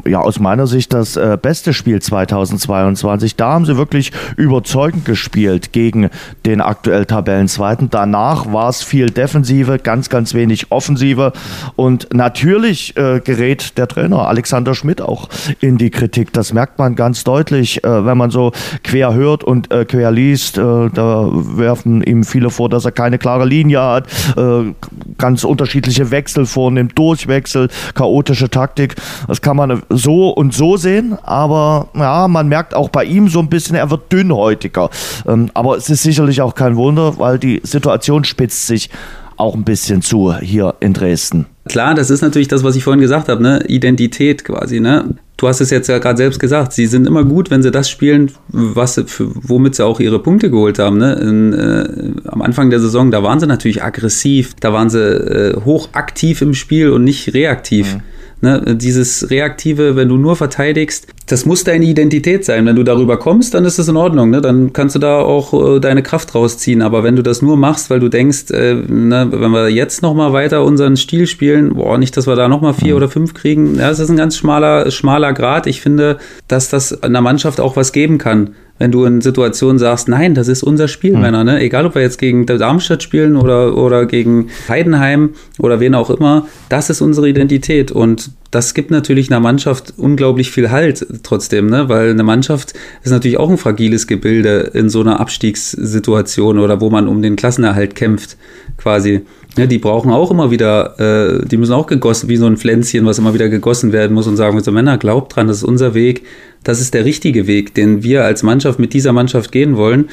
ja 0.06 0.20
aus 0.20 0.40
meiner 0.40 0.68
Sicht 0.68 0.94
das 0.94 1.20
beste 1.42 1.74
Spiel 1.74 2.02
2022. 2.02 3.36
Da 3.36 3.54
haben 3.54 3.66
sie 3.66 3.78
wirklich 3.78 4.12
überzeugend 4.38 5.06
gespielt 5.06 5.72
gegen 5.72 6.10
den 6.46 6.62
aktuell 6.62 7.06
Tabellenzweiten. 7.06 7.90
Danach 7.90 8.52
war 8.52 8.70
es 8.70 8.84
viel 8.84 9.10
Defensive, 9.10 9.80
ganz, 9.80 10.10
ganz 10.10 10.34
wenig 10.34 10.72
Offensive. 10.72 11.34
Und 11.76 12.14
natürlich 12.14 12.96
gerät 12.96 13.78
der 13.78 13.88
Trainer 13.88 14.28
Alexander 14.28 14.76
Schmidt 14.76 15.02
auch 15.02 15.30
in 15.60 15.78
die 15.78 15.90
Kritik. 15.90 16.34
Das 16.34 16.54
merkt 16.54 16.80
man 16.80 16.96
ganz 16.96 17.24
deutlich 17.24 17.35
deutlich, 17.36 17.84
äh, 17.84 18.06
wenn 18.06 18.18
man 18.18 18.32
so 18.32 18.52
quer 18.84 19.14
hört 19.14 19.44
und 19.44 19.72
äh, 19.72 19.84
quer 19.84 20.12
liest. 20.12 20.58
Äh, 20.58 20.62
da 20.62 21.30
werfen 21.32 22.02
ihm 22.02 22.24
viele 22.24 22.50
vor, 22.50 22.70
dass 22.70 22.86
er 22.86 22.92
keine 22.92 23.18
klare 23.18 23.46
Linie 23.46 23.82
hat, 23.82 24.08
äh, 24.38 24.74
ganz 25.18 25.44
unterschiedliche 25.44 26.12
Wechsel 26.12 26.46
vornimmt, 26.46 26.98
Durchwechsel, 26.98 27.68
chaotische 27.94 28.50
Taktik. 28.50 28.96
Das 29.28 29.42
kann 29.42 29.58
man 29.58 29.84
so 29.90 30.30
und 30.30 30.54
so 30.54 30.78
sehen, 30.78 31.18
aber 31.24 31.90
ja, 31.94 32.28
man 32.28 32.48
merkt 32.48 32.74
auch 32.74 32.90
bei 32.90 33.04
ihm 33.04 33.28
so 33.28 33.40
ein 33.40 33.50
bisschen, 33.50 33.76
er 33.76 33.92
wird 33.92 34.12
dünnhäutiger. 34.12 34.90
Ähm, 35.28 35.50
aber 35.54 35.76
es 35.76 35.90
ist 35.90 36.04
sicherlich 36.04 36.42
auch 36.42 36.56
kein 36.56 36.78
Wunder, 36.78 37.18
weil 37.18 37.38
die 37.38 37.60
Situation 37.64 38.24
spitzt 38.24 38.68
sich 38.68 38.90
auch 39.38 39.56
ein 39.56 39.66
bisschen 39.66 40.02
zu 40.02 40.34
hier 40.38 40.76
in 40.80 40.94
Dresden. 40.94 41.48
Klar, 41.68 41.96
das 41.96 42.10
ist 42.10 42.22
natürlich 42.22 42.48
das, 42.48 42.64
was 42.64 42.76
ich 42.76 42.84
vorhin 42.84 43.02
gesagt 43.02 43.28
habe, 43.28 43.42
ne? 43.44 43.62
Identität 43.68 44.46
quasi, 44.46 44.80
ne? 44.80 45.16
Du 45.38 45.50
hast 45.50 45.60
es 45.60 45.70
jetzt 45.70 45.90
ja 45.90 45.98
gerade 45.98 46.18
selbst 46.18 46.40
gesagt, 46.40 46.72
sie 46.72 46.86
sind 46.86 47.06
immer 47.06 47.26
gut, 47.26 47.52
wenn 47.52 47.62
sie 47.62 47.72
das 47.72 47.90
spielen, 47.90 48.32
was, 48.48 49.04
womit 49.18 49.76
sie 49.76 49.86
auch 49.86 50.00
ihre 50.00 50.20
Punkte 50.20 50.50
geholt 50.50 50.80
haben. 50.80 50.98
Ne? 50.98 51.14
In, 51.16 51.54
äh, 51.54 52.30
am 52.30 52.42
Anfang 52.42 52.70
der 52.70 52.80
Saison, 52.80 53.12
da 53.12 53.22
waren 53.22 53.40
sie 53.42 53.48
natürlich 53.48 53.84
aggressiv, 53.84 54.54
da 54.62 54.72
waren 54.72 54.90
sie 54.90 55.02
äh, 55.02 55.60
hochaktiv 55.66 56.42
im 56.42 56.54
Spiel 56.54 56.90
und 56.90 57.04
nicht 57.04 57.34
reaktiv. 57.34 57.96
Mhm. 57.96 58.02
Ne, 58.46 58.76
dieses 58.76 59.32
Reaktive, 59.32 59.96
wenn 59.96 60.08
du 60.08 60.18
nur 60.18 60.36
verteidigst, 60.36 61.08
das 61.26 61.48
muss 61.48 61.64
deine 61.64 61.84
Identität 61.84 62.46
sein. 62.46 62.68
Wenn 62.68 62.76
du 62.76 62.84
darüber 62.84 63.18
kommst, 63.18 63.56
dann 63.56 63.66
ist 63.66 63.80
das 63.80 63.88
in 63.88 63.98
Ordnung. 63.98 64.30
Ne? 64.30 64.40
Dann 64.40 64.72
kannst 64.72 64.94
du 64.94 65.00
da 65.00 65.18
auch 65.18 65.78
äh, 65.78 65.80
deine 65.80 66.04
Kraft 66.04 66.36
rausziehen. 66.36 66.84
Aber 66.84 67.04
wenn 67.04 67.16
du 67.16 67.24
das 67.24 67.42
nur 67.42 67.58
machst, 67.58 67.90
weil 67.90 68.00
du 68.00 68.08
denkst, 68.08 68.52
äh, 68.52 68.76
ne, 68.76 69.30
wenn 69.32 69.50
wir 69.50 69.70
jetzt 69.70 70.04
nochmal 70.04 70.32
weiter 70.32 70.64
unseren 70.64 70.96
Stil 70.96 71.26
spielen, 71.26 71.74
boah, 71.74 71.98
nicht, 71.98 72.16
dass 72.18 72.28
wir 72.28 72.36
da 72.36 72.48
nochmal 72.48 72.76
vier 72.76 72.94
mhm. 72.94 72.98
oder 72.98 73.10
fünf 73.10 73.34
kriegen, 73.34 73.80
ja, 73.80 73.90
das 73.90 73.98
ist 73.98 74.12
ein 74.12 74.16
ganz 74.16 74.38
schmaler, 74.38 74.92
schmaler 74.92 75.34
Grad. 75.34 75.66
Ich 75.66 75.82
finde, 75.82 76.20
dass 76.48 76.70
das 76.70 77.02
einer 77.02 77.22
Mannschaft 77.22 77.60
auch 77.60 77.76
was 77.76 77.94
geben 77.94 78.20
kann 78.20 78.52
wenn 78.78 78.92
du 78.92 79.06
in 79.06 79.22
Situationen 79.22 79.80
sagst, 79.80 80.10
nein, 80.10 80.36
das 80.36 80.48
ist 80.48 80.64
unser 80.64 80.88
Spiel, 80.88 81.14
mhm. 81.14 81.22
Männer, 81.22 81.44
ne? 81.44 81.62
egal 81.62 81.86
ob 81.86 81.96
wir 81.96 82.02
jetzt 82.02 82.18
gegen 82.18 82.46
Darmstadt 82.46 83.04
spielen 83.04 83.38
oder, 83.38 83.78
oder 83.78 84.06
gegen 84.06 84.50
Heidenheim 84.68 85.32
oder 85.60 85.80
wen 85.80 85.96
auch 85.96 86.10
immer, 86.10 86.48
das 86.70 86.90
ist 86.90 87.02
unsere 87.02 87.30
Identität 87.30 87.92
und 87.92 88.32
das 88.52 88.74
gibt 88.74 88.92
natürlich 88.92 89.30
einer 89.30 89.40
Mannschaft 89.40 89.94
unglaublich 89.98 90.52
viel 90.52 90.72
Halt 90.72 91.06
trotzdem, 91.24 91.68
ne? 91.68 91.90
weil 91.90 92.10
eine 92.10 92.24
Mannschaft 92.24 92.74
ist 93.04 93.12
natürlich 93.12 93.38
auch 93.38 93.50
ein 93.50 93.58
fragiles 93.58 94.08
Gebilde 94.08 94.72
in 94.74 94.90
so 94.90 95.02
einer 95.02 95.20
Abstiegssituation 95.20 96.60
oder 96.60 96.80
wo 96.82 96.90
man 96.90 97.08
um 97.08 97.22
den 97.22 97.36
Klassenerhalt 97.36 97.96
kämpft, 97.96 98.38
quasi. 98.78 99.22
Ja, 99.58 99.68
die 99.68 99.78
brauchen 99.78 100.12
auch 100.12 100.32
immer 100.32 100.52
wieder, 100.52 101.00
äh, 101.00 101.46
die 101.46 101.56
müssen 101.56 101.74
auch 101.74 101.88
gegossen, 101.88 102.28
wie 102.28 102.36
so 102.36 102.46
ein 102.46 102.58
Pflänzchen, 102.58 103.06
was 103.06 103.20
immer 103.20 103.34
wieder 103.34 103.48
gegossen 103.48 103.94
werden 103.94 104.14
muss 104.14 104.28
und 104.28 104.36
sagen, 104.36 104.62
so 104.62 104.72
Männer, 104.72 104.98
glaubt 104.98 105.34
dran, 105.34 105.48
das 105.48 105.58
ist 105.58 105.64
unser 105.64 105.94
Weg, 105.94 106.24
das 106.66 106.82
ist 106.82 106.94
der 106.94 107.06
richtige 107.06 107.48
Weg, 107.48 107.74
den 107.76 108.04
wir 108.04 108.26
als 108.26 108.44
Mannschaft 108.44 108.80
mit 108.80 108.94
dieser 108.94 109.14
Mannschaft 109.14 109.52
gehen 109.54 109.78
wollen. 109.78 110.10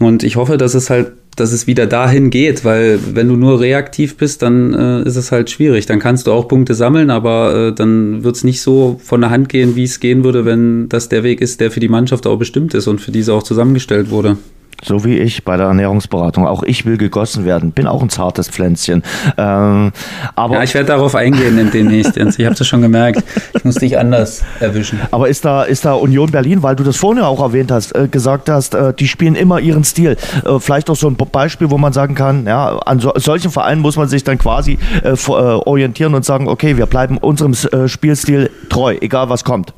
Und 0.00 0.24
ich 0.24 0.36
hoffe, 0.36 0.56
dass 0.56 0.74
es 0.74 0.90
halt, 0.90 1.12
dass 1.36 1.52
es 1.52 1.66
wieder 1.66 1.86
dahin 1.86 2.30
geht, 2.30 2.64
weil 2.64 2.98
wenn 3.14 3.28
du 3.28 3.36
nur 3.36 3.60
reaktiv 3.60 4.16
bist, 4.16 4.42
dann 4.42 4.74
äh, 4.74 5.02
ist 5.02 5.16
es 5.16 5.30
halt 5.30 5.50
schwierig. 5.50 5.86
Dann 5.86 5.98
kannst 5.98 6.26
du 6.26 6.32
auch 6.32 6.48
Punkte 6.48 6.74
sammeln, 6.74 7.10
aber 7.10 7.68
äh, 7.68 7.74
dann 7.74 8.24
wird 8.24 8.36
es 8.36 8.42
nicht 8.42 8.62
so 8.62 9.00
von 9.04 9.20
der 9.20 9.30
Hand 9.30 9.48
gehen, 9.48 9.76
wie 9.76 9.84
es 9.84 10.00
gehen 10.00 10.24
würde, 10.24 10.44
wenn 10.44 10.88
das 10.88 11.08
der 11.08 11.22
Weg 11.22 11.40
ist, 11.40 11.60
der 11.60 11.70
für 11.70 11.80
die 11.80 11.88
Mannschaft 11.88 12.26
auch 12.26 12.38
bestimmt 12.38 12.74
ist 12.74 12.86
und 12.86 13.00
für 13.00 13.12
diese 13.12 13.34
auch 13.34 13.42
zusammengestellt 13.42 14.10
wurde. 14.10 14.38
So 14.84 15.04
wie 15.04 15.18
ich 15.18 15.44
bei 15.44 15.56
der 15.56 15.66
Ernährungsberatung. 15.66 16.46
Auch 16.46 16.62
ich 16.64 16.84
will 16.84 16.96
gegossen 16.96 17.44
werden. 17.44 17.70
Bin 17.70 17.86
auch 17.86 18.02
ein 18.02 18.10
zartes 18.10 18.48
Pflänzchen. 18.48 19.02
Ähm, 19.36 19.92
aber 20.34 20.56
ja, 20.56 20.62
ich 20.64 20.74
werde 20.74 20.88
darauf 20.88 21.14
eingehen 21.14 21.70
demnächst. 21.72 22.16
Ich 22.22 22.46
habe 22.46 22.54
es 22.58 22.66
schon 22.66 22.82
gemerkt. 22.82 23.22
Ich 23.54 23.64
muss 23.64 23.76
dich 23.76 23.98
anders 23.98 24.42
erwischen. 24.60 25.00
Aber 25.10 25.28
ist 25.28 25.44
da, 25.44 25.62
ist 25.62 25.84
da 25.84 25.94
Union 25.94 26.30
Berlin, 26.30 26.62
weil 26.62 26.76
du 26.76 26.82
das 26.82 26.96
vorhin 26.96 27.22
auch 27.22 27.40
erwähnt 27.40 27.70
hast, 27.70 27.94
äh, 27.94 28.08
gesagt 28.08 28.48
hast, 28.48 28.74
äh, 28.74 28.92
die 28.94 29.06
spielen 29.06 29.34
immer 29.34 29.60
ihren 29.60 29.84
Stil. 29.84 30.16
Äh, 30.44 30.58
vielleicht 30.58 30.88
auch 30.90 30.96
so 30.96 31.08
ein 31.08 31.16
Beispiel, 31.16 31.70
wo 31.70 31.78
man 31.78 31.92
sagen 31.92 32.14
kann, 32.14 32.46
ja, 32.46 32.78
an 32.78 33.00
so, 33.00 33.12
solchen 33.16 33.50
Vereinen 33.50 33.80
muss 33.80 33.96
man 33.96 34.08
sich 34.08 34.24
dann 34.24 34.38
quasi 34.38 34.78
äh, 35.04 35.10
äh, 35.10 35.30
orientieren 35.30 36.14
und 36.14 36.24
sagen, 36.24 36.48
okay, 36.48 36.76
wir 36.76 36.86
bleiben 36.86 37.18
unserem 37.18 37.52
äh, 37.72 37.88
Spielstil 37.88 38.50
treu, 38.68 38.96
egal 39.00 39.28
was 39.28 39.44
kommt. 39.44 39.74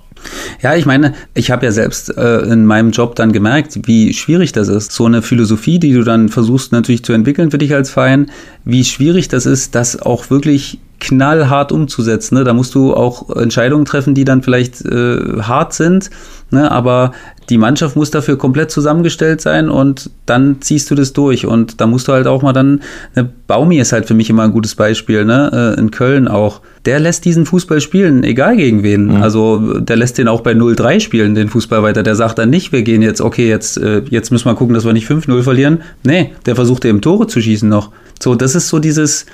Ja, 0.62 0.75
ich 0.75 0.87
meine, 0.87 1.14
ich 1.35 1.51
habe 1.51 1.66
ja 1.66 1.72
selbst 1.72 2.16
äh, 2.16 2.41
in 2.41 2.66
meinem 2.66 2.91
Job 2.91 3.14
dann 3.14 3.33
gemerkt, 3.33 3.87
wie 3.87 4.12
schwierig 4.14 4.53
das 4.53 4.68
ist. 4.68 4.93
So 4.93 5.07
eine 5.07 5.22
Philosophie, 5.22 5.79
die 5.79 5.93
du 5.93 6.03
dann 6.03 6.29
versuchst 6.29 6.72
natürlich 6.72 7.05
zu 7.05 7.12
entwickeln 7.12 7.51
für 7.51 7.59
dich 7.59 7.75
als 7.75 7.91
Verein, 7.91 8.31
wie 8.64 8.85
schwierig 8.85 9.29
das 9.29 9.47
ist, 9.47 9.75
das 9.75 10.01
auch 10.01 10.31
wirklich 10.31 10.79
knallhart 11.01 11.72
umzusetzen. 11.72 12.37
Ne? 12.37 12.45
Da 12.45 12.55
musst 12.55 12.75
du 12.75 12.95
auch 12.95 13.29
Entscheidungen 13.37 13.85
treffen, 13.85 14.14
die 14.14 14.25
dann 14.25 14.43
vielleicht 14.43 14.85
äh, 14.85 15.41
hart 15.43 15.75
sind, 15.75 16.11
ne? 16.51 16.70
aber 16.70 17.12
die 17.51 17.59
Mannschaft 17.59 17.97
muss 17.97 18.11
dafür 18.11 18.38
komplett 18.38 18.70
zusammengestellt 18.70 19.40
sein 19.40 19.68
und 19.68 20.11
dann 20.26 20.61
ziehst 20.61 20.90
du 20.90 20.95
das 20.95 21.12
durch. 21.12 21.47
Und 21.47 21.80
da 21.80 21.86
musst 21.86 22.09
du 22.09 22.12
halt 22.12 22.26
auch 22.26 22.42
mal 22.42 22.53
dann, 22.53 22.80
ne, 23.14 23.28
Baumi 23.47 23.78
ist 23.78 23.92
halt 23.92 24.07
für 24.07 24.14
mich 24.14 24.30
immer 24.30 24.45
ein 24.45 24.53
gutes 24.53 24.74
Beispiel, 24.74 25.24
ne? 25.24 25.74
Äh, 25.76 25.80
in 25.80 25.90
Köln 25.90 26.28
auch. 26.28 26.61
Der 26.86 27.01
lässt 27.01 27.24
diesen 27.24 27.47
Fußball 27.47 27.80
spielen, 27.80 28.24
egal 28.24 28.57
gegen 28.57 28.82
wen. 28.82 29.07
Mhm. 29.07 29.22
Also 29.22 29.78
der 29.80 29.97
lässt 29.97 30.18
den 30.18 30.28
auch 30.28 30.40
bei 30.40 30.53
0-3 30.53 31.01
spielen, 31.01 31.34
den 31.34 31.49
Fußball 31.49 31.82
weiter. 31.82 32.03
Der 32.03 32.14
sagt 32.14 32.38
dann 32.38 32.51
nicht, 32.51 32.72
wir 32.72 32.82
gehen 32.82 33.03
jetzt, 33.03 33.20
okay, 33.20 33.49
jetzt, 33.49 33.76
äh, 33.78 34.03
jetzt 34.09 34.30
müssen 34.30 34.47
wir 34.47 34.55
gucken, 34.55 34.74
dass 34.74 34.84
wir 34.84 34.92
nicht 34.92 35.09
5-0 35.09 35.42
verlieren. 35.42 35.82
Nee, 36.03 36.32
der 36.47 36.57
versucht 36.57 36.84
eben 36.84 37.01
Tore 37.01 37.26
zu 37.26 37.40
schießen 37.40 37.68
noch. 37.68 37.90
So, 38.22 38.34
das 38.34 38.55
ist 38.55 38.68
so 38.68 38.78
dieses, 38.78 39.26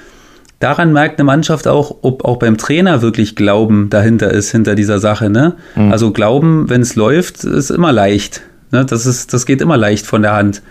daran 0.61 0.92
merkt 0.92 1.18
eine 1.18 1.24
Mannschaft 1.24 1.66
auch, 1.66 1.96
ob 2.02 2.24
auch 2.24 2.36
beim 2.36 2.56
Trainer 2.56 3.02
wirklich 3.02 3.34
Glauben 3.34 3.90
dahinter 3.90 4.30
ist, 4.30 4.52
hinter 4.52 4.76
dieser 4.76 5.00
Sache. 5.00 5.28
Ne? 5.28 5.54
Mhm. 5.74 5.90
Also 5.90 6.12
Glauben, 6.12 6.70
wenn 6.70 6.82
es 6.82 6.94
läuft, 6.94 7.42
ist 7.42 7.70
immer 7.70 7.92
leicht. 7.92 8.42
Ne? 8.70 8.84
Das, 8.84 9.06
ist, 9.06 9.34
das 9.34 9.46
geht 9.46 9.61
immer 9.61 9.76
leicht 9.76 10.06
von 10.06 10.22
der 10.22 10.34
Hand. 10.34 10.62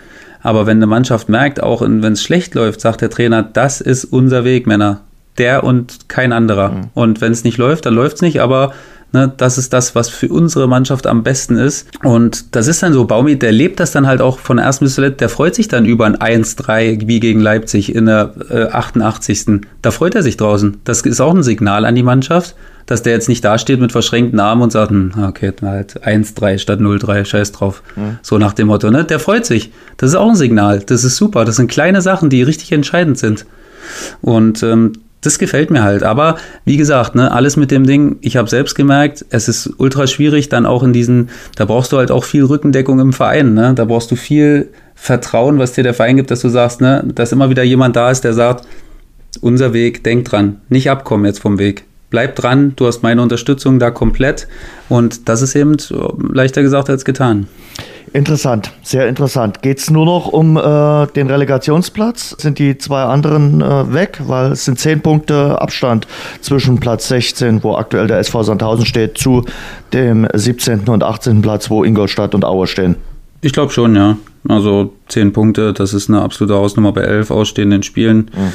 Aber 0.42 0.66
wenn 0.66 0.78
eine 0.78 0.86
Mannschaft 0.86 1.28
merkt, 1.28 1.62
auch 1.62 1.82
wenn 1.82 2.02
es 2.04 2.22
schlecht 2.22 2.54
läuft, 2.54 2.80
sagt 2.80 3.02
der 3.02 3.10
Trainer, 3.10 3.42
das 3.42 3.82
ist 3.82 4.04
unser 4.04 4.44
Weg, 4.44 4.66
Männer. 4.66 5.02
Der 5.36 5.64
und 5.64 6.08
kein 6.08 6.32
anderer. 6.32 6.70
Mhm. 6.70 6.80
Und 6.94 7.20
wenn 7.20 7.32
es 7.32 7.44
nicht 7.44 7.58
läuft, 7.58 7.84
dann 7.84 7.94
läuft 7.94 8.16
es 8.16 8.22
nicht, 8.22 8.40
aber 8.40 8.72
Ne, 9.12 9.32
das 9.36 9.58
ist 9.58 9.72
das, 9.72 9.96
was 9.96 10.08
für 10.08 10.28
unsere 10.28 10.68
Mannschaft 10.68 11.06
am 11.08 11.24
besten 11.24 11.56
ist. 11.56 11.88
Und 12.04 12.54
das 12.54 12.68
ist 12.68 12.82
dann 12.82 12.92
so, 12.92 13.06
Baumi, 13.06 13.36
der 13.36 13.50
lebt 13.50 13.80
das 13.80 13.90
dann 13.90 14.06
halt 14.06 14.20
auch 14.20 14.38
von 14.38 14.56
der 14.58 14.66
ersten 14.66 14.84
bis 14.84 14.94
zuletzt, 14.94 15.20
der 15.20 15.28
freut 15.28 15.56
sich 15.56 15.66
dann 15.66 15.84
über 15.84 16.06
ein 16.06 16.16
1-3 16.16 17.08
wie 17.08 17.18
gegen 17.18 17.40
Leipzig 17.40 17.92
in 17.94 18.06
der 18.06 18.32
äh, 18.50 18.64
88. 18.66 19.62
Da 19.82 19.90
freut 19.90 20.14
er 20.14 20.22
sich 20.22 20.36
draußen. 20.36 20.76
Das 20.84 21.00
ist 21.00 21.20
auch 21.20 21.34
ein 21.34 21.42
Signal 21.42 21.86
an 21.86 21.96
die 21.96 22.04
Mannschaft, 22.04 22.54
dass 22.86 23.02
der 23.02 23.12
jetzt 23.12 23.28
nicht 23.28 23.44
dasteht 23.44 23.80
mit 23.80 23.90
verschränkten 23.90 24.38
Armen 24.38 24.62
und 24.62 24.70
sagt, 24.70 24.90
hm, 24.92 25.12
okay, 25.26 25.52
halt 25.60 26.04
1-3 26.04 26.58
statt 26.58 26.78
0-3, 26.78 27.24
scheiß 27.24 27.50
drauf. 27.50 27.82
Mhm. 27.96 28.18
So 28.22 28.38
nach 28.38 28.52
dem 28.52 28.68
Motto, 28.68 28.92
ne? 28.92 29.04
Der 29.04 29.18
freut 29.18 29.44
sich. 29.44 29.72
Das 29.96 30.10
ist 30.10 30.16
auch 30.16 30.28
ein 30.28 30.36
Signal. 30.36 30.80
Das 30.86 31.02
ist 31.02 31.16
super. 31.16 31.44
Das 31.44 31.56
sind 31.56 31.68
kleine 31.68 32.00
Sachen, 32.00 32.30
die 32.30 32.44
richtig 32.44 32.70
entscheidend 32.70 33.18
sind. 33.18 33.44
Und 34.20 34.62
ähm, 34.62 34.92
das 35.20 35.38
gefällt 35.38 35.70
mir 35.70 35.82
halt. 35.82 36.02
Aber 36.02 36.36
wie 36.64 36.76
gesagt, 36.76 37.14
ne, 37.14 37.30
alles 37.30 37.56
mit 37.56 37.70
dem 37.70 37.86
Ding, 37.86 38.18
ich 38.20 38.36
habe 38.36 38.48
selbst 38.48 38.74
gemerkt, 38.74 39.24
es 39.30 39.48
ist 39.48 39.74
ultra 39.78 40.06
schwierig, 40.06 40.48
dann 40.48 40.66
auch 40.66 40.82
in 40.82 40.92
diesen, 40.92 41.28
da 41.56 41.64
brauchst 41.64 41.92
du 41.92 41.98
halt 41.98 42.10
auch 42.10 42.24
viel 42.24 42.44
Rückendeckung 42.44 43.00
im 43.00 43.12
Verein. 43.12 43.54
Ne? 43.54 43.74
Da 43.74 43.84
brauchst 43.84 44.10
du 44.10 44.16
viel 44.16 44.70
Vertrauen, 44.94 45.58
was 45.58 45.72
dir 45.72 45.84
der 45.84 45.94
Verein 45.94 46.16
gibt, 46.16 46.30
dass 46.30 46.40
du 46.40 46.48
sagst, 46.48 46.80
ne, 46.80 47.04
dass 47.14 47.32
immer 47.32 47.50
wieder 47.50 47.62
jemand 47.62 47.96
da 47.96 48.10
ist, 48.10 48.24
der 48.24 48.32
sagt, 48.32 48.66
unser 49.40 49.72
Weg, 49.72 50.04
denk 50.04 50.24
dran, 50.24 50.60
nicht 50.68 50.90
abkommen 50.90 51.24
jetzt 51.24 51.40
vom 51.40 51.58
Weg. 51.58 51.84
Bleib 52.10 52.34
dran, 52.34 52.72
du 52.74 52.86
hast 52.86 53.02
meine 53.02 53.22
Unterstützung 53.22 53.78
da 53.78 53.92
komplett. 53.92 54.48
Und 54.88 55.28
das 55.28 55.42
ist 55.42 55.54
eben 55.54 55.76
leichter 56.32 56.62
gesagt 56.62 56.90
als 56.90 57.04
getan. 57.04 57.46
Interessant, 58.12 58.72
sehr 58.82 59.06
interessant. 59.06 59.62
Geht 59.62 59.78
es 59.78 59.88
nur 59.88 60.04
noch 60.04 60.26
um 60.26 60.56
äh, 60.56 61.06
den 61.14 61.30
Relegationsplatz? 61.30 62.34
Sind 62.38 62.58
die 62.58 62.76
zwei 62.76 63.04
anderen 63.04 63.60
äh, 63.60 63.92
weg? 63.92 64.20
Weil 64.26 64.52
es 64.52 64.64
sind 64.64 64.80
zehn 64.80 65.00
Punkte 65.00 65.60
Abstand 65.60 66.08
zwischen 66.40 66.80
Platz 66.80 67.06
16, 67.06 67.62
wo 67.62 67.76
aktuell 67.76 68.08
der 68.08 68.18
SV 68.18 68.42
Sandhausen 68.42 68.84
steht, 68.84 69.16
zu 69.16 69.44
dem 69.92 70.26
17. 70.32 70.88
und 70.88 71.04
18. 71.04 71.40
Platz, 71.40 71.70
wo 71.70 71.84
Ingolstadt 71.84 72.34
und 72.34 72.44
Auer 72.44 72.66
stehen. 72.66 72.96
Ich 73.42 73.52
glaube 73.52 73.72
schon, 73.72 73.94
ja. 73.94 74.16
Also 74.48 74.92
zehn 75.08 75.32
Punkte, 75.32 75.72
das 75.72 75.94
ist 75.94 76.08
eine 76.08 76.20
absolute 76.22 76.54
Hausnummer 76.54 76.92
bei 76.92 77.02
elf 77.02 77.30
ausstehenden 77.30 77.84
Spielen. 77.84 78.30
Mhm 78.34 78.52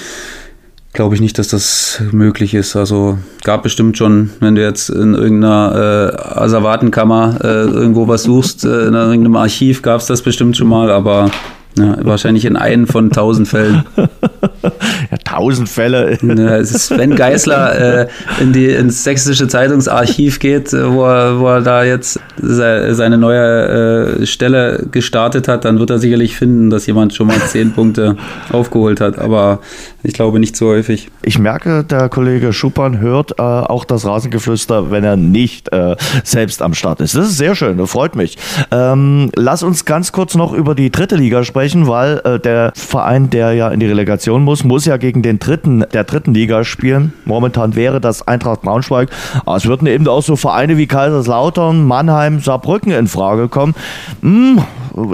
glaube 0.95 1.13
ich 1.13 1.21
nicht, 1.21 1.37
dass 1.37 1.49
das 1.49 2.01
möglich 2.11 2.53
ist. 2.53 2.75
Also 2.75 3.19
gab 3.43 3.63
bestimmt 3.63 3.97
schon, 3.97 4.31
wenn 4.39 4.55
du 4.55 4.61
jetzt 4.61 4.89
in 4.89 5.13
irgendeiner 5.13 6.13
äh, 6.13 6.39
Asservatenkammer 6.39 7.37
äh, 7.43 7.47
irgendwo 7.47 8.07
was 8.07 8.23
suchst, 8.23 8.65
äh, 8.65 8.87
in 8.87 8.93
irgendeinem 8.93 9.35
Archiv 9.35 9.81
gab 9.81 9.99
es 10.01 10.07
das 10.07 10.23
bestimmt 10.23 10.57
schon 10.57 10.67
mal, 10.67 10.89
aber 10.89 11.29
ja, 11.77 11.97
wahrscheinlich 12.01 12.45
in 12.45 12.55
einem 12.55 12.87
von 12.87 13.09
tausend 13.09 13.49
Fällen. 13.49 13.83
ja, 13.97 15.17
tausend 15.23 15.69
Fälle. 15.69 16.17
Ja, 16.35 16.57
es 16.57 16.71
ist 16.71 16.87
Sven 16.87 17.15
Geisler 17.15 18.01
äh, 18.01 18.07
in 18.39 18.53
die, 18.53 18.67
ins 18.67 19.03
sächsische 19.03 19.47
Zeitungsarchiv 19.47 20.39
geht, 20.39 20.73
äh, 20.73 20.91
wo 20.91 21.05
er, 21.05 21.39
wo 21.39 21.47
er 21.47 21.61
da 21.61 21.83
jetzt 21.83 22.19
seine 22.37 23.17
neue 23.17 24.19
äh, 24.21 24.25
Stelle 24.25 24.85
gestartet 24.91 25.47
hat, 25.47 25.65
dann 25.65 25.79
wird 25.79 25.89
er 25.89 25.99
sicherlich 25.99 26.35
finden, 26.37 26.69
dass 26.69 26.85
jemand 26.87 27.13
schon 27.13 27.27
mal 27.27 27.39
zehn 27.47 27.73
Punkte 27.73 28.15
aufgeholt 28.51 29.01
hat. 29.01 29.19
Aber 29.19 29.59
ich 30.05 30.13
glaube 30.13 30.39
nicht 30.39 30.55
so 30.55 30.67
häufig. 30.67 31.09
Ich 31.23 31.39
merke, 31.39 31.83
der 31.83 32.09
Kollege 32.09 32.53
Schuppan 32.53 32.99
hört 32.99 33.39
äh, 33.39 33.41
auch 33.41 33.85
das 33.85 34.05
Rasengeflüster, 34.05 34.91
wenn 34.91 35.03
er 35.03 35.15
nicht 35.15 35.71
äh, 35.71 35.95
selbst 36.23 36.61
am 36.61 36.73
Start 36.73 37.01
ist. 37.01 37.15
Das 37.15 37.27
ist 37.27 37.37
sehr 37.37 37.55
schön, 37.55 37.77
das 37.77 37.91
freut 37.91 38.15
mich. 38.15 38.37
Ähm, 38.71 39.31
lass 39.35 39.63
uns 39.63 39.85
ganz 39.85 40.11
kurz 40.11 40.35
noch 40.35 40.53
über 40.53 40.75
die 40.75 40.91
dritte 40.91 41.15
Liga 41.15 41.43
sprechen 41.43 41.85
weil 41.87 42.21
äh, 42.23 42.39
der 42.39 42.71
Verein, 42.75 43.29
der 43.29 43.53
ja 43.53 43.69
in 43.69 43.79
die 43.79 43.85
Relegation 43.85 44.43
muss, 44.43 44.63
muss 44.63 44.85
ja 44.85 44.97
gegen 44.97 45.21
den 45.21 45.39
dritten 45.39 45.85
der 45.93 46.03
dritten 46.03 46.33
Liga 46.33 46.63
spielen. 46.63 47.13
Momentan 47.25 47.75
wäre 47.75 48.01
das 48.01 48.27
Eintracht 48.27 48.61
Braunschweig. 48.61 49.09
Aber 49.45 49.57
es 49.57 49.65
würden 49.65 49.87
eben 49.87 50.07
auch 50.07 50.21
so 50.21 50.35
Vereine 50.35 50.77
wie 50.77 50.87
Kaiserslautern, 50.87 51.85
Mannheim, 51.85 52.39
Saarbrücken 52.39 52.91
in 52.91 53.07
Frage 53.07 53.49
kommen. 53.49 53.75
Hm, 54.21 54.63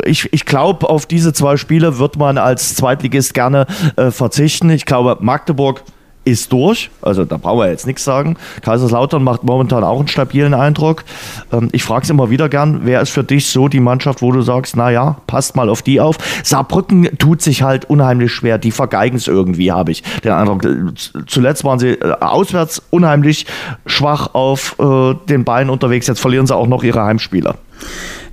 ich, 0.06 0.32
ich 0.32 0.46
glaube, 0.46 0.90
auf 0.90 1.06
diese 1.06 1.34
zwei 1.34 1.58
Spiele 1.58 1.98
wird 1.98 2.18
man 2.18 2.38
als 2.38 2.76
Zweitligist 2.76 3.34
gerne 3.34 3.66
äh, 3.96 4.12
verzichten. 4.12 4.70
Ich 4.70 4.81
glaube, 4.86 5.18
Magdeburg 5.20 5.84
ist 6.24 6.52
durch. 6.52 6.92
Also 7.02 7.26
da 7.26 7.38
brauchen 7.38 7.60
wir 7.60 7.70
jetzt 7.70 7.88
nichts 7.88 8.04
sagen. 8.04 8.38
Kaiserslautern 8.62 9.24
macht 9.24 9.44
momentan 9.44 9.84
auch 9.84 10.00
einen 10.00 10.08
stabilen 10.08 10.54
Eindruck. 10.54 11.04
Ähm, 11.52 11.70
ich 11.72 11.84
frage 11.84 12.04
es 12.04 12.10
immer 12.10 12.30
wieder 12.30 12.48
gern, 12.48 12.82
wer 12.84 13.02
ist 13.02 13.10
für 13.10 13.24
dich 13.24 13.48
so 13.48 13.68
die 13.68 13.80
Mannschaft, 13.80 14.22
wo 14.22 14.32
du 14.32 14.42
sagst, 14.42 14.76
naja, 14.76 15.18
passt 15.26 15.56
mal 15.56 15.70
auf 15.70 15.82
die 15.82 16.00
auf. 16.00 16.18
Saarbrücken 16.44 17.18
tut 17.18 17.42
sich 17.42 17.64
halt 17.64 17.86
unheimlich 17.86 18.32
schwer. 18.32 18.60
Die 18.60 18.72
vergeigen 18.72 19.18
es 19.18 19.28
irgendwie, 19.28 19.72
habe 19.72 19.92
ich 19.92 20.04
den 20.24 20.32
Eindruck. 20.32 20.64
Zuletzt 21.26 21.64
waren 21.64 21.80
sie 21.80 21.94
äh, 21.94 22.16
auswärts 22.20 22.84
unheimlich 22.92 23.48
schwach 23.88 24.34
auf 24.34 24.76
äh, 24.80 25.16
den 25.28 25.44
Beinen 25.44 25.72
unterwegs. 25.72 26.06
Jetzt 26.06 26.20
verlieren 26.20 26.46
sie 26.46 26.56
auch 26.56 26.68
noch 26.68 26.84
ihre 26.84 27.04
Heimspieler. 27.04 27.56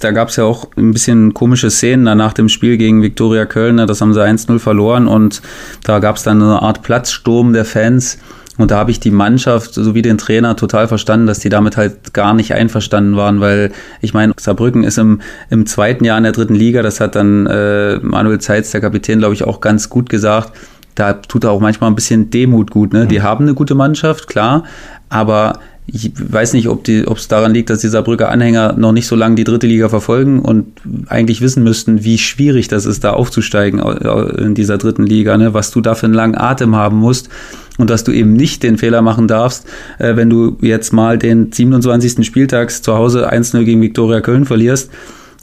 Da 0.00 0.12
gab 0.12 0.28
es 0.28 0.36
ja 0.36 0.44
auch 0.44 0.68
ein 0.76 0.92
bisschen 0.92 1.34
komische 1.34 1.70
Szenen 1.70 2.16
nach 2.16 2.32
dem 2.32 2.48
Spiel 2.48 2.76
gegen 2.76 3.02
Viktoria 3.02 3.46
Köln. 3.46 3.78
Das 3.78 4.00
haben 4.00 4.14
sie 4.14 4.22
1-0 4.22 4.58
verloren 4.58 5.08
und 5.08 5.42
da 5.82 5.98
gab 5.98 6.16
es 6.16 6.22
dann 6.22 6.42
eine 6.42 6.62
Art 6.62 6.82
Platzsturm 6.82 7.52
der 7.52 7.64
Fans. 7.64 8.18
Und 8.58 8.72
da 8.72 8.76
habe 8.76 8.90
ich 8.90 8.98
die 8.98 9.12
Mannschaft 9.12 9.74
sowie 9.74 10.02
den 10.02 10.18
Trainer 10.18 10.56
total 10.56 10.88
verstanden, 10.88 11.28
dass 11.28 11.38
die 11.38 11.48
damit 11.48 11.76
halt 11.76 12.12
gar 12.12 12.34
nicht 12.34 12.52
einverstanden 12.52 13.16
waren, 13.16 13.40
weil 13.40 13.70
ich 14.00 14.14
meine, 14.14 14.34
Saarbrücken 14.36 14.82
ist 14.82 14.98
im, 14.98 15.20
im 15.48 15.64
zweiten 15.66 16.04
Jahr 16.04 16.18
in 16.18 16.24
der 16.24 16.32
dritten 16.32 16.56
Liga, 16.56 16.82
das 16.82 17.00
hat 17.00 17.14
dann 17.14 17.46
äh, 17.46 17.98
Manuel 18.02 18.40
Zeitz, 18.40 18.72
der 18.72 18.80
Kapitän, 18.80 19.20
glaube 19.20 19.34
ich, 19.34 19.44
auch 19.44 19.60
ganz 19.60 19.88
gut 19.88 20.10
gesagt. 20.10 20.52
Da 20.96 21.12
tut 21.12 21.44
er 21.44 21.52
auch 21.52 21.60
manchmal 21.60 21.88
ein 21.88 21.94
bisschen 21.94 22.30
Demut 22.30 22.72
gut. 22.72 22.92
Ne? 22.92 23.06
Die 23.06 23.20
mhm. 23.20 23.22
haben 23.22 23.44
eine 23.44 23.54
gute 23.54 23.76
Mannschaft, 23.76 24.26
klar, 24.26 24.64
aber 25.08 25.60
ich 25.90 26.12
weiß 26.16 26.52
nicht, 26.52 26.68
ob 26.68 26.86
es 26.86 27.28
daran 27.28 27.54
liegt, 27.54 27.70
dass 27.70 27.80
die 27.80 27.88
Saarbrücker 27.88 28.28
Anhänger 28.28 28.74
noch 28.74 28.92
nicht 28.92 29.06
so 29.06 29.16
lange 29.16 29.36
die 29.36 29.44
dritte 29.44 29.66
Liga 29.66 29.88
verfolgen 29.88 30.40
und 30.40 30.66
eigentlich 31.08 31.40
wissen 31.40 31.64
müssten, 31.64 32.04
wie 32.04 32.18
schwierig 32.18 32.68
das 32.68 32.84
ist, 32.84 33.04
da 33.04 33.14
aufzusteigen 33.14 33.80
in 33.80 34.54
dieser 34.54 34.76
dritten 34.76 35.06
Liga, 35.06 35.38
ne? 35.38 35.54
was 35.54 35.70
du 35.70 35.80
da 35.80 35.94
für 35.94 36.04
einen 36.04 36.14
langen 36.14 36.36
Atem 36.36 36.76
haben 36.76 36.98
musst 36.98 37.30
und 37.78 37.88
dass 37.88 38.04
du 38.04 38.12
eben 38.12 38.34
nicht 38.34 38.64
den 38.64 38.76
Fehler 38.76 39.00
machen 39.00 39.28
darfst, 39.28 39.66
äh, 39.98 40.14
wenn 40.14 40.28
du 40.28 40.58
jetzt 40.60 40.92
mal 40.92 41.16
den 41.16 41.52
27. 41.52 42.26
Spieltags 42.26 42.82
zu 42.82 42.94
Hause 42.94 43.32
1-0 43.32 43.64
gegen 43.64 43.80
Viktoria 43.80 44.20
Köln 44.20 44.44
verlierst, 44.44 44.90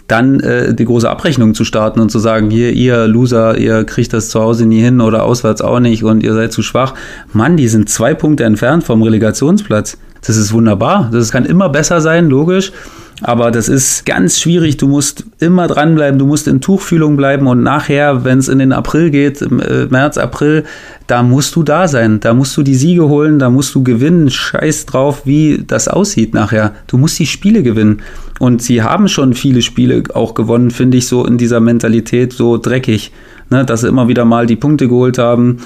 dann 0.07 0.39
äh, 0.41 0.75
die 0.75 0.85
große 0.85 1.09
Abrechnung 1.09 1.55
zu 1.55 1.65
starten 1.65 1.99
und 1.99 2.11
zu 2.11 2.19
sagen, 2.19 2.51
hier, 2.51 2.71
ihr 2.73 3.07
Loser, 3.07 3.57
ihr 3.57 3.83
kriegt 3.83 4.13
das 4.13 4.29
zu 4.29 4.39
Hause 4.39 4.67
nie 4.67 4.81
hin 4.81 5.01
oder 5.01 5.23
auswärts 5.23 5.61
auch 5.61 5.79
nicht 5.79 6.03
und 6.03 6.21
ihr 6.23 6.35
seid 6.35 6.53
zu 6.53 6.61
schwach. 6.61 6.93
Mann, 7.33 7.57
die 7.57 7.67
sind 7.67 7.89
zwei 7.89 8.13
Punkte 8.13 8.43
entfernt 8.43 8.83
vom 8.83 9.01
Relegationsplatz. 9.01 9.97
Das 10.25 10.37
ist 10.37 10.53
wunderbar. 10.53 11.09
Das 11.11 11.31
kann 11.31 11.45
immer 11.45 11.69
besser 11.69 12.01
sein, 12.01 12.29
logisch. 12.29 12.71
Aber 13.21 13.49
das 13.49 13.69
ist 13.69 14.05
ganz 14.05 14.39
schwierig. 14.39 14.75
Du 14.75 14.87
musst 14.87 15.23
immer 15.39 15.67
dranbleiben, 15.67 16.19
du 16.19 16.25
musst 16.25 16.47
in 16.47 16.59
Tuchfühlung 16.59 17.15
bleiben 17.15 17.47
und 17.47 17.63
nachher, 17.63 18.25
wenn 18.25 18.39
es 18.39 18.49
in 18.49 18.59
den 18.59 18.73
April 18.73 19.09
geht, 19.09 19.41
äh, 19.41 19.87
März, 19.89 20.17
April, 20.17 20.65
da 21.07 21.23
musst 21.23 21.55
du 21.55 21.63
da 21.63 21.87
sein. 21.87 22.19
Da 22.19 22.33
musst 22.33 22.57
du 22.57 22.63
die 22.63 22.75
Siege 22.75 23.07
holen, 23.07 23.39
da 23.39 23.49
musst 23.49 23.73
du 23.73 23.83
gewinnen. 23.83 24.29
Scheiß 24.29 24.85
drauf, 24.87 25.21
wie 25.25 25.63
das 25.65 25.87
aussieht 25.87 26.33
nachher. 26.33 26.73
Du 26.87 26.97
musst 26.97 27.17
die 27.17 27.25
Spiele 27.25 27.63
gewinnen. 27.63 28.01
Und 28.39 28.61
sie 28.61 28.81
haben 28.81 29.07
schon 29.07 29.33
viele 29.33 29.61
Spiele 29.61 30.03
auch 30.13 30.33
gewonnen, 30.33 30.71
finde 30.71 30.97
ich, 30.97 31.07
so 31.07 31.25
in 31.25 31.37
dieser 31.37 31.61
Mentalität 31.61 32.33
so 32.33 32.57
dreckig, 32.57 33.13
ne? 33.49 33.63
dass 33.63 33.81
sie 33.81 33.87
immer 33.87 34.09
wieder 34.09 34.25
mal 34.25 34.45
die 34.45 34.57
Punkte 34.57 34.89
geholt 34.89 35.17
haben 35.17 35.59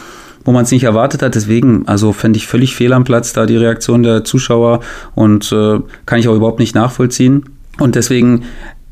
wo 0.49 0.51
man 0.51 0.63
es 0.63 0.71
nicht 0.71 0.85
erwartet 0.85 1.21
hat. 1.21 1.35
Deswegen, 1.35 1.87
also 1.87 2.11
fände 2.11 2.37
ich 2.37 2.47
völlig 2.47 2.73
fehl 2.73 2.91
am 2.93 3.03
Platz 3.03 3.33
da 3.33 3.45
die 3.45 3.55
Reaktion 3.55 4.01
der 4.01 4.23
Zuschauer 4.23 4.79
und 5.13 5.51
äh, 5.51 5.79
kann 6.07 6.17
ich 6.17 6.27
auch 6.27 6.33
überhaupt 6.33 6.57
nicht 6.57 6.73
nachvollziehen. 6.73 7.43
Und 7.77 7.93
deswegen 7.93 8.45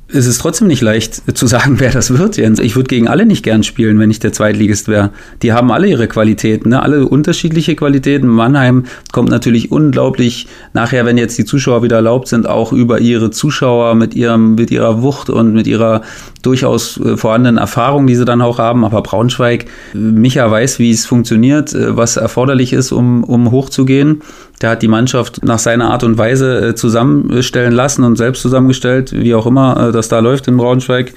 es 0.10 0.26
ist 0.26 0.40
trotzdem 0.40 0.68
nicht 0.68 0.82
leicht 0.82 1.22
zu 1.38 1.48
sagen, 1.48 1.80
wer 1.80 1.92
das 1.92 2.18
wird, 2.18 2.38
Jens. 2.38 2.60
Ich 2.60 2.76
würde 2.76 2.88
gegen 2.88 3.08
alle 3.08 3.26
nicht 3.26 3.44
gern 3.44 3.64
spielen, 3.64 4.00
wenn 4.00 4.10
ich 4.10 4.20
der 4.20 4.34
Zweitligist 4.34 4.88
wäre. 4.88 5.12
Die 5.42 5.54
haben 5.54 5.72
alle 5.72 5.88
ihre 5.88 6.08
Qualitäten, 6.08 6.70
ne? 6.70 6.82
alle 6.82 7.08
unterschiedliche 7.08 7.76
Qualitäten. 7.76 8.28
Mannheim 8.28 8.86
kommt 9.12 9.30
natürlich 9.30 9.72
unglaublich 9.72 10.48
nachher, 10.74 11.06
wenn 11.06 11.18
jetzt 11.18 11.38
die 11.38 11.46
Zuschauer 11.46 11.84
wieder 11.84 11.98
erlaubt 11.98 12.28
sind, 12.28 12.48
auch 12.48 12.72
über 12.72 13.00
ihre 13.00 13.32
Zuschauer 13.32 13.96
mit 13.96 14.16
ihrem, 14.16 14.56
mit 14.56 14.72
ihrer 14.72 15.02
Wucht 15.02 15.30
und 15.30 15.54
mit 15.54 15.68
ihrer 15.68 16.02
durchaus 16.42 16.98
äh, 17.00 17.18
vorhandenen 17.18 17.58
Erfahrung, 17.58 18.08
die 18.08 18.16
sie 18.16 18.26
dann 18.26 18.42
auch 18.42 18.60
haben. 18.60 18.86
Aber 18.86 19.02
Braunschweig, 19.02 19.66
Micha 19.94 20.50
weiß, 20.50 20.80
wie 20.80 20.92
es 20.92 21.06
funktioniert, 21.06 21.74
äh, 21.74 21.98
was 21.98 22.18
erforderlich 22.18 22.72
ist, 22.74 22.92
um, 22.92 23.24
um 23.24 23.52
hochzugehen. 23.52 24.22
Der 24.62 24.72
hat 24.72 24.82
die 24.82 24.88
Mannschaft 24.88 25.44
nach 25.46 25.60
seiner 25.60 25.92
Art 25.92 26.04
und 26.04 26.18
Weise 26.18 26.70
äh, 26.70 26.76
zusammenstellen 26.76 27.74
lassen 27.74 28.04
und 28.04 28.16
selbst 28.16 28.42
zusammengestellt, 28.42 29.14
wie 29.14 29.36
auch 29.36 29.46
immer 29.46 29.92
das 29.92 30.08
da 30.08 30.20
läuft 30.20 30.48
in 30.48 30.58
Braunschweig 30.58 31.14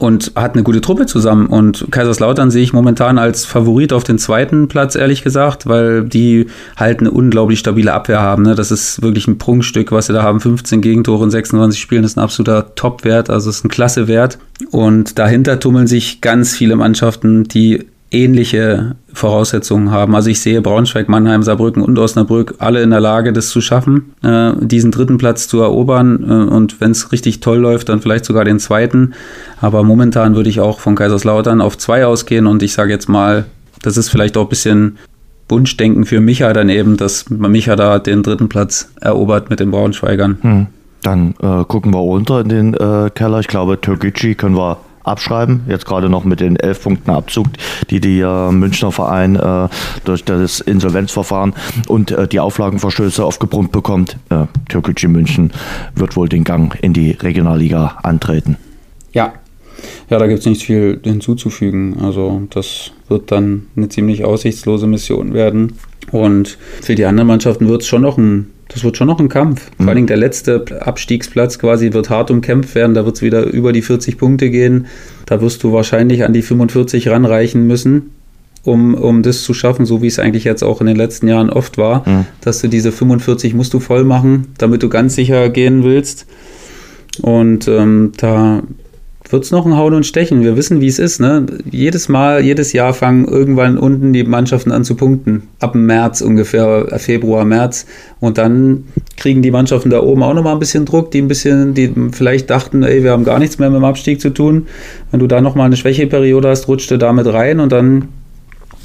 und 0.00 0.32
hat 0.34 0.54
eine 0.54 0.62
gute 0.62 0.80
Truppe 0.80 1.04
zusammen. 1.04 1.46
Und 1.46 1.86
Kaiserslautern 1.90 2.50
sehe 2.50 2.62
ich 2.62 2.72
momentan 2.72 3.18
als 3.18 3.44
Favorit 3.44 3.92
auf 3.92 4.02
den 4.02 4.18
zweiten 4.18 4.66
Platz, 4.66 4.94
ehrlich 4.94 5.22
gesagt, 5.22 5.66
weil 5.66 6.04
die 6.04 6.46
halt 6.76 7.00
eine 7.00 7.10
unglaublich 7.10 7.58
stabile 7.58 7.92
Abwehr 7.92 8.20
haben. 8.20 8.44
Ne? 8.44 8.54
Das 8.54 8.70
ist 8.70 9.02
wirklich 9.02 9.28
ein 9.28 9.36
Prunkstück, 9.36 9.92
was 9.92 10.06
sie 10.06 10.14
da 10.14 10.22
haben. 10.22 10.40
15 10.40 10.80
Gegentore 10.80 11.24
in 11.24 11.30
26 11.30 11.78
Spielen 11.78 12.04
ist 12.04 12.16
ein 12.16 12.22
absoluter 12.22 12.74
Top-Wert, 12.74 13.28
also 13.28 13.50
ist 13.50 13.62
ein 13.62 13.68
klasse 13.68 14.08
Wert. 14.08 14.38
Und 14.70 15.18
dahinter 15.18 15.60
tummeln 15.60 15.86
sich 15.86 16.22
ganz 16.22 16.56
viele 16.56 16.76
Mannschaften, 16.76 17.44
die 17.44 17.86
ähnliche 18.10 18.96
Voraussetzungen 19.12 19.90
haben. 19.90 20.14
Also 20.14 20.30
ich 20.30 20.40
sehe 20.40 20.62
Braunschweig, 20.62 21.08
Mannheim, 21.08 21.42
Saarbrücken 21.42 21.82
und 21.82 21.98
Osnabrück 21.98 22.54
alle 22.58 22.82
in 22.82 22.90
der 22.90 23.00
Lage, 23.00 23.32
das 23.32 23.48
zu 23.48 23.60
schaffen, 23.60 24.14
äh, 24.22 24.52
diesen 24.60 24.90
dritten 24.90 25.18
Platz 25.18 25.48
zu 25.48 25.60
erobern 25.60 26.24
äh, 26.28 26.54
und 26.54 26.80
wenn 26.80 26.90
es 26.90 27.12
richtig 27.12 27.40
toll 27.40 27.58
läuft, 27.58 27.88
dann 27.88 28.00
vielleicht 28.00 28.24
sogar 28.24 28.44
den 28.44 28.58
zweiten. 28.58 29.14
Aber 29.60 29.84
momentan 29.84 30.34
würde 30.34 30.50
ich 30.50 30.60
auch 30.60 30.80
von 30.80 30.96
Kaiserslautern 30.96 31.60
auf 31.60 31.78
zwei 31.78 32.04
ausgehen 32.04 32.46
und 32.46 32.62
ich 32.62 32.72
sage 32.72 32.92
jetzt 32.92 33.08
mal, 33.08 33.46
das 33.82 33.96
ist 33.96 34.08
vielleicht 34.08 34.36
auch 34.36 34.44
ein 34.44 34.48
bisschen 34.48 34.98
Wunschdenken 35.48 36.04
für 36.04 36.20
Micha 36.20 36.52
dann 36.52 36.68
eben, 36.68 36.96
dass 36.96 37.28
Micha 37.30 37.76
da 37.76 37.98
den 37.98 38.22
dritten 38.22 38.48
Platz 38.48 38.90
erobert 39.00 39.50
mit 39.50 39.60
den 39.60 39.70
Braunschweigern. 39.70 40.38
Hm. 40.40 40.66
Dann 41.02 41.34
äh, 41.40 41.64
gucken 41.64 41.94
wir 41.94 41.98
runter 41.98 42.42
in 42.42 42.48
den 42.48 42.74
äh, 42.74 43.10
Keller. 43.14 43.40
Ich 43.40 43.48
glaube, 43.48 43.80
Türkgücü 43.80 44.34
können 44.34 44.56
wir 44.56 44.78
abschreiben. 45.04 45.62
Jetzt 45.68 45.86
gerade 45.86 46.08
noch 46.08 46.24
mit 46.24 46.40
den 46.40 46.56
elf 46.56 46.82
Punkten 46.82 47.10
Abzug, 47.10 47.46
die 47.90 48.00
der 48.00 48.48
äh, 48.50 48.52
Münchner 48.52 48.92
Verein 48.92 49.36
äh, 49.36 49.68
durch 50.04 50.24
das 50.24 50.60
Insolvenzverfahren 50.60 51.54
und 51.88 52.10
äh, 52.10 52.28
die 52.28 52.40
Auflagenverstöße 52.40 53.24
aufgebrummt 53.24 53.72
bekommt. 53.72 54.16
Äh, 54.30 54.46
Türkgücü 54.68 55.08
München 55.08 55.52
wird 55.94 56.16
wohl 56.16 56.28
den 56.28 56.44
Gang 56.44 56.76
in 56.82 56.92
die 56.92 57.12
Regionalliga 57.12 57.98
antreten. 58.02 58.56
Ja. 59.12 59.32
Ja, 60.10 60.18
da 60.18 60.26
gibt 60.26 60.40
es 60.40 60.46
nicht 60.46 60.62
viel 60.62 61.00
hinzuzufügen. 61.02 62.00
Also 62.02 62.42
das 62.50 62.92
wird 63.08 63.32
dann 63.32 63.66
eine 63.76 63.88
ziemlich 63.88 64.24
aussichtslose 64.24 64.86
Mission 64.86 65.32
werden. 65.32 65.78
Und 66.12 66.58
für 66.82 66.94
die 66.94 67.06
anderen 67.06 67.28
Mannschaften 67.28 67.68
wird 67.68 67.82
es 67.82 67.88
schon 67.88 68.02
noch 68.02 68.18
ein 68.18 68.50
das 68.72 68.84
wird 68.84 68.96
schon 68.96 69.08
noch 69.08 69.18
ein 69.18 69.28
Kampf. 69.28 69.68
Vor 69.76 69.88
allen 69.88 69.96
Dingen 69.96 70.06
der 70.06 70.16
letzte 70.16 70.64
Abstiegsplatz 70.80 71.58
quasi 71.58 71.92
wird 71.92 72.08
hart 72.08 72.30
umkämpft 72.30 72.74
werden. 72.76 72.94
Da 72.94 73.04
wird 73.04 73.16
es 73.16 73.22
wieder 73.22 73.44
über 73.44 73.72
die 73.72 73.82
40 73.82 74.16
Punkte 74.16 74.48
gehen. 74.48 74.86
Da 75.26 75.40
wirst 75.40 75.64
du 75.64 75.72
wahrscheinlich 75.72 76.24
an 76.24 76.32
die 76.32 76.42
45 76.42 77.08
ranreichen 77.08 77.66
müssen, 77.66 78.10
um, 78.64 78.94
um 78.94 79.22
das 79.22 79.42
zu 79.42 79.54
schaffen, 79.54 79.86
so 79.86 80.02
wie 80.02 80.06
es 80.06 80.20
eigentlich 80.20 80.44
jetzt 80.44 80.62
auch 80.62 80.80
in 80.80 80.86
den 80.86 80.96
letzten 80.96 81.26
Jahren 81.26 81.50
oft 81.50 81.78
war, 81.78 82.08
mhm. 82.08 82.26
dass 82.42 82.60
du 82.60 82.68
diese 82.68 82.92
45 82.92 83.54
musst 83.54 83.74
du 83.74 83.80
voll 83.80 84.04
machen, 84.04 84.48
damit 84.58 84.84
du 84.84 84.88
ganz 84.88 85.16
sicher 85.16 85.48
gehen 85.50 85.82
willst. 85.82 86.26
Und 87.22 87.66
ähm, 87.66 88.12
da 88.18 88.62
wird 89.30 89.44
es 89.44 89.50
noch 89.50 89.66
ein 89.66 89.76
Hauen 89.76 89.94
und 89.94 90.06
Stechen. 90.06 90.42
Wir 90.42 90.56
wissen, 90.56 90.80
wie 90.80 90.86
es 90.86 90.98
ist. 90.98 91.20
Ne? 91.20 91.46
Jedes 91.70 92.08
Mal, 92.08 92.42
jedes 92.42 92.72
Jahr 92.72 92.92
fangen 92.92 93.26
irgendwann 93.26 93.78
unten 93.78 94.12
die 94.12 94.24
Mannschaften 94.24 94.72
an 94.72 94.84
zu 94.84 94.94
punkten. 94.94 95.48
Ab 95.60 95.74
März 95.74 96.20
ungefähr, 96.20 96.86
äh, 96.90 96.98
Februar, 96.98 97.44
März. 97.44 97.86
Und 98.18 98.38
dann 98.38 98.84
kriegen 99.16 99.42
die 99.42 99.50
Mannschaften 99.50 99.90
da 99.90 100.02
oben 100.02 100.22
auch 100.22 100.34
nochmal 100.34 100.54
ein 100.54 100.58
bisschen 100.58 100.84
Druck, 100.84 101.10
die 101.10 101.22
ein 101.22 101.28
bisschen, 101.28 101.74
die 101.74 101.92
vielleicht 102.12 102.50
dachten, 102.50 102.82
ey, 102.82 103.02
wir 103.02 103.12
haben 103.12 103.24
gar 103.24 103.38
nichts 103.38 103.58
mehr 103.58 103.70
mit 103.70 103.78
dem 103.78 103.84
Abstieg 103.84 104.20
zu 104.20 104.30
tun. 104.30 104.66
Wenn 105.10 105.20
du 105.20 105.26
da 105.26 105.40
nochmal 105.40 105.66
eine 105.66 105.76
Schwächeperiode 105.76 106.48
hast, 106.48 106.68
rutscht 106.68 106.90
du 106.90 106.98
damit 106.98 107.26
rein 107.26 107.60
und 107.60 107.72
dann, 107.72 108.08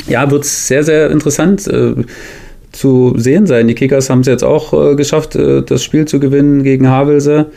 ja, 0.07 0.29
wird 0.29 0.43
es 0.43 0.67
sehr, 0.67 0.83
sehr 0.83 1.09
interessant. 1.09 1.67
Äh, 1.67 1.95
zu 2.75 3.13
sehen 3.15 3.47
sein. 3.47 3.67
Die 3.67 3.73
Kickers 3.73 4.09
haben 4.09 4.19
es 4.19 4.27
jetzt 4.27 4.43
auch 4.43 4.73
äh, 4.73 4.95
geschafft, 4.95 5.35
äh, 5.35 5.61
das 5.61 5.83
Spiel 5.83 6.05
zu 6.05 6.19
gewinnen 6.19 6.63
gegen 6.63 6.89
Havelse. 6.89 7.47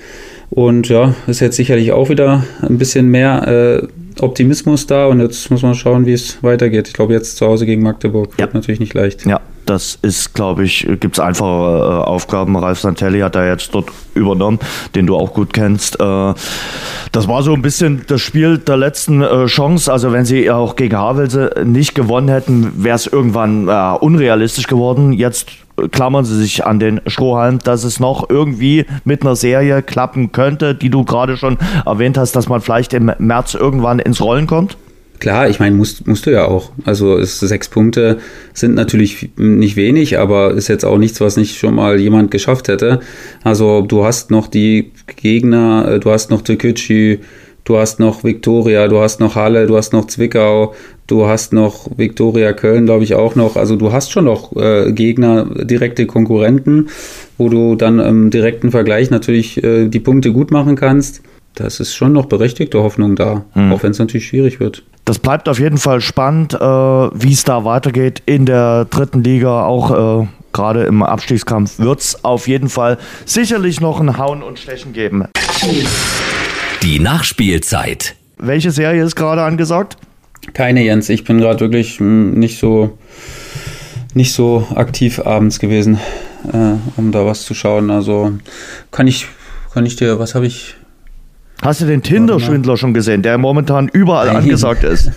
Und 0.50 0.88
ja, 0.88 1.14
ist 1.26 1.40
jetzt 1.40 1.56
sicherlich 1.56 1.92
auch 1.92 2.08
wieder 2.08 2.44
ein 2.62 2.78
bisschen 2.78 3.08
mehr 3.08 3.46
äh, 3.46 3.86
Optimismus 4.20 4.86
da 4.86 5.06
und 5.06 5.20
jetzt 5.20 5.50
muss 5.50 5.62
man 5.62 5.74
schauen, 5.74 6.06
wie 6.06 6.12
es 6.12 6.42
weitergeht. 6.42 6.88
Ich 6.88 6.94
glaube, 6.94 7.12
jetzt 7.12 7.36
zu 7.36 7.46
Hause 7.46 7.66
gegen 7.66 7.82
Magdeburg 7.82 8.30
ja. 8.32 8.44
wird 8.44 8.54
natürlich 8.54 8.80
nicht 8.80 8.94
leicht. 8.94 9.26
Ja, 9.26 9.40
das 9.66 9.98
ist, 10.00 10.34
glaube 10.34 10.64
ich, 10.64 10.86
gibt 11.00 11.16
es 11.16 11.20
einfache 11.20 11.46
äh, 11.46 12.08
Aufgaben. 12.08 12.56
Ralf 12.56 12.80
Santelli 12.80 13.20
hat 13.20 13.34
da 13.34 13.46
jetzt 13.46 13.74
dort 13.74 13.90
übernommen, 14.14 14.58
den 14.94 15.06
du 15.06 15.16
auch 15.16 15.34
gut 15.34 15.52
kennst. 15.52 16.00
Äh, 16.00 16.34
das 17.12 17.28
war 17.28 17.42
so 17.42 17.52
ein 17.52 17.62
bisschen 17.62 18.04
das 18.06 18.20
Spiel 18.20 18.58
der 18.58 18.76
letzten 18.76 19.22
äh, 19.22 19.46
Chance. 19.46 19.92
Also 19.92 20.12
wenn 20.12 20.24
sie 20.24 20.50
auch 20.50 20.74
gegen 20.76 20.96
Havelse 20.96 21.54
nicht 21.64 21.94
gewonnen 21.94 22.28
hätten, 22.28 22.82
wäre 22.82 22.96
es 22.96 23.06
irgendwann 23.06 23.68
äh, 23.68 23.98
unrealistisch 24.00 24.66
geworden. 24.66 25.12
Jetzt 25.12 25.48
klammern 25.90 26.24
sie 26.24 26.36
sich 26.36 26.64
an 26.64 26.78
den 26.78 27.00
Strohhalm, 27.06 27.58
dass 27.58 27.84
es 27.84 28.00
noch 28.00 28.28
irgendwie 28.28 28.86
mit 29.04 29.22
einer 29.22 29.36
Serie 29.36 29.82
klappen 29.82 30.32
könnte, 30.32 30.74
die 30.74 30.90
du 30.90 31.04
gerade 31.04 31.36
schon 31.36 31.58
erwähnt 31.86 32.18
hast, 32.18 32.36
dass 32.36 32.48
man 32.48 32.60
vielleicht 32.60 32.94
im 32.94 33.10
März 33.18 33.54
irgendwann 33.54 33.98
ins 33.98 34.20
Rollen 34.20 34.46
kommt? 34.46 34.76
Klar, 35.20 35.48
ich 35.48 35.58
meine, 35.58 35.74
musst, 35.74 36.06
musst 36.06 36.26
du 36.26 36.30
ja 36.30 36.44
auch. 36.44 36.70
Also 36.84 37.16
ist, 37.16 37.40
sechs 37.40 37.68
Punkte 37.68 38.18
sind 38.54 38.74
natürlich 38.74 39.30
nicht 39.36 39.74
wenig, 39.74 40.18
aber 40.18 40.52
ist 40.52 40.68
jetzt 40.68 40.84
auch 40.84 40.98
nichts, 40.98 41.20
was 41.20 41.36
nicht 41.36 41.58
schon 41.58 41.74
mal 41.74 41.98
jemand 41.98 42.30
geschafft 42.30 42.68
hätte. 42.68 43.00
Also 43.42 43.82
du 43.82 44.04
hast 44.04 44.30
noch 44.30 44.46
die 44.46 44.92
Gegner, 45.16 45.88
äh, 45.88 46.00
du 46.00 46.12
hast 46.12 46.30
noch 46.30 46.42
Tekücü, 46.42 47.18
du 47.64 47.78
hast 47.78 47.98
noch 47.98 48.22
Viktoria, 48.22 48.86
du 48.86 49.00
hast 49.00 49.18
noch 49.18 49.34
Halle, 49.34 49.66
du 49.66 49.76
hast 49.76 49.92
noch 49.92 50.06
Zwickau, 50.06 50.74
Du 51.08 51.26
hast 51.26 51.54
noch 51.54 51.88
Viktoria 51.96 52.52
Köln, 52.52 52.84
glaube 52.84 53.02
ich, 53.02 53.14
auch 53.14 53.34
noch. 53.34 53.56
Also 53.56 53.76
du 53.76 53.92
hast 53.92 54.12
schon 54.12 54.26
noch 54.26 54.54
äh, 54.54 54.92
Gegner, 54.92 55.46
direkte 55.64 56.06
Konkurrenten, 56.06 56.90
wo 57.38 57.48
du 57.48 57.76
dann 57.76 57.98
im 57.98 58.28
direkten 58.30 58.70
Vergleich 58.70 59.10
natürlich 59.10 59.64
äh, 59.64 59.88
die 59.88 60.00
Punkte 60.00 60.32
gut 60.32 60.50
machen 60.50 60.76
kannst. 60.76 61.22
Das 61.54 61.80
ist 61.80 61.94
schon 61.94 62.12
noch 62.12 62.26
berechtigte 62.26 62.82
Hoffnung 62.82 63.16
da, 63.16 63.46
mhm. 63.54 63.72
auch 63.72 63.82
wenn 63.82 63.92
es 63.92 63.98
natürlich 63.98 64.26
schwierig 64.26 64.60
wird. 64.60 64.82
Das 65.06 65.18
bleibt 65.18 65.48
auf 65.48 65.58
jeden 65.58 65.78
Fall 65.78 66.02
spannend, 66.02 66.52
äh, 66.52 66.58
wie 66.58 67.32
es 67.32 67.42
da 67.42 67.64
weitergeht 67.64 68.22
in 68.26 68.44
der 68.44 68.84
dritten 68.84 69.24
Liga, 69.24 69.64
auch 69.64 70.22
äh, 70.22 70.26
gerade 70.52 70.84
im 70.84 71.02
Abstiegskampf 71.02 71.78
wird 71.78 72.00
es 72.00 72.22
auf 72.22 72.48
jeden 72.48 72.68
Fall 72.68 72.98
sicherlich 73.24 73.80
noch 73.80 73.98
ein 73.98 74.18
Hauen 74.18 74.42
und 74.42 74.58
Stechen 74.58 74.92
geben. 74.92 75.24
Die 76.82 77.00
Nachspielzeit. 77.00 78.14
Welche 78.36 78.70
Serie 78.72 79.02
ist 79.02 79.16
gerade 79.16 79.42
angesagt? 79.42 79.96
Keine, 80.54 80.82
Jens. 80.82 81.08
Ich 81.08 81.24
bin 81.24 81.38
gerade 81.38 81.60
wirklich 81.60 81.98
hm, 81.98 82.34
nicht 82.34 82.58
so, 82.58 82.98
nicht 84.14 84.32
so 84.32 84.66
aktiv 84.74 85.20
abends 85.20 85.58
gewesen, 85.58 85.98
äh, 86.52 86.74
um 86.96 87.12
da 87.12 87.26
was 87.26 87.42
zu 87.42 87.54
schauen. 87.54 87.90
Also 87.90 88.32
kann 88.90 89.06
ich, 89.06 89.26
kann 89.72 89.86
ich 89.86 89.96
dir, 89.96 90.18
was 90.18 90.34
habe 90.34 90.46
ich? 90.46 90.74
Hast 91.62 91.80
du 91.80 91.86
den 91.86 92.02
Tinder-Schwindler 92.02 92.76
schon 92.76 92.94
gesehen, 92.94 93.22
der 93.22 93.36
momentan 93.36 93.88
überall 93.88 94.28
Nein. 94.28 94.36
angesagt 94.36 94.84
ist? 94.84 95.10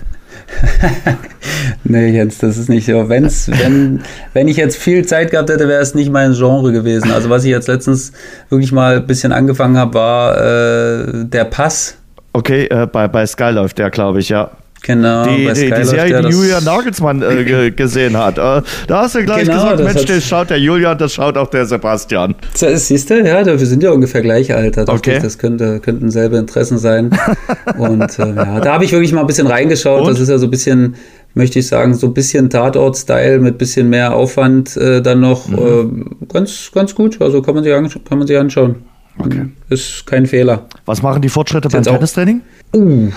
nee, 1.83 2.09
Jens, 2.09 2.39
das 2.39 2.57
ist 2.57 2.69
nicht 2.69 2.85
so. 2.85 3.09
Wenn's, 3.09 3.49
wenn, 3.49 4.01
wenn 4.33 4.47
ich 4.47 4.57
jetzt 4.57 4.77
viel 4.77 5.05
Zeit 5.05 5.31
gehabt 5.31 5.49
hätte, 5.49 5.67
wäre 5.67 5.81
es 5.81 5.95
nicht 5.95 6.11
mein 6.11 6.33
Genre 6.33 6.71
gewesen. 6.71 7.11
Also 7.11 7.29
was 7.29 7.43
ich 7.43 7.51
jetzt 7.51 7.67
letztens 7.67 8.11
wirklich 8.49 8.71
mal 8.71 8.97
ein 8.97 9.07
bisschen 9.07 9.31
angefangen 9.31 9.77
habe, 9.77 9.93
war 9.93 10.37
äh, 10.37 11.25
der 11.25 11.45
Pass. 11.45 11.97
Okay, 12.33 12.65
äh, 12.65 12.87
bei, 12.87 13.07
bei 13.07 13.25
Sky 13.25 13.51
läuft 13.51 13.77
der, 13.77 13.89
glaube 13.89 14.19
ich, 14.19 14.29
ja. 14.29 14.51
Genau, 14.83 15.25
Die, 15.25 15.45
bei 15.45 15.53
die, 15.53 15.59
Sky 15.59 15.65
die 15.65 15.69
läuft 15.69 15.89
Serie, 15.89 16.11
ja 16.11 16.21
die 16.23 16.29
Julian 16.29 16.63
Nagelsmann 16.63 17.21
äh, 17.21 17.43
ge 17.43 17.71
gesehen 17.71 18.17
hat. 18.17 18.37
Äh, 18.39 18.63
da 18.87 19.01
hast 19.03 19.13
du 19.13 19.23
gleich 19.23 19.43
Genau, 19.43 19.75
gesagt, 19.75 19.83
Mensch, 19.83 20.05
das 20.05 20.25
schaut 20.25 20.49
der 20.49 20.59
Julian, 20.59 20.97
das 20.97 21.13
schaut 21.13 21.37
auch 21.37 21.49
der 21.49 21.67
Sebastian. 21.67 22.33
Siehst 22.55 23.09
du, 23.11 23.23
ja, 23.23 23.45
wir 23.45 23.57
sind 23.59 23.83
ja 23.83 23.91
ungefähr 23.91 24.21
gleich 24.21 24.53
alt. 24.53 24.77
Okay. 24.77 25.17
ich, 25.17 25.23
das 25.23 25.37
könnte, 25.37 25.79
könnten 25.81 26.09
selbe 26.09 26.37
Interessen 26.37 26.79
sein. 26.79 27.11
Und 27.77 28.17
äh, 28.17 28.33
ja, 28.33 28.59
da 28.59 28.73
habe 28.73 28.83
ich 28.83 28.91
wirklich 28.91 29.13
mal 29.13 29.21
ein 29.21 29.27
bisschen 29.27 29.45
reingeschaut. 29.45 30.01
Und? 30.01 30.09
Das 30.09 30.19
ist 30.19 30.29
ja 30.29 30.39
so 30.39 30.47
ein 30.47 30.51
bisschen, 30.51 30.95
möchte 31.35 31.59
ich 31.59 31.67
sagen, 31.67 31.93
so 31.93 32.07
ein 32.07 32.13
bisschen 32.15 32.49
Tatort-Style 32.49 33.39
mit 33.39 33.59
bisschen 33.59 33.87
mehr 33.87 34.15
Aufwand 34.15 34.75
äh, 34.77 35.01
dann 35.01 35.19
noch. 35.19 35.47
Mhm. 35.47 36.07
Äh, 36.23 36.25
ganz, 36.33 36.71
ganz 36.73 36.95
gut. 36.95 37.21
Also 37.21 37.43
kann 37.43 37.53
man 37.53 37.63
sich, 37.63 37.73
kann 38.09 38.17
man 38.17 38.25
sich 38.25 38.37
anschauen. 38.37 38.77
Okay. 39.19 39.45
Ist 39.69 40.07
kein 40.07 40.25
Fehler. 40.25 40.65
Was 40.85 41.03
machen 41.03 41.21
die 41.21 41.29
Fortschritte 41.29 41.69
beim 41.69 41.83
Tennistraining? 41.83 42.41
Uh, 42.73 43.09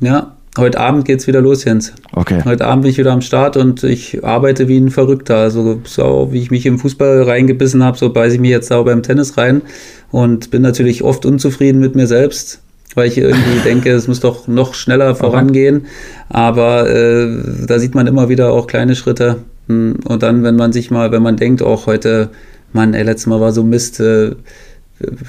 ja, 0.00 0.34
heute 0.58 0.80
Abend 0.80 1.04
geht's 1.04 1.26
wieder 1.26 1.40
los, 1.40 1.64
Jens. 1.64 1.92
Okay. 2.12 2.42
Heute 2.44 2.66
Abend 2.66 2.82
bin 2.82 2.90
ich 2.90 2.98
wieder 2.98 3.12
am 3.12 3.20
Start 3.20 3.56
und 3.56 3.84
ich 3.84 4.24
arbeite 4.24 4.68
wie 4.68 4.78
ein 4.78 4.90
Verrückter. 4.90 5.36
Also 5.36 5.80
so 5.84 6.28
wie 6.32 6.40
ich 6.40 6.50
mich 6.50 6.66
im 6.66 6.78
Fußball 6.78 7.22
reingebissen 7.22 7.84
habe, 7.84 7.96
so 7.98 8.12
beiße 8.12 8.34
ich 8.34 8.40
mich 8.40 8.50
jetzt 8.50 8.72
auch 8.72 8.84
beim 8.84 9.02
Tennis 9.02 9.36
rein 9.36 9.62
und 10.10 10.50
bin 10.50 10.62
natürlich 10.62 11.02
oft 11.02 11.24
unzufrieden 11.24 11.80
mit 11.80 11.94
mir 11.94 12.06
selbst, 12.06 12.60
weil 12.94 13.08
ich 13.08 13.18
irgendwie 13.18 13.58
denke, 13.64 13.90
es 13.90 14.08
muss 14.08 14.20
doch 14.20 14.48
noch 14.48 14.74
schneller 14.74 15.14
vorangehen. 15.14 15.86
Aber 16.28 16.90
äh, 16.90 17.28
da 17.66 17.78
sieht 17.78 17.94
man 17.94 18.06
immer 18.06 18.28
wieder 18.28 18.52
auch 18.52 18.66
kleine 18.66 18.96
Schritte. 18.96 19.38
Hm, 19.68 19.96
Und 20.04 20.22
dann, 20.22 20.42
wenn 20.42 20.56
man 20.56 20.72
sich 20.72 20.90
mal, 20.90 21.12
wenn 21.12 21.22
man 21.22 21.36
denkt, 21.36 21.62
auch 21.62 21.86
heute, 21.86 22.30
Mann, 22.72 22.94
ey, 22.94 23.04
letztes 23.04 23.26
Mal 23.26 23.40
war 23.40 23.52
so 23.52 23.62
Mist, 23.62 24.00
äh, 24.00 24.32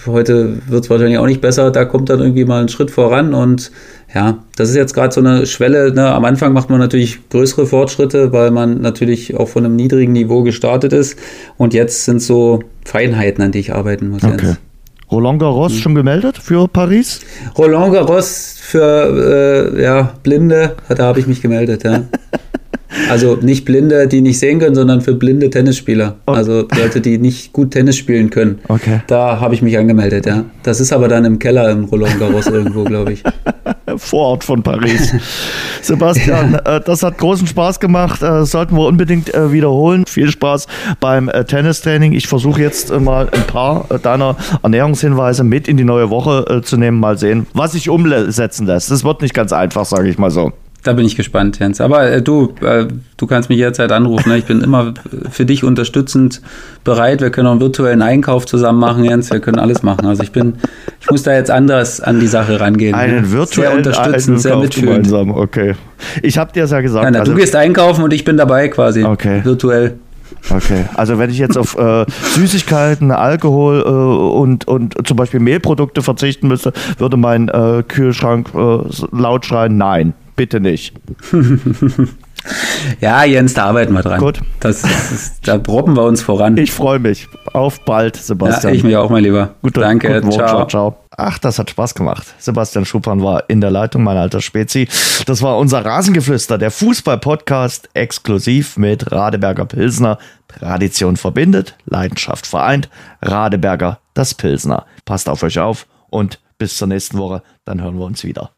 heute 0.06 0.58
wird 0.68 0.84
es 0.84 0.90
wahrscheinlich 0.90 1.18
auch 1.18 1.26
nicht 1.26 1.42
besser, 1.42 1.72
da 1.72 1.86
kommt 1.86 2.10
dann 2.10 2.20
irgendwie 2.20 2.46
mal 2.46 2.62
ein 2.62 2.70
Schritt 2.70 2.92
voran 2.92 3.34
und 3.34 3.72
ja, 4.14 4.40
das 4.58 4.70
ist 4.70 4.76
jetzt 4.76 4.94
gerade 4.94 5.14
so 5.14 5.22
eine 5.22 5.46
Schwelle. 5.46 5.94
Ne? 5.94 6.06
Am 6.06 6.26
Anfang 6.26 6.52
macht 6.54 6.70
man 6.70 6.80
natürlich 6.80 7.30
größere 7.30 7.66
Fortschritte, 7.66 8.34
weil 8.34 8.52
man 8.52 8.82
natürlich 8.82 9.38
auch 9.38 9.48
von 9.48 9.66
einem 9.66 9.76
niedrigen 9.76 10.12
Niveau 10.12 10.44
gestartet 10.44 10.92
ist 10.92 11.18
und 11.58 11.74
jetzt 11.74 12.06
sind 12.06 12.22
so 12.22 12.62
Feinheiten, 12.86 13.44
an 13.44 13.52
die 13.52 13.60
ich 13.60 13.74
arbeiten 13.74 14.10
muss. 14.10 14.24
Okay. 14.24 14.48
Jens. 14.48 14.58
Roland 15.12 15.40
Garros 15.40 15.76
schon 15.76 15.94
gemeldet 15.94 16.38
für 16.38 16.70
Paris? 16.70 17.20
Roland 17.58 17.94
Garros 17.94 18.56
für 18.58 19.74
äh, 19.76 19.84
ja, 19.84 20.14
Blinde, 20.24 20.78
da 20.88 21.04
habe 21.04 21.20
ich 21.20 21.28
mich 21.28 21.42
gemeldet, 21.42 21.84
ja. 21.84 22.04
Also 23.10 23.38
nicht 23.42 23.66
Blinde, 23.66 24.08
die 24.08 24.22
nicht 24.22 24.40
sehen 24.40 24.60
können, 24.60 24.76
sondern 24.76 25.02
für 25.02 25.14
blinde 25.14 25.50
Tennisspieler. 25.50 26.16
Also 26.26 26.68
Leute, 26.76 27.02
die 27.02 27.18
nicht 27.18 27.54
gut 27.54 27.72
Tennis 27.72 27.98
spielen 27.98 28.30
können. 28.30 28.60
Okay. 28.68 29.02
Da 29.08 29.40
habe 29.40 29.54
ich 29.54 29.62
mich 29.62 29.78
angemeldet, 29.78 30.26
ja. 30.26 30.46
Das 30.64 30.80
ist 30.80 30.92
aber 30.92 31.08
dann 31.08 31.26
im 31.26 31.40
Keller 31.40 31.70
im 31.70 31.86
Roland 31.86 32.20
Garros 32.20 32.48
irgendwo, 32.48 32.84
glaube 32.84 33.14
ich. 33.14 33.24
Vorort 33.98 34.44
von 34.44 34.64
Paris. 34.64 35.14
Sebastian, 35.82 36.56
äh, 36.66 36.82
das 36.82 37.04
hat 37.04 37.18
großen 37.18 37.48
Spaß 37.48 37.80
gemacht. 37.80 38.22
Äh, 38.22 38.46
sollten 38.46 38.76
wir 38.76 38.86
unbedingt 38.86 39.34
äh, 39.34 39.52
wiederholen. 39.52 40.06
Viel 40.08 40.30
Spaß 40.30 40.68
beim 41.00 41.30
äh, 41.30 41.46
Tennistraining. 41.46 42.14
Ich 42.14 42.28
versuche 42.28 42.62
jetzt 42.62 42.92
mal 43.00 43.30
ein 43.32 43.44
paar 43.48 43.86
deiner 44.02 44.38
Ernährungshinweise 44.64 45.44
mit 45.44 45.68
in 45.68 45.78
die 45.78 45.84
neue 45.84 46.10
Woche 46.10 46.62
zu 46.64 46.78
nehmen. 46.78 47.00
Mal 47.00 47.18
sehen, 47.18 47.48
was 47.54 47.74
sich 47.74 47.90
umsetzen 47.90 48.66
lässt. 48.66 48.92
Das 48.92 49.04
wird 49.04 49.22
nicht 49.22 49.34
ganz 49.34 49.54
einfach, 49.54 49.86
sage 49.86 50.10
ich 50.10 50.18
mal 50.18 50.32
so. 50.32 50.52
Da 50.84 50.94
bin 50.94 51.06
ich 51.06 51.16
gespannt, 51.16 51.60
Jens. 51.60 51.80
Aber 51.80 52.10
äh, 52.10 52.22
du, 52.24 52.56
äh, 52.62 52.88
du 53.18 53.28
kannst 53.28 53.50
mich 53.50 53.60
jederzeit 53.60 53.92
anrufen. 53.92 54.30
Ne? 54.30 54.38
Ich 54.40 54.46
bin 54.46 54.62
immer 54.62 54.96
für 55.30 55.46
dich 55.46 55.64
unterstützend 55.64 56.42
bereit. 56.84 57.22
Wir 57.22 57.30
können 57.30 57.48
auch 57.48 57.52
einen 57.52 57.60
virtuellen 57.62 58.02
Einkauf 58.02 58.48
zusammen 58.48 58.80
machen, 58.80 59.04
Jens. 59.04 59.30
Wir 59.32 59.40
können 59.42 59.60
alles 59.60 59.84
machen. 59.84 60.08
Also 60.08 60.24
ich 60.24 60.32
bin, 60.32 60.56
ich 61.00 61.10
muss 61.12 61.22
da 61.22 61.34
jetzt 61.34 61.52
anders 61.52 62.02
an 62.02 62.20
die 62.20 62.26
Sache 62.26 62.60
rangehen. 62.60 62.96
Einen 62.96 63.26
Sehr 63.26 63.38
virtuellen 63.38 63.78
unterstützend, 63.78 64.42
sehr 64.42 64.58
mitfühlend. 64.58 65.06
gemeinsam. 65.08 65.32
Okay. 65.32 65.76
Ich 66.24 66.40
habe 66.40 66.52
dir 66.52 66.64
das 66.64 66.72
ja 66.72 66.82
gesagt. 66.82 67.06
Ja, 67.06 67.12
na, 67.12 67.20
also- 67.20 67.32
du 67.34 67.38
gehst 67.38 67.56
einkaufen 67.56 68.04
und 68.04 68.12
ich 68.12 68.24
bin 68.24 68.38
dabei 68.38 68.68
quasi. 68.68 69.04
Okay. 69.04 69.42
Virtuell. 69.44 70.00
Okay, 70.50 70.86
also 70.96 71.20
wenn 71.20 71.30
ich 71.30 71.38
jetzt 71.38 71.58
auf 71.58 71.78
äh, 71.78 72.06
Süßigkeiten, 72.34 73.12
Alkohol 73.12 73.84
äh, 73.86 73.90
und, 73.90 74.68
und 74.68 74.96
zum 75.08 75.16
Beispiel 75.18 75.40
Mehlprodukte 75.40 76.02
verzichten 76.02 76.48
müsste, 76.48 76.74
würde 76.98 77.18
mein 77.18 77.48
äh, 77.50 77.84
Kühlschrank 77.88 78.50
äh, 78.56 78.78
laut 79.12 79.46
schreien, 79.46 79.78
nein, 79.78 80.14
bitte 80.42 80.60
nicht. 80.60 80.94
Ja, 83.00 83.24
Jens, 83.24 83.54
da 83.54 83.66
arbeiten 83.66 83.94
wir 83.94 84.02
dran. 84.02 84.20
Gut. 84.20 84.42
Das, 84.62 84.82
das 84.82 85.12
ist, 85.12 85.48
da 85.48 85.60
proppen 85.60 85.96
wir 85.96 86.02
uns 86.02 86.24
voran. 86.24 86.58
Ich 86.58 86.72
freue 86.72 86.98
mich. 86.98 87.28
Auf 87.54 87.86
bald, 87.86 88.18
ja, 88.18 88.24
Sebastian. 88.24 88.74
ich 88.74 88.84
mich 88.84 88.96
auch, 88.96 89.12
mein 89.12 89.24
Lieber. 89.24 89.54
Gute, 89.62 89.82
Danke, 89.82 90.08
guten 90.08 90.30
Morgen, 90.30 90.48
ciao. 90.48 90.68
ciao. 90.68 90.98
Ach, 91.16 91.38
das 91.38 91.60
hat 91.60 91.70
Spaß 91.70 91.94
gemacht. 91.94 92.26
Sebastian 92.40 92.86
Schuppan 92.86 93.22
war 93.22 93.48
in 93.48 93.62
der 93.62 93.70
Leitung, 93.70 94.02
mein 94.02 94.18
alter 94.18 94.42
Spezi. 94.42 94.88
Das 95.28 95.44
war 95.44 95.60
unser 95.60 95.86
Rasengeflüster, 95.86 96.58
der 96.58 96.72
Fußball-Podcast, 96.72 97.90
exklusiv 97.94 98.76
mit 98.76 99.12
Radeberger 99.12 99.66
Pilsner. 99.66 100.18
Tradition 100.48 101.18
verbindet, 101.18 101.78
Leidenschaft 101.86 102.48
vereint. 102.48 102.90
Radeberger, 103.22 104.00
das 104.16 104.34
Pilsner. 104.34 104.88
Passt 105.06 105.30
auf 105.30 105.44
euch 105.44 105.60
auf 105.60 105.86
und 106.10 106.40
bis 106.58 106.76
zur 106.78 106.88
nächsten 106.88 107.20
Woche, 107.20 107.44
dann 107.66 107.84
hören 107.84 108.00
wir 108.00 108.06
uns 108.06 108.24
wieder. 108.24 108.52